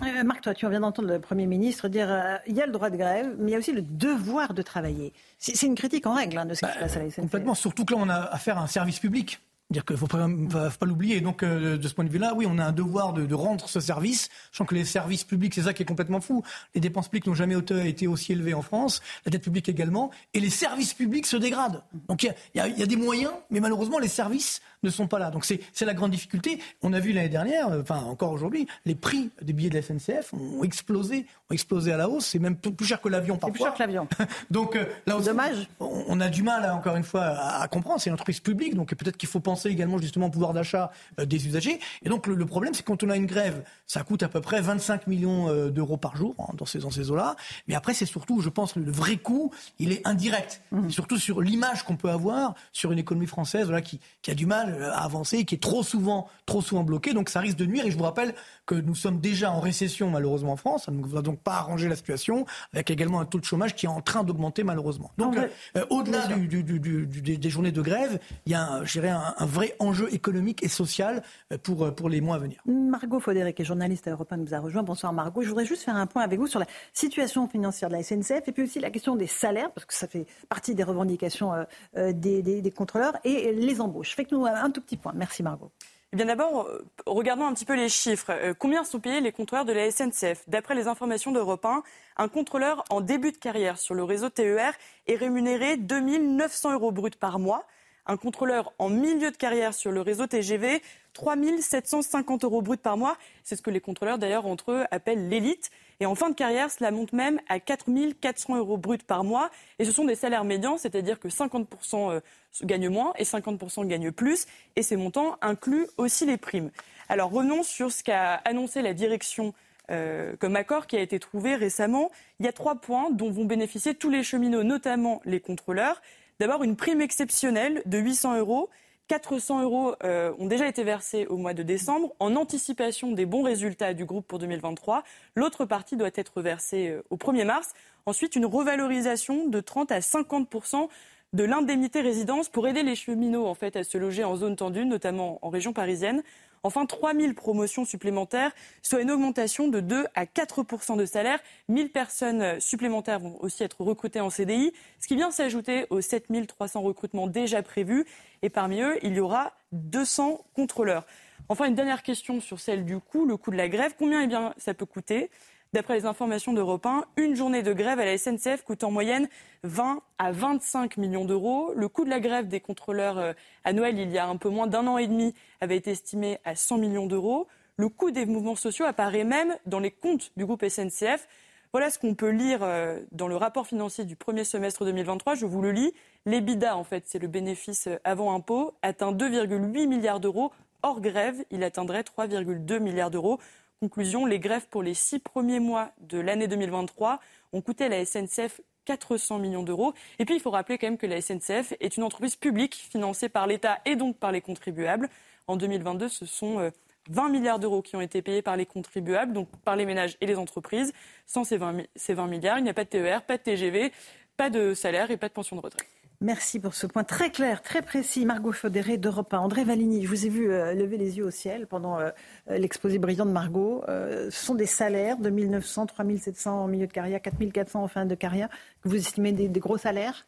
Euh, 0.02 0.24
Marc, 0.24 0.42
toi, 0.42 0.54
tu 0.54 0.68
viens 0.68 0.80
d'entendre 0.80 1.08
le 1.08 1.18
Premier 1.18 1.46
ministre 1.46 1.88
dire 1.88 2.06
euh, 2.10 2.36
il 2.46 2.54
y 2.54 2.62
a 2.62 2.66
le 2.66 2.72
droit 2.72 2.90
de 2.90 2.96
grève, 2.96 3.34
mais 3.38 3.50
il 3.50 3.52
y 3.52 3.54
a 3.56 3.58
aussi 3.58 3.72
le 3.72 3.82
devoir 3.82 4.54
de 4.54 4.62
travailler. 4.62 5.12
C'est 5.38 5.66
une 5.66 5.74
critique 5.74 6.06
en 6.06 6.14
règle 6.14 6.38
hein, 6.38 6.46
de 6.46 6.54
ce 6.54 6.64
qui 6.64 6.72
se 6.72 6.78
passe 6.78 6.96
à 6.96 7.00
la 7.00 7.10
SNCF. 7.10 7.20
Complètement, 7.22 7.54
surtout 7.54 7.84
que 7.84 7.94
là, 7.94 8.00
on 8.00 8.08
a 8.08 8.14
affaire 8.14 8.58
à 8.58 8.62
un 8.62 8.66
service 8.66 9.00
public. 9.00 9.40
Dire 9.68 9.84
qu'il 9.84 9.96
faut 9.96 10.06
pas, 10.06 10.28
pas 10.28 10.86
l'oublier. 10.86 11.20
Donc, 11.20 11.42
euh, 11.42 11.76
de 11.76 11.88
ce 11.88 11.94
point 11.94 12.04
de 12.04 12.10
vue-là, 12.10 12.34
oui, 12.36 12.46
on 12.48 12.56
a 12.58 12.64
un 12.64 12.72
devoir 12.72 13.12
de, 13.12 13.34
rendre 13.34 13.68
ce 13.68 13.80
service. 13.80 14.28
Je 14.52 14.62
que 14.62 14.74
les 14.74 14.84
services 14.84 15.24
publics, 15.24 15.54
c'est 15.54 15.62
ça 15.62 15.74
qui 15.74 15.82
est 15.82 15.86
complètement 15.86 16.20
fou. 16.20 16.44
Les 16.74 16.80
dépenses 16.80 17.08
publiques 17.08 17.26
n'ont 17.26 17.34
jamais 17.34 17.56
été 17.84 18.06
aussi 18.06 18.32
élevées 18.32 18.54
en 18.54 18.62
France, 18.62 19.02
la 19.24 19.30
dette 19.30 19.42
publique 19.42 19.68
également, 19.68 20.10
et 20.34 20.40
les 20.40 20.50
services 20.50 20.94
publics 20.94 21.26
se 21.26 21.36
dégradent. 21.36 21.82
Donc, 22.08 22.22
il 22.22 22.32
y 22.54 22.60
a 22.60 22.86
des 22.86 22.96
moyens, 22.96 23.32
mais 23.50 23.58
malheureusement, 23.58 23.98
les 23.98 24.08
services 24.08 24.60
ne 24.86 24.92
sont 24.92 25.06
pas 25.06 25.18
là. 25.18 25.30
Donc, 25.30 25.44
c'est 25.44 25.84
la 25.84 25.94
grande 25.94 26.10
difficulté. 26.10 26.60
On 26.82 26.92
a 26.92 27.00
vu 27.00 27.12
l'année 27.12 27.28
dernière, 27.28 27.68
euh, 27.68 27.82
enfin 27.82 27.98
encore 27.98 28.32
aujourd'hui, 28.32 28.66
les 28.84 28.94
prix 28.94 29.30
des 29.42 29.52
billets 29.52 29.70
de 29.70 29.74
la 29.74 29.82
SNCF 29.82 30.32
ont 30.34 30.62
explosé, 30.64 31.26
ont 31.50 31.54
explosé 31.54 31.92
à 31.92 31.96
la 31.96 32.08
hausse. 32.08 32.26
C'est 32.26 32.38
même 32.38 32.56
plus 32.56 32.86
cher 32.86 33.00
que 33.00 33.08
l'avion 33.08 33.36
parfois. 33.36 33.52
plus 33.52 33.64
cher 33.64 33.74
que 33.74 33.78
l'avion. 33.80 34.08
Donc 34.50 34.76
euh, 34.76 34.84
là 35.06 35.16
aussi, 35.16 35.26
dommage. 35.26 35.68
On, 35.80 36.20
a 36.20 36.28
du 36.28 36.42
mal, 36.42 36.62
là, 36.62 36.74
encore 36.74 36.96
une 36.96 37.04
fois, 37.04 37.22
à, 37.22 37.68
comprendre. 37.68 38.00
C'est 38.00 38.10
une 38.10 38.14
entreprise 38.14 38.40
publique, 38.40 38.74
donc 38.74 38.94
peut-être 38.94 39.16
qu'il 39.16 39.28
faut 39.28 39.40
penser 39.40 39.68
également 39.68 39.98
justement 39.98 40.26
au 40.26 40.30
pouvoir 40.30 40.52
d'achat 40.52 40.90
euh, 41.20 41.26
des 41.26 41.46
usagers. 41.46 41.78
Et 42.02 42.08
donc 42.08 42.26
le, 42.26 42.46
problème, 42.46 42.74
c'est 42.74 42.84
quand 42.84 43.02
on 43.02 43.10
a 43.10 43.16
une 43.16 43.26
grève, 43.26 43.62
ça 43.86 44.02
coûte 44.02 44.22
à 44.22 44.28
peu 44.28 44.40
près 44.40 44.60
25 44.60 45.06
millions 45.06 45.70
d'euros 45.70 45.96
par 45.96 46.16
jour 46.16 46.34
hein, 46.38 46.54
dans 46.54 46.64
ces, 46.64 46.78
dans 46.78 46.90
ces 46.90 47.10
eaux-là. 47.10 47.36
Mais 47.68 47.74
après, 47.74 47.94
c'est 47.94 48.06
surtout, 48.06 48.40
je 48.40 48.48
pense, 48.48 48.76
le, 48.76 48.90
vrai 48.90 49.16
coût, 49.16 49.52
il 49.78 49.92
est 49.92 50.06
indirect. 50.06 50.62
C'est 50.70 50.90
Surtout 50.90 51.18
sur 51.18 51.40
l'image 51.40 51.82
qu'on 51.82 51.96
peut 51.96 52.10
avoir 52.10 52.54
sur 52.72 52.92
une 52.92 52.98
économie 52.98 53.26
française, 53.26 53.66
voilà, 53.66 53.82
qui, 53.82 54.00
qui 54.22 54.30
a 54.30 54.34
du 54.34 54.46
mal 54.46 54.75
à 54.82 55.04
avancer, 55.04 55.44
qui 55.44 55.54
est 55.54 55.62
trop 55.62 55.82
souvent, 55.82 56.28
trop 56.46 56.60
souvent 56.62 56.82
bloquée. 56.84 57.12
Donc 57.14 57.28
ça 57.28 57.40
risque 57.40 57.56
de 57.56 57.66
nuire. 57.66 57.86
Et 57.86 57.90
je 57.90 57.96
vous 57.96 58.04
rappelle 58.04 58.34
que 58.66 58.74
nous 58.74 58.94
sommes 58.94 59.20
déjà 59.20 59.50
en 59.52 59.60
récession 59.60 60.10
malheureusement 60.10 60.52
en 60.52 60.56
France. 60.56 60.84
Ça 60.86 60.92
ne 60.92 61.04
va 61.06 61.22
donc 61.22 61.40
pas 61.40 61.54
arranger 61.54 61.88
la 61.88 61.96
situation, 61.96 62.46
avec 62.72 62.90
également 62.90 63.20
un 63.20 63.24
taux 63.24 63.38
de 63.38 63.44
chômage 63.44 63.74
qui 63.74 63.86
est 63.86 63.88
en 63.88 64.00
train 64.00 64.24
d'augmenter 64.24 64.64
malheureusement. 64.64 65.10
Donc 65.18 65.36
euh, 65.36 65.46
euh, 65.76 65.84
au-delà 65.90 66.26
du- 66.26 66.48
du- 66.48 66.62
du- 66.62 66.80
du- 66.80 67.06
du- 67.06 67.38
des, 67.38 67.50
journées 67.50 67.72
de 67.72 67.82
grève, 67.82 68.18
il 68.46 68.52
y 68.52 68.54
a, 68.54 68.62
un, 68.66 68.82
un, 68.82 69.34
un 69.38 69.46
vrai 69.46 69.74
enjeu 69.78 70.12
économique 70.12 70.62
et 70.62 70.68
social 70.68 71.22
euh, 71.52 71.58
pour, 71.58 71.84
euh, 71.84 71.90
pour 71.90 72.08
les 72.08 72.20
mois 72.20 72.36
à 72.36 72.38
venir. 72.38 72.60
Margot 72.66 73.20
Faudérec, 73.20 73.56
qui 73.56 73.62
est 73.62 73.64
journaliste 73.64 74.06
à 74.08 74.10
Europe 74.10 74.32
1, 74.32 74.36
nous 74.38 74.54
a 74.54 74.58
rejoint. 74.58 74.82
Bonsoir 74.82 75.12
Margot. 75.12 75.42
Je 75.42 75.48
voudrais 75.48 75.66
juste 75.66 75.82
faire 75.82 75.96
un 75.96 76.06
point 76.06 76.22
avec 76.22 76.38
vous 76.38 76.46
sur 76.46 76.58
la 76.60 76.66
situation 76.92 77.48
financière 77.48 77.88
de 77.88 77.94
la 77.94 78.02
SNCF 78.02 78.42
et 78.48 78.52
puis 78.52 78.62
aussi 78.64 78.80
la 78.80 78.90
question 78.90 79.16
des 79.16 79.26
salaires, 79.26 79.70
parce 79.72 79.84
que 79.84 79.94
ça 79.94 80.06
fait 80.08 80.26
partie 80.48 80.74
des 80.74 80.82
revendications 80.82 81.52
euh, 81.52 81.64
euh, 81.96 82.12
des, 82.12 82.42
des- 82.42 82.62
des 82.62 82.70
contrôleurs, 82.70 83.14
et 83.24 83.52
les 83.52 83.80
embauches. 83.80 84.14
Faites-nous 84.16 84.46
un, 84.46 84.65
un 84.66 84.70
tout 84.70 84.80
petit 84.80 84.96
point. 84.96 85.12
Merci 85.14 85.42
Margot. 85.42 85.70
eh 86.12 86.16
bien 86.16 86.26
d'abord, 86.26 86.66
euh, 86.66 86.84
regardons 87.06 87.46
un 87.46 87.54
petit 87.54 87.64
peu 87.64 87.74
les 87.74 87.88
chiffres. 87.88 88.30
Euh, 88.30 88.54
combien 88.58 88.84
sont 88.84 89.00
payés 89.00 89.20
les 89.20 89.32
contrôleurs 89.32 89.64
de 89.64 89.72
la 89.72 89.90
SNCF 89.90 90.42
D'après 90.48 90.74
les 90.74 90.88
informations 90.88 91.32
d'Europe 91.32 91.64
1, 91.64 91.82
un 92.16 92.28
contrôleur 92.28 92.84
en 92.90 93.00
début 93.00 93.32
de 93.32 93.36
carrière 93.36 93.78
sur 93.78 93.94
le 93.94 94.02
réseau 94.02 94.28
TER 94.28 94.72
est 95.06 95.16
rémunéré 95.16 95.76
2 95.76 96.00
900 96.00 96.72
euros 96.72 96.92
bruts 96.92 97.10
par 97.18 97.38
mois. 97.38 97.64
Un 98.06 98.16
contrôleur 98.16 98.72
en 98.78 98.88
milieu 98.88 99.32
de 99.32 99.36
carrière 99.36 99.74
sur 99.74 99.90
le 99.90 100.00
réseau 100.00 100.26
TGV, 100.26 100.80
3 101.12 101.36
750 101.60 102.44
euros 102.44 102.62
bruts 102.62 102.76
par 102.76 102.96
mois. 102.96 103.16
C'est 103.42 103.56
ce 103.56 103.62
que 103.62 103.70
les 103.70 103.80
contrôleurs, 103.80 104.18
d'ailleurs, 104.18 104.46
entre 104.46 104.70
eux, 104.70 104.84
appellent 104.92 105.28
l'élite. 105.28 105.70
Et 106.00 106.06
en 106.06 106.14
fin 106.14 106.30
de 106.30 106.34
carrière, 106.34 106.70
cela 106.70 106.90
monte 106.90 107.12
même 107.12 107.40
à 107.48 107.60
4 107.60 107.86
400 108.20 108.56
euros 108.56 108.76
bruts 108.76 108.98
par 108.98 109.24
mois. 109.24 109.50
Et 109.78 109.84
ce 109.84 109.92
sont 109.92 110.04
des 110.04 110.14
salaires 110.14 110.44
médians, 110.44 110.76
c'est-à-dire 110.76 111.18
que 111.18 111.28
50% 111.28 112.12
euh, 112.12 112.20
gagnent 112.62 112.90
moins 112.90 113.12
et 113.18 113.24
50% 113.24 113.86
gagnent 113.86 114.12
plus. 114.12 114.46
Et 114.76 114.82
ces 114.82 114.96
montants 114.96 115.36
incluent 115.40 115.86
aussi 115.96 116.26
les 116.26 116.36
primes. 116.36 116.70
Alors 117.08 117.30
revenons 117.30 117.62
sur 117.62 117.90
ce 117.90 118.02
qu'a 118.02 118.34
annoncé 118.34 118.82
la 118.82 118.92
direction 118.92 119.54
euh, 119.90 120.34
comme 120.40 120.56
accord 120.56 120.86
qui 120.86 120.96
a 120.96 121.00
été 121.00 121.18
trouvé 121.18 121.54
récemment. 121.54 122.10
Il 122.40 122.46
y 122.46 122.48
a 122.48 122.52
trois 122.52 122.74
points 122.74 123.10
dont 123.10 123.30
vont 123.30 123.44
bénéficier 123.44 123.94
tous 123.94 124.10
les 124.10 124.22
cheminots, 124.22 124.64
notamment 124.64 125.22
les 125.24 125.40
contrôleurs. 125.40 126.02
D'abord, 126.40 126.64
une 126.64 126.76
prime 126.76 127.00
exceptionnelle 127.00 127.82
de 127.86 127.98
800 127.98 128.38
euros. 128.38 128.68
400 129.08 129.62
euros 129.62 129.94
euh, 130.02 130.32
ont 130.38 130.46
déjà 130.46 130.66
été 130.66 130.82
versés 130.82 131.26
au 131.26 131.36
mois 131.36 131.54
de 131.54 131.62
décembre 131.62 132.14
en 132.18 132.34
anticipation 132.36 133.12
des 133.12 133.26
bons 133.26 133.42
résultats 133.42 133.94
du 133.94 134.04
groupe 134.04 134.26
pour 134.26 134.38
2023. 134.38 135.02
L'autre 135.34 135.64
partie 135.64 135.96
doit 135.96 136.10
être 136.14 136.40
versée 136.42 136.88
euh, 136.88 137.02
au 137.10 137.16
1er 137.16 137.44
mars. 137.44 137.74
Ensuite, 138.04 138.36
une 138.36 138.46
revalorisation 138.46 139.46
de 139.46 139.60
30 139.60 139.92
à 139.92 140.00
50% 140.00 140.88
de 141.32 141.44
l'indemnité 141.44 142.00
résidence 142.00 142.48
pour 142.48 142.66
aider 142.66 142.82
les 142.82 142.94
cheminots 142.94 143.46
en 143.46 143.54
fait, 143.54 143.76
à 143.76 143.84
se 143.84 143.98
loger 143.98 144.24
en 144.24 144.36
zone 144.36 144.56
tendue, 144.56 144.84
notamment 144.84 145.38
en 145.42 145.50
région 145.50 145.72
parisienne. 145.72 146.22
Enfin, 146.66 146.84
3 146.84 147.14
000 147.14 147.32
promotions 147.34 147.84
supplémentaires, 147.84 148.52
soit 148.82 149.00
une 149.00 149.10
augmentation 149.10 149.68
de 149.68 149.80
2 149.80 150.06
à 150.14 150.24
4% 150.24 150.96
de 150.96 151.06
salaire. 151.06 151.38
1 151.68 151.76
000 151.76 151.88
personnes 151.88 152.60
supplémentaires 152.60 153.20
vont 153.20 153.36
aussi 153.40 153.62
être 153.62 153.80
recrutées 153.80 154.20
en 154.20 154.30
CDI, 154.30 154.72
ce 154.98 155.06
qui 155.06 155.14
vient 155.14 155.30
s'ajouter 155.30 155.86
aux 155.90 156.00
7 156.00 156.26
300 156.46 156.82
recrutements 156.82 157.28
déjà 157.28 157.62
prévus. 157.62 158.04
Et 158.42 158.50
parmi 158.50 158.80
eux, 158.80 158.98
il 159.02 159.14
y 159.14 159.20
aura 159.20 159.52
200 159.72 160.44
contrôleurs. 160.54 161.06
Enfin, 161.48 161.66
une 161.66 161.74
dernière 161.74 162.02
question 162.02 162.40
sur 162.40 162.58
celle 162.58 162.84
du 162.84 162.98
coût, 162.98 163.24
le 163.24 163.36
coût 163.36 163.52
de 163.52 163.56
la 163.56 163.68
grève. 163.68 163.94
Combien 163.96 164.22
eh 164.22 164.26
bien, 164.26 164.52
ça 164.56 164.74
peut 164.74 164.86
coûter? 164.86 165.30
D'après 165.76 165.98
les 165.98 166.06
informations 166.06 166.54
d'Europe 166.54 166.86
1, 166.86 167.04
une 167.18 167.36
journée 167.36 167.62
de 167.62 167.74
grève 167.74 168.00
à 168.00 168.06
la 168.06 168.16
SNCF 168.16 168.62
coûte 168.64 168.82
en 168.82 168.90
moyenne 168.90 169.28
20 169.62 170.00
à 170.16 170.32
25 170.32 170.96
millions 170.96 171.26
d'euros. 171.26 171.74
Le 171.76 171.86
coût 171.90 172.06
de 172.06 172.08
la 172.08 172.18
grève 172.18 172.48
des 172.48 172.60
contrôleurs 172.60 173.18
euh, 173.18 173.34
à 173.62 173.74
Noël, 173.74 173.98
il 173.98 174.10
y 174.10 174.16
a 174.16 174.26
un 174.26 174.38
peu 174.38 174.48
moins 174.48 174.68
d'un 174.68 174.86
an 174.86 174.96
et 174.96 175.06
demi, 175.06 175.34
avait 175.60 175.76
été 175.76 175.90
estimé 175.90 176.38
à 176.46 176.54
100 176.54 176.78
millions 176.78 177.04
d'euros. 177.04 177.46
Le 177.76 177.90
coût 177.90 178.10
des 178.10 178.24
mouvements 178.24 178.56
sociaux 178.56 178.86
apparaît 178.86 179.24
même 179.24 179.54
dans 179.66 179.78
les 179.78 179.90
comptes 179.90 180.32
du 180.38 180.46
groupe 180.46 180.64
SNCF. 180.66 181.28
Voilà 181.72 181.90
ce 181.90 181.98
qu'on 181.98 182.14
peut 182.14 182.30
lire 182.30 182.60
euh, 182.62 182.98
dans 183.12 183.28
le 183.28 183.36
rapport 183.36 183.66
financier 183.66 184.06
du 184.06 184.16
premier 184.16 184.44
semestre 184.44 184.82
2023. 184.82 185.34
Je 185.34 185.44
vous 185.44 185.60
le 185.60 185.72
lis. 185.72 185.92
L'EBITDA, 186.24 186.74
en 186.74 186.84
fait, 186.84 187.04
c'est 187.06 187.18
le 187.18 187.28
bénéfice 187.28 187.86
euh, 187.88 187.98
avant 188.02 188.34
impôt, 188.34 188.72
atteint 188.80 189.12
2,8 189.12 189.86
milliards 189.86 190.20
d'euros. 190.20 190.52
Hors 190.82 191.02
grève, 191.02 191.44
il 191.50 191.62
atteindrait 191.64 192.00
3,2 192.00 192.78
milliards 192.78 193.10
d'euros. 193.10 193.38
Conclusion, 193.80 194.24
les 194.24 194.38
grèves 194.38 194.66
pour 194.68 194.82
les 194.82 194.94
six 194.94 195.18
premiers 195.18 195.60
mois 195.60 195.92
de 196.00 196.18
l'année 196.18 196.48
2023 196.48 197.20
ont 197.52 197.60
coûté 197.60 197.84
à 197.84 197.88
la 197.90 198.06
SNCF 198.06 198.62
400 198.86 199.38
millions 199.38 199.62
d'euros. 199.62 199.92
Et 200.18 200.24
puis, 200.24 200.34
il 200.34 200.40
faut 200.40 200.50
rappeler 200.50 200.78
quand 200.78 200.86
même 200.86 200.96
que 200.96 201.06
la 201.06 201.20
SNCF 201.20 201.74
est 201.80 201.98
une 201.98 202.02
entreprise 202.02 202.36
publique 202.36 202.74
financée 202.74 203.28
par 203.28 203.46
l'État 203.46 203.78
et 203.84 203.94
donc 203.94 204.16
par 204.16 204.32
les 204.32 204.40
contribuables. 204.40 205.10
En 205.46 205.56
2022, 205.56 206.08
ce 206.08 206.24
sont 206.24 206.70
20 207.10 207.26
euh, 207.26 207.30
milliards 207.30 207.58
d'euros 207.58 207.82
qui 207.82 207.96
ont 207.96 208.00
été 208.00 208.22
payés 208.22 208.40
par 208.40 208.56
les 208.56 208.64
contribuables, 208.64 209.34
donc 209.34 209.48
par 209.62 209.76
les 209.76 209.84
ménages 209.84 210.16
et 210.22 210.26
les 210.26 210.36
entreprises. 210.36 210.94
Sans 211.26 211.44
ces 211.44 211.58
20, 211.58 211.82
ces 211.96 212.14
20 212.14 212.28
milliards, 212.28 212.58
il 212.58 212.64
n'y 212.64 212.70
a 212.70 212.74
pas 212.74 212.84
de 212.84 212.88
TER, 212.88 213.22
pas 213.24 213.36
de 213.36 213.42
TGV, 213.42 213.92
pas 214.38 214.48
de 214.48 214.72
salaire 214.72 215.10
et 215.10 215.18
pas 215.18 215.28
de 215.28 215.34
pension 215.34 215.54
de 215.54 215.60
retraite. 215.60 215.95
Merci 216.22 216.60
pour 216.60 216.74
ce 216.74 216.86
point 216.86 217.04
très 217.04 217.30
clair, 217.30 217.60
très 217.60 217.82
précis. 217.82 218.24
Margot 218.24 218.52
Faudéré 218.52 218.96
d'Europe 218.96 219.34
1. 219.34 219.38
André 219.38 219.64
Valigny, 219.64 220.02
je 220.02 220.08
vous 220.08 220.24
ai 220.24 220.30
vu 220.30 220.50
euh, 220.50 220.72
lever 220.72 220.96
les 220.96 221.18
yeux 221.18 221.26
au 221.26 221.30
ciel 221.30 221.66
pendant 221.66 222.00
euh, 222.00 222.10
l'exposé 222.48 222.98
brillant 222.98 223.26
de 223.26 223.32
Margot. 223.32 223.84
Euh, 223.88 224.30
ce 224.30 224.46
sont 224.46 224.54
des 224.54 224.66
salaires 224.66 225.18
de 225.18 225.28
1900, 225.28 225.86
3700 225.86 226.64
en 226.64 226.68
milieu 226.68 226.86
de 226.86 226.92
carrière, 226.92 227.20
4400 227.20 227.82
en 227.82 227.88
fin 227.88 228.06
de 228.06 228.14
carrière, 228.14 228.48
que 228.80 228.88
vous 228.88 228.96
estimez 228.96 229.32
des, 229.32 229.48
gros 229.60 229.76
salaires? 229.76 230.26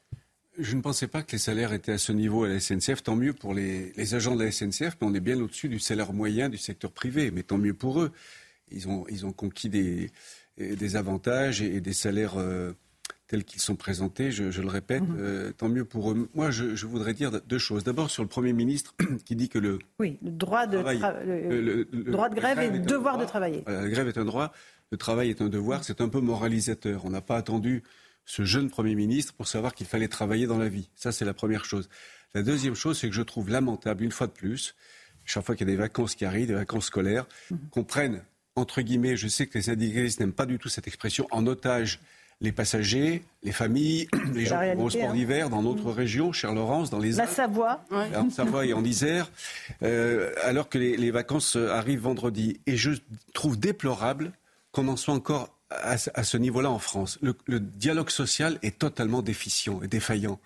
Je 0.59 0.77
ne 0.77 0.83
pensais 0.83 1.07
pas 1.07 1.23
que 1.23 1.33
les 1.33 1.39
salaires 1.39 1.73
étaient 1.73 1.93
à 1.93 1.99
ce 1.99 2.13
niveau 2.13 2.45
à 2.45 2.49
la 2.49 2.61
SNCF. 2.61 3.03
Tant 3.03 3.17
mieux 3.17 3.33
pour 3.33 3.55
les, 3.55 4.15
agents 4.15 4.37
de 4.37 4.45
la 4.45 4.51
SNCF, 4.51 4.99
mais 5.01 5.07
on 5.07 5.15
est 5.15 5.21
bien 5.21 5.41
au-dessus 5.41 5.71
du 5.71 5.79
salaire 5.79 6.13
moyen 6.13 6.51
du 6.51 6.59
secteur 6.59 6.93
privé. 6.93 7.31
Mais 7.31 7.45
tant 7.45 7.59
mieux 7.59 7.75
pour 7.75 8.03
eux. 8.03 8.13
Ils 8.71 8.87
ont, 8.89 9.33
conquis 9.33 9.71
des 9.71 10.97
avantages 10.97 11.63
et, 11.63 11.81
des 11.81 11.95
salaires 11.95 12.37
tels 13.29 13.45
qu'ils 13.45 13.61
sont 13.61 13.77
présentés, 13.77 14.33
je, 14.33 14.61
le 14.61 14.69
répète, 14.69 15.03
mhm. 15.03 15.17
euh, 15.21 15.53
tant 15.53 15.69
mieux 15.69 15.85
pour 15.85 16.11
eux. 16.11 16.29
Moi, 16.35 16.51
je, 16.51 16.87
voudrais 16.87 17.13
dire 17.13 17.31
deux 17.47 17.59
choses. 17.59 17.85
D'abord, 17.85 18.11
sur 18.11 18.23
le 18.23 18.29
Premier 18.29 18.55
ministre 18.55 18.95
qui 19.25 19.37
dit 19.37 19.49
que 19.49 19.59
le... 19.59 19.79
Oui, 20.01 20.19
le 20.23 20.31
droit 20.31 20.67
de, 20.67 20.79
le, 20.79 21.85
droit 22.11 22.31
de 22.31 22.35
grève, 22.35 22.59
et 22.59 22.71
le 22.71 22.79
devoir 22.79 23.19
de 23.19 23.27
travailler. 23.27 23.63
la 23.67 23.89
grève 23.89 24.09
est 24.09 24.19
un 24.19 24.25
droit, 24.25 24.53
le 24.91 24.97
travail 24.97 25.29
est 25.29 25.43
un 25.43 25.49
devoir, 25.49 25.85
c'est 25.85 26.01
un 26.01 26.09
peu 26.09 26.21
moralisateur. 26.21 27.05
On 27.05 27.11
n'a 27.11 27.21
pas 27.21 27.37
attendu 27.37 27.83
ce 28.25 28.45
jeune 28.45 28.71
Premier 28.71 28.95
ministre 28.95 29.35
pour 29.35 29.47
savoir 29.47 29.75
qu'il 29.75 29.87
fallait 29.87 30.09
travailler 30.09 30.47
dans 30.47 30.59
la 30.59 30.69
vie. 30.69 30.89
Ça, 30.95 31.13
c'est 31.13 31.27
la 31.27 31.35
première 31.35 31.67
chose. 31.67 31.91
La 32.35 32.43
deuxième 32.43 32.75
chose, 32.75 32.99
c'est 32.99 33.09
que 33.09 33.15
je 33.15 33.23
trouve 33.23 33.51
lamentable, 33.51 34.05
une 34.05 34.13
fois 34.13 34.27
de 34.27 34.33
plus, 34.33 34.75
chaque 35.27 35.45
fois 35.45 35.55
qu'il 35.55 35.67
y 35.67 35.71
a 35.71 35.75
des 35.75 35.79
vacances 35.79 36.15
qui 36.15 36.25
arrivent, 36.25 36.47
des 36.47 36.55
vacances 36.55 36.87
scolaires, 36.87 37.27
mhm. 37.51 37.59
qu'on 37.71 37.85
prenne, 37.85 38.23
entre 38.55 38.81
guillemets, 38.81 39.17
je 39.17 39.29
sais 39.29 39.47
que 39.47 39.55
les 39.55 39.63
syndicalistes 39.63 40.21
n'aiment 40.21 40.33
pas 40.33 40.47
du 40.47 40.59
tout 40.59 40.69
cette 40.69 40.87
expression, 40.87 41.27
en 41.31 41.47
otage 41.47 42.01
les 42.41 42.53
passagers, 42.53 43.25
les 43.43 43.53
familles, 43.53 44.09
les 44.35 44.47
gens 44.47 44.61
qui 44.61 44.77
vont 44.77 44.85
au 44.85 44.91
sport 44.91 45.11
hein. 45.11 45.15
d'hiver 45.15 45.51
dans 45.51 45.63
notre 45.63 45.91
mmh. 45.91 45.97
région, 45.97 46.33
chère 46.33 46.55
Laurence, 46.55 46.91
dans 46.91 46.99
les 46.99 47.13
La 47.13 47.27
Savoie. 47.27 47.85
En 47.91 48.31
Savoie 48.31 48.67
et 48.67 48.73
en 48.73 48.85
Isère, 48.85 49.31
euh, 49.83 50.33
alors 50.43 50.69
que 50.69 50.79
les, 50.79 51.11
vacances 51.11 51.57
arrivent 51.57 52.03
vendredi. 52.03 52.61
Et 52.67 52.77
je 52.77 52.93
trouve 53.35 53.59
déplorable 53.59 54.33
qu'on 54.73 54.89
en 54.89 54.97
soit 54.97 55.15
encore 55.15 55.55
à, 55.71 55.97
ce 55.99 56.37
niveau-là 56.37 56.71
en 56.71 56.79
France. 56.79 57.19
le 57.21 57.61
dialogue 57.61 58.11
social 58.11 58.59
est 58.63 58.79
totalement 58.79 59.21
déficient 59.21 59.83
et 59.83 59.89
défaillant 59.89 60.41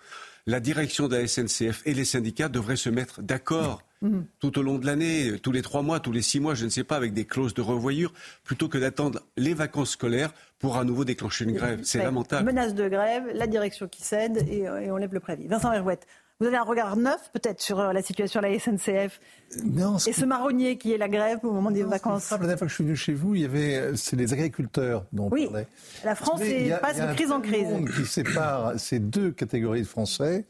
la 0.45 0.59
direction 0.59 1.07
de 1.07 1.15
la 1.15 1.27
SNCF 1.27 1.81
et 1.85 1.93
les 1.93 2.05
syndicats 2.05 2.49
devraient 2.49 2.75
se 2.75 2.89
mettre 2.89 3.21
d'accord 3.21 3.81
mhm. 4.01 4.25
tout 4.39 4.59
au 4.59 4.61
long 4.61 4.77
de 4.77 4.85
l'année, 4.85 5.39
tous 5.41 5.51
les 5.51 5.61
trois 5.61 5.81
mois, 5.81 5.99
tous 5.99 6.11
les 6.11 6.21
six 6.21 6.39
mois, 6.39 6.53
je 6.53 6.65
ne 6.65 6.69
sais 6.69 6.83
pas, 6.83 6.97
avec 6.97 7.13
des 7.13 7.25
clauses 7.25 7.53
de 7.53 7.61
revoyure, 7.61 8.13
plutôt 8.43 8.67
que 8.67 8.77
d'attendre 8.77 9.21
les 9.37 9.53
vacances 9.53 9.91
scolaires 9.91 10.33
pour 10.63 10.77
à 10.77 10.85
nouveau 10.85 11.03
déclencher 11.03 11.43
une 11.43 11.51
grève. 11.51 11.81
C'est 11.83 12.01
lamentable. 12.01 12.45
Menace 12.45 12.73
de 12.73 12.87
grève, 12.87 13.25
la 13.33 13.47
direction 13.47 13.89
qui 13.89 14.01
cède 14.01 14.47
et, 14.49 14.69
on 14.69 14.95
lève 14.95 15.13
le 15.13 15.19
préavis. 15.19 15.45
Vincent 15.45 15.73
Herouette, 15.73 16.07
vous 16.39 16.47
avez 16.47 16.55
un 16.55 16.63
regard 16.63 16.95
neuf 16.95 17.29
peut-être 17.33 17.59
sur 17.61 17.81
euh, 17.81 17.91
la 17.91 18.01
situation 18.01 18.39
à 18.39 18.43
la 18.47 18.57
SNCF 18.57 19.19
non, 19.65 19.97
Et 19.97 20.13
ce 20.13 20.23
marronnier 20.23 20.77
qui 20.77 20.93
est 20.93 20.97
la 20.97 21.09
grève 21.09 21.39
au 21.43 21.51
moment 21.51 21.69
des 21.69 21.83
vacances 21.83 22.31
La 22.31 22.37
dernière 22.37 22.57
fois 22.57 22.67
que 22.67 22.69
je 22.69 22.75
suis 22.75 22.85
venu 22.85 22.95
chez 22.95 23.11
vous, 23.11 23.35
il 23.35 23.41
y 23.41 23.45
avait, 23.45 23.75
euh, 23.75 23.95
c'est 23.97 24.15
les 24.15 24.31
agriculteurs 24.31 25.05
dont 25.11 25.27
oui, 25.33 25.49
La 26.05 26.15
France 26.15 26.39
passe 26.81 26.97
de 26.97 27.13
crise 27.13 27.33
en 27.33 27.41
crise. 27.41 27.67
qui 27.93 28.05
sépare 28.05 28.79
ces 28.79 28.99
deux 28.99 29.31
catégories 29.31 29.81
de 29.81 29.87
Français. 29.87 30.45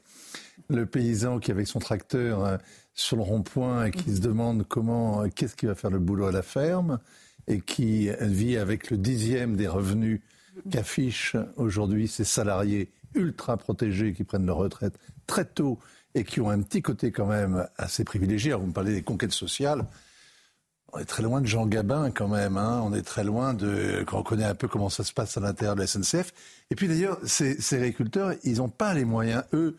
Le 0.69 0.85
paysan 0.85 1.39
qui 1.39 1.49
avec 1.49 1.65
son 1.65 1.79
tracteur 1.79 2.45
euh, 2.45 2.57
sur 2.93 3.17
le 3.17 3.23
rond-point 3.23 3.85
et 3.85 3.91
qui 3.91 4.15
se 4.15 4.21
demande 4.21 4.63
comment, 4.67 5.27
qu'est-ce 5.29 5.55
qui 5.55 5.65
va 5.65 5.73
faire 5.73 5.89
le 5.89 5.97
boulot 5.97 6.27
à 6.27 6.31
la 6.31 6.43
ferme 6.43 6.99
et 7.47 7.59
qui 7.59 8.09
vit 8.21 8.57
avec 8.57 8.89
le 8.89 8.97
dixième 8.97 9.55
des 9.55 9.67
revenus 9.67 10.21
qu'affichent 10.71 11.35
aujourd'hui 11.57 12.07
ses 12.07 12.23
salariés 12.23 12.91
ultra 13.15 13.57
protégés 13.57 14.13
qui 14.13 14.23
prennent 14.23 14.45
leur 14.45 14.57
retraite 14.57 14.97
très 15.27 15.45
tôt 15.45 15.79
et 16.15 16.23
qui 16.23 16.41
ont 16.41 16.49
un 16.49 16.61
petit 16.61 16.81
côté 16.81 17.11
quand 17.11 17.25
même 17.25 17.67
assez 17.77 18.03
privilégié. 18.03 18.51
Alors 18.51 18.61
vous 18.61 18.67
me 18.67 18.73
parlez 18.73 18.93
des 18.93 19.03
conquêtes 19.03 19.33
sociales. 19.33 19.85
On 20.91 20.99
est 20.99 21.05
très 21.05 21.23
loin 21.23 21.41
de 21.41 21.47
Jean 21.47 21.65
Gabin 21.65 22.11
quand 22.11 22.27
même. 22.27 22.55
Hein. 22.57 22.81
On 22.83 22.93
est 22.93 23.01
très 23.01 23.23
loin 23.23 23.53
de 23.53 24.03
quand 24.05 24.19
on 24.19 24.23
connaît 24.23 24.43
un 24.43 24.53
peu 24.53 24.67
comment 24.67 24.89
ça 24.89 25.03
se 25.03 25.11
passe 25.11 25.37
à 25.37 25.39
l'intérieur 25.39 25.75
de 25.75 25.81
la 25.81 25.87
SNCF. 25.87 26.33
Et 26.69 26.75
puis 26.75 26.87
d'ailleurs, 26.87 27.17
ces, 27.23 27.59
ces 27.59 27.77
agriculteurs, 27.77 28.33
ils 28.43 28.57
n'ont 28.57 28.69
pas 28.69 28.93
les 28.93 29.05
moyens, 29.05 29.43
eux, 29.53 29.75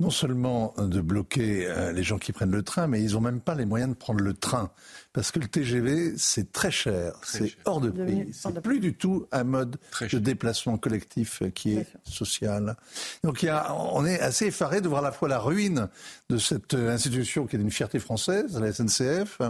non 0.00 0.10
seulement 0.10 0.74
de 0.76 1.00
bloquer 1.00 1.66
euh, 1.66 1.92
les 1.92 2.02
gens 2.02 2.18
qui 2.18 2.32
prennent 2.32 2.50
le 2.50 2.62
train, 2.62 2.88
mais 2.88 3.00
ils 3.00 3.12
n'ont 3.12 3.20
même 3.20 3.40
pas 3.40 3.54
les 3.54 3.64
moyens 3.64 3.90
de 3.90 3.96
prendre 3.96 4.22
le 4.22 4.34
train. 4.34 4.70
Parce 5.12 5.30
que 5.30 5.38
le 5.38 5.46
TGV, 5.46 6.14
c'est 6.16 6.50
très 6.50 6.72
cher, 6.72 7.14
c'est 7.22 7.56
hors 7.64 7.80
de 7.80 7.90
prix. 7.90 8.28
C'est 8.32 8.60
plus 8.60 8.80
du 8.80 8.94
tout 8.94 9.26
un 9.30 9.44
mode 9.44 9.76
de 10.00 10.18
déplacement 10.18 10.78
collectif 10.78 11.42
qui 11.54 11.76
est 11.76 11.86
social. 12.02 12.76
Donc 13.22 13.42
il 13.42 13.46
y 13.46 13.50
a, 13.50 13.72
on 13.72 14.04
est 14.04 14.18
assez 14.18 14.46
effaré 14.46 14.80
de 14.80 14.88
voir 14.88 15.02
à 15.02 15.04
la 15.04 15.12
fois 15.12 15.28
la 15.28 15.38
ruine 15.38 15.88
de 16.28 16.38
cette 16.38 16.74
institution 16.74 17.46
qui 17.46 17.54
est 17.54 17.60
une 17.60 17.70
fierté 17.70 18.00
française, 18.00 18.58
la 18.58 18.72
SNCF, 18.72 19.40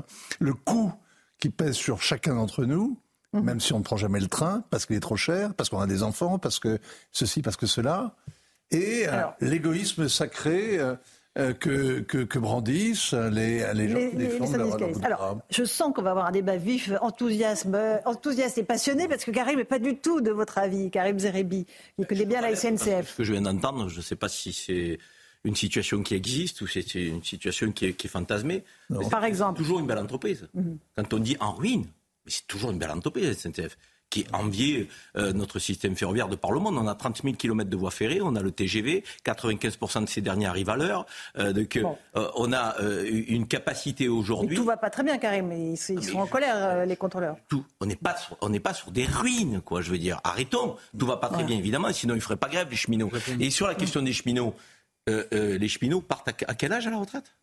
le 0.41 0.53
coût 0.53 0.93
qui 1.39 1.49
pèse 1.49 1.75
sur 1.75 2.03
chacun 2.03 2.35
d'entre 2.35 2.65
nous, 2.65 3.01
mhm. 3.33 3.43
même 3.43 3.61
si 3.61 3.73
on 3.73 3.79
ne 3.79 3.85
prend 3.85 3.97
jamais 3.97 4.21
le 4.21 4.29
train, 4.29 4.63
parce 4.71 4.85
qu'il 4.85 4.97
est 4.97 5.01
trop 5.01 5.17
cher, 5.17 5.55
parce 5.55 5.71
qu'on 5.71 5.81
a 5.81 5.87
des 5.87 6.03
enfants, 6.03 6.39
parce 6.39 6.59
que 6.59 6.79
ceci, 7.13 7.41
parce 7.41 7.57
que 7.57 7.67
cela 7.67 8.15
et 8.71 9.09
euh, 9.09 9.23
l'égoïsme 9.41 10.09
sacré 10.09 10.79
euh, 10.79 10.95
euh, 11.39 11.53
que, 11.53 12.01
que, 12.01 12.19
que, 12.19 12.39
brandissent 12.39 13.13
les, 13.13 13.65
les 13.75 13.89
gens 13.89 14.11
qui 14.11 14.17
défendent 14.17 14.57
leur, 14.57 15.05
Alors, 15.05 15.39
je 15.51 15.65
sens 15.65 15.93
qu'on 15.95 16.03
va 16.03 16.11
avoir 16.11 16.27
un 16.27 16.33
débat 16.33 16.57
vif, 16.57 16.93
enthousiasme, 17.01 17.77
enthousiaste 18.05 18.59
et 18.59 18.63
passionné, 18.63 19.09
parce 19.09 19.25
que 19.25 19.31
Karim 19.31 19.57
n'est 19.57 19.65
pas 19.65 19.79
du 19.79 19.97
tout 19.97 20.21
de 20.21 20.31
votre 20.31 20.59
avis, 20.59 20.91
Karim 20.91 21.19
Zerebi. 21.19 21.67
Il 21.99 22.07
connaît 22.07 22.25
bien 22.25 22.41
la 22.41 22.55
SNCF. 22.55 23.11
Ce 23.11 23.17
que 23.17 23.25
je 23.25 23.33
viens 23.33 23.43
d'entendre, 23.43 23.89
je 23.89 23.97
ne 23.97 24.03
sais 24.03 24.17
pas 24.17 24.29
si 24.29 24.53
c'est 24.53 24.99
une 25.43 25.57
situation 25.57 26.03
qui 26.03 26.15
existe 26.15 26.61
ou 26.63 26.67
c'est 26.67 26.95
une 26.95 27.23
situation 27.23 27.71
qui 27.73 27.87
est, 27.87 27.93
qui 27.93 28.07
est 28.07 28.11
fantasmée. 28.11 28.65
Par 29.11 29.25
exemple. 29.25 29.59
toujours 29.59 29.81
une 29.81 29.87
belle 29.87 29.99
entreprise. 29.99 30.49
Mhm. 30.55 30.79
Quand 30.97 31.13
on 31.15 31.19
dit 31.19 31.37
en 31.41 31.53
ruine, 31.53 31.87
c'est 32.27 32.47
toujours 32.47 32.71
une 32.71 32.79
belle 32.79 32.93
entreprise, 32.93 33.27
la 33.27 33.35
SNCF 33.35 33.77
qui 34.11 34.27
enviait 34.33 34.89
euh, 35.17 35.33
notre 35.33 35.59
système 35.59 35.97
ferroviaire 35.97 36.29
de 36.29 36.37
par 36.37 36.53
le 36.53 36.61
monde. 36.61 36.77
On 36.79 36.87
a 36.87 36.95
30 36.95 37.23
000 37.23 37.35
km 37.35 37.69
de 37.69 37.77
voies 37.77 37.91
ferrées, 37.91 38.21
on 38.23 38.37
a 38.37 38.43
le 38.43 38.53
TGV, 38.53 39.03
95% 39.25 40.05
de 40.05 40.09
ces 40.09 40.21
derniers 40.21 40.47
arrivent 40.47 40.71
à 40.71 40.77
l'heure. 40.77 41.07
Euh, 41.39 41.53
euh, 42.17 42.29
on 42.37 42.53
a 42.53 42.77
une 42.81 43.47
capacité 43.49 44.09
aujourd'hui. 44.09 44.57
Tout 44.57 44.65
va 44.65 44.77
pas 44.77 44.91
très 44.91 45.03
bien, 45.03 45.19
Karim. 45.19 45.53
Ils, 45.53 45.73
ils 45.73 46.05
sont 46.05 46.19
en 46.19 46.27
colère, 46.27 46.87
les 46.87 46.97
contrôleurs. 46.97 47.37
Tout. 47.49 47.65
On 47.81 47.87
n'est 47.87 47.97
pas, 47.97 48.17
sur, 48.17 48.37
on 48.41 48.49
n'est 48.49 48.61
pas 48.61 48.75
sur 48.75 48.93
des 48.93 49.05
ruines, 49.05 49.61
quoi. 49.61 49.81
Je 49.81 49.91
veux 49.91 49.99
dire, 49.99 50.21
arrêtons. 50.23 50.77
Tout 50.97 51.07
va 51.07 51.17
pas 51.17 51.29
très 51.29 51.45
bien, 51.45 51.57
évidemment. 51.57 51.93
Sinon, 51.93 52.15
ils 52.15 52.21
feraient 52.21 52.37
pas 52.37 52.49
grève 52.49 52.69
les 52.71 52.77
cheminots. 52.77 53.11
Et 53.41 53.51
sur 53.51 53.67
la 53.67 53.75
question 53.75 54.03
des 54.03 54.13
cheminots, 54.13 54.55
les 55.09 55.69
cheminots 55.69 56.01
partent 56.01 56.29
à 56.29 56.55
quel 56.55 56.73
âge 56.73 56.87
à 56.87 56.91
la 56.91 56.99
retraite? 56.99 57.35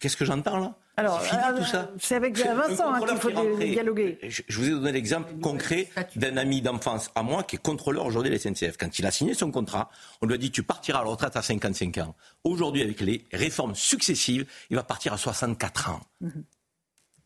Qu'est-ce 0.00 0.16
que 0.16 0.24
j'entends 0.24 0.58
là 0.58 0.74
alors, 0.98 1.20
euh, 1.20 1.82
c'est 2.00 2.14
avec 2.14 2.38
Vincent 2.38 2.94
hein, 2.94 3.00
qu'il 3.06 3.18
faut 3.18 3.30
dialoguer. 3.30 4.18
Je, 4.22 4.58
vous 4.58 4.66
ai 4.66 4.70
donné 4.70 4.92
l'exemple 4.92 5.34
concret 5.42 5.90
d'un 6.16 6.38
ami 6.38 6.62
d'enfance 6.62 7.10
à 7.14 7.22
moi 7.22 7.42
qui 7.42 7.56
est 7.56 7.62
contrôleur 7.62 8.06
aujourd'hui 8.06 8.30
de 8.30 8.36
la 8.36 8.40
SNCF. 8.40 8.78
Quand 8.78 8.98
il 8.98 9.04
a 9.04 9.10
signé 9.10 9.34
son 9.34 9.50
contrat, 9.50 9.90
on 10.22 10.26
lui 10.26 10.34
a 10.34 10.38
dit 10.38 10.50
tu 10.50 10.62
partiras 10.62 11.00
à 11.00 11.04
la 11.04 11.10
retraite 11.10 11.36
à 11.36 11.42
55 11.42 11.98
ans. 11.98 12.16
Aujourd'hui, 12.44 12.80
avec 12.80 13.02
les 13.02 13.26
réformes 13.30 13.74
successives, 13.74 14.46
il 14.70 14.76
va 14.76 14.84
partir 14.84 15.12
à 15.12 15.18
64 15.18 15.90
ans. 15.90 16.00
Mhm. 16.22 16.44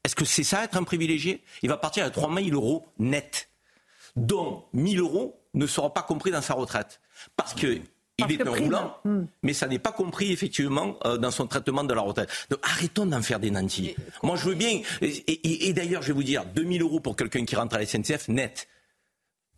Est-ce 0.02 0.16
que 0.16 0.24
c'est 0.24 0.42
ça 0.42 0.64
être 0.64 0.76
un 0.76 0.82
privilégié? 0.82 1.44
Il 1.62 1.68
va 1.68 1.76
partir 1.76 2.04
à 2.04 2.10
3 2.10 2.34
000 2.34 2.48
euros 2.50 2.88
net, 2.98 3.50
dont 4.16 4.64
1 4.74 4.94
000 4.94 5.06
euros 5.06 5.40
ne 5.54 5.68
seront 5.68 5.90
pas 5.90 6.02
compris 6.02 6.32
dans 6.32 6.42
sa 6.42 6.54
retraite. 6.54 7.00
Parce 7.36 7.54
que 7.54 7.80
il 8.28 8.40
est 8.40 8.46
un 8.46 8.50
roulant, 8.50 8.96
hmm. 9.04 9.24
mais 9.42 9.52
ça 9.52 9.66
n'est 9.66 9.78
pas 9.78 9.92
compris 9.92 10.32
effectivement 10.32 10.96
euh, 11.04 11.16
dans 11.16 11.30
son 11.30 11.46
traitement 11.46 11.84
de 11.84 11.94
la 11.94 12.00
retraite. 12.00 12.28
Donc 12.50 12.60
arrêtons 12.62 13.06
d'en 13.06 13.22
faire 13.22 13.40
des 13.40 13.50
nantis. 13.50 13.94
Moi 14.22 14.36
je 14.36 14.48
veux 14.48 14.54
bien, 14.54 14.80
et, 15.00 15.72
d'ailleurs 15.72 16.02
je 16.02 16.08
vais 16.08 16.14
vous 16.14 16.22
dire, 16.22 16.44
2000 16.44 16.82
euros 16.82 17.00
pour 17.00 17.16
quelqu'un 17.16 17.44
qui 17.44 17.56
rentre 17.56 17.76
à 17.76 17.78
la 17.78 17.86
SNCF 17.86 18.28
net, 18.28 18.68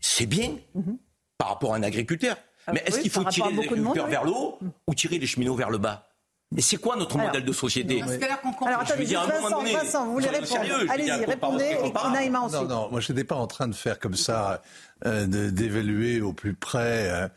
c'est 0.00 0.26
bien 0.26 0.56
mhm. 0.74 0.98
par 1.38 1.48
rapport 1.48 1.74
à 1.74 1.76
un 1.76 1.82
agriculteur. 1.82 2.36
Ah 2.66 2.72
mais 2.72 2.82
est-ce 2.86 3.00
qu'il 3.00 3.10
faut 3.10 3.24
tirer 3.24 3.50
les 3.52 3.58
agriculteurs 3.58 4.06
vers 4.06 4.24
le 4.24 4.30
haut 4.30 4.58
hmm. 4.60 4.68
ou 4.86 4.94
tirer 4.94 5.18
les 5.18 5.26
cheminots 5.26 5.56
vers 5.56 5.70
le 5.70 5.78
bas? 5.78 6.08
Mais 6.52 6.60
c'est 6.60 6.76
quoi 6.76 6.96
notre 6.96 7.16
modèle 7.16 7.44
de 7.44 7.52
société? 7.52 8.02
Alors, 8.02 8.80
attendez, 8.80 9.04
Vincent, 9.04 9.62
Vincent, 9.62 10.06
vous 10.06 10.12
voulez 10.12 10.28
répondre 10.28 10.60
Allez-y, 10.90 11.24
répondez. 11.24 11.76
Et 11.82 12.10
Naïma 12.12 12.40
ensuite. 12.40 12.62
Non, 12.62 12.68
non, 12.68 12.88
moi, 12.90 13.00
je 13.00 13.12
n'étais 13.12 13.24
pas 13.24 13.36
en 13.36 13.46
train 13.46 13.68
de 13.68 13.74
faire 13.74 13.98
comme 13.98 14.14
ça, 14.14 14.62
euh, 15.06 15.26
d'évaluer 15.26 16.20
au 16.20 16.32
plus 16.32 16.54
près 16.54 17.08
euh, 17.10 17.28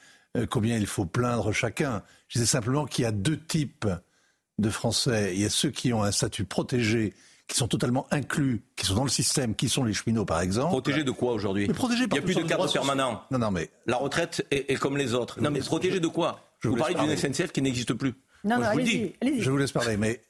combien 0.49 0.77
il 0.77 0.87
faut 0.87 1.05
plaindre 1.05 1.51
chacun. 1.51 2.03
Je 2.27 2.39
disais 2.39 2.49
simplement 2.49 2.85
qu'il 2.85 3.03
y 3.03 3.05
a 3.05 3.11
deux 3.11 3.37
types 3.37 3.87
de 4.57 4.69
Français. 4.69 5.33
Il 5.35 5.41
y 5.41 5.45
a 5.45 5.49
ceux 5.49 5.69
qui 5.69 5.93
ont 5.93 6.03
un 6.03 6.11
statut 6.11 6.45
protégé, 6.45 7.13
qui 7.47 7.57
sont 7.57 7.67
totalement 7.67 8.07
inclus, 8.11 8.63
qui 8.75 8.85
sont 8.85 8.95
dans 8.95 9.03
le 9.03 9.09
système, 9.09 9.55
qui 9.55 9.69
sont 9.69 9.83
les 9.83 9.93
cheminots 9.93 10.25
par 10.25 10.41
exemple. 10.41 10.71
Protégés 10.71 11.03
de 11.03 11.11
quoi 11.11 11.33
aujourd'hui? 11.33 11.65
Il 11.65 11.71
n'y 11.71 12.17
a 12.17 12.21
plus 12.21 12.35
de 12.35 12.41
cadre 12.41 12.71
permanent. 12.71 13.23
Non, 13.31 13.39
non, 13.39 13.51
mais 13.51 13.69
la 13.85 13.97
retraite 13.97 14.45
est, 14.51 14.77
comme 14.79 14.97
les 14.97 15.13
autres. 15.13 15.41
Non, 15.41 15.51
mais 15.51 15.59
protégés 15.59 15.99
de 15.99 16.07
quoi? 16.07 16.41
je 16.59 16.69
Vous 16.69 16.75
parlez 16.75 16.95
d'une 16.95 17.15
SNCF 17.15 17.51
qui 17.51 17.61
n'existe 17.61 17.93
plus. 17.93 18.13
Non, 18.43 18.57
non, 18.59 18.65
allez-y. 18.65 19.41
je 19.41 19.49
vous 19.49 19.57
laisse 19.57 19.71
parler, 19.71 19.97
mais 19.97 20.21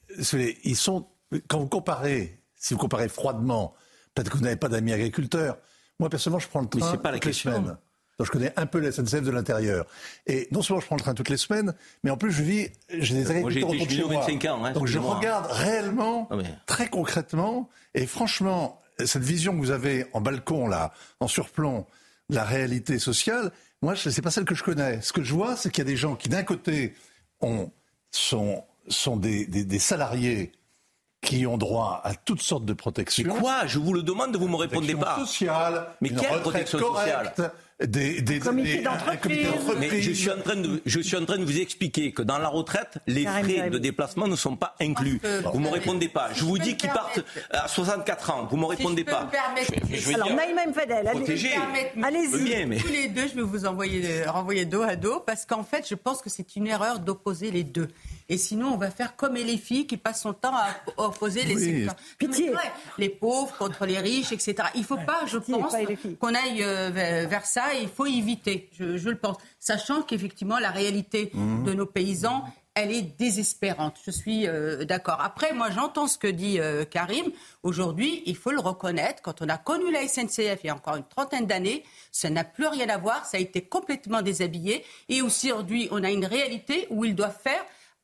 ils 0.63 0.75
sont 0.77 1.07
quand 1.47 1.59
vous 1.59 1.67
comparez, 1.67 2.39
si 2.55 2.73
vous 2.73 2.79
comparez 2.79 3.09
froidement, 3.09 3.73
peut-être 4.13 4.31
que 4.31 4.37
vous 4.37 4.43
n'avez 4.43 4.55
pas 4.55 4.69
d'amis 4.69 4.93
agriculteurs. 4.93 5.57
Moi 5.99 6.09
personnellement, 6.09 6.39
je 6.39 6.47
prends 6.47 6.61
le 6.61 6.67
train 6.67 6.79
mais 6.79 6.91
c'est 6.91 7.01
pas 7.01 7.11
la 7.11 7.19
question. 7.19 7.77
Donc 8.17 8.27
je 8.27 8.31
connais 8.31 8.53
un 8.55 8.65
peu 8.65 8.79
la 8.79 8.91
SNCF 8.91 9.21
de 9.21 9.31
l'intérieur. 9.31 9.85
Et 10.25 10.47
non 10.51 10.61
seulement 10.61 10.79
je 10.79 10.85
prends 10.85 10.95
le 10.95 11.01
train 11.01 11.13
toutes 11.13 11.29
les 11.29 11.37
semaines, 11.37 11.73
mais 12.03 12.11
en 12.11 12.17
plus 12.17 12.31
je 12.31 12.43
vis, 12.43 12.69
j'ai 12.89 13.15
des 13.15 13.29
agriculteurs 13.31 13.69
autour 13.69 13.85
de 13.85 13.91
chez 13.91 14.03
moi. 14.03 14.25
Ans, 14.25 14.65
hein, 14.65 14.71
Donc 14.71 14.87
je 14.87 14.99
regarde 14.99 15.47
réellement, 15.49 16.29
ah, 16.31 16.35
très 16.65 16.87
concrètement, 16.87 17.69
et 17.93 18.05
franchement, 18.05 18.81
cette 19.03 19.23
vision 19.23 19.53
que 19.53 19.57
vous 19.57 19.71
avez 19.71 20.05
en 20.13 20.21
balcon 20.21 20.67
là, 20.67 20.93
en 21.19 21.27
surplomb, 21.27 21.85
de 22.29 22.35
la 22.35 22.43
réalité 22.43 22.99
sociale, 22.99 23.51
moi 23.81 23.95
c'est 23.95 24.21
pas 24.21 24.31
celle 24.31 24.45
que 24.45 24.55
je 24.55 24.63
connais. 24.63 25.01
Ce 25.01 25.13
que 25.13 25.21
je 25.21 25.33
vois, 25.33 25.55
c'est 25.55 25.69
qu'il 25.69 25.83
y 25.83 25.87
a 25.87 25.89
des 25.89 25.97
gens 25.97 26.15
qui 26.15 26.29
d'un 26.29 26.43
côté 26.43 26.95
ont, 27.41 27.69
sont, 28.11 28.63
sont 28.87 29.17
des, 29.17 29.45
des, 29.45 29.65
des 29.65 29.79
salariés 29.79 30.53
qui 31.21 31.45
ont 31.47 31.57
droit 31.57 32.01
à 32.03 32.13
toutes 32.13 32.41
sortes 32.41 32.65
de 32.65 32.73
protections. 32.73 33.33
Mais 33.33 33.39
quoi? 33.39 33.65
Je 33.65 33.79
vous 33.79 33.93
le 33.93 34.03
demande, 34.03 34.35
vous 34.37 34.47
me 34.47 34.55
répondez 34.55 34.95
pas. 34.95 35.17
Sociale, 35.17 35.87
mais 35.99 36.09
quelle 36.09 36.39
protection 36.41 36.79
sociale? 36.79 37.33
Des, 37.83 38.21
des, 38.21 38.39
comités 38.39 38.81
d'entreprise. 38.81 39.47
Mais 39.79 40.01
je 40.01 40.11
suis 40.11 40.31
en 40.31 40.39
train 40.41 40.55
de, 40.55 40.81
je 40.85 40.99
suis 40.99 41.17
en 41.17 41.25
train 41.25 41.37
de 41.37 41.43
vous 41.43 41.59
expliquer 41.59 42.13
que 42.13 42.21
dans 42.21 42.37
la 42.37 42.47
retraite, 42.47 42.99
les 43.07 43.25
frais 43.25 43.69
de 43.69 43.77
déplacement 43.77 44.27
ne 44.27 44.35
sont 44.35 44.55
pas 44.55 44.75
inclus. 44.79 45.19
Vous 45.53 45.59
me 45.59 45.69
répondez 45.69 46.07
pas. 46.07 46.29
Je 46.33 46.43
vous 46.45 46.57
dis 46.57 46.77
qu'ils 46.77 46.89
partent 46.89 47.19
à 47.51 47.67
64 47.67 48.31
ans. 48.31 48.47
Vous 48.49 48.57
me 48.57 48.65
répondez 48.65 49.03
pas. 49.03 49.29
Alors 50.13 50.33
Naïma 50.33 50.67
Mfadel, 50.67 51.07
allez-y. 52.01 52.79
Tous 52.79 52.87
les 52.87 53.07
deux, 53.09 53.27
je 53.27 53.35
vais 53.35 53.41
vous 53.41 53.65
envoyer 53.65 54.23
renvoyer 54.25 54.65
dos 54.65 54.81
à 54.81 54.95
dos 54.95 55.19
parce 55.19 55.45
qu'en 55.45 55.63
fait, 55.63 55.87
je 55.87 55.95
pense 55.95 56.21
que 56.21 56.29
c'est 56.29 56.55
une 56.55 56.67
erreur 56.67 56.99
d'opposer 56.99 57.51
les 57.51 57.63
deux. 57.63 57.89
Et 58.27 58.37
sinon, 58.37 58.73
on 58.73 58.77
va 58.77 58.89
faire 58.89 59.15
comme 59.15 59.35
les 59.35 59.57
filles 59.57 59.85
qui 59.85 59.97
passent 59.97 60.21
son 60.21 60.33
temps 60.33 60.55
à 60.55 60.67
opposer 60.97 61.43
les 61.43 61.55
oui. 61.55 61.87
Pitié. 62.17 62.51
Les 62.97 63.09
pauvres 63.09 63.55
contre 63.57 63.85
les 63.85 63.99
riches, 63.99 64.31
etc. 64.31 64.55
Il 64.73 64.81
ne 64.81 64.85
faut 64.85 64.97
pas, 64.97 65.25
je 65.27 65.37
pense, 65.37 65.73
qu'on 66.19 66.33
aille 66.33 66.63
euh, 66.63 66.89
vers 66.91 67.45
ça 67.45 67.75
et 67.75 67.83
il 67.83 67.89
faut 67.89 68.05
éviter, 68.05 68.69
je, 68.77 69.09
le 69.09 69.17
pense. 69.17 69.37
Sachant 69.59 70.01
qu'effectivement, 70.01 70.57
la 70.57 70.71
réalité 70.71 71.29
mmh. 71.33 71.63
de 71.63 71.73
nos 71.73 71.85
paysans 71.85 72.45
elle 72.75 72.91
est 72.91 73.17
désespérante. 73.17 73.95
Je 74.05 74.11
suis 74.11 74.47
euh, 74.47 74.83
d'accord. 74.83 75.21
Après, 75.21 75.53
moi, 75.53 75.69
j'entends 75.71 76.07
ce 76.07 76.17
que 76.17 76.27
dit 76.27 76.59
euh, 76.59 76.83
Karim. 76.83 77.31
Aujourd'hui, 77.63 78.21
il 78.25 78.35
faut 78.35 78.51
le 78.51 78.59
reconnaître. 78.59 79.21
Quand 79.21 79.41
on 79.41 79.47
a 79.47 79.57
connu 79.57 79.91
la 79.91 80.05
SNCF 80.05 80.59
il 80.63 80.67
y 80.67 80.69
a 80.69 80.75
encore 80.75 80.97
une 80.97 81.05
trentaine 81.05 81.47
d'années, 81.47 81.83
ça 82.11 82.29
n'a 82.29 82.43
plus 82.43 82.67
rien 82.67 82.89
à 82.89 82.97
voir. 82.97 83.25
Ça 83.25 83.37
a 83.37 83.39
été 83.39 83.61
complètement 83.61 84.21
déshabillé. 84.21 84.83
Et 85.07 85.21
aujourd'hui, 85.21 85.87
on 85.91 86.03
a 86.03 86.11
une 86.11 86.25
réalité 86.25 86.87
où 86.89 87.05
ils 87.05 87.15
doivent 87.15 87.39
faire 87.41 87.63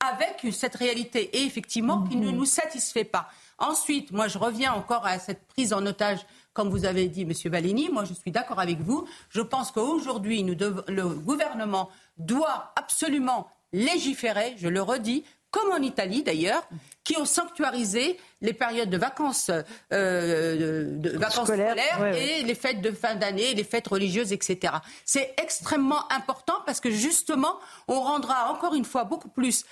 avec 0.10 0.54
cette 0.54 0.76
réalité 0.76 1.38
et 1.38 1.44
effectivement 1.46 2.04
qui 2.04 2.16
ne 2.18 2.30
mhm. 2.30 2.38
nous 2.38 2.46
satisfait 2.46 3.04
pas. 3.04 3.30
Ensuite, 3.58 4.12
moi 4.12 4.28
je 4.28 4.38
reviens 4.38 4.74
encore 4.74 5.06
à 5.06 5.20
cette 5.20 5.46
prise 5.48 5.74
en 5.74 5.86
otage, 5.86 6.20
comme 6.54 6.70
vous 6.70 6.86
avez 6.86 7.08
dit, 7.08 7.26
Monsieur 7.26 7.50
Valini. 7.50 7.90
Moi 7.90 8.06
je 8.06 8.14
suis 8.14 8.32
d'accord 8.32 8.60
avec 8.60 8.80
vous. 8.80 9.08
Je 9.30 9.42
pense 9.42 9.72
qu'aujourd'hui, 9.72 10.44
le 10.44 11.08
gouvernement 11.10 11.90
doit 12.18 12.74
absolument 12.76 13.50
légiférer, 13.74 14.56
je 14.58 14.68
le 14.68 14.82
redis, 14.82 15.24
comme 15.52 15.72
en 15.72 15.82
Italie 15.82 16.24
d'ailleurs, 16.24 16.68
qui 17.04 17.18
ont 17.18 17.26
sanctuarisé 17.26 18.18
les 18.40 18.54
périodes 18.54 18.90
de 18.90 18.98
vacances, 18.98 19.52
euh, 19.92 20.98
de, 20.98 21.18
vacances 21.18 21.48
scolaires, 21.48 22.16
et 22.16 22.44
les 22.44 22.56
fêtes 22.56 22.82
de 22.82 22.92
fin 22.92 23.16
d'année, 23.16 23.54
les 23.54 23.66
fêtes 23.66 23.88
religieuses, 23.88 24.32
etc. 24.32 24.76
C'est 25.04 25.36
extrêmement 25.42 26.10
important 26.12 26.56
parce 26.66 26.80
que 26.80 26.90
justement, 26.90 27.60
on 27.90 28.00
rendra 28.00 28.50
encore 28.52 28.76
une 28.76 28.86
fois 28.86 29.04
beaucoup 29.04 29.28
plus 29.28 29.66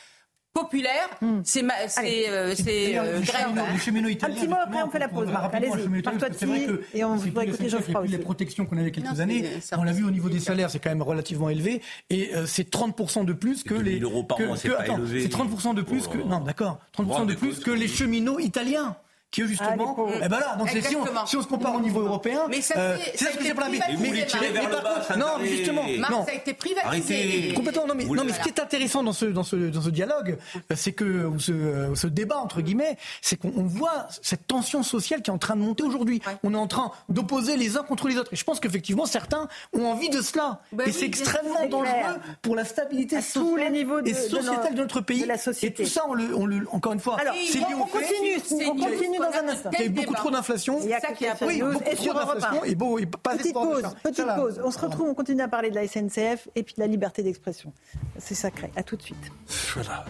populaire, 0.53 1.09
hmm. 1.21 1.41
c'est 1.43 1.63
euh, 1.63 2.53
c'est 2.55 2.97
euh, 2.97 3.19
grève. 3.21 3.57
Un 3.57 3.77
petit 3.77 4.47
mot 4.47 4.55
après 4.61 4.83
on 4.83 4.89
fait 4.89 4.99
la 4.99 5.07
pause. 5.07 5.27
Allez-y, 5.53 6.01
toi 6.01 6.29
de 6.29 6.83
et 6.93 7.03
on 7.03 7.15
va 7.15 7.45
écouter 7.45 7.69
Geoffroy 7.69 8.01
aussi. 8.01 8.11
Les 8.11 8.17
protections 8.17 8.65
qu'on 8.65 8.77
avait 8.77 8.91
quelques 8.91 9.19
années, 9.19 9.45
on 9.77 9.83
l'a 9.83 9.91
vu 9.91 10.03
au 10.03 10.11
niveau 10.11 10.29
des 10.29 10.39
salaires, 10.39 10.69
c'est 10.69 10.79
quand 10.79 10.89
même 10.89 11.01
relativement 11.01 11.49
élevé 11.49 11.81
et 12.09 12.35
euh, 12.35 12.45
c'est 12.45 12.71
30% 12.71 13.25
de 13.25 13.33
plus 13.33 13.63
que 13.63 13.73
les 13.73 13.99
euros 13.99 14.23
par 14.23 14.39
mois, 14.39 14.57
c'est 14.57 14.69
pas 14.69 14.87
élevé. 14.87 15.21
C'est 15.21 15.33
30% 15.33 15.75
de 15.75 15.81
plus 15.81 16.07
que 16.07 16.17
non, 16.17 16.39
d'accord, 16.39 16.79
30% 16.97 17.25
de 17.25 17.35
plus 17.35 17.59
que 17.59 17.71
les 17.71 17.87
cheminots 17.87 18.39
italiens 18.39 18.95
qui 19.31 19.45
justement, 19.47 19.95
ah, 19.99 20.11
eh 20.25 20.27
ben 20.27 20.39
là, 20.39 20.55
donc 20.57 20.69
si 20.69 20.95
on, 20.95 21.25
si 21.25 21.37
on 21.37 21.41
se 21.41 21.47
compare 21.47 21.75
au 21.75 21.79
niveau 21.79 22.01
européen, 22.01 22.45
mais 22.49 22.61
ça, 22.61 22.77
euh, 22.77 22.97
c'est 23.13 23.25
ce 23.25 23.37
que 23.37 23.43
j'ai 23.43 23.53
Mais 23.53 23.79
vous 23.95 24.05
voulez 24.05 24.25
tirer 24.25 24.49
vers 24.49 24.69
le 24.69 24.77
bas, 24.77 25.17
non, 25.17 25.25
mais 25.39 25.47
justement, 25.47 25.83
non, 26.09 26.25
ça 26.25 26.31
a 26.31 26.35
été 26.35 26.53
privatisé. 26.53 27.53
Complètement, 27.53 27.85
non, 27.87 27.93
mais, 27.95 28.05
non, 28.05 28.23
mais 28.23 28.33
ce 28.33 28.39
qui 28.39 28.49
est 28.49 28.59
intéressant 28.59 29.03
dans 29.03 29.13
ce 29.13 29.25
dans 29.25 29.43
ce 29.43 29.55
dans 29.55 29.81
ce 29.81 29.89
dialogue, 29.89 30.37
c'est 30.75 30.93
que 30.93 31.25
ou 31.25 31.39
ce, 31.39 31.91
ce 31.93 32.07
débat 32.07 32.37
entre 32.37 32.61
guillemets, 32.61 32.97
c'est 33.21 33.37
qu'on 33.37 33.63
voit 33.63 34.07
cette 34.21 34.47
tension 34.47 34.81
sociale 34.81 35.21
qui 35.21 35.29
est 35.29 35.33
en 35.33 35.37
train 35.37 35.55
de 35.55 35.61
monter 35.61 35.83
aujourd'hui. 35.83 36.21
On 36.43 36.53
est 36.53 36.57
en 36.57 36.67
train 36.67 36.91
d'opposer 37.09 37.55
les 37.55 37.77
uns 37.77 37.83
contre 37.83 38.07
les 38.07 38.17
autres. 38.17 38.33
Et 38.33 38.35
je 38.35 38.43
pense 38.43 38.59
qu'effectivement, 38.59 39.05
certains 39.05 39.47
ont 39.73 39.85
envie 39.85 40.09
de 40.09 40.21
cela. 40.21 40.61
Bah 40.71 40.85
et 40.87 40.91
c'est 40.91 41.05
extrêmement 41.05 41.67
dangereux 41.67 42.17
pour 42.41 42.55
la 42.55 42.65
stabilité 42.65 43.21
sociale 43.21 43.75
et 44.05 44.13
sociétale 44.13 44.73
de 44.73 44.81
notre 44.81 45.01
pays. 45.01 45.25
Et 45.61 45.71
tout 45.71 45.85
ça, 45.85 46.05
on 46.07 46.15
le, 46.15 46.67
encore 46.71 46.93
une 46.93 46.99
fois, 46.99 47.17
c'est 47.47 47.59
lié 47.59 47.75
au. 47.75 47.83
On 47.83 47.85
continue, 47.85 48.37
on 48.67 48.75
continue 48.75 49.18
continue 49.18 49.18
dans 49.19 49.37
un 49.37 49.47
instant. 49.47 49.69
Il 49.73 49.79
y 49.79 49.83
a 49.83 49.85
eu 49.85 49.89
beaucoup 49.89 50.13
trop 50.15 50.31
d'inflation. 50.31 50.79
Il 50.81 50.89
y 50.89 50.93
a 50.93 50.99
ça 50.99 51.11
qui 51.11 51.27
a 51.27 51.35
oui, 51.41 51.61
beaucoup 51.61 51.83
et 51.85 51.95
trop 51.95 52.13
d'inflation 52.13 52.63
et 52.63 52.75
beau, 52.75 52.99
et 52.99 53.05
pas 53.05 53.37
Petite 53.37 53.53
pause, 53.53 53.83
petite 54.03 54.35
pause. 54.35 54.61
On 54.63 54.71
se 54.71 54.79
retrouve, 54.79 55.07
on 55.09 55.13
continue 55.13 55.41
à 55.41 55.47
parler 55.47 55.69
de 55.69 55.75
la 55.75 55.87
SNCF 55.87 56.47
et 56.55 56.63
puis 56.63 56.75
de 56.75 56.81
la 56.81 56.87
liberté 56.87 57.23
d'expression. 57.23 57.73
C'est 58.17 58.35
sacré. 58.35 58.71
À 58.75 58.83
tout 58.83 58.95
de 58.95 59.01
suite. 59.01 59.31
Voilà. 59.75 60.05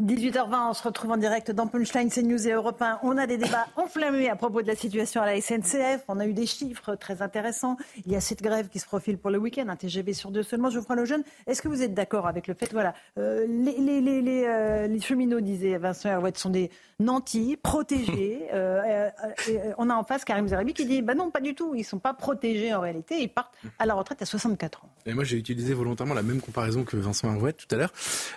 18h20, 0.00 0.70
on 0.70 0.74
se 0.74 0.82
retrouve 0.84 1.10
en 1.10 1.16
direct 1.16 1.50
dans 1.50 1.66
Punchline, 1.66 2.08
CNews 2.08 2.46
et 2.46 2.52
Europe 2.52 2.80
1. 2.80 3.00
On 3.02 3.16
a 3.16 3.26
des 3.26 3.36
débats 3.36 3.66
enflammés 3.76 4.30
à 4.30 4.36
propos 4.36 4.62
de 4.62 4.68
la 4.68 4.76
situation 4.76 5.20
à 5.20 5.26
la 5.26 5.40
SNCF. 5.40 6.04
On 6.06 6.20
a 6.20 6.26
eu 6.26 6.32
des 6.32 6.46
chiffres 6.46 6.94
très 6.94 7.20
intéressants. 7.20 7.76
Il 8.06 8.12
y 8.12 8.14
a 8.14 8.20
cette 8.20 8.40
grève 8.40 8.68
qui 8.68 8.78
se 8.78 8.86
profile 8.86 9.18
pour 9.18 9.30
le 9.30 9.38
week-end, 9.38 9.66
un 9.66 9.74
TGV 9.74 10.12
sur 10.12 10.30
deux 10.30 10.44
seulement. 10.44 10.70
Geoffroy 10.70 10.94
Lejeune, 10.94 11.24
est-ce 11.48 11.60
que 11.62 11.66
vous 11.66 11.82
êtes 11.82 11.94
d'accord 11.94 12.28
avec 12.28 12.46
le 12.46 12.54
fait, 12.54 12.70
voilà, 12.72 12.94
euh, 13.18 13.44
les, 13.48 13.76
les, 13.76 14.00
les, 14.00 14.22
les, 14.22 14.44
euh, 14.46 14.86
les 14.86 15.00
cheminots, 15.00 15.40
disait 15.40 15.76
Vincent 15.78 16.22
sont 16.36 16.50
des 16.50 16.70
nantis, 17.00 17.56
protégés. 17.62 18.46
Euh, 18.54 18.80
euh, 18.82 19.10
euh, 19.50 19.72
on 19.76 19.90
a 19.90 19.94
en 19.94 20.04
face 20.04 20.24
Karim 20.24 20.48
Zeribi 20.48 20.72
qui 20.72 20.86
dit, 20.86 21.02
bah 21.02 21.14
non, 21.14 21.30
pas 21.30 21.40
du 21.40 21.54
tout. 21.54 21.74
Ils 21.74 21.84
sont 21.84 21.98
pas 21.98 22.14
protégés 22.14 22.74
en 22.74 22.80
réalité. 22.80 23.20
Ils 23.20 23.28
partent 23.28 23.52
à 23.78 23.84
la 23.84 23.94
retraite 23.94 24.22
à 24.22 24.26
64 24.26 24.84
ans. 24.84 24.88
Et 25.06 25.14
moi, 25.14 25.24
j'ai 25.24 25.36
utilisé 25.36 25.74
volontairement 25.74 26.14
la 26.14 26.22
même 26.22 26.40
comparaison 26.40 26.84
que 26.84 26.96
Vincent 26.96 27.32
Herouette 27.32 27.56
tout 27.56 27.74
à 27.74 27.78
l'heure. 27.78 27.92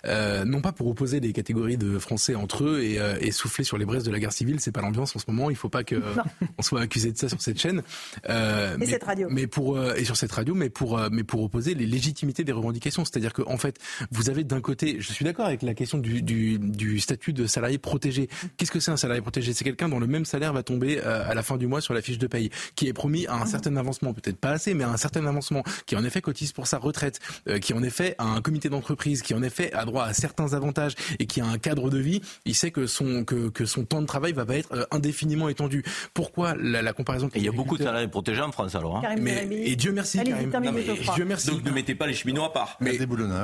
Euh, 0.06 0.46
non 0.46 0.62
pas 0.62 0.72
pour 0.72 0.88
opposer 0.88 1.20
des 1.20 1.34
catégories 1.34 1.78
de 1.78 2.00
Français 2.00 2.36
entre 2.36 2.64
eux 2.64 2.82
et, 2.82 3.00
euh, 3.00 3.18
et, 3.20 3.32
souffler 3.32 3.64
sur 3.64 3.78
les 3.78 3.86
braises 3.86 4.04
de 4.04 4.12
la 4.12 4.20
guerre 4.20 4.34
civile. 4.34 4.60
C'est 4.60 4.72
pas 4.72 4.82
l'ambiance 4.82 5.16
en 5.16 5.20
ce 5.20 5.26
moment. 5.28 5.50
Il 5.50 5.56
faut 5.56 5.70
pas 5.70 5.84
que 5.84 5.96
euh, 5.96 6.16
on 6.58 6.62
soit 6.62 6.82
accusé 6.82 7.12
de 7.12 7.18
ça 7.18 7.30
sur 7.30 7.42
cette 7.42 7.60
chaîne. 7.60 7.82
Et 8.28 8.32
mais, 8.78 8.86
cette 8.86 9.04
radio. 9.04 9.28
Mais 9.30 9.48
pour 9.48 9.82
et 9.82 10.06
sur 10.06 10.16
cette 10.16 10.32
radio, 10.32 10.54
mais 10.56 10.70
pour 10.70 11.00
mais 11.12 11.24
pour 11.24 11.44
opposer 11.44 11.74
les 11.74 11.86
légitimités 11.86 12.44
des 12.44 12.52
revendications. 12.52 13.06
C'est-à-dire 13.06 13.34
que 13.34 13.42
en 13.46 13.58
fait, 13.58 13.78
vous 14.12 14.30
avez 14.30 14.44
d'un 14.44 14.62
côté, 14.62 14.98
je 15.00 15.12
suis 15.12 15.26
d'accord 15.26 15.46
avec 15.46 15.62
la 15.62 15.74
question 15.74 15.98
du, 15.98 16.22
du, 16.22 16.60
du 16.60 17.00
statut 17.00 17.34
de 17.34 17.48
salarié 17.48 17.78
protégé. 17.78 18.30
Qu'est-ce 18.58 18.72
que 18.72 18.80
c'est 18.80 18.92
un 18.92 18.98
salarié 18.98 19.22
protégé? 19.22 19.54
C'est 19.54 19.64
quelqu'un 19.64 19.90
dont 19.90 20.00
le 20.00 20.08
même 20.08 20.26
salaire 20.26 20.54
va 20.54 20.64
tomber 20.64 21.00
à 21.00 21.34
la 21.34 21.44
fin 21.44 21.58
du 21.58 21.68
mois 21.68 21.82
sur 21.82 21.94
la 21.94 22.02
fiche 22.02 22.18
de 22.18 22.28
paye, 22.28 22.50
qui 22.76 22.88
est 22.88 22.94
promis 22.94 23.28
à 23.28 23.36
un 23.36 23.46
certain 23.46 23.76
avancement, 23.78 24.14
peut-être 24.14 24.38
pas 24.38 24.52
assez, 24.52 24.74
mais 24.74 24.84
à 24.84 24.90
un 24.90 24.98
certain 24.98 25.26
avancement, 25.26 25.64
qui 25.86 25.96
en 25.96 26.04
effet 26.04 26.22
cotise 26.22 26.52
pour 26.52 26.68
sa 26.68 26.78
retraite, 26.78 27.20
qui 27.62 27.74
en 27.74 27.84
effet 27.84 28.16
a 28.18 28.26
un 28.26 28.42
comité 28.42 28.70
d'entreprise, 28.70 29.22
qui 29.22 29.34
en 29.34 29.44
effet 29.44 29.72
a 29.74 29.86
droit 29.86 30.06
à 30.06 30.14
certains 30.14 30.54
avantages 30.54 30.94
et 31.20 31.26
qui 31.26 31.42
a 31.42 31.46
un 31.46 31.58
cadre 31.58 31.90
de 31.90 31.98
vie, 31.98 32.22
il 32.46 32.56
sait 32.56 32.72
que 32.72 32.88
son, 32.88 33.24
que, 33.24 33.50
que 33.50 33.66
son 33.66 33.86
temps 33.86 34.02
de 34.02 34.08
travail 34.08 34.34
va 34.34 34.46
pas 34.46 34.58
être 34.58 34.72
euh, 34.74 34.86
indéfiniment 34.92 35.50
étendu. 35.50 35.84
Pourquoi 36.14 36.56
la, 36.56 36.82
la 36.82 36.94
comparaison 36.94 37.30
Il 37.36 37.44
y 37.44 37.48
a 37.48 37.52
beaucoup 37.52 37.78
de 37.78 37.84
salariés 37.84 38.08
protégés 38.08 38.42
en 38.42 38.52
France 38.52 38.76
alors. 38.76 38.98
Hein. 38.98 39.16
Mais, 39.20 39.48
et 39.52 39.76
Dieu 39.76 39.92
merci, 39.92 40.20
Karim. 40.24 40.52
Non, 40.52 40.72
mais, 40.72 40.84
Dieu 41.16 41.26
merci. 41.26 41.48
Donc 41.50 41.64
ne 41.64 41.72
mettez 41.72 41.96
pas 41.96 42.08
les 42.08 42.14
cheminots 42.14 42.46
à 42.46 42.54
part. 42.54 42.78
Mais, 42.80 42.98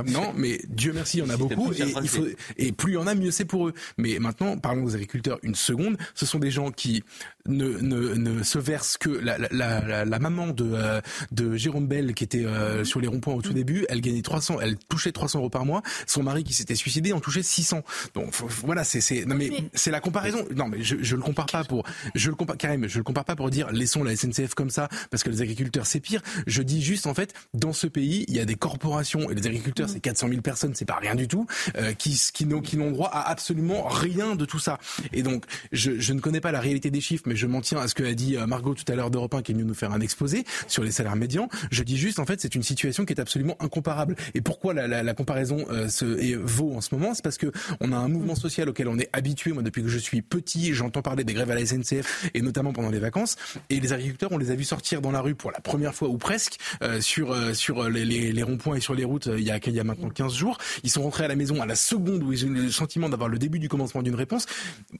non, 0.07 0.33
mais 0.35 0.59
Dieu 0.67 0.93
merci, 0.93 1.17
il 1.17 1.19
y 1.21 1.23
en 1.23 1.29
a 1.29 1.37
beaucoup. 1.37 1.71
Et, 1.73 1.83
il 2.01 2.09
faut, 2.09 2.25
et 2.57 2.71
plus 2.71 2.93
il 2.93 2.95
y 2.95 2.97
en 2.97 3.07
a, 3.07 3.15
mieux 3.15 3.31
c'est 3.31 3.45
pour 3.45 3.67
eux. 3.67 3.73
Mais 3.97 4.19
maintenant, 4.19 4.57
parlons 4.57 4.83
aux 4.83 4.89
agriculteurs 4.97 5.39
une 5.43 5.55
seconde. 5.55 5.97
Ce 6.15 6.25
sont 6.25 6.39
des 6.39 6.51
gens 6.51 6.71
qui 6.71 7.03
ne, 7.47 7.69
ne, 7.79 8.15
ne 8.15 8.43
se 8.43 8.59
versent 8.59 8.97
que 8.97 9.09
la, 9.09 9.37
la, 9.37 9.47
la, 9.51 10.05
la 10.05 10.19
maman 10.19 10.47
de, 10.47 10.69
euh, 10.73 11.01
de 11.31 11.55
Jérôme 11.55 11.87
Bell 11.87 12.13
qui 12.13 12.23
était 12.23 12.45
euh, 12.45 12.83
sur 12.83 12.99
les 12.99 13.07
ronds-points 13.07 13.33
au 13.33 13.41
tout 13.41 13.53
début, 13.53 13.85
elle 13.89 14.01
gagnait 14.01 14.21
300, 14.21 14.59
elle 14.61 14.77
touchait 14.77 15.11
300 15.11 15.39
euros 15.39 15.49
par 15.49 15.65
mois. 15.65 15.81
Son 16.05 16.23
mari 16.23 16.43
qui 16.43 16.53
s'était 16.53 16.75
suicidé 16.75 17.13
en 17.13 17.19
touchait 17.19 17.43
600. 17.43 17.83
Donc 18.13 18.33
voilà, 18.35 18.83
c'est 18.83 19.01
c'est 19.01 19.25
non 19.25 19.35
mais 19.35 19.51
c'est 19.73 19.91
la 19.91 19.99
comparaison. 19.99 20.45
Non 20.55 20.67
mais 20.67 20.83
je 20.83 20.97
je 21.01 21.15
le 21.15 21.21
compare 21.21 21.45
pas 21.45 21.63
pour 21.63 21.83
je 22.15 22.29
le 22.29 22.35
compare 22.35 22.57
Karim, 22.57 22.87
je 22.87 22.97
le 22.97 23.03
compare 23.03 23.25
pas 23.25 23.35
pour 23.35 23.49
dire 23.49 23.71
laissons 23.71 24.03
la 24.03 24.15
SNCF 24.15 24.53
comme 24.53 24.69
ça 24.69 24.89
parce 25.09 25.23
que 25.23 25.29
les 25.29 25.41
agriculteurs 25.41 25.85
c'est 25.85 25.99
pire. 25.99 26.21
Je 26.45 26.61
dis 26.61 26.81
juste 26.81 27.07
en 27.07 27.13
fait 27.13 27.33
dans 27.53 27.73
ce 27.73 27.87
pays 27.87 28.25
il 28.27 28.35
y 28.35 28.39
a 28.39 28.45
des 28.45 28.55
corporations 28.55 29.29
et 29.29 29.35
les 29.35 29.47
agriculteurs 29.47 29.89
c'est 29.89 29.99
400 29.99 30.29
000 30.29 30.41
personnes 30.41 30.75
c'est 30.75 30.85
pas 30.85 30.97
rien 30.99 31.15
du 31.15 31.27
tout 31.27 31.45
euh, 31.77 31.93
qui 31.93 32.19
qui 32.33 32.45
n'ont 32.45 32.61
qui 32.61 32.77
n'ont 32.77 32.91
droit 32.91 33.09
à 33.09 33.29
absolument 33.29 33.87
rien 33.87 34.35
de 34.35 34.45
tout 34.45 34.59
ça. 34.59 34.79
Et 35.13 35.23
donc 35.23 35.45
je 35.71 35.99
je 35.99 36.13
ne 36.13 36.19
connais 36.19 36.41
pas 36.41 36.51
la 36.51 36.59
réalité 36.59 36.91
des 36.91 37.01
chiffres 37.01 37.23
mais 37.25 37.35
je 37.35 37.47
m'en 37.47 37.61
tiens 37.61 37.79
à 37.79 37.88
ce 37.88 37.95
que 37.95 38.03
a 38.03 38.13
dit 38.13 38.38
Margot 38.47 38.73
tout 38.73 38.89
à 38.91 38.95
l'heure 38.95 39.11
d'Europe 39.11 39.33
1 39.33 39.41
qui 39.41 39.51
est 39.51 39.55
venue 39.55 39.65
nous 39.65 39.73
faire 39.73 39.91
un 39.91 39.99
exposé 40.01 40.45
sur 40.67 40.83
les 40.83 40.91
salaires 40.91 41.15
médians. 41.15 41.49
Je 41.71 41.83
dis 41.83 41.97
juste 41.97 42.19
en 42.19 42.25
fait 42.25 42.39
c'est 42.41 42.55
une 42.55 42.63
situation 42.63 43.05
qui 43.05 43.13
est 43.13 43.19
absolument 43.19 43.57
incomparable. 43.59 44.15
Et 44.33 44.41
pourquoi 44.41 44.73
la, 44.73 44.88
la, 44.88 45.03
la 45.03 45.13
comparaison 45.13 45.65
euh, 45.69 45.88
se, 45.88 46.05
est, 46.19 46.35
vaut 46.35 46.73
en 46.75 46.81
ce 46.81 46.93
moment? 46.93 47.13
C'est 47.13 47.23
parce 47.23 47.38
que 47.38 47.51
on 47.79 47.91
a 47.91 47.97
un 47.97 48.07
mouvement 48.07 48.35
social 48.35 48.69
auquel 48.69 48.88
on 48.88 48.97
est 48.97 49.09
habitué. 49.13 49.51
Moi, 49.51 49.63
depuis 49.63 49.83
que 49.83 49.89
je 49.89 49.97
suis 49.97 50.21
petit, 50.21 50.73
j'entends 50.73 51.01
parler 51.01 51.23
des 51.23 51.33
grèves 51.33 51.51
à 51.51 51.55
la 51.55 51.65
SNCF 51.65 52.29
et 52.33 52.41
notamment 52.41 52.73
pendant 52.73 52.89
les 52.89 52.99
vacances. 52.99 53.35
Et 53.69 53.79
les 53.79 53.93
agriculteurs, 53.93 54.31
on 54.31 54.38
les 54.38 54.51
a 54.51 54.55
vus 54.55 54.63
sortir 54.63 55.01
dans 55.01 55.11
la 55.11 55.21
rue 55.21 55.35
pour 55.35 55.51
la 55.51 55.59
première 55.59 55.93
fois 55.93 56.09
ou 56.09 56.17
presque 56.17 56.57
euh, 56.81 57.01
sur 57.01 57.31
euh, 57.31 57.53
sur 57.53 57.89
les, 57.89 58.05
les, 58.05 58.31
les 58.31 58.43
ronds-points 58.43 58.75
et 58.75 58.81
sur 58.81 58.93
les 58.93 59.03
routes 59.03 59.29
il 59.38 59.43
y 59.43 59.51
a 59.51 59.57
il 59.65 59.73
y 59.73 59.79
a 59.79 59.83
maintenant 59.83 60.09
15 60.09 60.33
jours. 60.33 60.57
Ils 60.83 60.89
sont 60.89 61.03
rentrés 61.03 61.25
à 61.25 61.27
la 61.27 61.35
maison 61.35 61.61
à 61.61 61.65
la 61.65 61.75
seconde 61.75 62.23
où 62.23 62.31
ils 62.31 62.45
ont 62.45 62.49
eu 62.49 62.53
le 62.53 62.71
sentiment 62.71 63.09
d'avoir 63.09 63.29
le 63.29 63.38
début 63.38 63.59
du 63.59 63.69
commencement 63.69 64.01
d'une 64.01 64.15
réponse. 64.15 64.45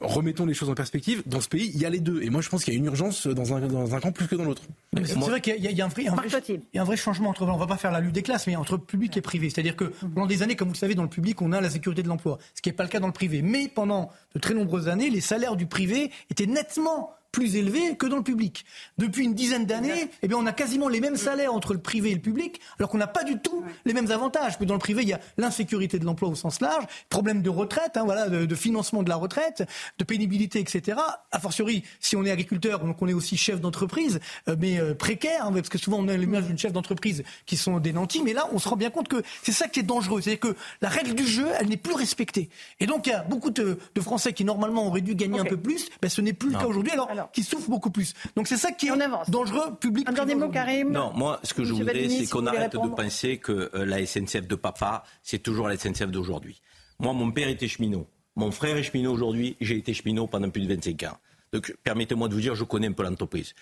Remettons 0.01 0.45
les 0.45 0.53
choses 0.53 0.69
en 0.69 0.75
perspective. 0.75 1.23
Dans 1.25 1.41
ce 1.41 1.47
pays, 1.47 1.71
il 1.73 1.80
y 1.80 1.86
a 1.86 1.89
les 1.89 1.99
deux. 1.99 2.21
Et 2.21 2.30
moi, 2.30 2.41
je 2.41 2.49
pense 2.49 2.63
qu'il 2.63 2.73
y 2.73 2.78
a 2.78 2.80
une 2.80 2.86
urgence 2.86 3.28
dans 3.28 3.53
un 3.53 3.61
dans 3.61 3.95
un 3.95 3.99
camp 3.99 4.11
plus 4.11 4.28
que 4.28 4.36
dans 4.36 4.43
l'autre. 4.43 4.63
C'est 5.03 5.15
vrai 5.15 5.41
qu'il 5.41 5.55
y, 5.55 5.73
y, 5.73 5.82
a 5.82 5.86
un 5.86 5.89
vrai, 5.89 6.07
un 6.07 6.15
vrai, 6.15 6.28
il 6.49 6.61
y 6.73 6.80
a 6.80 6.82
un 6.82 6.86
vrai 6.86 6.97
changement 6.97 7.30
entre. 7.30 7.43
On 7.43 7.57
va 7.57 7.67
pas 7.67 7.78
faire 7.78 7.91
la 7.91 7.99
lutte 7.99 8.13
des 8.13 8.23
classes, 8.23 8.47
mais 8.47 8.55
entre 8.55 8.78
public 8.78 9.15
et 9.17 9.21
privé. 9.21 9.49
C'est-à-dire 9.49 9.75
que 9.75 9.86
pendant 9.86 10.28
des 10.28 10.43
années, 10.43 10.55
comme 10.55 10.69
vous 10.69 10.73
le 10.73 10.80
savez, 10.80 10.95
dans 10.95 11.03
le 11.03 11.09
public, 11.09 11.41
on 11.41 11.51
a 11.51 11.61
la 11.61 11.69
sécurité 11.69 12.03
de 12.03 12.07
l'emploi, 12.07 12.39
ce 12.55 12.61
qui 12.61 12.69
n'est 12.69 12.75
pas 12.75 12.84
le 12.84 12.89
cas 12.89 12.99
dans 12.99 13.07
le 13.07 13.13
privé. 13.13 13.41
Mais 13.41 13.67
pendant 13.67 14.11
de 14.34 14.39
très 14.39 14.53
nombreuses 14.53 14.88
années, 14.88 15.09
les 15.09 15.21
salaires 15.21 15.55
du 15.55 15.65
privé 15.67 16.11
étaient 16.30 16.45
nettement 16.45 17.16
plus 17.38 17.55
élevés 17.55 17.95
que 17.95 18.07
dans 18.07 18.17
le 18.17 18.23
public. 18.23 18.65
Depuis 18.97 19.23
une 19.23 19.35
dizaine 19.35 19.67
d'années, 19.67 20.09
eh 20.23 20.27
bien, 20.27 20.38
on 20.39 20.47
a 20.47 20.53
quasiment 20.53 20.89
les 20.89 20.99
mêmes 20.99 21.17
salaires 21.17 21.53
entre 21.53 21.75
le 21.75 21.79
privé 21.79 22.09
et 22.09 22.15
le 22.15 22.19
public, 22.19 22.59
alors 22.79 22.89
qu'on 22.89 22.97
n'a 22.97 23.05
pas 23.05 23.23
du 23.23 23.38
tout 23.38 23.63
les 23.85 23.93
mêmes 23.93 24.09
avantages. 24.09 24.57
Dans 24.57 24.73
le 24.73 24.79
privé, 24.79 25.03
il 25.03 25.09
y 25.09 25.13
a 25.13 25.19
l'insécurité 25.38 25.99
de 25.99 26.05
l'emploi 26.05 26.29
au 26.29 26.33
sens 26.33 26.61
large, 26.61 26.85
problème 27.09 27.43
de 27.43 27.51
retraite, 27.51 27.95
hein, 27.95 28.05
voilà, 28.05 28.27
de, 28.27 28.47
de, 28.47 28.55
financement 28.55 29.03
de 29.03 29.09
la 29.09 29.17
retraite, 29.17 29.69
de 29.99 30.03
pénibilité, 30.03 30.59
etc. 30.59 30.97
A 31.31 31.39
fortiori, 31.39 31.83
si 31.99 32.15
on 32.15 32.25
est 32.25 32.31
agriculteur, 32.31 32.79
donc 32.79 32.99
on 33.03 33.07
est 33.07 33.13
aussi 33.13 33.38
chef 33.38 33.61
d'entreprise, 33.61 34.19
euh, 34.49 34.55
mais 34.57 34.79
euh, 34.79 34.95
précaire, 34.95 35.45
hein, 35.45 35.51
parce 35.53 35.69
que 35.69 35.77
souvent 35.77 35.99
on 35.99 36.07
a 36.07 36.17
l'image 36.17 36.45
d'une 36.45 36.57
chef 36.57 36.73
d'entreprise 36.73 37.23
qui 37.45 37.55
sont 37.55 37.79
des 37.79 37.93
nantis, 37.93 38.23
mais 38.23 38.33
là, 38.33 38.49
on 38.51 38.57
se 38.57 38.67
rend 38.67 38.77
bien 38.77 38.89
compte 38.89 39.09
que 39.09 39.21
c'est 39.43 39.51
ça 39.51 39.67
qui 39.67 39.81
est 39.81 39.83
dangereux, 39.83 40.21
c'est-à-dire 40.21 40.39
que 40.39 40.55
la 40.81 40.89
règle 40.89 41.13
du 41.13 41.27
jeu, 41.27 41.45
elle 41.59 41.67
n'est 41.67 41.77
plus 41.77 41.93
respectée. 41.93 42.49
Et 42.79 42.88
donc, 42.88 43.05
il 43.05 43.11
y 43.11 43.13
a 43.13 43.21
beaucoup 43.21 43.51
de, 43.51 43.77
de 43.93 44.01
Français 44.01 44.33
qui 44.33 44.43
normalement 44.43 44.88
auraient 44.88 45.01
dû 45.01 45.13
gagner 45.13 45.39
okay. 45.39 45.49
un 45.49 45.51
peu 45.51 45.57
plus, 45.57 45.88
ben, 46.01 46.09
ce 46.09 46.21
n'est 46.21 46.33
plus 46.33 46.49
non. 46.49 46.57
le 46.57 46.63
cas 46.63 46.67
aujourd'hui. 46.67 46.91
Alors, 46.93 47.11
alors 47.11 47.26
qui 47.32 47.43
souffrent 47.43 47.69
beaucoup 47.69 47.91
plus. 47.91 48.13
Donc 48.36 48.47
c'est 48.47 48.57
ça 48.57 48.71
qui 48.71 48.88
est 48.88 48.91
dangereux, 49.30 49.75
public. 49.80 50.07
Un 50.09 50.13
dernier 50.13 50.36
mot, 50.36 50.49
Karim. 50.49 50.91
Non, 50.91 51.11
moi, 51.13 51.39
ce 51.43 51.53
que 51.53 51.63
je 51.63 51.73
voudrais, 51.73 52.09
c'est 52.09 52.28
qu'on 52.28 52.45
arrête 52.45 52.73
de 52.73 52.95
penser 52.95 53.38
que 53.38 53.69
euh, 53.73 53.86
la 53.86 54.05
SNCF 54.05 54.47
de 54.47 54.55
papa, 54.55 55.03
c'est 55.23 55.39
toujours 55.39 55.67
la 55.67 55.78
SNCF 55.78 56.07
d'aujourd'hui. 56.07 56.61
Moi, 56.99 57.13
mon 57.13 57.32
père 57.32 57.47
était 57.47 57.67
cheminot. 57.67 58.07
Mon 58.36 58.51
frère 58.51 58.78
est 58.78 58.84
cheminot 58.84 59.11
aujourd'hui. 59.11 59.55
J'ai 59.61 59.78
été 59.78 59.93
cheminot 59.93 60.28
pendant 60.28 60.49
plus 60.49 60.61
de 60.61 60.73
25 60.73 61.03
ans. 61.03 61.17
Donc, 61.51 61.75
permettez-moi 61.84 62.28
de 62.28 62.34
vous 62.34 62.41
dire, 62.41 62.55
je 62.55 62.63
connais 62.63 62.88
un 62.88 62.91
peu 62.91 63.03
l'entreprise. 63.03 63.53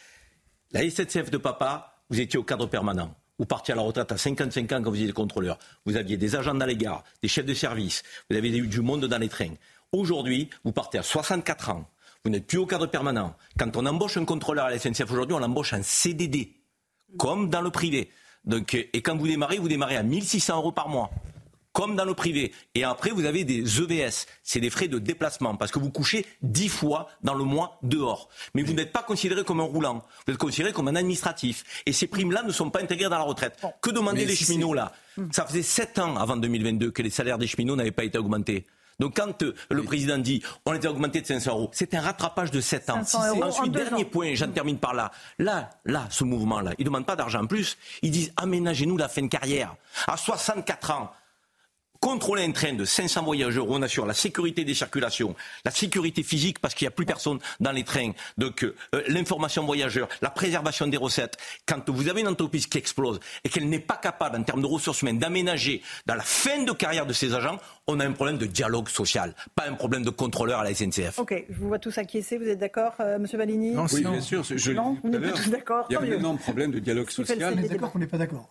La 0.72 0.90
SNCF 0.90 1.30
de 1.32 1.38
papa, 1.38 2.02
vous 2.10 2.20
étiez 2.20 2.40
au 2.40 2.44
cadre 2.44 2.68
permanent. 2.68 3.16
Vous 3.38 3.46
partiez 3.46 3.74
à 3.74 3.76
la 3.76 3.84
retraite 3.84 4.12
à 4.12 4.18
55 4.18 4.72
ans 4.72 4.82
quand 4.82 4.90
vous 4.90 5.02
étiez 5.02 5.12
contrôleur. 5.12 5.60
Vous 5.86 5.98
aviez 5.98 6.18
des 6.18 6.36
agents 6.36 6.56
dans 6.56 6.66
les 6.66 6.78
gares, 6.78 7.04
des 7.22 7.28
chefs 7.28 7.46
de 7.46 7.54
service. 7.54 8.04
Vous 8.30 8.38
avez 8.38 8.50
eu 8.50 8.68
du 8.68 8.82
monde 8.82 9.06
dans 9.06 9.18
les 9.18 9.30
trains. 9.30 9.54
Aujourd'hui, 9.92 10.50
vous 10.64 10.72
partez 10.72 10.98
à 10.98 11.04
64 11.04 11.70
ans 11.70 11.90
vous 12.26 12.32
n'êtes 12.32 12.48
plus 12.48 12.58
au 12.58 12.66
cadre 12.66 12.88
permanent. 12.88 13.36
Quand 13.58 13.78
on 13.78 13.86
embauche 13.86 14.18
un 14.18 14.26
contrôleur 14.26 14.66
à 14.66 14.72
la 14.72 14.80
SNCF 14.80 15.10
aujourd'hui, 15.12 15.36
on 15.36 15.40
l'embauche 15.40 15.74
en 15.74 15.84
CDD, 15.84 16.56
comme 17.18 17.50
dans 17.50 17.62
le 17.62 17.70
privé. 17.70 18.10
Donc, 18.46 18.74
et 18.74 19.02
quand 19.04 19.16
vous 19.16 19.28
démarrez, 19.28 19.60
vous 19.60 19.70
démarrez 19.70 19.96
à 19.96 20.04
1600 20.04 20.58
euros 20.58 20.72
par 20.72 20.90
mois, 20.90 21.12
comme 21.72 21.96
dans 21.96 22.04
le 22.04 22.16
privé. 22.16 22.52
Et 22.74 22.84
après, 22.84 23.12
vous 23.12 23.26
avez 23.26 23.44
des 23.44 23.80
EVS, 23.80 24.26
c'est 24.42 24.60
des 24.60 24.72
frais 24.72 24.88
de 24.88 24.98
déplacement, 24.98 25.56
parce 25.56 25.72
que 25.72 25.78
vous 25.78 25.92
couchez 25.92 26.26
10 26.42 26.68
fois 26.70 27.10
dans 27.22 27.36
le 27.36 27.44
mois 27.44 27.78
dehors. 27.84 28.30
Mais 28.56 28.64
vous 28.64 28.74
n'êtes 28.74 28.92
pas 28.92 29.04
considéré 29.04 29.44
comme 29.44 29.60
un 29.60 29.64
roulant, 29.64 30.04
vous 30.26 30.34
êtes 30.34 30.40
considéré 30.40 30.74
comme 30.74 30.88
un 30.88 30.96
administratif. 30.96 31.84
Et 31.86 31.94
ces 31.94 32.08
primes-là 32.08 32.42
ne 32.42 32.52
sont 32.52 32.72
pas 32.72 32.82
intégrées 32.82 33.10
dans 33.10 33.20
la 33.20 33.24
retraite. 33.24 33.62
Que 33.82 33.92
demandaient 33.92 34.26
les 34.26 34.36
cheminots 34.36 34.74
là? 34.74 34.94
Ça 35.32 35.46
faisait 35.46 35.62
7 35.62 36.00
ans 36.00 36.18
avant 36.18 36.38
2022 36.38 36.90
que 36.90 37.04
les 37.04 37.12
salaires 37.12 37.38
des 37.38 37.48
cheminots 37.48 37.76
n'avaient 37.76 37.92
pas 37.92 38.04
été 38.04 38.18
augmentés. 38.18 38.66
Donc 39.00 39.16
quand 39.18 39.44
euh, 39.44 39.54
le 39.70 39.84
président 39.84 40.18
dit 40.18 40.42
on 40.66 40.74
était 40.74 40.88
augmenté 40.88 41.22
de 41.22 41.28
500 41.28 41.52
euros, 41.52 41.70
c'est 41.74 41.94
un 41.94 42.02
rattrapage 42.02 42.52
de 42.52 42.62
7 42.62 42.90
ans. 42.90 43.02
Ensuite, 43.44 43.72
dernier 43.72 44.04
ans. 44.04 44.10
point, 44.10 44.34
j'en 44.36 44.50
termine 44.50 44.78
par 44.78 44.94
là. 44.94 45.12
Là, 45.40 45.70
là, 45.86 46.08
ce 46.10 46.24
mouvement-là, 46.24 46.72
ils 46.78 46.84
ne 46.84 46.86
demandent 46.86 47.06
pas 47.06 47.16
d'argent 47.16 47.44
en 47.44 47.48
plus. 47.48 47.78
Ils 48.02 48.12
disent 48.12 48.34
aménagez-nous 48.38 48.98
la 48.98 49.08
fin 49.08 49.22
de 49.22 49.28
carrière. 49.28 49.76
À 50.08 50.18
64 50.18 50.92
ans, 50.92 51.12
contrôler 52.06 52.44
un 52.44 52.52
train 52.52 52.74
de 52.74 52.86
500 52.86 53.24
voyageurs 53.24 53.68
où 53.68 53.74
on 53.74 53.82
assure 53.82 54.06
la 54.06 54.14
sécurité 54.14 54.64
des 54.64 54.76
circulations, 54.76 55.36
la 55.64 55.72
sécurité 55.72 56.22
physique 56.22 56.60
parce 56.60 56.76
qu'il 56.76 56.86
n'y 56.86 56.90
a 56.90 56.92
plus 56.92 57.06
personne 57.06 57.40
dans 57.60 57.72
les 57.72 57.84
trains, 57.84 58.12
donc 58.38 58.64
euh, 58.64 58.76
l'information 59.08 59.66
voyageur, 59.66 60.08
la 60.22 60.30
préservation 60.30 60.86
des 60.86 60.98
recettes. 60.98 61.36
Quand 61.66 61.90
vous 61.90 62.08
avez 62.08 62.22
une 62.22 62.28
entreprise 62.28 62.68
qui 62.68 62.78
explose 62.78 63.20
et 63.44 63.50
qu'elle 63.50 63.68
n'est 63.70 63.80
pas 63.80 63.98
capable, 63.98 64.38
en 64.38 64.44
termes 64.44 64.62
de 64.62 64.68
ressources 64.68 65.02
humaines, 65.02 65.18
d'aménager 65.18 65.82
dans 66.06 66.14
la 66.14 66.22
fin 66.22 66.64
de 66.64 66.72
carrière 66.74 67.08
de 67.08 67.14
ses 67.14 67.34
agents, 67.34 67.60
on 67.88 68.00
a 68.00 68.06
un 68.06 68.12
problème 68.14 68.38
de 68.38 68.46
dialogue 68.46 68.90
social, 68.90 69.36
pas 69.54 69.68
un 69.70 69.74
problème 69.74 70.04
de 70.04 70.10
contrôleur 70.10 70.60
à 70.60 70.64
la 70.64 70.74
SNCF. 70.74 71.20
Ok, 71.20 71.46
je 71.50 71.56
vous 71.60 71.68
vois 71.68 71.78
tous 71.80 71.98
acquiescer, 71.98 72.38
vous 72.38 72.48
êtes 72.48 72.58
d'accord, 72.60 72.94
euh, 73.00 73.20
Monsieur 73.20 73.38
Valigny 73.38 73.72
non, 73.72 73.86
Oui, 73.94 74.02
bien 74.02 74.22
sûr. 74.22 74.44
Je 74.44 74.72
non, 74.72 74.98
vous 75.04 75.10
n'êtes 75.10 75.22
pas 75.22 75.32
tous 75.34 75.50
d'accord. 75.50 75.86
Il 75.90 75.94
y 75.94 75.96
a 75.96 76.02
un 76.02 76.06
énorme 76.06 76.38
problème 76.38 76.72
de 76.72 76.80
dialogue 76.80 77.10
social. 77.10 77.54
On 77.58 77.64
est 77.64 77.68
d'accord 77.68 77.92
qu'on 77.92 78.00
n'est 78.00 78.08
pas 78.08 78.18
d'accord. 78.18 78.50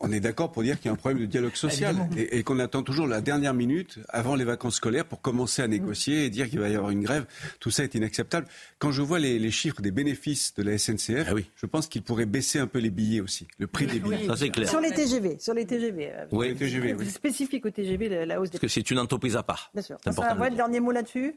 On 0.00 0.10
est 0.12 0.20
d'accord 0.20 0.50
pour 0.50 0.62
dire 0.62 0.76
qu'il 0.78 0.86
y 0.86 0.88
a 0.88 0.92
un 0.92 0.96
problème 0.96 1.20
de 1.20 1.26
dialogue 1.26 1.54
social 1.56 1.96
et, 2.16 2.38
et 2.38 2.42
qu'on 2.42 2.58
attend 2.58 2.82
toujours 2.82 3.06
la 3.06 3.20
dernière 3.20 3.52
minute 3.54 3.98
avant 4.08 4.34
les 4.34 4.44
vacances 4.44 4.76
scolaires 4.76 5.04
pour 5.04 5.20
commencer 5.20 5.60
à 5.62 5.68
négocier 5.68 6.24
et 6.24 6.30
dire 6.30 6.48
qu'il 6.48 6.58
va 6.60 6.68
y 6.70 6.74
avoir 6.74 6.90
une 6.90 7.02
grève. 7.02 7.26
Tout 7.60 7.70
ça 7.70 7.84
est 7.84 7.94
inacceptable. 7.94 8.46
Quand 8.78 8.92
je 8.92 9.02
vois 9.02 9.18
les, 9.18 9.38
les 9.38 9.50
chiffres 9.50 9.82
des 9.82 9.90
bénéfices 9.90 10.54
de 10.54 10.62
la 10.62 10.78
SNCF, 10.78 11.26
ah 11.28 11.34
oui. 11.34 11.46
je 11.56 11.66
pense 11.66 11.86
qu'il 11.86 12.02
pourrait 12.02 12.24
baisser 12.26 12.58
un 12.58 12.66
peu 12.66 12.78
les 12.78 12.90
billets 12.90 13.20
aussi, 13.20 13.46
le 13.58 13.66
prix 13.66 13.86
des 13.86 13.98
billets. 14.00 14.26
Ça, 14.26 14.36
c'est 14.36 14.48
clair. 14.48 14.68
Sur 14.68 14.80
les 14.80 14.90
TGV, 14.92 15.36
sur 15.38 15.52
les 15.52 15.66
TGV. 15.66 16.10
euh, 16.12 16.24
Oui, 16.32 16.54
TGV, 16.54 16.94
oui. 16.94 17.06
Spécifique 17.10 17.66
au 17.66 17.70
TGV, 17.70 18.24
la 18.24 18.40
hausse 18.40 18.50
des 18.50 18.58
c'est 18.70 18.90
une 18.90 18.98
entreprise 18.98 19.36
à 19.36 19.42
part. 19.42 19.70
Bien 19.74 19.82
sûr. 19.82 19.98
C'est 20.02 20.10
important. 20.10 20.34
Va, 20.36 20.48
le 20.48 20.56
dernier 20.56 20.80
mot 20.80 20.92
là-dessus 20.92 21.36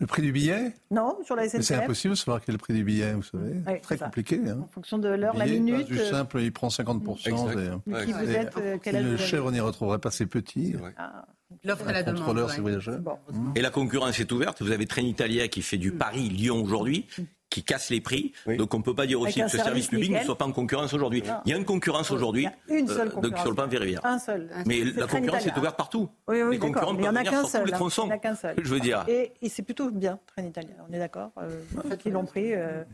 Le 0.00 0.06
prix 0.06 0.22
du 0.22 0.32
billet? 0.32 0.72
Non, 0.90 1.18
sur 1.24 1.36
la 1.36 1.42
Mais 1.42 1.48
SNCF 1.48 1.62
c'est 1.62 1.74
impossible 1.74 2.14
de 2.14 2.18
savoir 2.18 2.40
quel 2.40 2.54
est 2.54 2.56
le 2.56 2.58
prix 2.58 2.72
du 2.72 2.84
billet, 2.84 3.12
vous 3.12 3.22
savez. 3.22 3.56
Oui, 3.66 3.80
Très 3.82 3.98
compliqué. 3.98 4.40
Hein. 4.48 4.60
En 4.62 4.66
fonction 4.68 4.98
de 4.98 5.08
l'heure, 5.08 5.36
la 5.36 5.44
minute. 5.46 5.86
Du 5.86 5.98
euh, 5.98 6.10
simple, 6.10 6.40
il 6.40 6.52
prend 6.52 6.68
50%. 6.68 7.28
Exact. 7.28 7.58
et- 7.58 7.70
Mais 7.90 8.06
qui 8.06 8.12
vous 8.12 8.30
et- 8.30 8.34
êtes, 8.34 8.56
euh, 8.56 8.78
quel 8.82 8.96
âge 8.96 9.04
Le 9.04 9.16
chèvre 9.18 9.50
n'y 9.52 9.60
retrouverait 9.60 9.98
pas 9.98 10.10
ses 10.10 10.26
petits. 10.26 10.74
Ah, 10.96 11.26
L'offre 11.64 11.90
et 11.90 11.92
la 11.92 12.02
demande. 12.04 12.18
Contrôleur, 12.20 12.46
ouais. 12.48 12.54
c'est 12.54 12.60
voyageur. 12.60 12.98
bon. 13.00 13.18
Et 13.56 13.60
la 13.60 13.70
concurrence 13.70 14.18
est 14.20 14.30
ouverte. 14.30 14.62
Vous 14.62 14.70
avez 14.70 14.86
Trenitalia 14.86 15.48
qui 15.48 15.62
fait 15.62 15.78
du 15.78 15.90
Paris-Lyon 15.92 16.62
aujourd'hui, 16.62 17.06
qui 17.50 17.64
casse 17.64 17.90
les 17.90 18.00
prix. 18.00 18.32
Donc 18.46 18.72
on 18.74 18.78
ne 18.78 18.82
peut 18.82 18.94
pas 18.94 19.06
dire 19.06 19.20
aussi 19.20 19.42
un 19.42 19.46
que 19.46 19.50
ce 19.50 19.56
service 19.56 19.86
service 19.86 19.88
public 19.88 20.12
ne 20.12 20.24
soit 20.24 20.38
pas 20.38 20.46
en 20.46 20.52
concurrence 20.52 20.94
aujourd'hui. 20.94 21.22
Non. 21.22 21.34
Il 21.44 21.50
y 21.50 21.54
a 21.54 21.56
une 21.58 21.64
concurrence 21.64 22.10
aujourd'hui. 22.10 22.46
Une 22.68 22.86
seule 22.86 23.08
euh, 23.08 23.10
donc 23.10 23.14
concurrence. 23.14 23.40
sur 23.40 23.50
le 23.50 23.56
plan 23.56 23.68
ferroviaire. 23.68 24.00
Un 24.04 24.18
seul. 24.18 24.48
Mais 24.66 24.84
la 24.84 25.06
concurrence 25.06 25.46
est 25.46 25.58
ouverte 25.58 25.76
partout. 25.76 26.08
Oui, 26.28 26.42
oui, 26.42 26.52
les 26.52 26.58
d'accord. 26.58 26.74
concurrents 26.74 26.92
Mais 26.94 26.98
il 26.98 27.02
n'y 27.02 27.08
en 27.08 27.10
peuvent 27.12 27.16
a 27.16 27.20
venir 27.20 27.30
qu'un 27.32 27.38
sur 27.38 27.46
tous 27.46 27.52
seul. 27.52 27.66
les 27.66 27.72
tronçons. 27.72 28.02
Il 28.04 28.06
n'y 28.06 28.12
en 28.12 28.16
a 28.16 28.18
qu'un 28.18 28.34
seul. 28.36 28.54
Je 28.62 28.68
veux 28.72 28.80
dire. 28.80 29.04
Et, 29.08 29.32
et 29.42 29.48
c'est 29.48 29.62
plutôt 29.62 29.90
bien, 29.90 30.18
Trenitalia. 30.28 30.74
On 30.88 30.92
est 30.92 30.98
d'accord 30.98 31.32
euh, 31.38 31.60
Ceux 31.88 31.96
qui 31.96 32.10
l'ont 32.10 32.24
pris, 32.24 32.54
euh, 32.54 32.84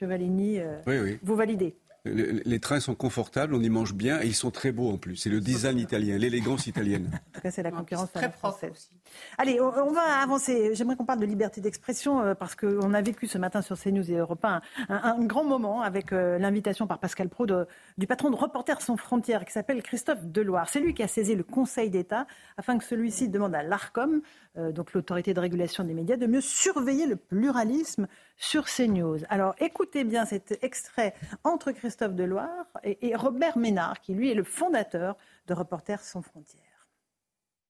M. 0.00 0.08
Valigny, 0.08 0.60
euh, 0.60 0.76
Oui, 0.86 0.98
oui. 0.98 1.18
vous 1.22 1.34
validez. 1.36 1.76
Le- 2.06 2.42
les 2.44 2.60
trains 2.60 2.80
sont 2.80 2.94
confortables, 2.94 3.54
on 3.54 3.60
y 3.62 3.70
mange 3.70 3.94
bien 3.94 4.20
et 4.20 4.26
ils 4.26 4.34
sont 4.34 4.50
très 4.50 4.72
beaux 4.72 4.90
en 4.90 4.98
plus. 4.98 5.16
C'est 5.16 5.30
le 5.30 5.40
design 5.40 5.78
italien, 5.78 6.18
l'élégance 6.18 6.66
italienne. 6.66 7.08
En 7.14 7.32
tout 7.36 7.40
cas, 7.40 7.50
c'est 7.50 7.62
la 7.62 7.70
concurrence 7.70 8.12
très 8.12 8.30
française. 8.30 8.72
aussi. 8.72 8.90
Allez, 9.38 9.58
on, 9.58 9.68
on 9.68 9.92
va 9.92 10.02
avancer. 10.22 10.74
J'aimerais 10.74 10.96
qu'on 10.96 11.06
parle 11.06 11.20
de 11.20 11.24
liberté 11.24 11.62
d'expression 11.62 12.20
euh, 12.20 12.34
parce 12.34 12.54
qu'on 12.56 12.92
a 12.92 13.00
vécu 13.00 13.26
ce 13.26 13.38
matin 13.38 13.62
sur 13.62 13.78
CNews 13.80 14.10
et 14.10 14.16
Europe 14.16 14.44
1 14.44 14.60
un, 14.90 14.94
un 15.02 15.24
grand 15.24 15.44
moment 15.44 15.80
avec 15.80 16.12
euh, 16.12 16.36
l'invitation 16.38 16.86
par 16.86 16.98
Pascal 16.98 17.30
Pro 17.30 17.46
de- 17.46 17.66
du 17.96 18.06
patron 18.06 18.30
de 18.30 18.36
Reporters 18.36 18.82
sans 18.82 18.98
frontières 18.98 19.46
qui 19.46 19.52
s'appelle 19.52 19.82
Christophe 19.82 20.26
Deloire. 20.26 20.68
C'est 20.68 20.80
lui 20.80 20.92
qui 20.92 21.02
a 21.02 21.08
saisi 21.08 21.34
le 21.34 21.42
Conseil 21.42 21.88
d'État 21.88 22.26
afin 22.58 22.76
que 22.76 22.84
celui-ci 22.84 23.30
demande 23.30 23.54
à 23.54 23.62
l'ARCOM, 23.62 24.20
euh, 24.58 24.72
donc 24.72 24.92
l'autorité 24.92 25.32
de 25.32 25.40
régulation 25.40 25.84
des 25.84 25.94
médias, 25.94 26.16
de 26.18 26.26
mieux 26.26 26.42
surveiller 26.42 27.06
le 27.06 27.16
pluralisme 27.16 28.08
sur 28.36 28.66
CNews. 28.66 29.20
Alors 29.30 29.54
écoutez 29.58 30.04
bien 30.04 30.26
cet 30.26 30.58
extrait 30.62 31.14
entre 31.44 31.70
Christophe 31.72 31.93
Deloire 31.96 32.66
et, 32.82 33.08
et 33.08 33.14
Robert 33.16 33.56
Ménard, 33.58 34.00
qui 34.00 34.12
lui 34.14 34.30
est 34.30 34.34
le 34.34 34.44
fondateur 34.44 35.16
de 35.46 35.54
Reporters 35.54 36.00
sans 36.02 36.22
frontières. 36.22 36.60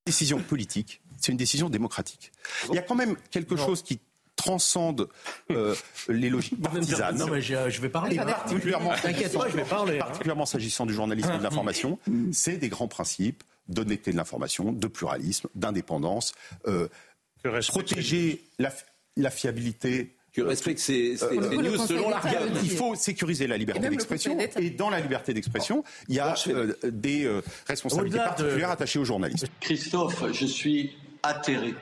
décision 0.07 0.39
politique, 0.41 1.01
c'est 1.19 1.33
une 1.33 1.39
décision 1.39 1.69
démocratique. 1.71 2.33
Il 2.69 2.75
y 2.75 2.79
a 2.79 2.83
quand 2.83 2.95
même 2.95 3.17
quelque 3.31 3.57
chose 3.57 3.83
qui 3.83 4.01
transcende 4.37 5.09
euh, 5.53 5.75
les 6.09 6.29
logiques 6.29 6.61
partisanes. 6.61 7.17
Non, 7.17 7.29
mais 7.29 7.41
je, 7.41 7.71
je 7.71 7.81
vais 7.81 7.89
parler. 7.89 8.17
particulièrement, 8.17 8.93
T'inquiète 9.01 9.33
pas, 9.33 9.49
je 9.49 9.57
vais 9.57 9.65
parler. 9.65 9.97
hein. 9.99 10.05
particulièrement 10.07 10.45
s'agissant 10.45 10.87
du 10.87 10.93
journalisme 10.93 11.31
et 11.33 11.39
de 11.39 11.43
l'information, 11.43 11.99
c'est 12.33 12.57
des 12.57 12.69
grands 12.69 12.89
principes 12.89 13.45
d'honnêteté 13.69 14.11
de 14.13 14.17
l'information, 14.17 14.73
de 14.73 14.87
pluralisme, 14.89 15.49
d'indépendance, 15.55 16.35
euh, 16.67 16.89
protéger 17.69 18.45
la, 18.59 18.73
la 19.17 19.31
fiabilité. 19.31 20.17
Tu 20.35 20.43
respectes 20.43 20.81
ces, 20.81 21.17
ces- 21.17 21.25
Euh, 21.25 21.49
ces 21.49 21.57
le 21.57 21.63
news 21.71 21.87
selon 21.87 22.11
la 22.11 22.17
d'État 22.21 22.41
règle. 22.41 22.59
Il 22.65 22.71
faut 22.71 22.95
sécuriser 22.97 23.47
la 23.47 23.57
liberté 23.57 23.89
d'expression. 23.89 24.37
Et 24.59 24.71
dans 24.71 24.91
la 24.91 24.99
liberté 25.01 25.33
d'expression, 25.33 25.85
il 26.09 26.17
y 26.17 26.19
a 26.21 26.35
euh, 26.49 26.75
des 26.83 27.25
euh, 27.25 27.41
responsabilités 27.69 28.19
de- 28.19 28.25
particulières 28.25 28.71
attachées 28.71 28.99
aux 28.99 29.05
journalistes. 29.05 29.47
Christophe, 29.61 30.25
je 30.33 30.45
suis 30.47 30.97
atterré. 31.23 31.75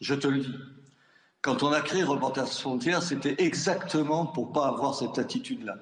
Je 0.00 0.14
te 0.14 0.26
le 0.26 0.38
dis. 0.40 0.54
Quand 1.42 1.62
on 1.62 1.70
a 1.72 1.82
créé 1.82 2.02
Reporters 2.02 2.48
sans 2.48 2.60
frontières, 2.62 3.02
c'était 3.02 3.34
exactement 3.36 4.24
pour 4.24 4.50
pas 4.52 4.66
avoir 4.68 4.94
cette 4.94 5.18
attitude-là. 5.18 5.76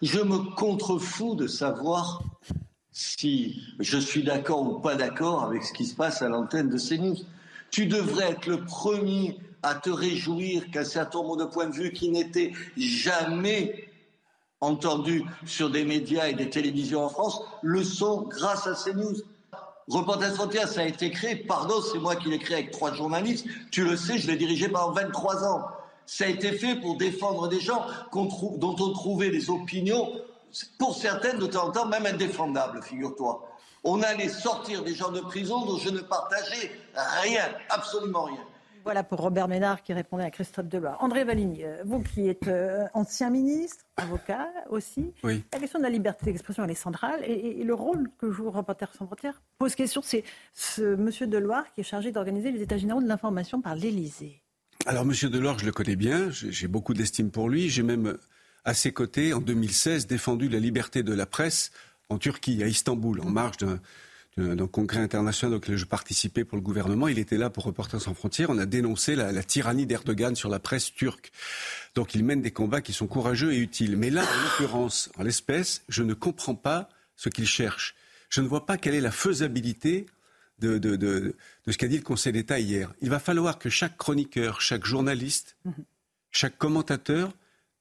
Je 0.00 0.18
me 0.20 0.54
contrefous 0.56 1.34
de 1.34 1.46
savoir 1.46 2.22
si 2.92 3.60
je 3.80 3.98
suis 3.98 4.22
d'accord 4.24 4.62
ou 4.62 4.78
pas 4.80 4.94
d'accord 4.94 5.44
avec 5.44 5.62
ce 5.64 5.72
qui 5.74 5.84
se 5.84 5.94
passe 5.94 6.22
à 6.22 6.28
l'antenne 6.30 6.70
de 6.70 6.78
CNews. 6.78 7.16
Tu 7.70 7.84
devrais 7.86 8.30
être 8.32 8.46
le 8.46 8.64
premier 8.64 9.38
à 9.64 9.74
te 9.74 9.90
réjouir 9.90 10.70
qu'un 10.70 10.84
certain 10.84 11.18
nombre 11.18 11.38
de 11.38 11.44
points 11.44 11.66
de 11.66 11.74
vue 11.74 11.92
qui 11.92 12.10
n'étaient 12.10 12.52
jamais 12.76 13.88
entendus 14.60 15.24
sur 15.46 15.70
des 15.70 15.84
médias 15.84 16.28
et 16.28 16.34
des 16.34 16.50
télévisions 16.50 17.04
en 17.04 17.08
France 17.08 17.40
le 17.62 17.82
sont 17.82 18.22
grâce 18.22 18.66
à 18.66 18.74
CNews. 18.74 19.16
Reporters 19.88 20.30
sans 20.30 20.36
frontières, 20.36 20.68
ça 20.68 20.80
a 20.82 20.84
été 20.84 21.10
créé, 21.10 21.36
pardon, 21.36 21.74
c'est 21.80 21.98
moi 21.98 22.16
qui 22.16 22.28
l'ai 22.28 22.38
créé 22.38 22.58
avec 22.58 22.70
trois 22.70 22.92
journalistes, 22.94 23.46
tu 23.70 23.84
le 23.84 23.96
sais, 23.96 24.18
je 24.18 24.26
l'ai 24.26 24.36
dirigé 24.36 24.68
pendant 24.68 24.92
23 24.92 25.44
ans. 25.44 25.66
Ça 26.06 26.24
a 26.24 26.28
été 26.28 26.52
fait 26.52 26.76
pour 26.76 26.96
défendre 26.96 27.48
des 27.48 27.60
gens 27.60 27.86
dont 28.12 28.76
on 28.78 28.92
trouvait 28.92 29.30
les 29.30 29.50
opinions, 29.50 30.10
pour 30.78 30.94
certaines 30.94 31.38
de 31.38 31.46
temps 31.46 31.68
en 31.68 31.70
temps 31.70 31.86
même 31.86 32.06
indéfendables, 32.06 32.82
figure-toi. 32.82 33.46
On 33.82 34.02
allait 34.02 34.28
sortir 34.28 34.82
des 34.82 34.94
gens 34.94 35.10
de 35.10 35.20
prison 35.20 35.66
dont 35.66 35.78
je 35.78 35.90
ne 35.90 36.00
partageais 36.00 36.70
rien, 37.22 37.44
absolument 37.68 38.24
rien. 38.24 38.38
Voilà 38.84 39.02
pour 39.02 39.20
Robert 39.20 39.48
Ménard 39.48 39.82
qui 39.82 39.94
répondait 39.94 40.24
à 40.24 40.30
Christophe 40.30 40.68
Deloire. 40.68 41.02
André 41.02 41.24
Valigny, 41.24 41.64
euh, 41.64 41.82
vous 41.86 42.00
qui 42.00 42.28
êtes 42.28 42.48
euh, 42.48 42.84
ancien 42.92 43.30
ministre, 43.30 43.82
avocat 43.96 44.46
aussi, 44.68 45.14
Oui. 45.22 45.42
la 45.54 45.58
question 45.58 45.78
de 45.78 45.84
la 45.84 45.90
liberté 45.90 46.26
d'expression 46.26 46.64
elle 46.64 46.70
est 46.70 46.74
centrale 46.74 47.22
et, 47.24 47.64
le 47.64 47.72
rôle 47.72 48.10
que 48.18 48.30
joue 48.30 48.50
Reporters 48.50 48.92
sans 48.92 49.06
frontières 49.06 49.40
pose 49.58 49.74
question. 49.74 50.02
C'est 50.02 50.22
ce 50.52 50.96
monsieur 50.96 51.26
Deloire 51.26 51.64
qui 51.72 51.80
est 51.80 51.84
chargé 51.84 52.12
d'organiser 52.12 52.52
les 52.52 52.60
états 52.60 52.76
généraux 52.76 53.00
de 53.00 53.08
l'information 53.08 53.62
par 53.62 53.74
l'Élysée. 53.74 54.42
Alors, 54.84 55.06
Monsieur 55.06 55.30
Delors, 55.30 55.58
je 55.58 55.64
le 55.64 55.72
connais 55.72 55.96
bien, 55.96 56.28
j'ai 56.30 56.68
beaucoup 56.68 56.92
d'estime 56.92 57.30
pour 57.30 57.48
lui. 57.48 57.70
J'ai 57.70 57.82
même, 57.82 58.18
à 58.66 58.74
ses 58.74 58.92
côtés, 58.92 59.32
en 59.32 59.40
2016, 59.40 60.06
défendu 60.06 60.50
la 60.50 60.58
liberté 60.58 61.02
de 61.02 61.14
la 61.14 61.24
presse 61.24 61.70
en 62.10 62.18
Turquie, 62.18 62.62
à 62.62 62.66
Istanbul, 62.66 63.22
en 63.22 63.30
marge 63.30 63.56
d'un 63.56 63.80
d'un- 64.36 64.56
d'un 64.56 64.66
congrès 64.66 64.98
international 65.00 65.56
auquel 65.56 65.76
je 65.76 65.84
participais 65.84 66.44
pour 66.44 66.56
le 66.56 66.62
gouvernement. 66.62 67.08
Il 67.08 67.18
était 67.18 67.36
là 67.36 67.50
pour 67.50 67.64
Reporters 67.64 68.00
sans 68.00 68.14
frontières. 68.14 68.50
On 68.50 68.58
a 68.58 68.66
dénoncé 68.66 69.14
la, 69.14 69.30
la 69.32 69.42
tyrannie 69.44 69.86
d'Erdogan 69.86 70.34
sur 70.34 70.48
la 70.48 70.58
presse 70.58 70.92
turque. 70.92 71.30
Donc, 71.94 72.14
il 72.14 72.24
mène 72.24 72.42
des 72.42 72.50
combats 72.50 72.80
qui 72.80 72.92
sont 72.92 73.06
courageux 73.06 73.52
et 73.52 73.58
utiles. 73.58 73.96
Mais 73.96 74.10
là, 74.10 74.22
en 74.24 74.42
l'occurrence, 74.44 75.10
en 75.16 75.22
l'espèce, 75.22 75.82
je 75.88 76.02
ne 76.02 76.14
comprends 76.14 76.54
pas 76.56 76.88
ce 77.16 77.28
qu'il 77.28 77.46
cherche. 77.46 77.94
Je 78.28 78.40
ne 78.40 78.48
vois 78.48 78.66
pas 78.66 78.76
quelle 78.76 78.94
est 78.94 79.00
la 79.00 79.12
faisabilité 79.12 80.06
de, 80.58 80.78
de, 80.78 80.96
de, 80.96 81.36
de 81.66 81.72
ce 81.72 81.78
qu'a 81.78 81.86
dit 81.88 81.96
le 81.98 82.02
Conseil 82.02 82.32
d'État 82.32 82.58
hier. 82.58 82.92
Il 83.00 83.10
va 83.10 83.20
falloir 83.20 83.58
que 83.58 83.68
chaque 83.68 83.96
chroniqueur, 83.96 84.60
chaque 84.60 84.84
journaliste, 84.84 85.56
chaque 86.32 86.58
commentateur 86.58 87.32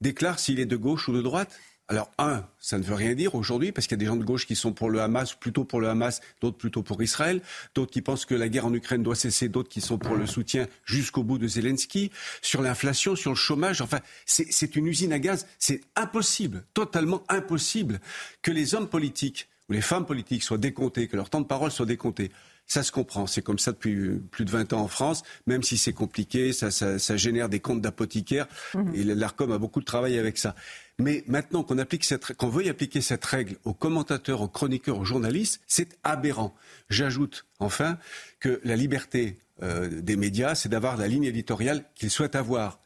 déclare 0.01 0.37
s'il 0.37 0.59
est 0.59 0.65
de 0.67 0.75
gauche 0.75 1.07
ou 1.07 1.13
de 1.13 1.21
droite. 1.21 1.57
Alors, 1.93 2.09
un, 2.17 2.43
ça 2.57 2.79
ne 2.79 2.83
veut 2.83 2.95
rien 2.95 3.13
dire 3.13 3.35
aujourd'hui, 3.35 3.71
parce 3.71 3.85
qu'il 3.85 3.95
y 3.95 3.99
a 3.99 4.03
des 4.03 4.07
gens 4.07 4.15
de 4.15 4.23
gauche 4.23 4.47
qui 4.47 4.55
sont 4.55 4.73
pour 4.73 4.89
le 4.89 4.99
Hamas, 4.99 5.35
plutôt 5.35 5.63
pour 5.63 5.79
le 5.79 5.87
Hamas, 5.89 6.21
d'autres 6.41 6.57
plutôt 6.57 6.81
pour 6.81 7.03
Israël, 7.03 7.39
d'autres 7.75 7.91
qui 7.91 8.01
pensent 8.01 8.25
que 8.25 8.33
la 8.33 8.49
guerre 8.49 8.65
en 8.65 8.73
Ukraine 8.73 9.03
doit 9.03 9.13
cesser, 9.13 9.47
d'autres 9.47 9.69
qui 9.69 9.79
sont 9.79 9.99
pour 9.99 10.15
le 10.15 10.25
soutien 10.25 10.65
jusqu'au 10.85 11.21
bout 11.21 11.37
de 11.37 11.47
Zelensky, 11.47 12.09
sur 12.41 12.63
l'inflation, 12.63 13.15
sur 13.15 13.29
le 13.29 13.35
chômage. 13.35 13.81
Enfin, 13.81 13.99
c'est 14.25 14.75
une 14.75 14.87
usine 14.87 15.13
à 15.13 15.19
gaz. 15.19 15.45
C'est 15.59 15.81
impossible, 15.95 16.63
totalement 16.73 17.21
impossible, 17.29 17.99
que 18.41 18.49
les 18.49 18.73
hommes 18.73 18.87
politiques 18.89 19.47
ou 19.69 19.73
les 19.73 19.81
femmes 19.81 20.07
politiques 20.07 20.41
soient 20.41 20.57
décomptés, 20.57 21.07
que 21.07 21.15
leur 21.15 21.29
temps 21.29 21.41
de 21.41 21.45
parole 21.45 21.69
soit 21.69 21.85
décompté. 21.85 22.31
Ça 22.65 22.81
se 22.81 22.91
comprend, 22.91 23.27
c'est 23.27 23.41
comme 23.41 23.59
ça 23.59 23.71
depuis 23.71 23.93
euh, 23.93 24.23
plus 24.31 24.45
de 24.45 24.49
20 24.49 24.73
ans 24.73 24.81
en 24.81 24.87
France, 24.87 25.21
même 25.47 25.63
si 25.63 25.77
c'est 25.77 25.93
compliqué, 25.93 26.53
ça, 26.53 26.71
ça, 26.71 26.97
ça 26.97 27.17
génère 27.17 27.49
des 27.49 27.59
comptes 27.59 27.81
d'apothicaires, 27.81 28.47
et 28.93 29.03
l'ARCOM 29.03 29.51
a 29.51 29.57
beaucoup 29.57 29.81
de 29.81 29.85
travail 29.85 30.17
avec 30.17 30.37
ça. 30.37 30.55
Mais 30.99 31.23
maintenant 31.27 31.63
qu'on 31.63 31.79
applique 31.79 32.03
cette, 32.03 32.33
qu'on 32.33 32.49
veuille 32.49 32.69
appliquer 32.69 33.01
cette 33.01 33.25
règle 33.25 33.57
aux 33.63 33.73
commentateurs, 33.73 34.41
aux 34.41 34.47
chroniqueurs, 34.47 34.99
aux 34.99 35.05
journalistes, 35.05 35.61
c'est 35.67 35.97
aberrant. 36.03 36.53
J'ajoute 36.89 37.45
enfin 37.59 37.97
que 38.39 38.61
la 38.63 38.75
liberté 38.75 39.39
euh, 39.63 40.01
des 40.01 40.15
médias, 40.15 40.55
c'est 40.55 40.69
d'avoir 40.69 40.97
la 40.97 41.07
ligne 41.07 41.23
éditoriale 41.23 41.85
qu'ils 41.95 42.11
souhaitent 42.11 42.35
avoir. 42.35 42.79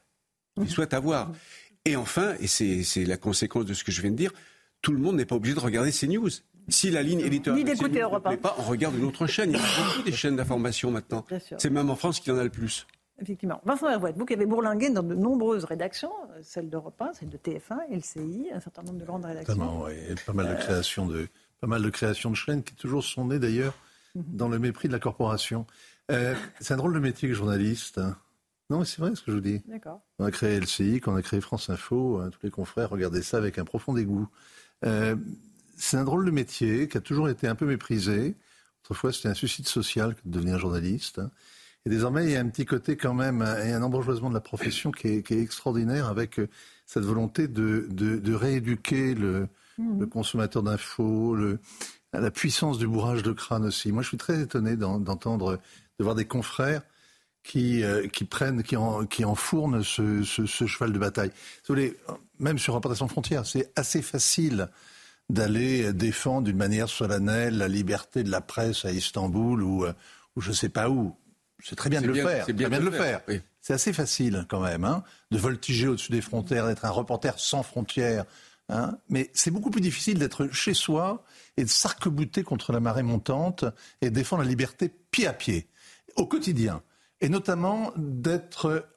Souhaitent 0.67 0.93
avoir. 0.93 1.31
Et 1.85 1.95
enfin, 1.95 2.35
et 2.39 2.47
c'est 2.47 3.05
la 3.05 3.17
conséquence 3.17 3.65
de 3.65 3.73
ce 3.73 3.84
que 3.84 3.91
je 3.91 4.01
viens 4.01 4.11
de 4.11 4.15
dire, 4.15 4.31
tout 4.81 4.91
le 4.91 4.99
monde 4.99 5.17
n'est 5.17 5.25
pas 5.25 5.35
obligé 5.35 5.55
de 5.55 5.59
regarder 5.59 5.91
ces 5.91 6.07
news. 6.07 6.29
Si 6.69 6.91
la 6.91 7.01
ligne 7.01 7.21
éditoriale 7.21 7.65
ne 7.65 8.19
plaît 8.19 8.38
pas, 8.38 8.55
on 8.59 8.63
regarde 8.63 8.95
une 8.95 9.05
autre 9.05 9.27
chaîne. 9.27 9.51
Il 9.51 9.57
y 9.57 9.59
a 9.59 9.85
beaucoup 9.85 10.01
des 10.03 10.11
chaînes 10.11 10.35
d'information 10.35 10.91
maintenant. 10.91 11.25
C'est 11.57 11.69
même 11.69 11.89
en 11.89 11.95
France 11.95 12.19
qu'il 12.19 12.34
y 12.34 12.35
en 12.35 12.39
a 12.39 12.43
le 12.43 12.49
plus. 12.49 12.88
Effectivement. 13.19 13.61
Vincent 13.65 13.89
Hervouet, 13.89 14.14
vous 14.15 14.26
qui 14.26 14.34
avez 14.34 14.45
bourlingué 14.45 14.89
dans 14.91 15.02
de 15.03 15.15
nombreuses 15.15 15.64
rédactions, 15.65 16.11
euh, 16.31 16.39
celle 16.44 16.69
d'Europe 16.69 17.02
1, 17.02 17.14
celle 17.14 17.30
de 17.30 17.38
TF1, 17.38 17.80
LCI, 17.91 18.49
un 18.53 18.60
certain 18.60 18.84
nombre 18.84 18.99
de 18.99 19.06
grandes 19.06 19.26
rédactions. 19.26 19.84
Oui. 19.85 19.94
Et 20.10 20.15
pas 20.26 20.34
mal 20.34 20.49
de 20.49 20.53
créations 20.56 21.07
de, 21.07 21.27
pas 21.60 21.68
mal 21.68 21.81
de 21.81 21.89
créations 21.89 22.30
de 22.30 22.35
chaînes 22.35 22.64
qui 22.64 22.76
toujours 22.76 23.03
sont 23.03 23.26
nées 23.26 23.39
d'ailleurs 23.39 23.73
dans 24.15 24.48
le 24.49 24.60
mépris 24.60 24.88
de 24.88 24.94
la 24.94 24.99
corporation. 24.99 25.65
Euh, 26.11 26.35
c'est 26.60 26.73
un 26.73 26.77
drôle 26.77 26.94
de 26.94 26.99
métier 26.99 27.27
que 27.27 27.34
journaliste. 27.34 27.98
hein. 27.98 28.15
Non, 28.69 28.80
mais 28.80 28.85
c'est 28.85 28.99
vrai 29.02 29.15
ce 29.15 29.22
que 29.22 29.31
je 29.31 29.35
vous 29.38 29.41
dis. 29.41 29.61
D'accord. 29.68 30.02
On 30.19 30.26
a 30.26 30.31
créé 30.31 30.60
LCI, 30.60 31.02
on 31.07 31.15
a 31.15 31.22
créé 31.22 31.39
France 31.41 31.69
Info, 31.69 32.19
hein, 32.19 32.30
tous 32.30 32.39
les 32.44 32.52
confrères 32.52 32.89
regardaient 32.89 33.22
ça 33.22 33.38
avec 33.38 33.57
un 33.57 33.65
profond 33.65 33.94
dégoût. 33.94 34.27
Euh, 34.85 35.15
c'est 35.77 35.98
un 35.98 36.03
drôle 36.03 36.26
de 36.26 36.31
métier 36.31 36.88
qui 36.88 36.98
a 36.98 37.02
toujours 37.02 37.30
été 37.30 37.48
un 37.48 37.56
peu 37.56 37.65
méprisé. 37.65 38.35
Autrefois, 38.84 39.11
c'était 39.14 39.30
un 39.30 39.34
suicide 39.34 39.68
social 39.68 40.15
que 40.15 40.22
de 40.26 40.31
devenir 40.31 40.60
journaliste. 40.60 41.19
hein. 41.19 41.31
Et 41.88 41.89
désormais, 41.89 42.26
il 42.26 42.31
y 42.31 42.35
a 42.35 42.41
un 42.41 42.49
petit 42.49 42.65
côté 42.65 42.97
quand 42.97 43.14
même, 43.14 43.41
un- 43.41 43.64
et 43.64 43.72
un 43.72 43.81
embourgeoisement 43.81 44.27
de 44.27 44.34
la 44.34 44.41
profession 44.41 44.91
qui 44.91 45.07
est, 45.07 45.23
qui 45.23 45.35
est 45.35 45.39
extraordinaire 45.41 46.09
avec 46.09 46.38
euh, 46.38 46.49
cette 46.85 47.05
volonté 47.05 47.47
de, 47.47 47.88
de, 47.89 48.18
de 48.18 48.34
rééduquer 48.34 49.15
le, 49.15 49.47
Mhm. 49.77 49.99
le 50.01 50.05
consommateur 50.05 50.64
d'infos, 50.64 51.38
la 52.11 52.31
puissance 52.31 52.77
du 52.77 52.88
bourrage 52.88 53.23
de 53.23 53.31
crâne 53.31 53.64
aussi. 53.64 53.93
Moi, 53.93 54.01
je 54.03 54.09
suis 54.09 54.18
très 54.18 54.41
étonné 54.41 54.76
d'en- 54.76 54.99
d'entendre, 54.99 55.59
de 55.97 56.03
voir 56.03 56.14
des 56.15 56.26
confrères 56.26 56.81
qui, 57.41 57.84
euh, 57.84 58.05
qui 58.09 58.26
prennent, 58.26 58.64
qui, 58.64 58.76
en, 58.76 59.05
qui 59.05 59.23
enfournent 59.23 59.81
ce, 59.81 60.23
ce, 60.23 60.45
ce 60.45 60.65
cheval 60.68 60.91
de 60.91 60.99
bataille. 60.99 61.31
Si 61.64 61.69
vous 61.69 61.76
voulez, 61.76 61.95
même 62.39 62.57
sur 62.57 62.73
Reporters 62.73 62.97
sans 62.97 63.07
frontières, 63.07 63.45
c'est 63.45 63.72
assez 63.77 64.01
facile 64.01 64.68
d'aller 65.30 65.93
défendre 65.93 66.43
d'une 66.47 66.57
manière 66.57 66.89
solennelle 66.89 67.57
la 67.57 67.69
liberté 67.69 68.23
de 68.23 68.30
la 68.31 68.41
presse 68.41 68.84
à 68.84 68.91
Istanbul 68.91 69.61
ou, 69.64 69.85
euh, 69.85 69.93
ou 70.35 70.41
je 70.41 70.51
sais 70.51 70.69
pas 70.69 70.89
où. 70.89 71.15
C'est 71.63 71.75
très 71.75 71.89
bien 71.89 72.01
de 72.01 72.07
le 72.07 72.13
bien- 72.13 72.27
faire. 72.27 72.45
c'est 72.45 72.53
bien 72.53 72.69
de 72.69 72.77
le 72.77 72.91
faire, 72.91 73.21
C'est 73.61 73.73
assez 73.73 73.91
facile 73.93 74.45
quand 74.47 74.59
même, 74.61 74.84
hein, 74.85 75.03
de 75.31 75.38
voltiger 75.38 75.88
au-dessus 75.88 76.11
des 76.11 76.21
frontières, 76.21 76.67
d'être 76.67 76.85
un 76.85 76.89
reporter 76.91 77.38
sans 77.39 77.63
frontières. 77.63 78.25
hein. 78.69 78.97
Mais 79.09 79.29
c'est 79.34 79.51
beaucoup 79.51 79.69
plus 79.71 79.81
difficile 79.81 80.19
d'être 80.19 80.47
chez 80.53 80.73
soi 80.73 81.23
et 81.57 81.63
de 81.63 81.69
s'arc-bouter 81.69 82.43
contre 82.43 82.71
la 82.71 82.79
marée 82.79 83.03
montante 83.03 83.65
et 84.01 84.09
de 84.09 84.15
défendre 84.15 84.43
la 84.43 84.49
liberté 84.49 84.89
pied 85.11 85.25
à 85.27 85.34
pied, 85.34 85.67
au 86.15 86.25
quotidien. 86.27 86.81
Et 87.21 87.29
notamment 87.29 87.91
d'être 87.97 88.88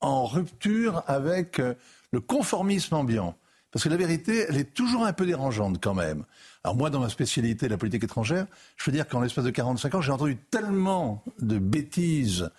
en 0.00 0.26
rupture 0.26 1.02
avec 1.06 1.58
euh, 1.58 1.74
le 2.12 2.20
conformisme 2.20 2.94
ambiant. 2.94 3.36
Parce 3.74 3.82
que 3.82 3.88
la 3.88 3.96
vérité, 3.96 4.46
elle 4.48 4.56
est 4.56 4.72
toujours 4.72 5.04
un 5.04 5.12
peu 5.12 5.26
dérangeante 5.26 5.82
quand 5.82 5.94
même. 5.94 6.24
Alors 6.62 6.76
moi, 6.76 6.90
dans 6.90 7.00
ma 7.00 7.08
spécialité, 7.08 7.68
la 7.68 7.76
politique 7.76 8.04
étrangère, 8.04 8.46
je 8.76 8.84
peux 8.84 8.92
dire 8.92 9.08
qu'en 9.08 9.20
l'espace 9.20 9.44
de 9.44 9.50
45 9.50 9.96
ans, 9.96 10.00
j'ai 10.00 10.12
entendu 10.12 10.36
tellement 10.36 11.24
de 11.40 11.58
bêtises. 11.58 12.50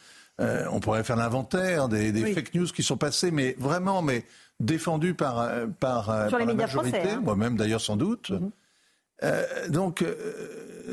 Euh, 0.42 0.66
on 0.74 0.82
pourrait 0.82 1.06
faire 1.06 1.16
l'inventaire 1.16 1.88
des, 1.88 2.12
des 2.12 2.34
fake 2.34 2.54
news 2.54 2.68
qui 2.68 2.84
sont 2.84 2.98
passées, 2.98 3.32
mais 3.32 3.56
vraiment, 3.58 4.02
mais 4.02 4.26
défendues 4.60 5.14
par, 5.14 5.40
euh, 5.40 5.68
par, 5.80 6.10
euh, 6.10 6.30
par 6.30 6.46
la 6.46 6.54
majorité, 6.54 7.12
hein. 7.12 7.22
moi-même 7.24 7.56
d'ailleurs 7.56 7.80
sans 7.80 7.96
doute. 7.96 8.34
Euh, 9.24 9.70
donc, 9.70 10.02
euh, 10.02 10.14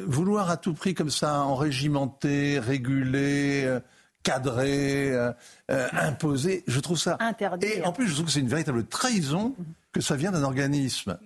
vouloir 0.07 0.51
à 0.51 0.57
tout 0.57 0.73
prix 0.74 0.94
comme 0.94 1.11
ça 1.11 1.40
enrégimenter, 1.40 2.61
réguler, 2.61 3.65
euh, 3.65 3.81
cadrer, 4.23 5.11
euh, 5.11 5.32
euh, 5.70 5.89
imposer, 5.93 6.65
je 6.66 6.81
trouve 6.81 6.99
ça. 6.99 7.19
Et 7.62 7.82
en 7.85 7.93
plus, 7.93 8.09
je 8.09 8.15
trouve 8.15 8.27
que 8.27 8.32
c'est 8.32 8.40
une 8.40 8.49
véritable 8.49 8.86
trahison 8.86 9.55
que 9.93 10.01
ça 10.01 10.16
vient 10.16 10.31
d'un 10.31 10.43
organisme 10.43 11.19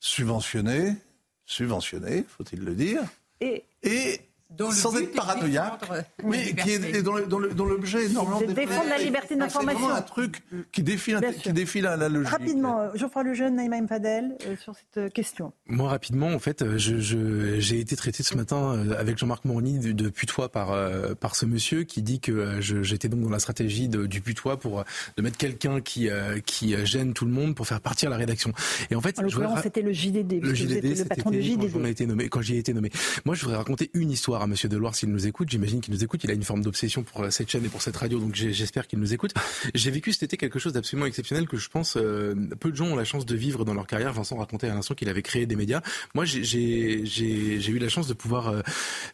subventionné, 0.00 0.96
subventionné, 1.44 2.24
faut-il 2.28 2.60
le 2.60 2.74
dire, 2.74 3.02
Et, 3.40 3.64
et 3.82 4.20
Dont 4.56 4.68
le 4.68 4.74
sans 4.74 4.96
être 4.96 5.12
paranoïaque, 5.12 5.80
oui, 6.22 6.54
qui 6.54 6.70
est, 6.72 6.78
le- 6.78 7.02
le- 7.38 7.54
dont 7.54 7.64
l'objet 7.64 8.06
énormément 8.06 8.40
de 8.40 8.52
défendre 8.52 8.88
la 8.88 8.98
liberté 8.98 9.28
C'est 9.30 9.36
d'information. 9.36 9.80
vraiment 9.80 9.94
un 9.94 10.02
truc 10.02 10.42
qui 10.72 10.82
défie, 10.82 11.14
qui 11.42 11.52
défie 11.52 11.80
la, 11.80 11.96
la 11.96 12.08
logique. 12.08 12.30
Rapidement, 12.30 12.80
euh, 12.80 12.88
Geoffroy 12.94 13.24
Lejeune, 13.24 13.56
Naïma 13.56 13.80
Mfadel, 13.80 14.36
euh, 14.46 14.56
sur 14.62 14.74
cette 14.74 14.96
euh, 14.98 15.08
question. 15.08 15.52
Moi, 15.66 15.88
rapidement, 15.88 16.28
en 16.28 16.38
fait, 16.38 16.62
euh, 16.62 16.78
je, 16.78 16.98
je- 16.98 17.58
j'ai 17.58 17.80
été 17.80 17.96
traité 17.96 18.22
ce 18.22 18.36
matin 18.36 18.84
avec 18.98 19.18
Jean-Marc 19.18 19.44
Morny 19.44 19.78
de, 19.78 19.92
de 19.92 20.08
putois 20.08 20.50
par, 20.50 20.72
euh, 20.72 21.14
par 21.14 21.36
ce 21.36 21.46
monsieur 21.46 21.82
qui 21.84 22.02
dit 22.02 22.20
que 22.20 22.32
euh, 22.32 22.60
je- 22.60 22.82
j'étais 22.82 23.08
donc 23.08 23.20
dans 23.22 23.30
la 23.30 23.38
stratégie 23.38 23.88
de- 23.88 24.06
du 24.06 24.20
putois 24.20 24.58
pour 24.58 24.84
de 25.16 25.22
mettre 25.22 25.38
quelqu'un 25.38 25.80
qui, 25.80 26.08
euh, 26.08 26.38
qui 26.40 26.74
gêne 26.86 27.12
tout 27.14 27.24
le 27.24 27.32
monde 27.32 27.54
pour 27.54 27.66
faire 27.66 27.80
partir 27.80 28.10
la 28.10 28.16
rédaction. 28.16 28.52
Et 28.90 28.94
en 28.94 29.00
fait, 29.00 29.18
En 29.18 29.22
je 29.22 29.26
voudrais 29.34 29.40
l'occurrence, 29.42 29.56
ra- 29.56 29.62
c'était 29.62 29.82
le 29.82 29.92
JDD. 29.92 30.40
le 30.42 30.54
JDD, 30.54 30.98
le 30.98 31.04
patron 31.06 31.30
du 31.30 31.38
quand 31.38 31.42
JDD. 31.44 31.86
été 31.86 32.06
nommé, 32.06 32.28
quand 32.28 32.40
j'y 32.40 32.54
ai 32.56 32.58
été 32.58 32.72
nommé. 32.72 32.90
Moi, 33.24 33.34
je 33.34 33.42
voudrais 33.42 33.56
raconter 33.56 33.90
une 33.94 34.10
histoire 34.10 34.42
à 34.44 34.46
Monsieur 34.46 34.68
Deloire 34.68 34.94
s'il 34.94 35.10
nous 35.10 35.26
écoute. 35.26 35.48
J'imagine 35.50 35.80
qu'il 35.80 35.92
nous 35.92 36.04
écoute. 36.04 36.22
Il 36.24 36.30
a 36.30 36.34
une 36.34 36.42
forme 36.44 36.62
d'obsession 36.62 37.02
pour 37.02 37.22
euh, 37.22 37.30
cette 37.30 37.50
chaîne 37.50 37.64
et 37.64 37.68
pour 37.68 37.82
cette 37.82 37.96
radio, 37.96 38.18
donc 38.18 38.34
j'espère 38.34 38.86
qu'il 38.86 38.98
nous 38.98 39.12
écoute. 39.12 39.32
J'ai 39.74 39.90
vécu 39.90 40.12
cet 40.12 40.22
été 40.24 40.36
quelque 40.36 40.58
chose 40.58 40.72
d'absolument 40.72 41.06
exceptionnel 41.06 41.48
que 41.48 41.56
je 41.56 41.68
pense 41.68 41.96
euh, 41.96 42.34
peu 42.60 42.70
de 42.70 42.76
gens 42.76 42.86
ont 42.86 42.96
la 42.96 43.04
chance 43.04 43.26
de 43.26 43.34
vivre 43.34 43.64
dans 43.64 43.74
leur 43.74 43.86
carrière. 43.86 44.12
Vincent 44.12 44.36
racontait 44.36 44.68
à 44.68 44.74
l'instant 44.74 44.94
qu'il 44.94 45.08
avait 45.08 45.22
créé 45.22 45.46
des 45.46 45.56
médias. 45.56 45.80
Moi, 46.14 46.24
j'ai- 46.24 47.04
eu 47.04 47.78
la 47.78 47.88
chance 47.88 48.06
de 48.06 48.14
pouvoir 48.14 48.48
euh, 48.48 48.60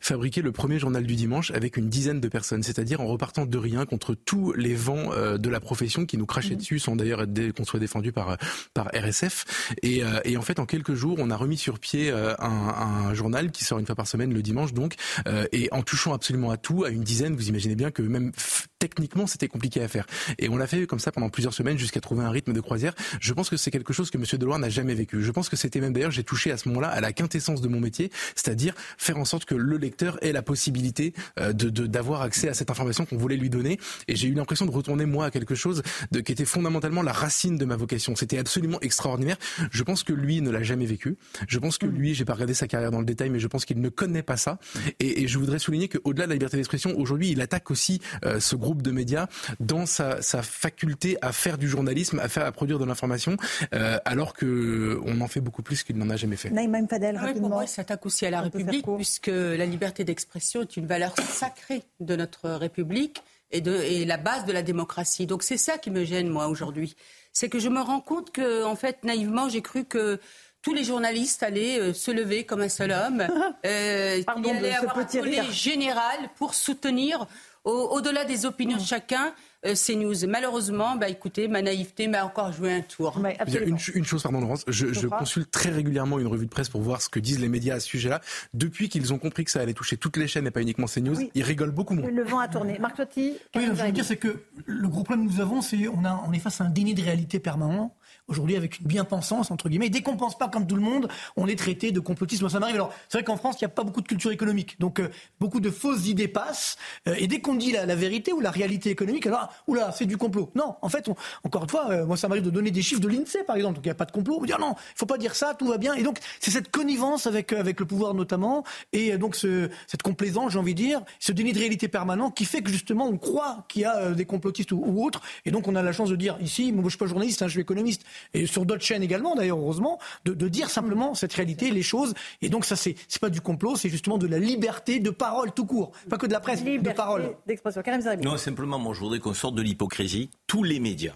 fabriquer 0.01 0.43
le 0.43 0.53
premier 0.53 0.79
journal 0.79 1.05
du 1.07 1.15
dimanche 1.15 1.51
avec 1.53 1.77
une 1.77 1.89
dizaine 1.89 2.21
de 2.21 2.29
personnes, 2.29 2.63
c'est-à-dire 2.63 3.01
en 3.01 3.07
repartant 3.07 3.47
de 3.47 3.59
rien 3.59 3.87
contre 3.87 4.15
tous 4.15 4.53
les 4.53 4.75
vents 4.75 5.13
euh, 5.13 5.39
de 5.39 5.49
la 5.49 5.61
profession 5.61 6.05
qui 6.07 6.19
nous 6.19 6.27
crachaient 6.27 6.57
dessus, 6.57 6.79
sans 6.79 6.97
d'ailleurs 6.97 7.25
qu'on 7.57 7.65
soit 7.65 7.81
défendu 7.81 8.13
par 8.13 8.37
par 8.75 8.89
RSF. 8.95 9.45
Et, 9.83 10.03
euh, 10.03 10.21
et 10.25 10.37
en 10.37 10.43
fait, 10.43 10.59
en 10.59 10.67
quelques 10.67 10.95
jours, 10.95 11.17
on 11.19 11.31
a 11.31 11.37
remis 11.37 11.57
sur 11.57 11.79
pied 11.79 12.11
un, 12.11 12.35
un 12.39 13.15
journal 13.15 13.51
qui 13.51 13.65
sort 13.65 13.79
une 13.79 13.87
fois 13.87 13.95
par 13.95 14.07
semaine 14.09 14.33
le 14.35 14.43
dimanche, 14.43 14.73
donc, 14.75 14.95
euh, 15.27 15.47
et 15.53 15.69
en 15.73 15.83
touchant 15.83 16.13
absolument 16.15 16.51
à 16.51 16.57
tout, 16.57 16.85
à 16.85 16.91
une 16.91 17.03
dizaine, 17.03 17.35
vous 17.37 17.49
imaginez 17.49 17.75
bien 17.75 17.91
que 17.91 18.03
même 18.03 18.33
techniquement, 18.79 19.27
c'était 19.27 19.49
compliqué 19.49 19.83
à 19.83 19.89
faire. 19.89 20.07
Et 20.39 20.49
on 20.49 20.57
l'a 20.57 20.67
fait 20.67 20.87
comme 20.87 20.99
ça 20.99 21.13
pendant 21.13 21.29
plusieurs 21.29 21.53
semaines 21.53 21.77
jusqu'à 21.79 22.01
trouver 22.01 22.25
un 22.25 22.31
rythme 22.31 22.53
de 22.55 22.61
croisière. 22.61 22.95
Je 23.21 23.33
pense 23.35 23.51
que 23.51 23.57
c'est 23.59 23.71
quelque 23.71 23.93
chose 23.93 24.11
que 24.11 24.17
Monsieur 24.19 24.39
Deloire 24.39 24.59
n'a 24.59 24.71
jamais 24.71 24.95
vécu. 24.95 25.23
Je 25.23 25.31
pense 25.31 25.49
que 25.51 25.57
c'était 25.57 25.81
même 25.81 25.93
d'ailleurs, 25.93 26.11
j'ai 26.11 26.25
touché 26.25 26.51
à 26.51 26.57
ce 26.57 26.69
moment-là 26.71 26.89
à 26.89 27.01
la 27.01 27.13
quintessence 27.13 27.61
de 27.61 27.69
mon 27.69 27.79
métier, 27.81 28.11
c'est-à-dire 28.35 28.75
faire 28.97 29.19
en 29.19 29.25
sorte 29.27 29.45
que 29.45 29.55
le 29.55 29.77
lecteur 29.77 30.17
ait 30.25 30.33
la 30.33 30.43
possibilité 30.43 31.13
euh, 31.39 31.53
de 31.53 31.69
de- 31.69 31.87
d'avoir 31.87 32.23
accès 32.23 32.49
à 32.49 32.55
cette 32.55 32.71
information 32.71 33.05
qu'on 33.05 33.19
voulait 33.19 33.37
lui 33.37 33.51
donner. 33.51 33.79
Et 34.09 34.17
j'ai 34.17 34.29
eu 34.29 34.35
l'impression 34.35 34.65
de 34.67 34.71
retourner 34.71 35.05
moi 35.05 35.27
à 35.27 35.31
quelque 35.31 35.55
chose 35.55 35.83
de, 36.11 36.21
qui 36.21 36.33
était 36.33 36.45
fondamentalement 36.47 37.03
la 37.03 37.13
racine 37.13 37.59
de 37.59 37.65
ma 37.67 37.77
vocation. 37.77 38.17
C'était 38.17 38.39
absolument 38.39 38.81
extraordinaire. 38.81 39.37
Je 39.71 39.83
pense 39.83 40.03
que 40.03 40.13
lui 40.15 40.41
ne 40.41 40.51
l'a 40.51 40.63
jamais 40.63 40.87
vécu. 40.87 41.17
Je 41.49 41.59
pense 41.59 41.77
que 41.79 41.87
lui, 41.87 42.15
j'ai 42.15 42.25
pas 42.25 42.33
regardé 42.35 42.55
sa 42.55 42.67
carrière 42.67 42.91
dans 42.91 43.01
le 43.01 43.05
détail, 43.05 43.29
mais 43.31 43.39
je 43.41 43.47
pense 43.47 43.65
qu'il 43.67 43.81
ne 43.81 43.89
connaît 43.91 44.23
pas 44.23 44.37
ça. 44.39 44.59
Et, 45.01 45.23
et 45.23 45.29
je 45.29 45.39
voudrais 45.39 45.59
souligner 45.59 45.89
qu'au-delà 45.89 46.25
de 46.27 46.31
la 46.31 46.35
liberté 46.35 46.57
d'expression, 46.57 46.97
aujourd'hui, 46.97 47.31
il 47.31 47.41
attaque 47.41 47.71
aussi 47.71 48.01
euh, 48.25 48.39
ce 48.41 48.55
groupe 48.57 48.83
de 48.83 48.91
médias 48.91 49.27
dans 49.59 49.87
sa, 49.87 50.23
sa 50.23 50.43
faculté 50.43 51.17
à 51.23 51.33
faire 51.33 51.59
du 51.59 51.69
journalisme, 51.69 52.19
à 52.21 52.29
faire, 52.29 52.47
à 52.47 52.53
produire 52.53 52.79
de 52.79 52.85
l'information, 52.85 53.37
euh, 53.75 53.99
alors 54.05 54.35
que 54.35 55.01
on 55.05 55.21
en 55.21 55.29
fait 55.29 55.41
beaucoup 55.41 55.63
plus 55.63 55.83
qu'il 55.83 55.97
n'en 55.97 56.11
a 56.11 56.17
jamais 56.17 56.37
fait. 56.37 56.51
Ah 56.55 56.61
oui, 56.61 57.27
rapidement. 57.27 57.49
pour 57.49 57.57
moi, 57.57 57.65
il 57.65 57.69
s'attaque 57.69 58.05
aussi 58.07 58.27
à 58.27 58.31
la 58.31 58.41
On 58.41 58.45
République, 58.45 58.87
puisque 58.97 59.29
la 59.33 59.67
liberté 59.67 60.05
d'expression 60.05 60.63
est 60.63 60.77
une 60.77 60.87
valeur 60.87 61.15
sacrée 61.19 61.83
de 62.01 62.17
notre 62.17 62.51
République 62.51 63.23
et, 63.51 63.61
de, 63.61 63.75
et 63.75 64.05
la 64.05 64.17
base 64.17 64.45
de 64.45 64.53
la 64.53 64.63
démocratie. 64.63 65.27
Donc 65.27 65.43
c'est 65.43 65.57
ça 65.57 65.79
qui 65.79 65.91
me 65.91 66.05
gêne, 66.05 66.29
moi, 66.29 66.49
aujourd'hui. 66.49 66.95
C'est 67.33 67.49
que 67.49 67.59
je 67.59 67.69
me 67.69 67.81
rends 67.81 68.01
compte 68.01 68.33
que, 68.33 68.65
en 68.65 68.77
fait, 68.77 69.05
naïvement, 69.05 69.49
j'ai 69.49 69.63
cru 69.63 69.85
que 69.85 70.21
tous 70.63 70.75
les 70.75 70.85
journalistes 70.85 71.43
allaient 71.43 71.79
euh, 71.81 71.93
se 71.93 72.11
lever 72.11 72.45
comme 72.45 72.61
un 72.61 72.69
seul 72.69 72.93
homme, 72.93 73.23
euh, 73.67 74.23
Pardon 74.25 74.51
ce 74.61 74.67
avoir 74.85 74.99
un 74.99 75.21
rire. 75.23 75.51
général 75.51 76.19
pour 76.37 76.55
soutenir, 76.55 77.27
au- 77.65 77.89
au-delà 77.93 78.25
des 78.25 78.47
opinions 78.47 78.77
de 78.77 78.83
chacun, 78.83 79.33
euh, 79.67 79.75
ces 79.75 79.95
news. 79.95 80.15
Malheureusement, 80.27 80.97
bah, 80.97 81.09
écoutez, 81.11 81.47
ma 81.49 81.61
naïveté 81.61 82.09
m'a 82.09 82.25
encore 82.25 82.51
joué 82.53 82.73
un 82.73 82.81
tour. 82.81 83.21
Il 83.47 83.53
y 83.55 83.59
a 83.59 83.61
une, 83.63 83.77
une 83.95 84.05
chose, 84.07 84.23
pardon 84.23 84.41
Laurence, 84.41 84.65
je, 84.67 85.07
consulte 85.07 85.51
très 85.51 85.69
régulièrement 85.71 86.19
une 86.19 86.27
revue 86.27 86.47
de 86.47 86.51
presse 86.51 86.71
pour 86.71 86.81
voir 86.81 87.03
ce 87.03 87.11
que 87.11 87.21
disent 87.21 87.41
les 87.41 87.49
médias 87.49 87.75
à 87.75 87.81
ce 87.81 87.87
sujet-là. 87.89 88.21
Depuis 88.55 88.89
qu'ils 88.89 89.13
ont 89.13 89.19
compris 89.19 89.45
que 89.45 89.51
ça 89.51 89.61
allait 89.61 89.75
toucher 89.75 89.99
toutes 89.99 90.17
les 90.17 90.29
chaînes 90.29 90.47
et 90.47 90.51
pas 90.51 90.63
uniquement 90.63 90.87
CNews, 90.87 91.17
ils 91.35 91.43
rigolent 91.43 91.73
beaucoup 91.73 91.93
moins. 91.95 92.09
Le 92.11 92.23
vent 92.25 92.39
a 92.39 92.49
tourné. 92.49 92.79
Marc 92.79 92.97
Totti, 92.97 93.35
Oui, 93.55 93.67
je 93.67 93.71
veux 93.83 93.93
dire, 93.93 94.05
c'est 94.07 94.17
que 94.17 94.43
le 94.65 94.89
gros 94.89 95.03
problème 95.03 95.29
que 95.29 95.33
nous 95.35 95.41
avons, 95.43 95.61
c'est 95.61 95.89
on 95.89 96.05
a, 96.07 96.23
on 96.27 96.33
est 96.33 96.39
face 96.39 96.63
à 96.63 96.65
un 96.65 96.71
déni 96.71 96.95
de 96.95 97.03
réalité 97.03 97.39
permanent. 97.39 97.95
Aujourd'hui, 98.31 98.55
avec 98.55 98.79
une 98.79 98.87
bien-pensance, 98.87 99.51
entre 99.51 99.69
guillemets. 99.69 99.89
Dès 99.89 100.03
qu'on 100.03 100.17
pense 100.17 100.39
pas 100.39 100.49
comme 100.49 100.65
tout 100.65 100.77
le 100.77 100.83
monde, 100.83 101.09
on 101.37 101.49
est 101.49 101.59
traité 101.59 101.91
de 101.91 101.99
complotisme. 101.99 102.49
Ça 102.49 102.61
m'arrive. 102.61 102.77
Alors, 102.77 102.95
c'est 103.09 103.19
vrai 103.19 103.25
qu'en 103.25 103.37
France, 103.37 103.57
il 103.61 103.65
n'y 103.65 103.67
a 103.67 103.75
pas 103.75 103.83
beaucoup 103.83 104.01
de 104.01 104.07
culture 104.07 104.31
économique. 104.31 104.79
Donc, 104.79 105.01
euh, 105.01 105.09
beaucoup 105.41 105.59
de 105.59 105.69
fausses 105.69 106.07
idées 106.07 106.29
passent. 106.29 106.77
Euh, 107.09 107.17
et 107.19 107.27
dès 107.27 107.41
qu'on 107.41 107.57
dit 107.57 107.73
la, 107.73 107.93
vérité 107.97 108.33
ou 108.33 108.39
la 108.39 108.53
réalité 108.53 108.89
économique, 108.89 109.27
alors, 109.27 109.53
oula, 109.67 109.91
c'est 109.91 110.07
du 110.07 110.17
complot. 110.17 110.53
Non, 110.55 110.77
en 110.81 110.89
fait, 110.89 111.09
encore 111.43 111.65
une 111.65 111.69
fois, 111.69 111.91
euh, 111.91 112.07
moi, 112.07 112.17
ça 112.17 112.29
m'arrive 112.29 112.45
de 112.45 112.51
donner 112.51 112.71
des 112.71 112.83
chiffres 112.83 113.01
de 113.01 113.09
l'INSEE, 113.09 113.43
par 113.45 113.57
exemple. 113.57 113.75
Donc, 113.75 113.85
il 113.85 113.89
n'y 113.89 113.93
a 113.93 113.97
pas 113.97 114.05
de 114.05 114.13
complot. 114.13 114.39
On 114.41 114.45
dire 114.45 114.61
non, 114.61 114.75
il 114.77 114.99
faut 114.99 115.07
pas 115.07 115.19
dire 115.19 115.35
ça, 115.35 115.55
tout 115.55 115.67
va 115.67 115.79
bien. 115.79 115.95
Et 115.95 116.05
donc, 116.05 116.19
c'est 116.39 116.53
cette 116.53 116.71
connivence 116.71 117.27
avec, 117.27 117.53
avec 117.53 117.81
le 117.81 117.87
pouvoir, 117.87 118.15
notamment. 118.15 118.63
Et 118.93 119.19
donc, 119.19 119.35
ce, 119.35 119.71
cette 119.89 120.03
complaisance, 120.03 120.53
j'ai 120.53 120.59
envie 120.61 120.75
de 120.75 120.81
dire, 120.81 121.03
ce 121.19 121.33
déni 121.33 121.53
de 121.53 121.59
réalité 121.59 121.89
permanent 121.89 122.31
qui 122.31 122.45
fait 122.45 122.63
que, 122.63 122.71
justement, 122.71 123.09
on 123.09 123.19
croit 123.19 123.65
qu'il 123.69 123.83
y 123.83 123.87
a 123.87 124.13
des 124.13 124.25
complotistes 124.25 124.71
ou, 124.71 124.81
ou 124.87 125.05
autres. 125.05 125.21
Et 125.45 125.51
donc, 125.51 125.67
on 125.67 125.75
a 125.75 125.83
la 125.83 125.91
chance 125.91 126.11
de 126.11 126.17
dire 126.17 126.37
ici, 126.41 126.71
moi, 126.71 126.85
je 126.85 126.91
suis 126.91 126.99
pas 126.99 127.07
journaliste, 127.07 127.43
hein, 127.43 127.49
je 127.49 127.53
suis 127.53 127.61
économiste. 127.61 128.05
Et 128.35 128.47
sur 128.47 128.65
d'autres 128.67 128.83
chaînes 128.85 129.03
également, 129.03 129.35
d'ailleurs, 129.35 129.59
heureusement, 129.59 129.99
de, 130.25 130.35
de 130.35 130.49
dire 130.49 130.71
simplement 130.71 131.15
cette 131.15 131.33
réalité, 131.33 131.71
les 131.71 131.83
choses. 131.83 132.15
Et 132.43 132.49
donc, 132.49 132.65
ça, 132.65 132.77
c'est 132.77 132.95
c'est 133.09 133.21
pas 133.21 133.31
du 133.31 133.41
complot, 133.41 133.77
c'est 133.77 133.89
justement 133.89 134.19
de 134.19 134.27
la 134.27 134.39
liberté 134.39 135.01
de 135.01 135.11
parole 135.11 135.53
tout 135.53 135.67
court. 135.67 135.93
Pas 136.09 136.19
que 136.19 136.27
de 136.27 136.33
la 136.33 136.41
presse, 136.41 136.63
de 136.65 136.93
parole. 136.93 137.35
d'expression. 137.47 137.83
Non, 138.23 138.37
simplement, 138.37 138.79
moi, 138.79 138.95
je 138.95 139.01
voudrais 139.01 139.19
qu'on 139.19 139.35
sorte 139.35 139.55
de 139.55 139.63
l'hypocrisie. 139.63 140.31
Tous 140.47 140.63
les 140.63 140.81
médias, 140.81 141.15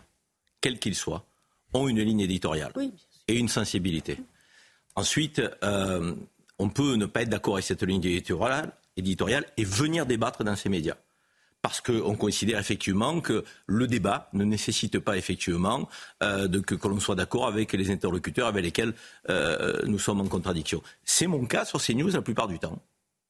quels 0.61 0.79
qu'ils 0.79 0.95
soient, 0.95 1.25
ont 1.73 1.89
une 1.89 2.01
ligne 2.01 2.21
éditoriale 2.21 2.73
Oui. 2.77 2.93
et 3.29 3.39
une 3.39 3.49
sensibilité. 3.49 4.19
Ensuite, 4.97 5.43
euh, 5.65 6.15
on 6.59 6.69
peut 6.69 6.95
ne 6.95 7.07
pas 7.07 7.23
être 7.23 7.29
d'accord 7.29 7.55
avec 7.55 7.65
cette 7.65 7.83
ligne 7.83 8.05
éditoriale, 8.05 8.73
éditoriale 8.97 9.45
et 9.57 9.65
venir 9.65 10.07
débattre 10.07 10.45
dans 10.45 10.55
ces 10.57 10.69
médias 10.69 10.95
parce 11.65 11.81
qu'on 11.81 12.15
considère 12.15 12.59
effectivement 12.59 13.23
que 13.23 13.43
le 13.67 13.87
débat 13.87 14.29
ne 14.35 14.45
nécessite 14.45 14.99
pas 14.99 15.17
effectivement 15.17 15.89
euh, 16.23 16.47
de, 16.47 16.61
que, 16.61 16.75
que 16.75 16.89
l'on 16.89 17.01
soit 17.01 17.15
d'accord 17.15 17.47
avec 17.47 17.73
les 17.73 17.91
interlocuteurs 17.91 18.49
avec 18.49 18.63
lesquels 18.63 18.93
euh, 19.31 19.81
nous 19.87 19.99
sommes 19.99 20.21
en 20.21 20.27
contradiction. 20.27 20.83
C'est 21.05 21.27
mon 21.27 21.47
cas 21.47 21.65
sur 21.65 21.81
CNews 21.81 22.11
la 22.11 22.21
plupart 22.21 22.49
du 22.49 22.59
temps. 22.59 22.83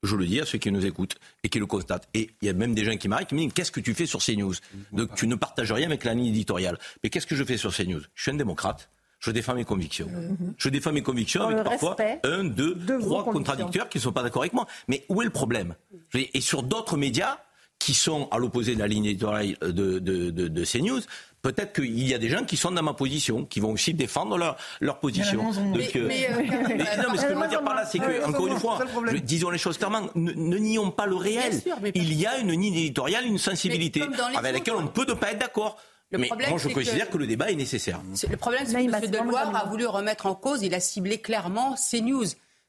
Je 0.03 0.17
le 0.17 0.27
dis 0.27 0.41
à 0.41 0.47
ceux 0.47 0.59
qui 0.59 0.73
nous 0.73 0.85
écoutent 0.85 1.15
et 1.45 1.49
qui 1.49 1.61
le 1.61 1.67
constatent. 1.67 2.09
Et 2.13 2.31
il 2.43 2.47
y 2.47 2.49
a 2.49 2.55
même 2.55 2.75
des 2.75 2.85
gens 2.85 2.97
qui 2.97 3.07
m'arrêtent 3.07 3.29
qui 3.29 3.37
me 3.37 3.41
disent 3.41 3.53
Qu'est-ce 3.53 3.71
que 3.71 3.79
tu 3.79 3.95
fais 3.95 4.05
sur 4.05 4.19
CNews? 4.19 4.55
Donc 4.91 5.15
tu 5.15 5.29
ne 5.29 5.37
partages 5.37 5.71
rien 5.71 5.87
avec 5.87 6.03
la 6.03 6.15
ligne 6.15 6.27
éditoriale. 6.27 6.77
Mais 7.05 7.11
qu'est-ce 7.11 7.29
que 7.29 7.37
je 7.37 7.45
fais 7.45 7.57
sur 7.57 7.73
CNews? 7.73 8.03
Je 8.17 8.23
suis 8.23 8.33
un 8.33 8.35
démocrate. 8.35 8.91
Je 9.21 9.31
défends 9.31 9.55
mes 9.55 9.65
convictions. 9.65 10.09
Mhm. 10.09 10.55
Je 10.59 10.69
défends 10.71 10.93
mes 10.93 11.03
convictions 11.03 11.43
Dans 11.43 11.51
avec 11.51 11.63
parfois 11.63 11.97
un, 12.25 12.43
deux, 12.43 12.75
de 12.75 12.99
trois 12.99 13.23
contradicteurs 13.23 13.89
qui 13.89 13.99
ne 13.99 14.03
sont 14.03 14.13
pas 14.13 14.25
d'accord 14.25 14.43
avec 14.43 14.55
moi. 14.55 14.67
Mais 14.89 15.05
où 15.09 15.23
est 15.23 15.25
le 15.25 15.31
problème? 15.31 15.77
Et 16.15 16.41
sur 16.41 16.65
d'autres 16.65 16.97
médias 16.97 17.39
qui 17.85 17.93
sont 17.95 18.29
à 18.31 18.39
l'opposé 18.39 18.75
de 18.75 18.81
la 18.81 18.87
ligne 18.87 19.05
éditoriale 19.05 19.57
de, 19.61 19.99
de, 19.99 20.31
de, 20.31 20.49
de 20.49 20.65
CNews, 20.65 21.01
peut-être 21.43 21.75
qu'il 21.75 22.09
y 22.09 22.15
a 22.15 22.19
des 22.19 22.31
gens 22.31 22.45
qui 22.45 22.57
sont 22.57 22.71
dans 22.71 22.83
ma 22.83 22.95
position, 22.95 23.45
qui 23.45 23.61
vont 23.61 23.73
aussi 23.73 23.93
défendre 23.93 24.39
leur, 24.39 24.57
leur 24.81 24.99
position. 25.01 25.51
Donc, 25.53 25.77
Mais- 25.77 25.91
euh, 25.97 26.05
mais, 26.09 26.27
euh, 26.31 26.37
mais 26.69 26.97
non, 27.03 27.09
mais 27.13 27.19
ce 27.19 27.27
que 27.27 27.35
je 27.35 27.39
veux 27.39 27.49
dire 27.49 27.63
par 27.63 27.75
là, 27.75 27.85
c'est 27.85 27.99
que, 27.99 28.27
encore 28.27 28.47
une 28.47 28.57
fois, 28.59 28.79
je- 29.11 29.17
disons 29.19 29.51
les 29.51 29.59
choses 29.59 29.77
clairement, 29.77 30.07
ne, 30.15 30.33
ne 30.33 30.57
nions 30.57 30.91
pas 30.91 31.05
le 31.05 31.17
réel. 31.17 31.61
Sûr, 31.61 31.77
Il 31.95 32.15
y 32.15 32.25
a 32.25 32.39
une 32.39 32.53
ligne 32.53 32.65
éditoriale, 32.75 33.27
une 33.27 33.37
sensibilité 33.37 34.03
avec 34.35 34.53
laquelle 34.55 34.75
on 34.77 34.83
ne 34.83 34.89
peut 34.89 35.05
ne 35.07 35.13
pas 35.15 35.33
être 35.33 35.41
d'accord. 35.41 35.77
Le 36.11 36.19
Mais 36.19 36.29
problème, 36.29 36.51
moi, 36.51 36.59
je 36.59 36.69
considère 36.69 37.09
que- 37.09 37.15
que... 37.15 37.19
le 37.19 37.27
débat 37.27 37.51
est 37.51 37.57
nécessaire. 37.57 38.01
Le 38.31 38.37
problème, 38.37 38.65
c'est 38.67 38.87
que 38.87 38.95
M. 39.05 39.11
Deloire 39.11 39.55
a 39.55 39.69
voulu 39.69 39.85
remettre 39.87 40.25
en 40.27 40.35
cause, 40.35 40.63
il 40.63 40.73
a 40.75 40.81
ciblé 40.81 41.19
clairement 41.19 41.75
CNews. 41.77 42.25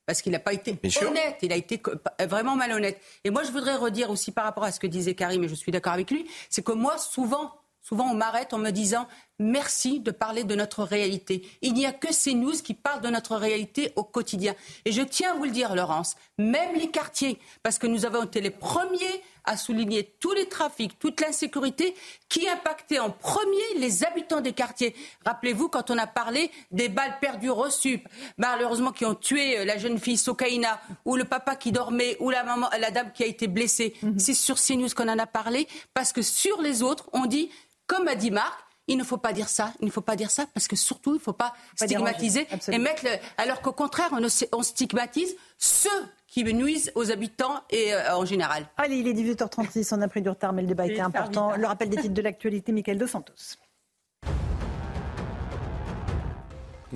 Parce 0.05 0.21
qu'il 0.21 0.31
n'a 0.31 0.39
pas 0.39 0.53
été 0.53 0.73
honnête, 1.07 1.37
il 1.41 1.51
a 1.51 1.55
été 1.55 1.79
co- 1.79 1.93
vraiment 2.27 2.55
malhonnête. 2.55 2.99
Et 3.23 3.29
moi, 3.31 3.43
je 3.43 3.51
voudrais 3.51 3.75
redire 3.75 4.09
aussi 4.11 4.31
par 4.31 4.43
rapport 4.45 4.63
à 4.63 4.71
ce 4.71 4.79
que 4.79 4.87
disait 4.87 5.15
Karim, 5.15 5.43
et 5.43 5.47
je 5.47 5.55
suis 5.55 5.71
d'accord 5.71 5.93
avec 5.93 6.11
lui, 6.11 6.27
c'est 6.49 6.63
que 6.63 6.71
moi, 6.73 6.97
souvent, 6.97 7.51
souvent, 7.81 8.11
on 8.11 8.13
m'arrête 8.13 8.53
en 8.53 8.57
me 8.59 8.69
disant 8.71 9.07
merci 9.39 9.99
de 9.99 10.11
parler 10.11 10.43
de 10.43 10.55
notre 10.55 10.83
réalité. 10.83 11.47
Il 11.61 11.73
n'y 11.73 11.85
a 11.85 11.91
que 11.91 12.07
CNews 12.13 12.61
qui 12.63 12.73
parlent 12.73 13.01
de 13.01 13.09
notre 13.09 13.35
réalité 13.35 13.91
au 13.95 14.03
quotidien. 14.03 14.53
Et 14.85 14.91
je 14.91 15.01
tiens 15.01 15.33
à 15.33 15.35
vous 15.35 15.43
le 15.45 15.51
dire, 15.51 15.75
Laurence, 15.75 16.15
même 16.37 16.75
les 16.75 16.87
quartiers, 16.89 17.39
parce 17.63 17.79
que 17.79 17.87
nous 17.87 18.05
avons 18.05 18.23
été 18.23 18.41
les 18.41 18.51
premiers 18.51 19.21
à 19.45 19.57
souligner 19.57 20.15
tous 20.19 20.33
les 20.33 20.47
trafics, 20.49 20.97
toute 20.99 21.21
l'insécurité 21.21 21.95
qui 22.29 22.47
impactait 22.49 22.99
en 22.99 23.09
premier 23.11 23.63
les 23.77 24.03
habitants 24.03 24.41
des 24.41 24.53
quartiers. 24.53 24.95
Rappelez-vous 25.25 25.69
quand 25.69 25.91
on 25.91 25.97
a 25.97 26.07
parlé 26.07 26.51
des 26.71 26.89
balles 26.89 27.17
perdues 27.19 27.49
reçues, 27.51 28.03
malheureusement 28.37 28.91
qui 28.91 29.05
ont 29.05 29.15
tué 29.15 29.59
euh, 29.59 29.65
la 29.65 29.77
jeune 29.77 29.99
fille 29.99 30.17
Sokaina, 30.17 30.79
ou 31.05 31.15
le 31.15 31.25
papa 31.25 31.55
qui 31.55 31.71
dormait, 31.71 32.17
ou 32.19 32.29
la 32.29 32.43
maman, 32.43 32.69
la 32.79 32.91
dame 32.91 33.11
qui 33.13 33.23
a 33.23 33.27
été 33.27 33.47
blessée. 33.47 33.93
C'est 34.17 34.33
sur 34.33 34.57
CNews 34.59 34.89
qu'on 34.95 35.07
en 35.09 35.19
a 35.19 35.27
parlé, 35.27 35.67
parce 35.93 36.11
que 36.13 36.21
sur 36.21 36.61
les 36.61 36.81
autres, 36.83 37.09
on 37.13 37.25
dit, 37.25 37.49
comme 37.87 38.07
a 38.07 38.15
dit 38.15 38.31
Marc, 38.31 38.59
il 38.87 38.97
ne 38.97 39.03
faut 39.03 39.17
pas 39.17 39.33
dire 39.33 39.49
ça, 39.49 39.73
il 39.79 39.85
ne 39.87 39.91
faut 39.91 40.01
pas 40.01 40.15
dire 40.15 40.29
ça, 40.29 40.45
parce 40.53 40.67
que 40.67 40.75
surtout, 40.75 41.11
il 41.11 41.17
ne 41.17 41.19
faut 41.19 41.33
pas, 41.33 41.53
Pas 41.79 41.85
stigmatiser 41.87 42.45
déranger, 42.45 42.71
et 42.73 42.77
mettre 42.77 43.03
le- 43.03 43.17
alors 43.37 43.61
qu'au 43.61 43.71
contraire, 43.71 44.09
on, 44.11 44.23
on 44.51 44.61
stigmatise 44.61 45.35
ceux 45.57 45.89
qui 46.35 46.43
nuisent 46.53 46.91
aux 46.95 47.11
habitants 47.11 47.61
et 47.69 47.93
euh, 47.93 48.17
en 48.17 48.25
général. 48.25 48.65
Allez, 48.75 48.97
il 48.97 49.07
est 49.07 49.13
18h36, 49.13 49.95
on 49.95 50.01
a 50.01 50.07
pris 50.09 50.21
du 50.21 50.27
retard, 50.27 50.51
mais 50.51 50.63
le 50.63 50.67
débat 50.67 50.85
était 50.85 50.99
important. 50.99 51.55
Le 51.55 51.65
rappel 51.65 51.89
des 51.89 51.95
titres 51.95 52.13
de 52.13 52.21
l'actualité, 52.21 52.73
Michael 52.73 52.97
Dos 52.97 53.07
Santos. 53.07 53.55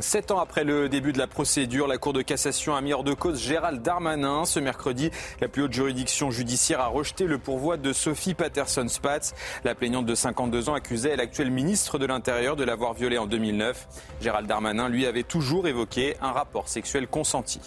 Sept 0.01 0.31
ans 0.31 0.39
après 0.39 0.63
le 0.63 0.87
début 0.87 1.11
de 1.11 1.17
la 1.17 1.27
procédure, 1.27 1.87
la 1.87 1.97
Cour 1.97 2.13
de 2.13 2.21
cassation 2.21 2.75
a 2.75 2.81
mis 2.81 2.93
hors 2.93 3.03
de 3.03 3.13
cause 3.13 3.41
Gérald 3.41 3.81
Darmanin. 3.81 4.45
Ce 4.45 4.59
mercredi, 4.59 5.11
la 5.41 5.47
plus 5.47 5.63
haute 5.63 5.73
juridiction 5.73 6.31
judiciaire 6.31 6.79
a 6.79 6.87
rejeté 6.87 7.25
le 7.25 7.37
pourvoi 7.37 7.77
de 7.77 7.91
Sophie 7.91 8.33
Patterson-Spatz. 8.33 9.33
La 9.63 9.75
plaignante 9.75 10.05
de 10.05 10.15
52 10.15 10.69
ans 10.69 10.73
accusait 10.73 11.15
l'actuel 11.15 11.51
ministre 11.51 11.97
de 11.97 12.05
l'Intérieur 12.05 12.55
de 12.55 12.63
l'avoir 12.63 12.93
violée 12.93 13.17
en 13.17 13.25
2009. 13.25 13.87
Gérald 14.21 14.47
Darmanin, 14.47 14.87
lui, 14.89 15.05
avait 15.05 15.23
toujours 15.23 15.67
évoqué 15.67 16.15
un 16.21 16.31
rapport 16.31 16.69
sexuel 16.69 17.07
consenti. 17.07 17.59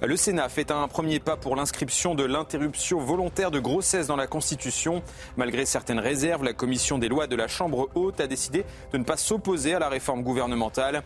Le 0.00 0.16
Sénat 0.16 0.48
fait 0.48 0.70
un 0.70 0.88
premier 0.88 1.20
pas 1.20 1.36
pour 1.36 1.56
l'inscription 1.56 2.14
de 2.14 2.24
l'interruption 2.24 3.00
volontaire 3.00 3.50
de 3.50 3.60
grossesse 3.60 4.06
dans 4.06 4.16
la 4.16 4.26
Constitution. 4.26 5.02
Malgré 5.36 5.66
certaines 5.66 6.00
réserves, 6.00 6.44
la 6.44 6.52
commission 6.52 6.98
des 6.98 7.08
lois 7.08 7.26
de 7.26 7.36
la 7.36 7.48
Chambre 7.48 7.88
haute 7.94 8.20
a 8.20 8.26
décidé 8.26 8.64
de 8.92 8.98
ne 8.98 9.04
pas 9.04 9.16
s'opposer 9.16 9.74
à 9.74 9.78
la 9.78 9.88
réforme 9.88 10.22
gouvernementale. 10.22 11.02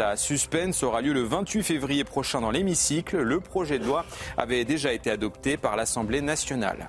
À 0.00 0.16
suspense 0.16 0.82
aura 0.82 1.00
lieu 1.00 1.12
le 1.12 1.22
28 1.22 1.62
février 1.62 2.04
prochain 2.04 2.40
dans 2.40 2.50
l'hémicycle. 2.50 3.18
Le 3.18 3.40
projet 3.40 3.78
de 3.78 3.84
loi 3.84 4.04
avait 4.36 4.64
déjà 4.64 4.92
été 4.92 5.10
adopté 5.10 5.56
par 5.56 5.76
l'Assemblée 5.76 6.20
nationale. 6.20 6.88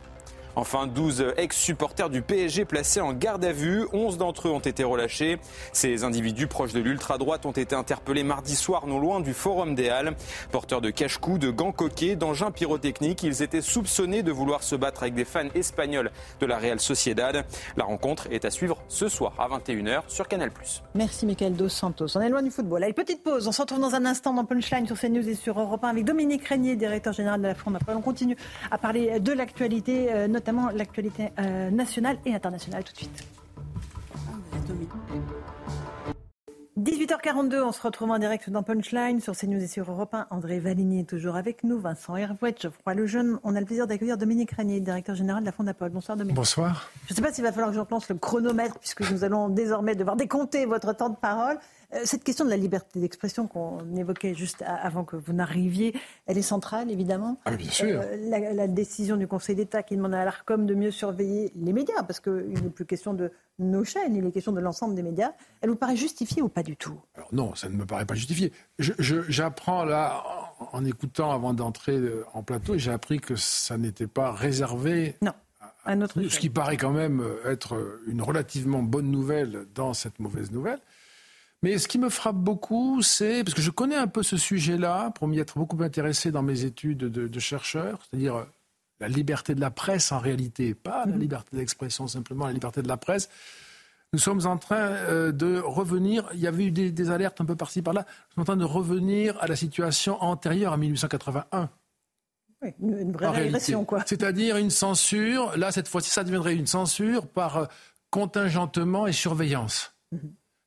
Enfin, 0.56 0.88
12 0.88 1.34
ex-supporters 1.38 2.10
du 2.10 2.22
PSG 2.22 2.66
placés 2.66 3.02
en 3.02 3.14
garde 3.14 3.46
à 3.46 3.52
vue. 3.52 3.88
11 3.94 4.18
d'entre 4.18 4.48
eux 4.48 4.52
ont 4.52 4.60
été 4.60 4.84
relâchés. 4.84 5.40
Ces 5.74 6.04
individus 6.04 6.48
proches 6.48 6.74
de 6.74 6.80
l'ultra-droite 6.80 7.46
ont 7.46 7.52
été 7.52 7.76
interpellés 7.76 8.24
mardi 8.24 8.56
soir 8.56 8.88
non 8.88 9.00
loin 9.00 9.20
du 9.20 9.34
Forum 9.34 9.76
des 9.76 9.90
Halles. 9.90 10.16
Porteurs 10.52 10.82
de 10.82 10.90
cache-cou, 10.90 11.38
de 11.38 11.50
gants 11.50 11.72
coquets, 11.72 12.16
d'engins 12.16 12.52
pyrotechniques, 12.52 13.24
ils 13.24 13.42
étaient 13.42 13.62
soupçonnés 13.62 14.24
de 14.24 14.32
vouloir 14.32 14.64
se 14.64 14.76
battre 14.76 15.04
avec 15.04 15.14
des 15.14 15.26
fans 15.26 15.50
espagnols 15.56 16.12
de 16.40 16.46
la 16.46 16.58
Real 16.58 16.80
Sociedad. 16.80 17.46
La 17.78 17.84
rencontre 17.86 18.28
est 18.32 18.46
à 18.46 18.52
suivre 18.52 18.78
ce 18.88 19.08
soir 19.08 19.34
à 19.40 19.48
21h 19.48 20.02
sur 20.08 20.28
Canal+. 20.28 20.52
Merci 20.96 21.26
Michael 21.26 21.54
Dos 21.54 21.70
Santos. 21.70 22.08
On 22.16 22.22
est 22.22 22.30
loin 22.30 22.42
du 22.42 22.52
football. 22.52 22.84
Allez, 22.84 22.94
petite 22.94 23.24
pause. 23.24 23.48
On 23.48 23.52
se 23.52 23.62
retrouve 23.62 23.80
dans 23.80 23.96
un 23.96 24.06
instant 24.06 24.34
dans 24.34 24.46
Punchline 24.46 24.86
sur 24.86 25.00
CNews 25.00 25.28
et 25.28 25.36
sur 25.36 25.60
Europe 25.60 25.84
1 25.84 25.88
avec 25.90 26.06
Dominique 26.06 26.46
Régnier, 26.46 26.76
directeur 26.76 27.14
général 27.14 27.42
de 27.42 27.48
la. 27.48 27.52
Après, 27.52 27.94
on 27.94 28.02
continue 28.02 28.36
à 28.70 28.78
parler 28.78 29.20
de 29.20 29.32
l'actualité, 29.32 30.12
euh, 30.12 30.28
notamment 30.42 30.72
l'actualité 30.72 31.30
euh, 31.40 31.70
nationale 31.70 32.18
et 32.26 32.34
internationale 32.34 32.84
tout 32.84 32.94
de 32.94 32.98
suite. 32.98 33.28
18h42, 36.80 37.62
on 37.62 37.72
se 37.72 37.82
retrouve 37.82 38.10
en 38.10 38.18
direct 38.18 38.50
dans 38.50 38.64
Punchline 38.64 39.20
sur 39.20 39.38
CNews 39.38 39.62
et 39.62 39.68
sur 39.68 39.92
Europe 39.92 40.16
1. 40.16 40.28
André 40.32 40.60
Valigny 40.60 41.02
est 41.02 41.10
toujours 41.10 41.36
avec 41.36 41.64
nous, 41.64 41.80
Vincent 41.80 42.16
Hervouet, 42.16 42.56
Geoffroy 42.60 42.96
Lejeune. 42.96 43.40
On 43.44 43.56
a 43.56 43.60
le 43.60 43.68
plaisir 43.68 43.86
d'accueillir 43.86 44.18
Dominique 44.18 44.52
Régnier, 44.52 44.80
directeur 44.80 45.14
général 45.14 45.44
de 45.44 45.46
la 45.46 45.52
Fondapol. 45.52 45.92
Bonsoir 45.92 46.18
Dominique. 46.18 46.36
Bonsoir. 46.36 46.90
Je 47.06 47.14
ne 47.14 47.16
sais 47.18 47.22
pas 47.22 47.32
s'il 47.32 47.44
va 47.44 47.52
falloir 47.52 47.70
que 47.70 47.76
je 47.76 47.82
relance 47.82 48.10
le 48.10 48.16
chronomètre 48.16 48.80
puisque 48.80 49.12
nous 49.12 49.24
allons 49.24 49.50
désormais 49.50 49.94
devoir 49.94 50.16
décompter 50.16 50.66
votre 50.66 50.94
temps 50.94 51.10
de 51.10 51.18
parole. 51.18 51.60
Euh, 51.94 52.00
Cette 52.06 52.24
question 52.24 52.46
de 52.46 52.50
la 52.50 52.58
liberté 52.58 53.00
d'expression 53.00 53.48
qu'on 53.48 53.80
évoquait 53.96 54.34
juste 54.34 54.64
avant 54.66 55.04
que 55.04 55.16
vous 55.16 55.34
n'arriviez, 55.34 55.94
elle 56.26 56.38
est 56.38 56.42
centrale 56.42 56.90
évidemment. 56.92 57.38
Ah, 57.46 57.56
bien 57.56 57.70
sûr. 57.70 58.02
Euh, 58.02 58.18
la, 58.30 58.54
la 58.54 58.68
décision 58.68 59.18
du 59.18 59.28
Conseil 59.28 59.56
d'État 59.56 59.84
qui 59.84 59.98
demande 59.98 60.14
à 60.14 60.24
l'ARCOM 60.24 60.66
de 60.66 60.76
mieux 60.76 60.92
surveiller 60.92 61.52
les 61.56 61.74
médias, 61.74 62.04
parce 62.04 62.20
qu'il 62.20 62.54
n'est 62.64 62.70
plus 62.70 62.86
question 62.86 63.14
de 63.14 63.32
nos 63.60 63.84
chaînes, 63.84 64.16
il 64.16 64.26
est 64.26 64.32
question 64.32 64.52
de 64.54 64.60
l'ensemble 64.60 64.96
des 64.96 65.04
médias, 65.04 65.34
elle 65.62 65.70
vous 65.70 65.76
paraît 65.76 65.96
justifiée 65.96 66.42
ou 66.42 66.50
pas 66.50 66.64
du 66.64 66.76
tout? 66.78 67.00
Alors 67.16 67.30
non, 67.32 67.56
ça 67.56 67.70
ne 67.70 67.76
me 67.76 67.86
paraît 67.86 68.06
pas 68.06 68.16
justifié. 68.16 68.52
J'apprends 68.80 69.84
là, 69.84 70.24
en, 70.60 70.78
en 70.80 70.86
écoutant 70.86 71.32
avant 71.32 71.54
d'entrer 71.54 71.98
euh, 71.98 72.26
en 72.34 72.42
plateau, 72.42 72.78
j'ai 72.78 72.92
appris 72.92 73.20
que 73.20 73.36
ça 73.36 73.78
n'était 73.78 74.08
pas 74.08 74.32
réservé. 74.32 75.16
Non, 75.22 75.34
à 75.86 75.96
notre 75.96 76.22
Ce 76.22 76.40
qui 76.40 76.50
paraît 76.50 76.78
quand 76.78 76.92
même 76.92 77.24
être 77.46 78.00
une 78.08 78.22
relativement 78.22 78.82
bonne 78.82 79.12
nouvelle 79.12 79.66
dans 79.76 79.94
cette 79.94 80.20
mauvaise 80.20 80.52
nouvelle. 80.52 80.80
Mais 81.64 81.78
ce 81.78 81.88
qui 81.88 82.00
me 82.00 82.10
frappe 82.10 82.38
beaucoup, 82.38 83.02
c'est, 83.02 83.44
parce 83.44 83.54
que 83.54 83.62
je 83.62 83.70
connais 83.70 83.96
un 83.96 84.08
peu 84.08 84.24
ce 84.24 84.36
sujet-là, 84.36 85.12
pour 85.12 85.28
m'y 85.28 85.40
être 85.40 85.60
beaucoup 85.60 85.82
intéressé 85.84 86.32
dans 86.32 86.42
mes 86.42 86.64
études 86.66 87.00
de, 87.00 87.28
de 87.28 87.40
chercheur, 87.40 88.00
c'est-à-dire 88.10 88.36
euh, 88.36 88.46
la 89.00 89.08
liberté 89.08 89.54
de 89.54 89.62
la 89.62 89.70
presse 89.70 90.12
en 90.12 90.20
réalité, 90.20 90.74
pas 90.74 91.06
la 91.06 91.18
liberté 91.18 91.58
d'expression, 91.58 92.08
simplement 92.08 92.48
la 92.48 92.54
liberté 92.54 92.82
de 92.82 92.88
la 92.88 92.98
presse. 92.98 93.30
Nous 94.14 94.20
sommes 94.20 94.46
en 94.46 94.58
train 94.58 94.90
euh, 94.90 95.32
de 95.32 95.60
revenir, 95.60 96.28
il 96.34 96.40
y 96.40 96.48
avait 96.48 96.66
eu 96.66 96.72
des, 96.72 96.92
des 96.92 97.12
alertes 97.12 97.40
un 97.42 97.46
peu 97.46 97.56
par-ci 97.56 97.82
par-là, 97.82 98.06
nous 98.08 98.34
sommes 98.36 98.42
en 98.42 98.46
train 98.46 98.58
de 98.58 98.66
revenir 98.66 99.38
à 99.40 99.48
la 99.48 99.56
situation 99.56 100.22
antérieure 100.22 100.74
à 100.74 100.78
1881. 100.78 101.70
Oui, 102.64 102.70
une, 102.80 103.12
vraie 103.12 103.28
en 103.28 103.32
réalité. 103.32 103.54
régression, 103.54 103.86
quoi. 103.86 104.04
C'est-à-dire 104.06 104.58
une 104.58 104.70
censure, 104.70 105.58
là 105.58 105.72
cette 105.72 105.88
fois-ci 105.88 106.10
ça 106.10 106.24
deviendrait 106.24 106.56
une 106.56 106.68
censure 106.68 107.28
par 107.28 107.58
euh, 107.58 107.66
contingentement 108.10 109.08
et 109.08 109.14
surveillance. 109.14 109.94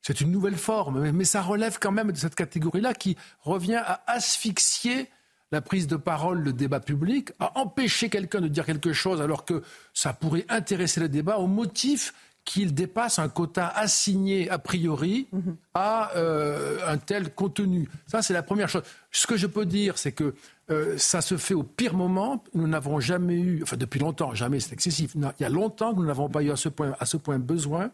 C'est 0.05 0.21
une 0.21 0.29
nouvelle 0.29 0.55
forme, 0.55 1.09
mais- 1.09 1.25
ça 1.25 1.41
relève 1.41 1.79
quand 1.79 1.91
même 1.91 2.11
de 2.11 2.17
cette 2.17 2.35
catégorie-là 2.35 2.93
qui 2.93 3.17
revient 3.41 3.81
à 3.83 4.03
asphyxier 4.05 5.09
la 5.51 5.61
prise 5.61 5.87
de 5.87 5.95
parole, 5.95 6.41
le 6.41 6.53
débat 6.53 6.79
public, 6.79 7.31
à 7.39 7.57
empêcher 7.57 8.09
quelqu'un 8.09 8.39
de 8.39 8.47
dire 8.47 8.67
quelque 8.67 8.93
chose 8.93 9.19
alors 9.19 9.45
que 9.45 9.63
ça 9.95 10.13
pourrait 10.13 10.45
intéresser 10.47 10.99
le 10.99 11.09
débat 11.09 11.37
au 11.37 11.47
motif 11.47 12.13
qu'il 12.43 12.75
dépasse 12.75 13.17
un 13.17 13.29
quota 13.29 13.67
assigné 13.67 14.47
a 14.51 14.59
priori 14.59 15.27
à 15.73 16.11
euh, 16.15 16.77
un 16.87 16.97
tel 16.99 17.33
contenu. 17.33 17.89
Ça, 18.05 18.21
c'est 18.21 18.33
la 18.33 18.43
première 18.43 18.69
chose. 18.69 18.83
Ce 19.11 19.25
que 19.25 19.37
je 19.37 19.47
peux 19.47 19.65
dire, 19.65 19.97
c'est 19.97 20.11
que 20.11 20.35
euh, 20.69 20.95
ça 20.99 21.21
se 21.21 21.35
fait 21.37 21.55
au 21.55 21.63
pire 21.63 21.95
moment. 21.95 22.43
Nous 22.53 22.67
n'avons 22.67 22.99
jamais 22.99 23.39
eu, 23.39 23.63
enfin 23.63 23.77
depuis 23.77 23.99
longtemps, 23.99 24.35
jamais 24.35 24.59
c'est 24.59 24.73
excessif. 24.73 25.15
Il 25.15 25.31
y 25.39 25.45
a 25.45 25.49
longtemps 25.49 25.93
que 25.95 25.99
nous 25.99 26.05
n'avons 26.05 26.29
pas 26.29 26.43
eu 26.43 26.51
à 26.51 26.55
ce 26.55 26.69
point, 26.69 26.93
à 26.99 27.07
ce 27.07 27.17
point 27.17 27.39
besoin 27.39 27.89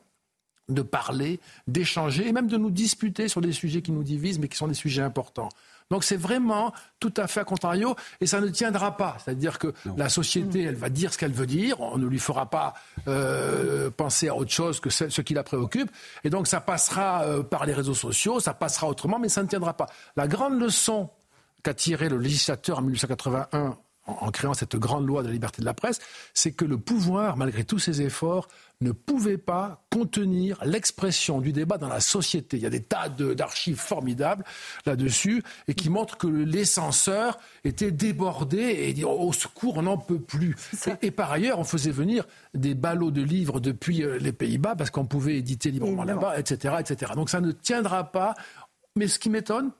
de 0.69 0.81
parler, 0.81 1.39
d'échanger 1.67 2.27
et 2.27 2.31
même 2.31 2.47
de 2.47 2.57
nous 2.57 2.71
disputer 2.71 3.27
sur 3.27 3.41
des 3.41 3.51
sujets 3.51 3.81
qui 3.81 3.91
nous 3.91 4.03
divisent 4.03 4.39
mais 4.39 4.47
qui 4.47 4.57
sont 4.57 4.67
des 4.67 4.73
sujets 4.73 5.01
importants. 5.01 5.49
Donc 5.91 6.05
c'est 6.05 6.15
vraiment 6.15 6.73
tout 7.01 7.13
à 7.17 7.27
fait 7.27 7.41
à 7.41 7.43
contrario 7.43 7.95
et 8.21 8.25
ça 8.25 8.39
ne 8.39 8.47
tiendra 8.47 8.95
pas. 8.95 9.17
C'est-à-dire 9.23 9.59
que 9.59 9.73
la 9.97 10.07
société, 10.07 10.63
elle 10.63 10.75
va 10.75 10.87
dire 10.87 11.13
ce 11.13 11.17
qu'elle 11.17 11.33
veut 11.33 11.45
dire, 11.45 11.81
on 11.81 11.97
ne 11.97 12.07
lui 12.07 12.17
fera 12.17 12.49
pas 12.49 12.73
euh, 13.09 13.91
penser 13.91 14.29
à 14.29 14.35
autre 14.35 14.51
chose 14.51 14.79
que 14.79 14.89
ce, 14.89 15.21
qui 15.21 15.33
la 15.33 15.43
préoccupe. 15.43 15.91
Et 16.23 16.29
donc 16.29 16.47
ça 16.47 16.61
passera 16.61 17.23
euh, 17.23 17.43
par 17.43 17.65
les 17.65 17.73
réseaux 17.73 17.93
sociaux, 17.93 18.39
ça 18.39 18.53
passera 18.53 18.87
autrement, 18.87 19.19
mais 19.19 19.27
ça 19.27 19.43
ne 19.43 19.49
tiendra 19.49 19.73
pas. 19.75 19.87
La 20.15 20.29
grande 20.29 20.57
leçon 20.59 21.09
qu'a 21.61 21.73
tiré 21.73 22.07
le 22.07 22.17
législateur 22.17 22.79
en 22.79 22.83
1881 22.83 23.77
en, 24.07 24.31
créant 24.31 24.53
cette 24.53 24.75
grande 24.75 25.07
loi 25.07 25.21
de 25.21 25.27
la 25.27 25.33
liberté 25.33 25.61
de 25.61 25.65
la 25.65 25.73
presse, 25.73 25.99
c'est 26.33 26.51
que 26.51 26.65
le 26.65 26.77
pouvoir, 26.77 27.37
malgré 27.37 27.63
tous 27.63 27.79
ses 27.79 28.01
efforts, 28.01 28.47
ne 28.81 28.91
pouvait 28.91 29.37
pas 29.37 29.85
contenir 29.91 30.57
l'expression 30.65 31.39
du 31.39 31.53
débat 31.53 31.77
dans 31.77 31.87
la 31.87 31.99
société. 31.99 32.57
Il 32.57 32.63
y 32.63 32.65
a 32.65 32.71
des 32.71 32.81
tas 32.81 33.09
d'archives 33.09 33.77
formidables 33.77 34.43
là-dessus 34.87 35.43
et 35.67 35.75
qui 35.75 35.89
montrent 35.89 36.17
que 36.17 36.27
les 36.27 36.65
censeurs 36.65 37.37
étaient 37.63 37.91
débordés 37.91 38.57
et 38.79 38.93
disaient 38.93 39.05
au 39.05 39.31
secours, 39.33 39.77
on 39.77 39.83
n'en 39.83 39.97
peut 39.97 40.19
plus. 40.19 40.55
Et, 41.03 41.11
par 41.11 41.31
ailleurs, 41.31 41.59
on 41.59 41.63
faisait 41.63 41.91
venir 41.91 42.25
des 42.55 42.73
ballots 42.73 43.11
de 43.11 43.21
livres 43.21 43.59
depuis 43.59 44.03
euh, 44.03 44.17
les 44.17 44.33
Pays-Bas 44.33 44.75
parce 44.75 44.89
qu'on 44.89 45.05
pouvait 45.05 45.37
éditer 45.37 45.69
librement 45.69 46.03
là-bas, 46.03 46.39
etc., 46.39 46.75
etc. 46.79 47.11
Donc 47.15 47.29
ça 47.29 47.39
ne 47.39 47.51
tiendra 47.51 48.11
pas. 48.11 48.33
Mais 48.95 49.07
ce 49.07 49.19
qui 49.19 49.29
m'étonne, 49.29 49.71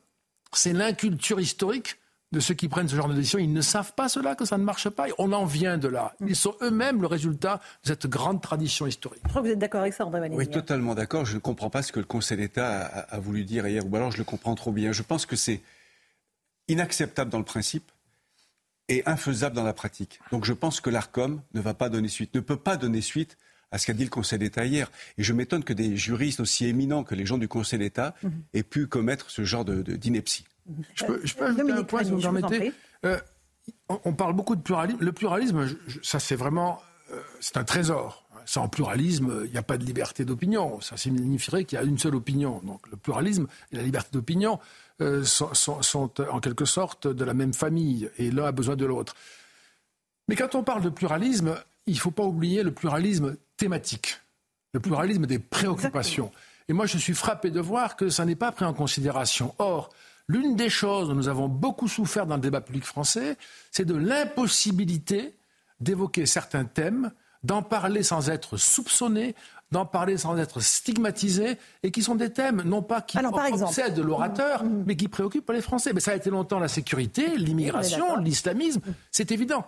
c'est 0.53 0.73
l'inculture 0.73 1.39
historique 1.39 1.97
de 2.31 2.39
ceux 2.39 2.53
qui 2.53 2.69
prennent 2.69 2.87
ce 2.87 2.95
genre 2.95 3.09
de 3.09 3.13
décision, 3.13 3.39
ils 3.39 3.51
ne 3.51 3.61
savent 3.61 3.93
pas 3.93 4.07
cela, 4.07 4.35
que 4.35 4.45
ça 4.45 4.57
ne 4.57 4.63
marche 4.63 4.89
pas. 4.89 5.07
On 5.17 5.33
en 5.33 5.45
vient 5.45 5.77
de 5.77 5.87
là. 5.87 6.13
Ils 6.25 6.35
sont 6.35 6.55
eux-mêmes 6.61 7.01
le 7.01 7.07
résultat 7.07 7.59
de 7.83 7.89
cette 7.89 8.07
grande 8.07 8.41
tradition 8.41 8.87
historique. 8.87 9.21
Je 9.25 9.29
crois 9.29 9.41
que 9.41 9.47
vous 9.47 9.53
êtes 9.53 9.59
d'accord 9.59 9.81
avec 9.81 9.93
ça, 9.93 10.05
André 10.05 10.29
Oui, 10.31 10.47
totalement 10.47 10.95
d'accord. 10.95 11.25
Je 11.25 11.35
ne 11.35 11.39
comprends 11.39 11.69
pas 11.69 11.81
ce 11.81 11.91
que 11.91 11.99
le 11.99 12.05
Conseil 12.05 12.37
d'État 12.37 12.83
a, 12.83 13.19
voulu 13.19 13.43
dire 13.43 13.67
hier, 13.67 13.83
ou 13.85 13.95
alors 13.95 14.11
je 14.11 14.17
le 14.17 14.23
comprends 14.23 14.55
trop 14.55 14.71
bien. 14.71 14.93
Je 14.93 15.03
pense 15.03 15.25
que 15.25 15.35
c'est 15.35 15.61
inacceptable 16.69 17.29
dans 17.29 17.39
le 17.39 17.43
principe 17.43 17.91
et 18.87 19.03
infaisable 19.05 19.55
dans 19.55 19.63
la 19.63 19.73
pratique. 19.73 20.19
Donc 20.31 20.45
je 20.45 20.53
pense 20.53 20.79
que 20.79 20.89
l'ARCOM 20.89 21.41
ne 21.53 21.61
va 21.61 21.73
pas 21.73 21.89
donner 21.89 22.07
suite, 22.07 22.33
ne 22.33 22.39
peut 22.39 22.57
pas 22.57 22.77
donner 22.77 23.01
suite 23.01 23.37
à 23.71 23.77
ce 23.77 23.85
qu'a 23.85 23.93
dit 23.93 24.03
le 24.03 24.09
Conseil 24.09 24.39
d'État 24.39 24.65
hier. 24.65 24.89
Et 25.17 25.23
je 25.23 25.33
m'étonne 25.33 25.63
que 25.63 25.73
des 25.73 25.97
juristes 25.97 26.39
aussi 26.39 26.65
éminents 26.65 27.03
que 27.03 27.15
les 27.15 27.25
gens 27.25 27.37
du 27.37 27.47
Conseil 27.47 27.79
d'État 27.79 28.15
mhm. 28.23 28.43
aient 28.53 28.63
pu 28.63 28.87
commettre 28.87 29.29
ce 29.31 29.43
genre 29.43 29.65
d'ineptie. 29.65 30.45
Je 30.95 31.05
peux, 31.05 31.21
je 31.23 31.35
peux 31.35 31.45
ajouter 31.45 31.71
un 31.71 31.83
point, 31.83 32.03
si 32.03 32.11
vous 32.11 32.17
me 32.17 32.21
permettez. 32.21 32.73
Euh, 33.05 33.19
on, 33.89 34.13
parle 34.13 34.33
beaucoup 34.33 34.55
de 34.55 34.61
pluralisme. 34.61 34.99
Le 35.01 35.11
pluralisme, 35.11 35.67
ça 36.03 36.19
c'est 36.19 36.35
vraiment, 36.35 36.81
euh, 37.11 37.19
c'est 37.39 37.57
un 37.57 37.63
trésor. 37.63 38.25
Sans 38.45 38.67
pluralisme, 38.67 39.43
il 39.45 39.51
n'y 39.51 39.57
a 39.57 39.63
pas 39.63 39.77
de 39.77 39.85
liberté 39.85 40.25
d'opinion. 40.25 40.81
Ça 40.81 40.97
signifierait 40.97 41.63
qu'il 41.65 41.77
y 41.77 41.81
a 41.81 41.85
une 41.85 41.99
seule 41.99 42.15
opinion. 42.15 42.59
Donc 42.63 42.87
le 42.89 42.97
pluralisme 42.97 43.47
et 43.71 43.75
la 43.75 43.83
liberté 43.83 44.09
d'opinion 44.13 44.59
euh, 44.99 45.23
sont, 45.23 45.53
sont, 45.53 46.11
en 46.19 46.39
quelque 46.39 46.65
sorte 46.65 47.07
de 47.07 47.23
la 47.23 47.33
même 47.33 47.53
famille 47.53 48.09
et 48.17 48.31
l'un 48.31 48.45
a 48.45 48.51
besoin 48.51 48.75
de 48.75 48.85
l'autre. 48.85 49.15
Mais 50.27 50.35
quand 50.35 50.55
on 50.55 50.63
parle 50.63 50.81
de 50.81 50.89
pluralisme, 50.89 51.55
il 51.85 51.93
ne 51.93 51.99
faut 51.99 52.11
pas 52.11 52.23
oublier 52.23 52.63
le 52.63 52.71
pluralisme 52.71 53.35
thématique, 53.57 54.19
le 54.73 54.79
pluralisme 54.79 55.25
des 55.25 55.39
préoccupations. 55.39 56.31
Et 56.67 56.73
moi, 56.73 56.85
je 56.85 56.97
suis 56.97 57.13
frappé 57.13 57.51
de 57.51 57.59
voir 57.59 57.95
que 57.95 58.09
ça 58.09 58.25
n'est 58.25 58.35
pas 58.35 58.51
pris 58.51 58.65
en 58.65 58.73
considération. 58.73 59.53
Or, 59.59 59.89
L'une 60.31 60.55
des 60.55 60.69
choses 60.69 61.09
dont 61.09 61.15
nous 61.15 61.27
avons 61.27 61.49
beaucoup 61.49 61.89
souffert 61.89 62.25
dans 62.25 62.35
le 62.35 62.41
débat 62.41 62.61
public 62.61 62.85
français, 62.85 63.35
c'est 63.69 63.83
de 63.83 63.95
l'impossibilité 63.95 65.35
d'évoquer 65.81 66.25
certains 66.25 66.63
thèmes, 66.63 67.11
d'en 67.43 67.61
parler 67.61 68.01
sans 68.01 68.29
être 68.29 68.55
soupçonné, 68.55 69.35
d'en 69.71 69.85
parler 69.85 70.15
sans 70.15 70.37
être 70.37 70.61
stigmatisé, 70.61 71.57
et 71.83 71.91
qui 71.91 72.01
sont 72.01 72.15
des 72.15 72.31
thèmes 72.31 72.61
non 72.63 72.81
pas 72.81 73.01
qui 73.01 73.17
obsèdent 73.17 73.99
l'orateur, 73.99 74.63
mm-hmm. 74.63 74.83
mais 74.85 74.95
qui 74.95 75.09
préoccupent 75.09 75.51
les 75.51 75.61
Français. 75.61 75.91
Mais 75.91 75.99
ça 75.99 76.11
a 76.11 76.15
été 76.15 76.29
longtemps 76.29 76.59
la 76.59 76.69
sécurité, 76.69 77.35
l'immigration, 77.35 78.15
l'islamisme, 78.15 78.79
c'est 79.11 79.33
évident. 79.33 79.65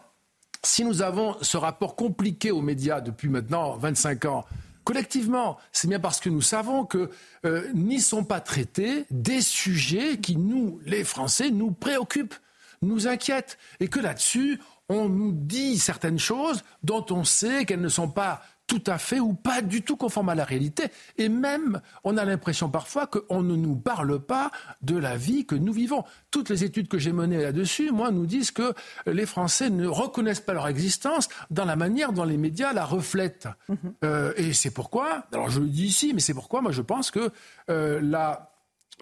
Si 0.63 0.85
nous 0.85 1.01
avons 1.01 1.35
ce 1.41 1.57
rapport 1.57 1.97
compliqué 1.97 2.51
aux 2.51 2.61
médias 2.61 3.01
depuis 3.01 3.27
maintenant 3.27 3.75
25 3.75 4.25
ans, 4.25 4.45
collectivement. 4.83 5.57
C'est 5.71 5.87
bien 5.87 5.99
parce 5.99 6.19
que 6.19 6.29
nous 6.29 6.41
savons 6.41 6.85
que 6.85 7.09
euh, 7.45 7.71
n'y 7.73 7.99
sont 7.99 8.23
pas 8.23 8.39
traités 8.39 9.05
des 9.11 9.41
sujets 9.41 10.17
qui, 10.17 10.37
nous, 10.37 10.79
les 10.85 11.03
Français, 11.03 11.49
nous 11.51 11.71
préoccupent, 11.71 12.35
nous 12.81 13.07
inquiètent. 13.07 13.57
Et 13.79 13.87
que 13.87 13.99
là-dessus, 13.99 14.59
on 14.89 15.09
nous 15.09 15.31
dit 15.31 15.77
certaines 15.77 16.19
choses 16.19 16.63
dont 16.83 17.05
on 17.09 17.23
sait 17.23 17.65
qu'elles 17.65 17.81
ne 17.81 17.89
sont 17.89 18.09
pas 18.09 18.43
tout 18.67 18.83
à 18.87 18.97
fait 18.97 19.19
ou 19.19 19.33
pas 19.33 19.61
du 19.61 19.81
tout 19.81 19.97
conforme 19.97 20.29
à 20.29 20.35
la 20.35 20.45
réalité. 20.45 20.85
Et 21.17 21.29
même, 21.29 21.81
on 22.03 22.17
a 22.17 22.25
l'impression 22.25 22.69
parfois 22.69 23.07
qu'on 23.07 23.43
ne 23.43 23.55
nous 23.55 23.75
parle 23.75 24.19
pas 24.19 24.51
de 24.81 24.97
la 24.97 25.17
vie 25.17 25.45
que 25.45 25.55
nous 25.55 25.73
vivons. 25.73 26.03
Toutes 26.31 26.49
les 26.49 26.63
études 26.63 26.87
que 26.87 26.97
j'ai 26.97 27.11
menées 27.11 27.41
là-dessus, 27.41 27.91
moi, 27.91 28.11
nous 28.11 28.25
disent 28.25 28.51
que 28.51 28.73
les 29.05 29.25
Français 29.25 29.69
ne 29.69 29.87
reconnaissent 29.87 30.39
pas 30.39 30.53
leur 30.53 30.67
existence 30.67 31.29
dans 31.51 31.65
la 31.65 31.75
manière 31.75 32.13
dont 32.13 32.23
les 32.23 32.37
médias 32.37 32.73
la 32.73 32.85
reflètent. 32.85 33.47
Mhm. 33.69 33.77
Euh, 34.03 34.33
et 34.37 34.53
c'est 34.53 34.71
pourquoi, 34.71 35.25
alors 35.31 35.49
je 35.49 35.59
le 35.59 35.67
dis 35.67 35.85
ici, 35.85 36.13
mais 36.13 36.19
c'est 36.19 36.33
pourquoi 36.33 36.61
moi 36.61 36.71
je 36.71 36.81
pense 36.81 37.11
que 37.11 37.31
euh, 37.69 37.99
la 38.01 38.51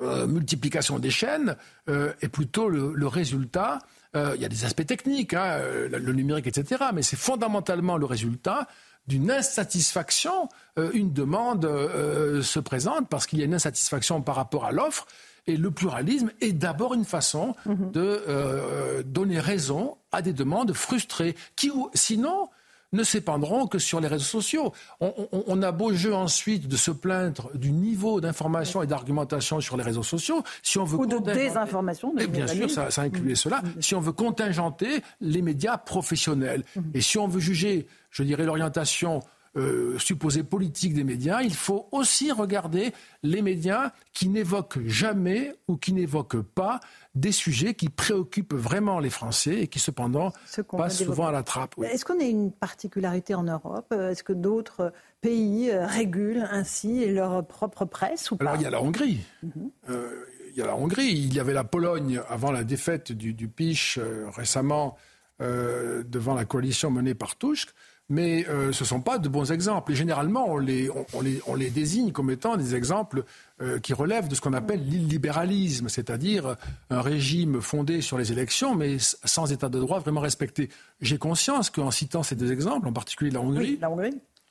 euh, 0.01 0.27
multiplication 0.27 0.99
des 0.99 1.11
chaînes 1.11 1.55
est 1.87 2.29
plutôt 2.29 2.69
le, 2.69 3.07
résultat 3.07 3.79
il 4.15 4.41
y 4.41 4.45
a 4.45 4.49
des 4.49 4.63
aspects 4.63 4.85
techniques, 4.85 5.33
hein, 5.33 5.59
le 5.89 6.13
numérique, 6.13 6.47
etc., 6.47 6.85
mais 6.93 7.01
c'est 7.01 7.17
fondamentalement 7.17 7.97
le 7.97 8.05
résultat 8.05 8.67
d'une 9.07 9.31
insatisfaction, 9.31 10.49
euh, 10.77 10.91
une 10.93 11.11
demande 11.11 11.65
euh, 11.65 12.41
se 12.41 12.59
présente 12.59 13.09
parce 13.09 13.27
qu'il 13.27 13.39
y 13.39 13.41
a 13.41 13.45
une 13.45 13.53
insatisfaction 13.53 14.21
par 14.21 14.35
rapport 14.35 14.65
à 14.65 14.71
l'offre. 14.71 15.05
Et 15.47 15.57
le 15.57 15.71
pluralisme 15.71 16.31
est 16.39 16.53
d'abord 16.53 16.93
une 16.93 17.05
façon 17.05 17.55
mhm. 17.65 17.91
de 17.91 18.23
euh, 18.27 19.03
donner 19.03 19.39
raison 19.39 19.97
à 20.11 20.21
des 20.21 20.33
demandes 20.33 20.73
frustrées, 20.73 21.35
qui 21.55 21.71
sinon 21.95 22.49
ne 22.93 23.03
s'épandront 23.03 23.67
que 23.67 23.79
sur 23.79 24.01
les 24.01 24.07
réseaux 24.07 24.23
sociaux. 24.23 24.73
On, 24.99 25.61
a 25.61 25.71
beau 25.71 25.93
jeu 25.93 26.13
ensuite 26.13 26.67
de 26.67 26.75
se 26.75 26.91
plaindre 26.91 27.49
du 27.55 27.71
niveau 27.71 28.19
d'information 28.19 28.83
et 28.83 28.87
d'argumentation 28.87 29.61
sur 29.61 29.77
les 29.77 29.83
réseaux 29.83 30.03
sociaux. 30.03 30.43
Si 30.61 30.77
on 30.77 30.83
veut 30.83 30.97
Ou 30.97 31.05
de 31.05 31.19
désinformation. 31.19 32.13
De 32.13 32.25
bien 32.25 32.47
sûr, 32.47 32.69
ça, 32.69 32.91
ça 32.91 33.03
incluait 33.03 33.35
cela. 33.35 33.61
Si 33.79 33.95
on 33.95 34.01
veut 34.01 34.11
contingenter 34.11 35.01
les 35.21 35.41
médias 35.41 35.77
professionnels. 35.77 36.63
Mhm. 36.75 36.91
Et 36.93 37.01
si 37.01 37.17
on 37.17 37.27
veut 37.27 37.39
juger 37.39 37.87
je 38.11 38.23
dirais, 38.23 38.45
l'orientation 38.45 39.21
euh, 39.57 39.99
supposée 39.99 40.43
politique 40.43 40.93
des 40.93 41.03
médias, 41.03 41.41
il 41.41 41.53
faut 41.53 41.89
aussi 41.91 42.31
regarder 42.31 42.93
les 43.21 43.41
médias 43.41 43.91
qui 44.13 44.29
n'évoquent 44.29 44.79
jamais 44.85 45.53
ou 45.67 45.75
qui 45.75 45.91
n'évoquent 45.91 46.41
pas 46.41 46.79
des 47.15 47.33
sujets 47.33 47.73
qui 47.73 47.89
préoccupent 47.89 48.53
vraiment 48.53 48.99
les 48.99 49.09
Français 49.09 49.55
et 49.55 49.67
qui 49.67 49.79
cependant 49.79 50.31
passent 50.77 51.03
souvent 51.03 51.27
à 51.27 51.33
la 51.33 51.43
trappe. 51.43 51.75
Est-ce 51.83 52.05
qu'on 52.05 52.21
a 52.21 52.23
une 52.23 52.53
particularité 52.53 53.35
en 53.35 53.43
Europe? 53.43 53.91
Est-ce 53.91 54.23
que 54.23 54.31
d'autres 54.31 54.93
pays 55.19 55.69
euh, 55.69 55.85
régulent 55.85 56.47
ainsi 56.49 57.11
leur 57.11 57.45
propre 57.45 57.83
presse 57.83 58.31
ou 58.31 58.37
pas? 58.37 58.45
Alors 58.45 58.55
il 58.55 58.63
y 58.63 58.67
a 58.67 58.69
la 58.69 58.81
Hongrie. 58.81 59.19
Mhm. 59.43 59.69
Euh, 59.89 60.25
il 60.51 60.57
y 60.57 60.61
a 60.61 60.65
la 60.65 60.77
Hongrie. 60.77 61.11
Il 61.11 61.33
y 61.33 61.41
avait 61.41 61.53
la 61.53 61.65
Pologne 61.65 62.21
avant 62.29 62.53
la 62.53 62.63
défaite 62.63 63.11
du, 63.11 63.33
du 63.33 63.49
PICH 63.49 63.99
récemment 64.33 64.97
devant 65.39 66.35
la 66.35 66.45
coalition 66.45 66.91
menée 66.91 67.15
par 67.15 67.35
Tusk 67.35 67.69
mais 68.11 68.45
euh, 68.49 68.73
ce 68.73 68.83
ne 68.83 68.87
sont 68.87 68.99
pas 68.99 69.19
de 69.19 69.29
bons 69.29 69.53
exemples. 69.53 69.93
Et 69.93 69.95
généralement, 69.95 70.45
on 70.49 70.57
les, 70.57 70.89
on, 71.13 71.21
les, 71.21 71.41
on 71.47 71.55
les 71.55 71.69
désigne 71.69 72.11
comme 72.11 72.29
étant 72.29 72.57
des 72.57 72.75
exemples 72.75 73.23
euh, 73.61 73.79
qui 73.79 73.93
relèvent 73.93 74.27
de 74.27 74.35
ce 74.35 74.41
qu'on 74.41 74.51
appelle 74.51 74.85
l'illibéralisme, 74.85 75.87
c'est-à-dire 75.87 76.57
un 76.89 77.01
régime 77.01 77.61
fondé 77.61 78.01
sur 78.01 78.17
les 78.17 78.33
élections, 78.33 78.75
mais 78.75 78.97
sans 78.99 79.53
état 79.53 79.69
de 79.69 79.79
droit 79.79 79.99
vraiment 79.99 80.19
respecté. 80.19 80.69
J'ai 80.99 81.17
conscience 81.17 81.69
qu'en 81.69 81.89
citant 81.89 82.21
ces 82.21 82.35
deux 82.35 82.51
exemples, 82.51 82.89
en 82.89 82.93
particulier 82.93 83.31
la 83.31 83.39
Hongrie, 83.39 83.79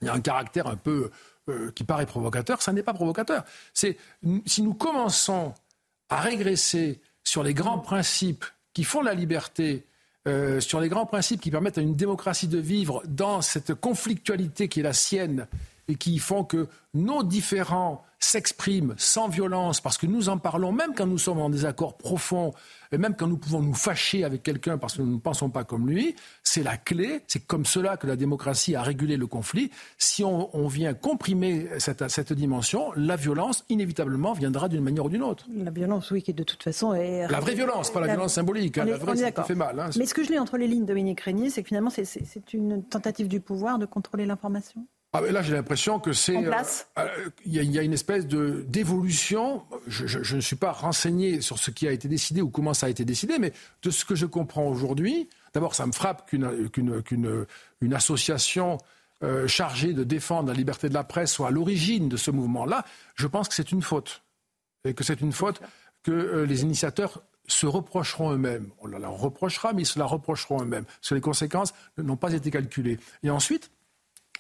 il 0.01 0.07
y 0.07 0.09
a 0.09 0.15
un 0.15 0.21
caractère 0.21 0.67
un 0.67 0.77
peu 0.77 1.11
euh, 1.51 1.71
qui 1.73 1.85
paraît 1.85 2.07
provocateur. 2.07 2.63
Ça 2.63 2.73
n'est 2.73 2.83
pas 2.83 2.95
provocateur. 2.95 3.45
C'est 3.75 3.99
si 4.47 4.63
nous 4.63 4.73
commençons 4.73 5.53
à 6.09 6.21
régresser 6.21 6.99
sur 7.25 7.43
les 7.43 7.53
grands 7.53 7.79
principes 7.79 8.47
qui 8.73 8.85
font 8.85 9.03
la 9.03 9.13
liberté 9.13 9.85
euh, 10.29 10.61
sur 10.61 10.81
les 10.81 10.89
grands 10.89 11.07
principes 11.07 11.41
qui 11.41 11.51
permettent 11.51 11.79
à 11.79 11.81
une 11.81 11.97
démocratie 11.97 12.49
de 12.49 12.59
vivre 12.59 13.03
dans 13.07 13.41
cette 13.41 13.75
conflictualité 13.75 14.69
qui 14.69 14.81
est 14.81 14.83
la 14.83 14.93
sienne 14.93 15.47
qui 15.97 16.19
font 16.19 16.45
que 16.45 16.69
nos 16.95 17.23
différents 17.23 18.05
s'expriment 18.21 18.95
sans 18.99 19.29
violence, 19.29 19.81
parce 19.81 19.97
que 19.97 20.07
nous 20.07 20.29
en 20.29 20.37
parlons 20.37 20.73
même 20.73 20.93
quand 20.95 21.07
nous 21.07 21.19
sommes 21.19 21.41
en 21.41 21.49
désaccord 21.49 21.97
profond, 21.97 22.53
et 22.93 22.99
même 22.99 23.15
quand 23.17 23.27
nous 23.27 23.39
pouvons 23.39 23.61
nous 23.61 23.73
fâcher 23.73 24.25
avec 24.25 24.43
quelqu'un 24.43 24.77
parce 24.77 24.97
que 24.97 25.03
nous 25.03 25.15
ne 25.15 25.19
pensons 25.19 25.49
pas 25.49 25.65
comme 25.65 25.89
lui, 25.89 26.15
c'est 26.43 26.63
la 26.63 26.77
clé, 26.77 27.23
c'est 27.29 27.47
comme 27.47 27.65
cela 27.65 27.97
que 27.97 28.07
la 28.07 28.17
démocratie 28.17 28.75
a 28.75 28.83
régulé 28.83 29.17
le 29.17 29.27
conflit. 29.27 29.71
Si 29.97 30.23
on, 30.23 30.69
vient 30.69 30.93
comprimer 30.93 31.69
cette, 31.79 32.09
cette, 32.09 32.33
dimension, 32.33 32.93
la 32.95 33.17
violence, 33.17 33.65
inévitablement, 33.71 34.35
viendra 34.35 34.69
d'une 34.69 34.83
manière 34.83 35.07
ou 35.07 35.09
d'une 35.09 35.23
autre. 35.23 35.47
La 35.57 35.71
violence, 35.71 36.11
oui, 36.11 36.23
qui 36.23 36.35
de 36.35 36.43
toute 36.43 36.63
façon 36.63 36.93
est... 36.93 37.27
La 37.29 37.41
vraie 37.41 37.55
violence, 37.55 37.91
pas 37.91 38.01
la, 38.01 38.09
violence 38.09 38.35
symbolique, 38.35 38.77
hein, 38.77 38.85
la 38.85 38.99
vraie, 38.99 39.17
ça 39.17 39.45
fait 39.45 39.55
mal. 39.55 39.81
Hein. 39.81 39.91
Mais 39.97 40.07
ce 40.07 40.13
que 40.13 40.23
je 40.23 40.31
lis 40.31 40.39
entre 40.39 40.59
les 40.59 40.69
lignes, 40.69 40.85
Dominique 40.85 41.21
Régnier, 41.21 41.49
c'est 41.49 41.63
que 41.63 41.69
finalement, 41.69 41.91
c'est 41.91 42.53
une 42.53 42.83
tentative 42.85 43.29
du 43.29 43.41
pouvoir 43.41 43.79
de 43.79 43.87
contrôler 43.87 44.27
l'information 44.27 44.85
ah, 45.13 45.21
là, 45.21 45.43
j'ai 45.43 45.55
l'impression 45.55 45.99
que 45.99 46.13
c'est. 46.13 46.37
En 46.37 46.45
Il 47.45 47.53
y, 47.53 47.79
a 47.79 47.83
une 47.83 47.93
espèce 47.93 48.27
de 48.27 48.65
d'évolution. 48.69 49.65
Je, 49.89 50.37
ne 50.37 50.41
suis 50.41 50.57
pas 50.57 50.71
renseigné 50.71 51.41
sur 51.41 51.59
ce 51.59 51.73
qui 51.73 51.89
a 51.89 51.93
été 51.93 52.07
décidé 52.07 52.43
ou 52.43 52.49
comment 52.49 52.75
ça 52.75 52.87
a 52.87 52.89
été 52.89 53.05
décidé, 53.05 53.39
mais 53.39 53.53
de 53.83 53.91
ce 53.91 54.05
que 54.05 54.15
je 54.15 54.27
comprends 54.27 54.67
aujourd'hui, 54.67 55.29
d'abord, 55.53 55.75
ça 55.75 55.87
me 55.87 55.93
frappe 55.93 56.31
qu'une 56.31 57.03
une 57.81 57.95
association 57.95 58.79
chargée 59.47 59.93
de 59.95 60.05
défendre 60.05 60.49
la 60.49 60.55
liberté 60.55 60.89
de 60.89 60.95
la 60.95 61.05
presse 61.05 61.33
soit 61.33 61.49
à 61.49 61.51
l'origine 61.51 62.09
de 62.09 62.17
ce 62.17 62.31
mouvement-là. 62.31 62.85
Je 63.17 63.27
pense 63.27 63.49
que 63.49 63.55
c'est 63.55 63.73
une 63.73 63.83
faute. 63.83 64.23
Et 64.85 64.95
que 64.95 65.05
c'est 65.05 65.21
une 65.21 65.33
faute 65.33 65.61
que 66.03 66.45
les 66.49 66.63
initiateurs 66.63 67.23
se 67.47 67.67
reprocheront 67.67 68.33
eux-mêmes. 68.33 68.71
On 68.81 68.87
la 68.87 69.09
reprochera, 69.09 69.73
mais 69.73 69.83
ils 69.83 69.87
se 69.87 69.99
la 69.99 70.07
reprocheront 70.07 70.63
eux-mêmes. 70.63 70.85
Parce 70.85 71.09
que 71.09 71.15
les 71.15 71.21
conséquences 71.21 71.75
n'ont 71.99 72.17
pas 72.17 72.33
été 72.33 72.51
calculées. 72.51 72.99
Et 73.23 73.31
ensuite, 73.31 73.71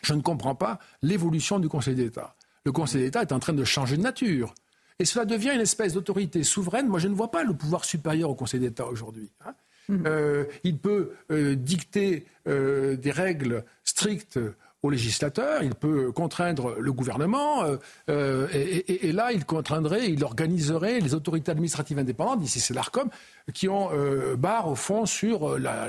je 0.02 0.14
ne 0.14 0.22
comprends 0.22 0.54
pas 0.54 0.78
l'évolution 1.02 1.58
du 1.58 1.68
Conseil 1.68 1.94
d'État. 1.94 2.34
Le 2.64 2.72
Conseil 2.72 3.02
d'État 3.02 3.22
est 3.22 3.32
en 3.32 3.38
train 3.38 3.52
de 3.52 3.64
changer 3.64 3.96
de 3.96 4.02
nature. 4.02 4.54
Et 4.98 5.06
cela 5.06 5.24
devient 5.24 5.52
une 5.54 5.62
espèce 5.62 5.94
d'autorité 5.94 6.42
souveraine. 6.42 6.86
Moi, 6.86 6.98
je 6.98 7.08
ne 7.08 7.14
vois 7.14 7.30
pas 7.30 7.42
le 7.42 7.54
pouvoir 7.54 7.84
supérieur 7.84 8.30
au 8.30 8.34
Conseil 8.34 8.60
d'État 8.60 8.86
aujourd'hui. 8.86 9.30
Hein. 9.46 9.54
Mmh. 9.88 10.04
Euh, 10.06 10.44
il 10.62 10.78
peut 10.78 11.12
euh, 11.30 11.56
dicter 11.56 12.26
euh, 12.46 12.96
des 12.96 13.10
règles 13.10 13.64
strictes 13.82 14.38
au 14.82 14.88
législateur, 14.88 15.62
il 15.62 15.74
peut 15.74 16.10
contraindre 16.10 16.74
le 16.78 16.90
gouvernement, 16.90 17.66
et, 18.08 19.12
là, 19.12 19.30
il 19.30 19.44
contraindrait, 19.44 20.08
il 20.10 20.24
organiserait 20.24 21.00
les 21.00 21.12
autorités 21.12 21.50
administratives 21.50 21.98
indépendantes, 21.98 22.42
ici 22.42 22.60
c'est 22.60 22.72
l'ARCOM, 22.72 23.10
qui 23.52 23.68
ont 23.68 23.90
barre 24.38 24.68
au 24.68 24.74
fond 24.74 25.04
sur 25.04 25.58
la, 25.58 25.86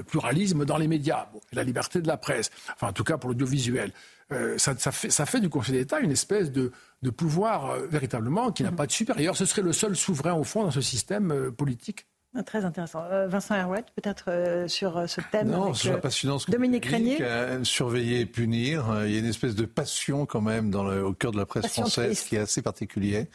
le 0.00 0.04
pluralisme 0.04 0.64
dans 0.64 0.78
les 0.78 0.88
médias, 0.88 1.28
la 1.52 1.62
liberté 1.62 2.00
de 2.00 2.08
la 2.08 2.16
presse, 2.16 2.50
enfin 2.74 2.88
en 2.88 2.92
tout 2.92 3.04
cas 3.04 3.18
pour 3.18 3.28
l'audiovisuel. 3.30 3.92
Euh, 4.32 4.58
ça, 4.58 4.92
fait, 4.92 5.40
du 5.40 5.48
Conseil 5.48 5.74
d'État 5.74 5.98
une 6.00 6.12
espèce 6.12 6.52
de, 6.52 6.70
pouvoir 7.10 7.70
euh, 7.70 7.86
véritablement 7.90 8.52
qui 8.52 8.62
n'a 8.62 8.70
pas 8.70 8.86
de 8.86 8.92
supérieur. 8.92 9.36
Ce 9.36 9.44
serait 9.44 9.62
le 9.62 9.72
seul 9.72 9.96
souverain 9.96 10.34
au 10.34 10.44
fond 10.44 10.62
dans 10.62 10.70
ce 10.70 10.80
système 10.80 11.32
euh, 11.32 11.50
politique. 11.50 12.06
Ah, 12.36 12.44
très 12.44 12.64
intéressant. 12.64 13.02
Vincent 13.26 13.56
Herouet, 13.56 13.84
peut-être 13.96 14.68
sur 14.68 15.08
ce 15.08 15.20
thème. 15.32 15.48
Non, 15.48 15.74
sur 15.74 15.94
la 15.94 15.98
passionnance. 15.98 16.48
Dominique 16.48 16.86
Régnier. 16.86 17.18
surveiller 17.64 18.20
et 18.20 18.26
punir. 18.26 19.02
Il 19.04 19.10
y 19.10 19.16
a 19.16 19.18
une 19.18 19.26
espèce 19.26 19.56
de 19.56 19.64
passion 19.64 20.26
quand 20.26 20.40
même 20.40 20.70
dans 20.70 20.84
le, 20.84 21.04
au 21.04 21.12
cœur 21.12 21.32
de 21.32 21.38
la 21.38 21.44
presse 21.44 21.66
française 21.66 22.20
qui 22.20 22.36
est 22.36 22.38
assez 22.38 22.62
particulière. 22.62 23.26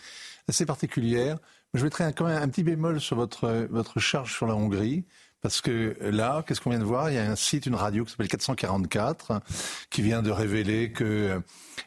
Assez 0.47 0.65
particulière. 0.65 1.39
Je 1.73 1.83
mettrai 1.83 2.13
quand 2.13 2.23
même 2.23 2.41
un 2.41 2.47
petit 2.47 2.63
bémol 2.63 3.01
sur 3.01 3.17
votre, 3.17 3.67
votre 3.69 3.99
charge 3.99 4.33
sur 4.33 4.47
la 4.47 4.55
Hongrie. 4.55 5.03
Parce 5.45 5.61
que 5.61 5.95
là, 6.01 6.43
qu'est-ce 6.47 6.59
qu'on 6.59 6.71
vient 6.71 6.79
de 6.79 6.83
voir? 6.83 7.11
Il 7.11 7.17
y 7.17 7.19
a 7.19 7.29
un 7.29 7.35
site, 7.35 7.67
une 7.67 7.75
radio 7.75 8.03
qui 8.03 8.09
s'appelle 8.09 8.29
444, 8.29 9.43
qui 9.91 10.01
vient 10.01 10.23
de 10.23 10.31
révéler 10.31 10.91
que 10.91 11.39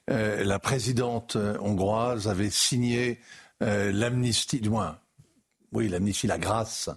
euh, 0.09 0.45
la 0.45 0.61
présidente 0.61 1.37
hongroise 1.59 2.29
avait 2.29 2.51
signé 2.51 3.19
euh, 3.65 3.91
l'amnistie, 3.91 4.61
du 4.61 4.71
moins, 4.71 5.01
oui, 5.73 5.89
l'amnistie, 5.89 6.29
la 6.29 6.39
grâce 6.39 6.89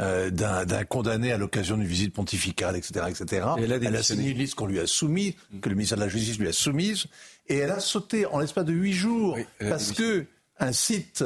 euh, 0.00 0.30
d'un 0.30 0.82
condamné 0.82 1.30
à 1.30 1.38
l'occasion 1.38 1.76
d'une 1.76 1.86
visite 1.86 2.12
pontificale, 2.12 2.74
etc., 2.76 3.06
etc. 3.10 3.46
elle, 3.56 3.94
a, 3.94 4.02
signé 4.02 4.30
une 4.30 4.38
liste 4.38 4.56
qu'on 4.56 4.66
lui 4.66 4.80
a 4.80 4.88
soumise, 4.88 5.34
que 5.62 5.68
le 5.68 5.76
ministère 5.76 5.98
de 5.98 6.02
la 6.02 6.08
Justice 6.08 6.40
lui 6.40 6.48
a 6.48 6.52
soumise, 6.52 7.06
et 7.46 7.58
elle 7.58 7.70
a 7.70 7.78
sauté 7.78 8.26
en 8.26 8.40
l'espace 8.40 8.64
de 8.64 8.72
huit 8.72 8.92
jours 8.92 9.38
parce 9.60 9.92
que 9.92 10.26
un 10.58 10.72
site 10.72 11.24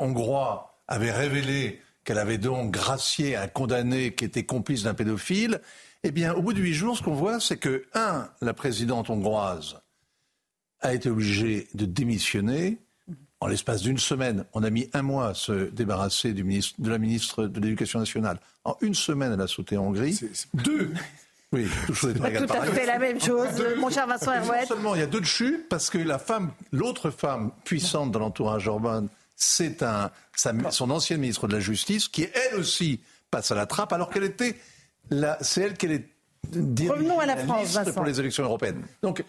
hongrois 0.00 0.82
avait 0.88 1.12
révélé 1.12 1.80
qu'elle 2.08 2.16
avait 2.16 2.38
donc 2.38 2.70
gracié 2.70 3.36
un 3.36 3.48
condamné 3.48 4.14
qui 4.14 4.24
était 4.24 4.44
complice 4.44 4.84
d'un 4.84 4.94
pédophile, 4.94 5.60
eh 6.04 6.10
bien, 6.10 6.32
au 6.32 6.40
bout 6.40 6.54
de 6.54 6.62
huit 6.62 6.72
jours, 6.72 6.96
ce 6.96 7.02
qu'on 7.02 7.12
voit, 7.12 7.38
c'est 7.38 7.58
que, 7.58 7.84
un, 7.92 8.30
la 8.40 8.54
présidente 8.54 9.10
hongroise 9.10 9.78
a 10.80 10.94
été 10.94 11.10
obligée 11.10 11.68
de 11.74 11.84
démissionner. 11.84 12.78
En 13.40 13.46
l'espace 13.46 13.82
d'une 13.82 13.98
semaine, 13.98 14.46
on 14.54 14.62
a 14.62 14.70
mis 14.70 14.88
un 14.94 15.02
mois 15.02 15.28
à 15.28 15.34
se 15.34 15.68
débarrasser 15.68 16.32
du 16.32 16.44
ministre, 16.44 16.76
de 16.78 16.88
la 16.88 16.96
ministre 16.96 17.44
de 17.44 17.60
l'Éducation 17.60 17.98
nationale. 17.98 18.40
En 18.64 18.78
une 18.80 18.94
semaine, 18.94 19.34
elle 19.34 19.42
a 19.42 19.46
sauté 19.46 19.76
en 19.76 19.88
Hongrie. 19.88 20.18
Deux, 20.54 20.94
oui, 21.52 21.66
tout, 21.86 21.92
à 22.06 22.62
fait 22.62 22.86
la 22.86 22.98
même 22.98 23.20
chose, 23.20 23.48
mon 23.76 23.90
cher 23.90 24.06
Vincent 24.06 24.32
Herouet. 24.32 24.62
Non 24.62 24.66
seulement 24.66 24.94
il 24.94 25.00
y 25.00 25.04
a 25.04 25.06
deux 25.06 25.20
de 25.20 25.26
chutes, 25.26 25.68
parce 25.68 25.90
que 25.90 25.98
la 25.98 26.18
femme, 26.18 26.52
l'autre 26.72 27.10
femme 27.10 27.50
puissante 27.64 28.12
de 28.12 28.18
l'entourage 28.18 28.66
Orban, 28.66 29.08
c'est 29.40 29.84
un, 29.84 30.10
son 30.70 30.90
ancienne 30.90 31.20
ministre 31.20 31.46
de 31.46 31.54
la 31.54 31.60
Justice 31.60 32.08
qui, 32.08 32.24
elle 32.24 32.58
aussi, 32.58 33.00
passe 33.30 33.52
à 33.52 33.54
la 33.54 33.66
trappe 33.66 33.92
alors 33.92 34.10
qu'elle 34.10 34.24
était 34.24 34.56
c'est 35.40 35.62
elle 35.62 35.76
qui 35.76 35.86
est 35.86 36.08
Revenons 36.52 37.18
à 37.18 37.26
la, 37.26 37.36
France, 37.36 37.78
pour 37.94 38.04
les 38.04 38.20
élections 38.20 38.44
européennes. 38.44 38.82
Donc, 39.02 39.24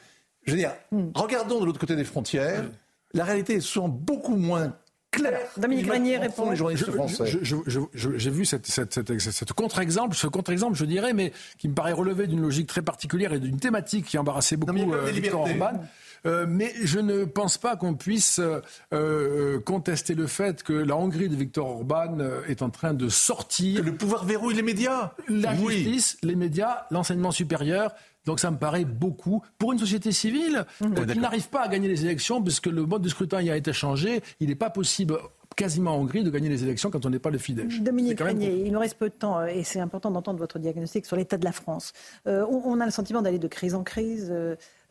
je 0.46 0.52
veux 0.52 0.58
dire, 0.58 0.74
hmm. 0.92 1.10
regardons 1.16 1.60
de 1.60 1.66
l'autre 1.66 1.80
côté 1.80 1.96
des 1.96 2.04
frontières. 2.04 2.66
La 3.14 3.24
réalité 3.24 3.56
est 3.56 3.62
souvent 3.62 3.90
beaucoup 3.90 4.36
moins 4.36 4.76
claire. 5.12 5.40
Dominique 5.58 5.92
Régnier 5.92 6.18
répond. 6.18 6.50
Les 6.52 6.56
journalistes 6.56 6.92
français. 6.92 7.26
J'ai 7.42 8.30
vu 8.30 8.46
cette, 8.46 8.68
cette, 8.68 9.54
contre-exemple, 9.54 10.16
ce 10.16 10.28
contre-exemple, 10.28 10.78
je 10.78 10.86
dirais, 10.86 11.14
mais 11.14 11.34
qui 11.58 11.68
me 11.68 11.74
paraît 11.74 11.94
relever 11.94 12.28
d'une 12.28 12.42
logique 12.42 12.68
très 12.68 12.84
particulière 12.84 13.34
et 13.34 13.40
d'une 13.40 13.60
thématique 13.60 14.06
qui 14.06 14.18
embarrassait 14.18 14.58
beaucoup 14.58 14.94
euh, 14.94 15.12
Victor 15.12 15.42
Orban. 15.42 15.84
Euh, 16.26 16.46
mais 16.48 16.74
je 16.84 17.00
ne 17.00 17.26
pense 17.26 17.58
pas 17.58 17.76
qu'on 17.76 17.96
puisse 17.96 18.40
euh, 18.40 18.62
euh, 18.94 19.60
contester 19.60 20.16
le 20.16 20.28
fait 20.28 20.64
que 20.64 20.74
la 20.74 20.96
Hongrie 20.96 21.30
de 21.30 21.36
Viktor 21.36 21.68
Orban 21.68 22.18
est 22.48 22.62
en 22.62 22.70
train 22.70 22.94
de 22.94 23.10
sortir. 23.10 23.82
Que 23.82 23.86
le 23.86 23.96
pouvoir 23.96 24.26
verrouille 24.26 24.56
les 24.56 24.62
médias. 24.62 25.14
La 25.28 25.56
justice, 25.56 26.18
les 26.24 26.36
médias, 26.36 26.86
l'enseignement 26.92 27.32
supérieur. 27.32 27.94
Donc 28.26 28.40
ça 28.40 28.52
me 28.52 28.58
paraît 28.58 28.86
beaucoup. 28.86 29.42
Pour 29.58 29.72
une 29.72 29.80
société 29.80 30.12
civile 30.12 30.66
qui 30.80 31.20
n'arrive 31.20 31.50
pas 31.50 31.64
à 31.64 31.68
gagner 31.68 31.88
les 31.88 32.06
élections, 32.06 32.42
puisque 32.42 32.68
le 32.68 32.86
mode 32.86 33.02
de 33.02 33.10
scrutin 33.10 33.42
y 33.42 33.50
a 33.50 33.58
été 33.58 33.74
changé, 33.74 34.22
il 34.40 34.50
n'est 34.50 34.56
pas 34.56 34.70
possible 34.70 35.18
quasiment 35.60 35.96
en 35.96 36.00
Hongrie 36.00 36.24
de 36.24 36.30
gagner 36.30 36.48
les 36.48 36.64
élections 36.64 36.90
quand 36.90 37.06
on 37.06 37.10
n'est 37.10 37.20
pas 37.20 37.32
le 37.32 37.38
Fidesz. 37.38 37.82
Dominique 37.82 38.22
Régnier, 38.22 38.64
il 38.66 38.72
nous 38.72 38.80
reste 38.80 38.98
peu 38.98 39.10
de 39.10 39.14
temps 39.14 39.46
et 39.46 39.64
c'est 39.64 39.82
important 39.82 40.10
d'entendre 40.10 40.40
votre 40.40 40.58
diagnostic 40.58 41.06
sur 41.06 41.18
l'état 41.18 41.38
de 41.38 41.44
la 41.44 41.52
France. 41.52 41.92
on, 42.26 42.80
a 42.80 42.86
le 42.86 42.92
sentiment 42.92 43.22
d'aller 43.22 43.40
de 43.40 43.48
crise 43.48 43.76
en 43.76 43.84
crise. 43.84 44.34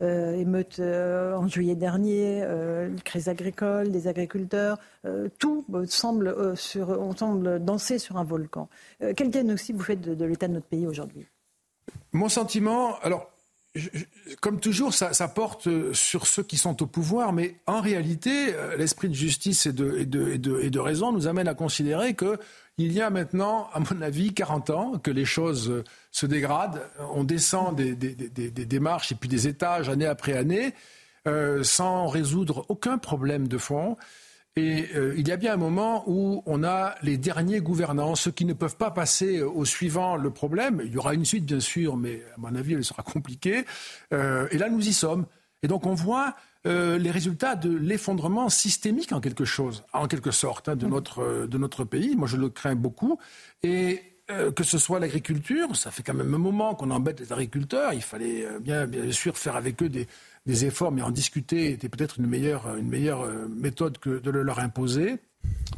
Euh, 0.01 0.33
émeute 0.35 0.79
euh, 0.79 1.35
en 1.35 1.47
juillet 1.49 1.75
dernier, 1.75 2.41
euh, 2.43 2.95
crise 3.03 3.27
agricole, 3.27 3.91
des 3.91 4.07
agriculteurs, 4.07 4.77
tout 5.39 5.65
semble, 5.87 6.55
sur, 6.55 6.89
on 6.89 7.15
semble 7.15 7.63
danser 7.63 7.99
sur 7.99 8.17
un 8.17 8.23
volcan. 8.23 8.69
quel 9.15 9.29
diagnostic 9.29 9.75
vous 9.75 9.83
faites 9.83 10.01
de, 10.01 10.25
l'état 10.25 10.47
de 10.47 10.53
notre 10.53 10.67
pays 10.67 10.87
aujourd'hui? 10.87 11.25
Mon 12.11 12.29
sentiment, 12.29 12.99
alors 13.01 13.31
comme 14.41 14.59
toujours, 14.59 14.93
ça, 14.93 15.27
porte 15.27 15.93
sur 15.93 16.27
ceux 16.27 16.43
qui 16.43 16.57
sont 16.57 16.81
au 16.83 16.87
pouvoir, 16.87 17.33
mais 17.33 17.55
en 17.67 17.81
réalité, 17.81 18.53
l'esprit 18.77 19.09
de 19.09 19.13
justice 19.13 19.65
et 19.65 19.73
de, 19.73 20.79
raison 20.79 21.11
nous 21.11 21.27
amène 21.27 21.47
à 21.47 21.53
considérer 21.53 22.13
que 22.13 22.37
il 22.77 22.93
y 22.93 23.01
a 23.01 23.09
maintenant, 23.09 23.67
à 23.73 23.81
mon 23.81 24.01
avis, 24.01 24.33
40 24.33 24.69
ans 24.69 24.99
que 24.99 25.11
les 25.11 25.25
choses 25.25 25.83
se 26.11 26.25
dégradent. 26.25 26.81
On 27.13 27.25
descend 27.25 27.75
des, 27.75 27.93
démarches 27.93 29.11
et 29.11 29.15
puis 29.15 29.27
des 29.27 29.49
étages 29.49 29.89
année 29.89 30.05
après 30.05 30.37
année 30.37 30.73
euh, 31.27 31.63
sans 31.63 32.07
résoudre 32.07 32.65
aucun 32.69 32.97
problème 32.97 33.49
de 33.49 33.57
fond. 33.57 33.97
Et 34.59 34.89
euh, 34.95 35.13
il 35.17 35.25
y 35.25 35.31
a 35.31 35.37
bien 35.37 35.53
un 35.53 35.57
moment 35.57 36.03
où 36.05 36.43
on 36.45 36.65
a 36.65 36.95
les 37.01 37.17
derniers 37.17 37.61
gouvernants, 37.61 38.15
ceux 38.15 38.31
qui 38.31 38.43
ne 38.43 38.51
peuvent 38.51 38.75
pas 38.75 38.91
passer 38.91 39.41
au 39.41 39.63
suivant 39.63 40.17
le 40.17 40.31
problème. 40.31 40.81
Il 40.83 40.91
y 40.91 40.97
aura 40.97 41.13
une 41.13 41.23
suite, 41.23 41.45
bien 41.45 41.61
sûr, 41.61 41.95
mais 41.95 42.21
à 42.35 42.39
mon 42.39 42.53
avis, 42.55 42.73
elle 42.73 42.83
sera 42.83 43.01
compliquée. 43.01 43.63
Euh, 44.13 44.49
et 44.51 44.57
là, 44.57 44.69
nous 44.69 44.85
y 44.85 44.91
sommes. 44.91 45.27
Et 45.63 45.69
donc, 45.69 45.85
on 45.85 45.93
voit 45.93 46.35
euh, 46.67 46.97
les 46.97 47.09
résultats 47.09 47.55
de 47.55 47.73
l'effondrement 47.73 48.49
systémique 48.49 49.13
en 49.13 49.21
quelque 49.21 49.45
chose, 49.45 49.85
en 49.93 50.09
quelque 50.09 50.31
sorte, 50.31 50.67
hein, 50.67 50.75
de, 50.75 50.87
mm. 50.87 50.89
notre, 50.89 51.19
euh, 51.19 51.47
de 51.47 51.57
notre 51.57 51.85
pays. 51.85 52.17
Moi, 52.17 52.27
je 52.27 52.35
le 52.35 52.49
crains 52.49 52.75
beaucoup. 52.75 53.17
Et 53.63 54.01
euh, 54.29 54.51
que 54.51 54.65
ce 54.65 54.77
soit 54.77 54.99
l'agriculture, 54.99 55.73
ça 55.77 55.89
fait 55.89 56.03
quand 56.03 56.13
même 56.13 56.33
un 56.33 56.37
moment 56.37 56.75
qu'on 56.75 56.91
embête 56.91 57.21
les 57.21 57.31
agriculteurs. 57.31 57.93
Il 57.93 58.01
fallait 58.01 58.45
bien, 58.59 58.87
bien 58.87 59.09
sûr 59.13 59.37
faire 59.37 59.55
avec 59.55 59.81
eux 59.81 59.87
des, 59.87 60.05
des 60.45 60.65
efforts, 60.65 60.91
mais 60.91 61.01
en 61.01 61.11
discuter 61.11 61.71
était 61.71 61.89
peut-être 61.89 62.19
une 62.19 62.27
meilleure, 62.27 62.75
une 62.77 62.89
meilleure 62.89 63.25
méthode 63.49 63.97
que 63.97 64.19
de 64.19 64.31
le 64.31 64.43
leur 64.43 64.59
imposer. 64.59 65.19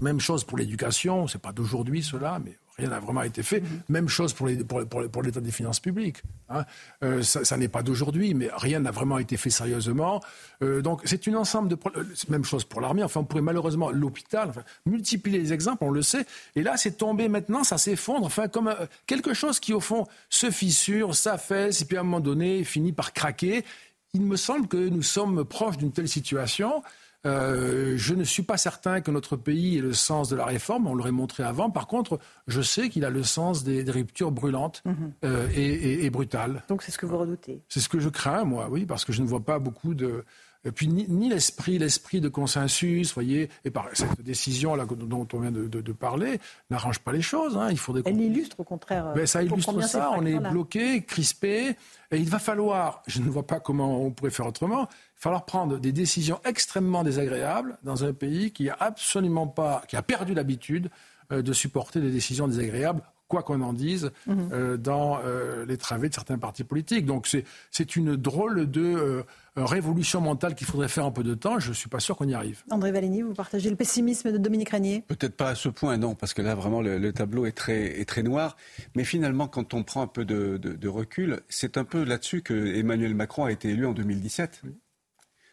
Même 0.02 0.20
chose 0.20 0.44
pour 0.44 0.58
l'éducation, 0.58 1.28
c'est 1.28 1.42
pas 1.42 1.52
d'aujourd'hui 1.52 2.02
cela, 2.02 2.40
mais 2.44 2.58
rien 2.78 2.90
n'a 2.90 3.00
vraiment 3.00 3.22
été 3.22 3.44
fait. 3.44 3.60
Mm-hmm. 3.60 3.82
Même 3.90 4.10
chose 4.10 4.34
pour, 4.34 4.48
l'état 4.48 5.42
des 5.42 5.52
finances 5.52 5.80
publiques. 5.80 6.24
Hein. 6.50 6.66
Euh, 7.04 7.22
ça, 7.22 7.58
n'est 7.58 7.68
pas 7.68 7.84
d'aujourd'hui, 7.84 8.34
mais 8.34 8.50
rien 8.54 8.80
n'a 8.80 8.92
vraiment 8.92 9.20
été 9.20 9.38
fait 9.38 9.50
sérieusement. 9.50 10.22
Euh, 10.64 10.82
donc 10.82 11.02
c'est 11.06 11.28
une 11.28 11.36
ensemble 11.36 11.70
de 11.70 11.78
euh, 11.96 12.04
même 12.30 12.44
chose 12.44 12.64
pour 12.64 12.82
l'armée. 12.82 13.04
Enfin, 13.04 13.20
on 13.20 13.24
pourrait 13.24 13.42
malheureusement 13.42 13.92
l'hôpital, 13.92 14.52
multiplier 14.86 15.40
les 15.40 15.54
exemples, 15.54 15.84
on 15.84 15.92
le 15.92 16.02
sait. 16.02 16.26
Et 16.56 16.64
là, 16.64 16.78
c'est 16.78 16.98
tombé 16.98 17.28
maintenant, 17.28 17.64
ça 17.64 17.78
s'effondre, 17.78 18.26
enfin 18.26 18.48
comme 18.48 18.74
quelque 19.06 19.34
chose 19.34 19.60
qui 19.60 19.74
au 19.74 19.80
fond 19.80 20.08
se 20.30 20.50
fissure, 20.50 21.16
s'affaisse, 21.16 21.82
et 21.82 21.86
puis 21.86 21.98
à 21.98 22.02
un 22.02 22.04
moment 22.04 22.20
donné 22.20 22.64
finit 22.64 22.94
par 22.94 23.14
craquer. 23.14 23.64
Il 24.14 24.24
me 24.24 24.36
semble 24.36 24.68
que 24.68 24.90
nous 24.90 25.04
sommes 25.04 25.46
proches 25.46 25.78
d'une 25.78 25.94
telle 25.94 26.10
situation. 26.10 26.84
Euh, 27.26 27.94
je 27.98 28.14
ne 28.14 28.24
suis 28.24 28.44
pas 28.44 28.58
certain 28.58 29.00
que 29.00 29.10
notre 29.12 29.38
pays 29.38 29.78
ait 29.78 29.82
le 29.82 29.94
sens 29.94 30.28
de 30.28 30.36
la 30.36 30.46
réforme, 30.46 30.88
on 30.88 30.96
l'aurait 30.96 31.12
montré 31.12 31.44
avant. 31.44 31.70
Par 31.70 31.88
contre, 31.88 32.20
je 32.48 32.62
sais 32.62 32.90
qu'il 32.90 33.06
a 33.06 33.10
le 33.10 33.24
sens 33.24 33.64
des, 33.64 33.84
ruptures 33.84 34.32
brûlantes 34.32 34.82
mhm. 34.86 35.14
euh, 35.24 35.48
et, 35.54 36.04
et, 36.04 36.10
brutales. 36.10 36.64
Donc 36.68 36.82
c'est 36.82 36.92
ce 36.92 36.98
que 36.98 37.06
vous 37.06 37.18
redoutez 37.18 37.62
C'est 37.70 37.80
ce 37.80 37.90
que 37.90 38.00
je 38.00 38.10
crains, 38.10 38.44
moi, 38.44 38.68
oui, 38.70 38.86
parce 38.86 39.06
que 39.06 39.14
je 39.14 39.22
ne 39.22 39.28
vois 39.28 39.42
pas 39.42 39.60
beaucoup 39.60 39.94
de... 39.94 40.26
Et 40.64 40.72
puis 40.72 40.88
ni, 40.88 41.30
l'esprit, 41.30 41.80
l'esprit 41.80 42.22
de 42.22 42.30
consensus, 42.30 43.14
voyez, 43.14 43.50
et 43.66 43.72
par 43.72 43.90
cette 43.94 44.22
décision 44.22 44.76
là 44.76 44.86
dont 44.86 45.28
on 45.34 45.40
vient 45.40 45.52
de, 45.52 45.92
parler, 45.92 46.40
n'arrange 46.70 47.00
pas 47.00 47.12
les 47.12 47.22
choses. 47.22 47.58
Hein. 47.58 47.70
Il 47.72 47.80
faudrait. 47.80 48.04
Elle 48.06 48.22
illustre 48.22 48.60
au 48.60 48.64
contraire. 48.64 49.12
Ben, 49.16 49.26
ça 49.26 49.42
illustre 49.42 49.82
ça. 49.88 50.12
On 50.16 50.26
est 50.26 50.38
bloqué, 50.38 51.02
crispé, 51.04 51.76
et 52.12 52.18
il 52.18 52.30
va 52.30 52.38
falloir. 52.38 53.02
Je 53.08 53.22
ne 53.22 53.30
vois 53.30 53.48
pas 53.48 53.60
comment 53.60 54.06
on 54.06 54.12
pourrait 54.12 54.32
faire 54.32 54.48
autrement. 54.48 54.82
Il 54.82 54.84
va 54.84 55.22
falloir 55.22 55.46
prendre 55.46 55.80
des 55.80 55.92
décisions 55.92 56.40
extrêmement 56.46 57.04
désagréables 57.04 57.78
dans 57.84 58.04
un 58.04 58.14
pays 58.14 58.52
qui 58.52 58.70
a 58.70 58.78
absolument 58.80 59.48
pas, 59.48 59.84
qui 59.88 59.96
a 59.96 60.04
perdu 60.04 60.36
l'habitude 60.36 60.90
euh, 61.32 61.42
de 61.42 61.54
supporter 61.54 62.02
des 62.02 62.12
décisions 62.12 62.48
désagréables 62.48 63.02
quoi 63.32 63.44
qu'on 63.44 63.62
en 63.62 63.72
dise, 63.72 64.12
mhm. 64.28 64.50
euh, 64.52 64.78
dans 64.78 65.20
euh, 65.24 65.66
les 65.66 65.78
travées 65.78 66.10
de 66.10 66.14
certains 66.14 66.38
partis 66.38 66.66
politiques. 66.66 67.06
Donc 67.06 67.34
c'est 67.72 67.96
une 67.96 68.18
drôle 68.18 68.70
de 68.70 68.82
euh, 68.82 69.24
révolution 69.56 70.20
mentale 70.20 70.54
qu'il 70.54 70.68
faudrait 70.68 70.90
faire 70.90 71.06
un 71.06 71.12
peu 71.12 71.24
de 71.24 71.34
temps. 71.34 71.58
Je 71.60 71.70
ne 71.70 71.74
suis 71.74 71.88
pas 71.88 72.02
sûr 72.02 72.18
qu'on 72.18 72.28
y 72.28 72.34
arrive. 72.34 72.62
André 72.70 72.92
Valigny, 72.92 73.22
vous 73.22 73.34
partagez 73.34 73.70
le 73.70 73.78
pessimisme 73.78 74.34
de 74.34 74.38
Dominique 74.38 74.70
Régnier? 74.70 75.06
Peut-être 75.08 75.38
pas 75.38 75.50
à 75.52 75.56
ce 75.56 75.70
point, 75.70 75.96
non, 75.96 76.14
parce 76.14 76.34
que 76.34 76.42
là, 76.42 76.56
vraiment, 76.56 76.82
le, 76.82 77.14
tableau 77.14 77.46
est 77.46 77.54
très, 77.54 78.02
est 78.02 78.06
très 78.06 78.22
noir. 78.22 78.58
Mais 78.96 79.06
finalement, 79.06 79.48
quand 79.48 79.74
on 79.74 79.84
prend 79.84 80.02
un 80.02 80.08
peu 80.08 80.26
de, 80.26 80.58
de 80.58 80.88
recul, 80.90 81.40
c'est 81.48 81.78
un 81.78 81.86
peu 81.86 82.04
là-dessus 82.04 82.42
que 82.42 82.76
Emmanuel 82.76 83.16
Macron 83.16 83.46
a 83.46 83.52
été 83.54 83.70
élu 83.70 83.86
en 83.86 83.94
2017. 83.94 84.64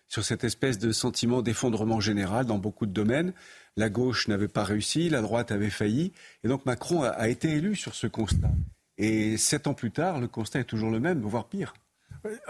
Sur 0.09 0.25
cette 0.25 0.43
espèce 0.43 0.79
de 0.79 0.91
sentiment 0.91 1.43
d'effondrement 1.43 2.01
général 2.01 2.47
dans 2.47 2.59
beaucoup 2.59 2.87
de 2.87 2.93
domaines 2.93 3.35
la 3.79 3.89
gauche 3.89 4.27
n'avait 4.27 4.49
pas 4.49 4.65
réussi, 4.65 5.09
la 5.09 5.23
droite 5.23 5.53
avait 5.53 5.71
failli. 5.71 6.13
Et 6.43 6.49
donc 6.49 6.67
Macron 6.67 7.05
a, 7.05 7.29
été 7.29 7.53
élu 7.53 7.77
sur 7.77 7.95
ce 7.95 8.09
constat. 8.09 8.51
Et 8.99 9.37
sept 9.37 9.69
ans 9.69 9.75
plus 9.75 9.93
tard, 9.93 10.21
le 10.21 10.27
constat 10.27 10.61
est 10.61 10.65
toujours 10.65 10.91
le 10.91 10.99
même, 10.99 11.21
voire 11.21 11.47
pire. 11.47 11.75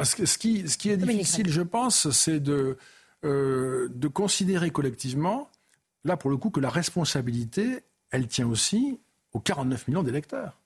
Ce 0.02 0.38
qui, 0.38 0.60
est 0.90 0.96
difficile, 0.96 1.50
je 1.50 1.60
pense, 1.60 2.10
c'est 2.10 2.40
de, 2.40 2.78
euh, 3.24 3.90
de 3.94 4.09
considérer 4.09 4.70
collectivement, 4.70 5.50
là 6.05 6.16
pour 6.16 6.30
le 6.30 6.38
coup, 6.38 6.48
que 6.48 6.60
la 6.60 6.70
responsabilité, 6.70 7.80
elle 8.10 8.26
tient 8.26 8.48
aussi 8.48 8.98
aux 9.34 9.40
49 9.40 9.86
millions 9.88 10.02
d'électeurs, 10.02 10.59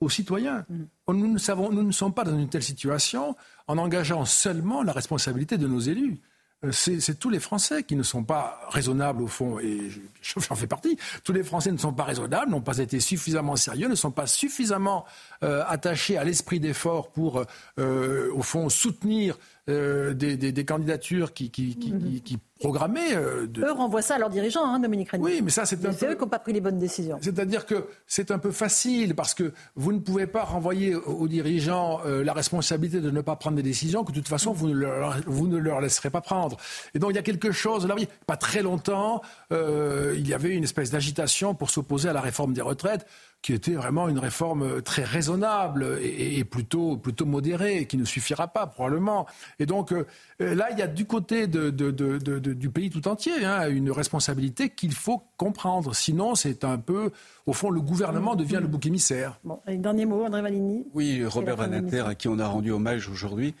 aux 0.00 0.10
citoyens. 0.10 0.66
Mm. 0.68 1.12
Nous, 1.12 1.32
ne 1.32 1.38
savons, 1.38 1.70
nous 1.70 1.84
ne 1.84 1.92
sommes 1.92 2.12
pas 2.12 2.24
dans 2.24 2.36
une 2.36 2.48
telle 2.48 2.64
situation 2.64 3.36
en 3.68 3.78
engageant 3.78 4.24
seulement 4.24 4.82
la 4.82 4.92
responsabilité 4.92 5.58
de 5.58 5.68
nos 5.68 5.78
élus. 5.78 6.18
Euh, 6.64 6.72
c'est 6.72 7.18
tous 7.18 7.28
les 7.28 7.38
Français 7.38 7.82
qui 7.82 7.96
ne 7.96 8.02
sont 8.02 8.24
pas 8.24 8.60
raisonnables 8.70 9.22
au 9.22 9.26
fond, 9.26 9.58
et 9.58 9.90
j'en 10.22 10.54
fais 10.54 10.66
partie. 10.66 10.98
Tous 11.22 11.32
les 11.32 11.44
Français 11.44 11.70
ne 11.70 11.76
sont 11.76 11.92
pas 11.92 12.04
raisonnables, 12.04 12.50
n'ont 12.50 12.62
pas 12.62 12.78
été 12.78 12.98
suffisamment 12.98 13.56
sérieux, 13.56 13.88
ne 13.88 13.94
sont 13.94 14.10
pas 14.10 14.26
suffisamment 14.26 15.04
euh, 15.42 15.62
attachés 15.66 16.16
à 16.16 16.24
l'esprit 16.24 16.58
d'effort 16.58 17.10
pour, 17.12 17.44
euh, 17.78 18.32
au 18.32 18.42
fond, 18.42 18.70
soutenir 18.70 19.38
euh, 19.68 20.14
des, 20.14 20.36
des, 20.36 20.52
des, 20.52 20.64
candidatures 20.64 21.32
qui, 21.32 21.50
qui, 21.50 21.76
qui, 21.76 21.92
mhm. 21.92 22.20
qui. 22.20 22.38
Euh, 22.64 23.46
de... 23.46 23.62
Eux 23.62 23.72
renvoient 23.72 24.00
ça 24.00 24.14
à 24.14 24.18
leurs 24.18 24.30
dirigeants, 24.30 24.64
hein, 24.64 24.78
Dominique 24.78 25.10
Régnier. 25.10 25.26
Oui, 25.26 25.40
mais 25.42 25.50
ça, 25.50 25.66
c'est 25.66 25.84
un 25.84 25.92
peu... 25.92 26.06
eux 26.06 26.14
qui 26.14 26.20
n'ont 26.20 26.28
pas 26.28 26.38
pris 26.38 26.54
les 26.54 26.60
bonnes 26.60 26.78
décisions. 26.78 27.18
C'est-à-dire 27.20 27.66
que 27.66 27.86
c'est 28.06 28.30
un 28.30 28.38
peu 28.38 28.50
facile 28.50 29.14
parce 29.14 29.34
que 29.34 29.52
vous 29.74 29.92
ne 29.92 29.98
pouvez 29.98 30.26
pas 30.26 30.42
renvoyer 30.42 30.94
aux 30.94 31.28
dirigeants 31.28 32.00
euh, 32.06 32.24
la 32.24 32.32
responsabilité 32.32 33.00
de 33.00 33.10
ne 33.10 33.20
pas 33.20 33.36
prendre 33.36 33.56
des 33.56 33.62
décisions 33.62 34.04
que 34.04 34.12
de 34.12 34.16
toute 34.16 34.28
façon 34.28 34.52
vous 34.52 34.68
ne 34.68 34.74
leur, 34.74 35.16
vous 35.26 35.48
ne 35.48 35.58
leur 35.58 35.80
laisserez 35.82 36.08
pas 36.08 36.22
prendre. 36.22 36.56
Et 36.94 36.98
donc 36.98 37.10
il 37.10 37.16
y 37.16 37.18
a 37.18 37.22
quelque 37.22 37.52
chose. 37.52 37.86
Là, 37.86 37.94
oui, 37.94 38.08
pas 38.26 38.36
très 38.36 38.62
longtemps, 38.62 39.20
euh, 39.52 40.14
il 40.16 40.26
y 40.26 40.32
avait 40.32 40.54
une 40.54 40.64
espèce 40.64 40.90
d'agitation 40.90 41.54
pour 41.54 41.68
s'opposer 41.68 42.08
à 42.08 42.14
la 42.14 42.22
réforme 42.22 42.54
des 42.54 42.62
retraites 42.62 43.06
qui 43.42 43.52
était 43.52 43.74
vraiment 43.74 44.08
une 44.08 44.18
réforme 44.18 44.82
très 44.82 45.04
raisonnable 45.04 45.98
et, 46.02 46.42
plutôt, 46.44 46.96
plutôt 46.96 47.26
modérée, 47.26 47.86
qui 47.86 47.96
ne 47.96 48.04
suffira 48.04 48.48
pas 48.48 48.66
probablement. 48.66 49.26
Et 49.60 49.66
donc 49.66 49.92
euh, 49.92 50.04
là, 50.40 50.68
il 50.72 50.78
y 50.78 50.82
a 50.82 50.88
du 50.88 51.04
côté 51.06 51.46
de, 51.46 51.70
du 51.70 52.70
pays 52.70 52.90
tout 52.90 53.06
entier 53.06 53.44
hein, 53.44 53.68
une 53.68 53.92
responsabilité 53.92 54.70
qu'il 54.70 54.92
faut 54.92 55.22
comprendre. 55.36 55.94
Sinon, 55.94 56.34
c'est 56.34 56.64
un 56.64 56.78
peu, 56.78 57.12
au 57.46 57.52
fond, 57.52 57.70
le 57.70 57.80
gouvernement 57.80 58.34
mmh. 58.34 58.38
devient 58.38 58.58
le 58.60 58.66
bouc 58.66 58.84
émissaire. 58.86 59.38
Bon, 59.44 59.60
un 59.66 59.76
dernier 59.76 60.06
mot, 60.06 60.24
André 60.24 60.42
Valigny. 60.42 60.84
Oui, 60.92 61.24
Robert 61.24 61.60
Inter, 61.60 62.00
à 62.00 62.14
qui 62.16 62.26
on 62.28 62.38
a 62.40 62.46
rendu 62.48 62.72
hommage 62.72 63.08
aujourd'hui, 63.08 63.54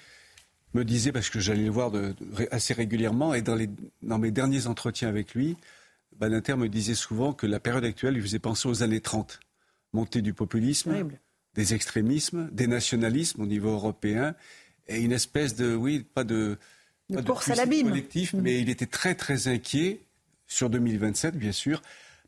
me 0.74 0.84
disait, 0.84 1.12
parce 1.12 1.30
que 1.30 1.38
j'allais 1.38 1.64
le 1.64 1.70
voir 1.70 1.92
assez 2.50 2.74
régulièrement, 2.74 3.34
et 3.34 3.42
dans, 3.42 3.54
les, 3.54 3.70
dans 4.02 4.18
mes 4.18 4.32
derniers 4.32 4.66
entretiens 4.66 5.08
avec 5.08 5.34
lui, 5.34 5.56
Badinter 6.18 6.56
me 6.56 6.68
disait 6.68 6.94
souvent 6.94 7.32
que 7.32 7.46
la 7.46 7.60
période 7.60 7.84
actuelle 7.84 8.14
lui 8.14 8.22
faisait 8.22 8.38
penser 8.38 8.68
aux 8.68 8.82
années 8.82 9.00
30 9.00 9.40
montée 9.96 10.22
du 10.22 10.34
populisme, 10.34 11.08
des 11.54 11.74
extrémismes, 11.74 12.48
des 12.52 12.66
nationalismes 12.66 13.42
au 13.42 13.46
niveau 13.46 13.70
européen, 13.70 14.34
et 14.88 15.00
une 15.00 15.12
espèce 15.12 15.56
de, 15.56 15.74
oui, 15.74 16.04
pas 16.14 16.22
de, 16.22 16.58
de 17.10 17.20
course 17.22 17.50
à 17.50 17.54
l'abîme. 17.54 17.88
collectif, 17.88 18.34
mm. 18.34 18.40
mais 18.40 18.60
il 18.60 18.68
était 18.68 18.86
très 18.86 19.14
très 19.14 19.48
inquiet 19.48 20.00
sur 20.46 20.70
2027, 20.70 21.36
bien 21.36 21.52
sûr, 21.52 21.82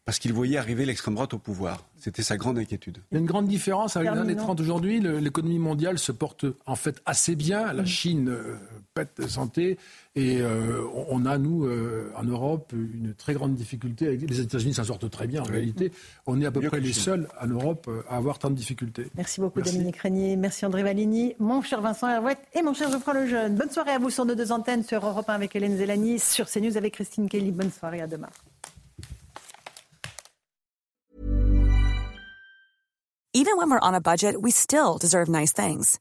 parce 0.05 0.19
qu'il 0.19 0.33
voyait 0.33 0.57
arriver 0.57 0.87
l'extrême 0.87 1.15
droite 1.15 1.35
au 1.35 1.39
pouvoir. 1.39 1.85
C'était 2.01 2.23
sa 2.23 2.37
grande 2.37 2.59
inquiétude. 2.59 2.99
Il 3.11 3.15
y 3.15 3.19
a 3.19 3.21
une 3.21 3.27
grande 3.27 3.47
différence 3.47 3.97
avec 3.97 4.11
les 4.11 4.19
années 4.19 4.37
30 4.37 4.61
aujourd'hui. 4.61 5.01
L'économie 5.01 5.59
mondiale 5.59 5.99
se 5.99 6.11
porte 6.11 6.47
en 6.67 6.77
fait 6.77 7.01
assez 7.05 7.37
bien. 7.37 7.73
La 7.73 7.83
mm. 7.83 7.87
Chine 7.87 8.29
euh, 8.31 8.57
pète 9.05 9.29
santé 9.29 9.79
et 10.17 10.41
euh, 10.41 10.83
on 11.09 11.27
a, 11.27 11.39
nous, 11.39 11.67
euh, 11.67 12.11
en 12.17 12.25
Europe, 12.25 12.73
une 12.73 13.15
très 13.15 13.35
grande 13.35 13.55
difficulté. 13.55 14.17
Les 14.17 14.41
États-Unis 14.41 14.75
s'en 14.75 14.85
sortent 14.85 15.09
très 15.11 15.27
bien 15.27 15.43
en 15.43 15.47
réalité. 15.47 15.93
On 16.27 16.41
est 16.41 16.47
à 16.47 16.51
peu 16.51 16.61
près 16.61 16.81
les 16.81 16.93
seuls 16.93 17.29
en 17.41 17.47
Europe 17.47 17.89
à 18.09 18.17
avoir 18.17 18.39
tant 18.39 18.51
de 18.51 18.57
difficultés. 18.57 19.07
Merci 19.17 19.41
beaucoup 19.41 19.63
Dominique 19.63 19.97
Régnier. 19.99 20.37
Merci 20.37 20.67
André 20.67 20.83
Valigny. 20.83 21.35
Mon 21.39 21.63
cher 21.63 21.81
Vincent 21.81 22.09
Herouette 22.09 22.41
et 22.55 22.63
mon 22.63 22.75
cher 22.75 22.91
Geoffroy 22.91 23.15
Lejeune. 23.15 23.55
Bonne 23.55 23.71
soirée 23.71 23.93
à 23.93 23.99
vous 23.99 24.11
sur 24.11 24.25
nos 24.25 24.35
deux 24.35 24.51
antennes, 24.51 24.83
sur 24.83 25.07
Europe 25.07 25.29
1 25.29 25.35
avec 25.35 25.55
Hélène 25.55 25.77
Zélani, 25.77 26.19
sur 26.19 26.51
CNews 26.51 26.77
avec 26.77 26.95
Christine 26.95 27.29
Kelly. 27.29 27.53
Bonne 27.53 27.71
soirée, 27.71 28.01
à 28.01 28.07
demain. 28.07 28.31
Even 33.35 33.57
when 33.57 33.71
we're 33.71 33.79
on 33.81 33.95
a 33.95 34.01
budget, 34.01 34.41
we 34.41 34.51
still 34.51 34.99
deserve 34.99 35.29
nice 35.29 35.53
things. 35.53 36.01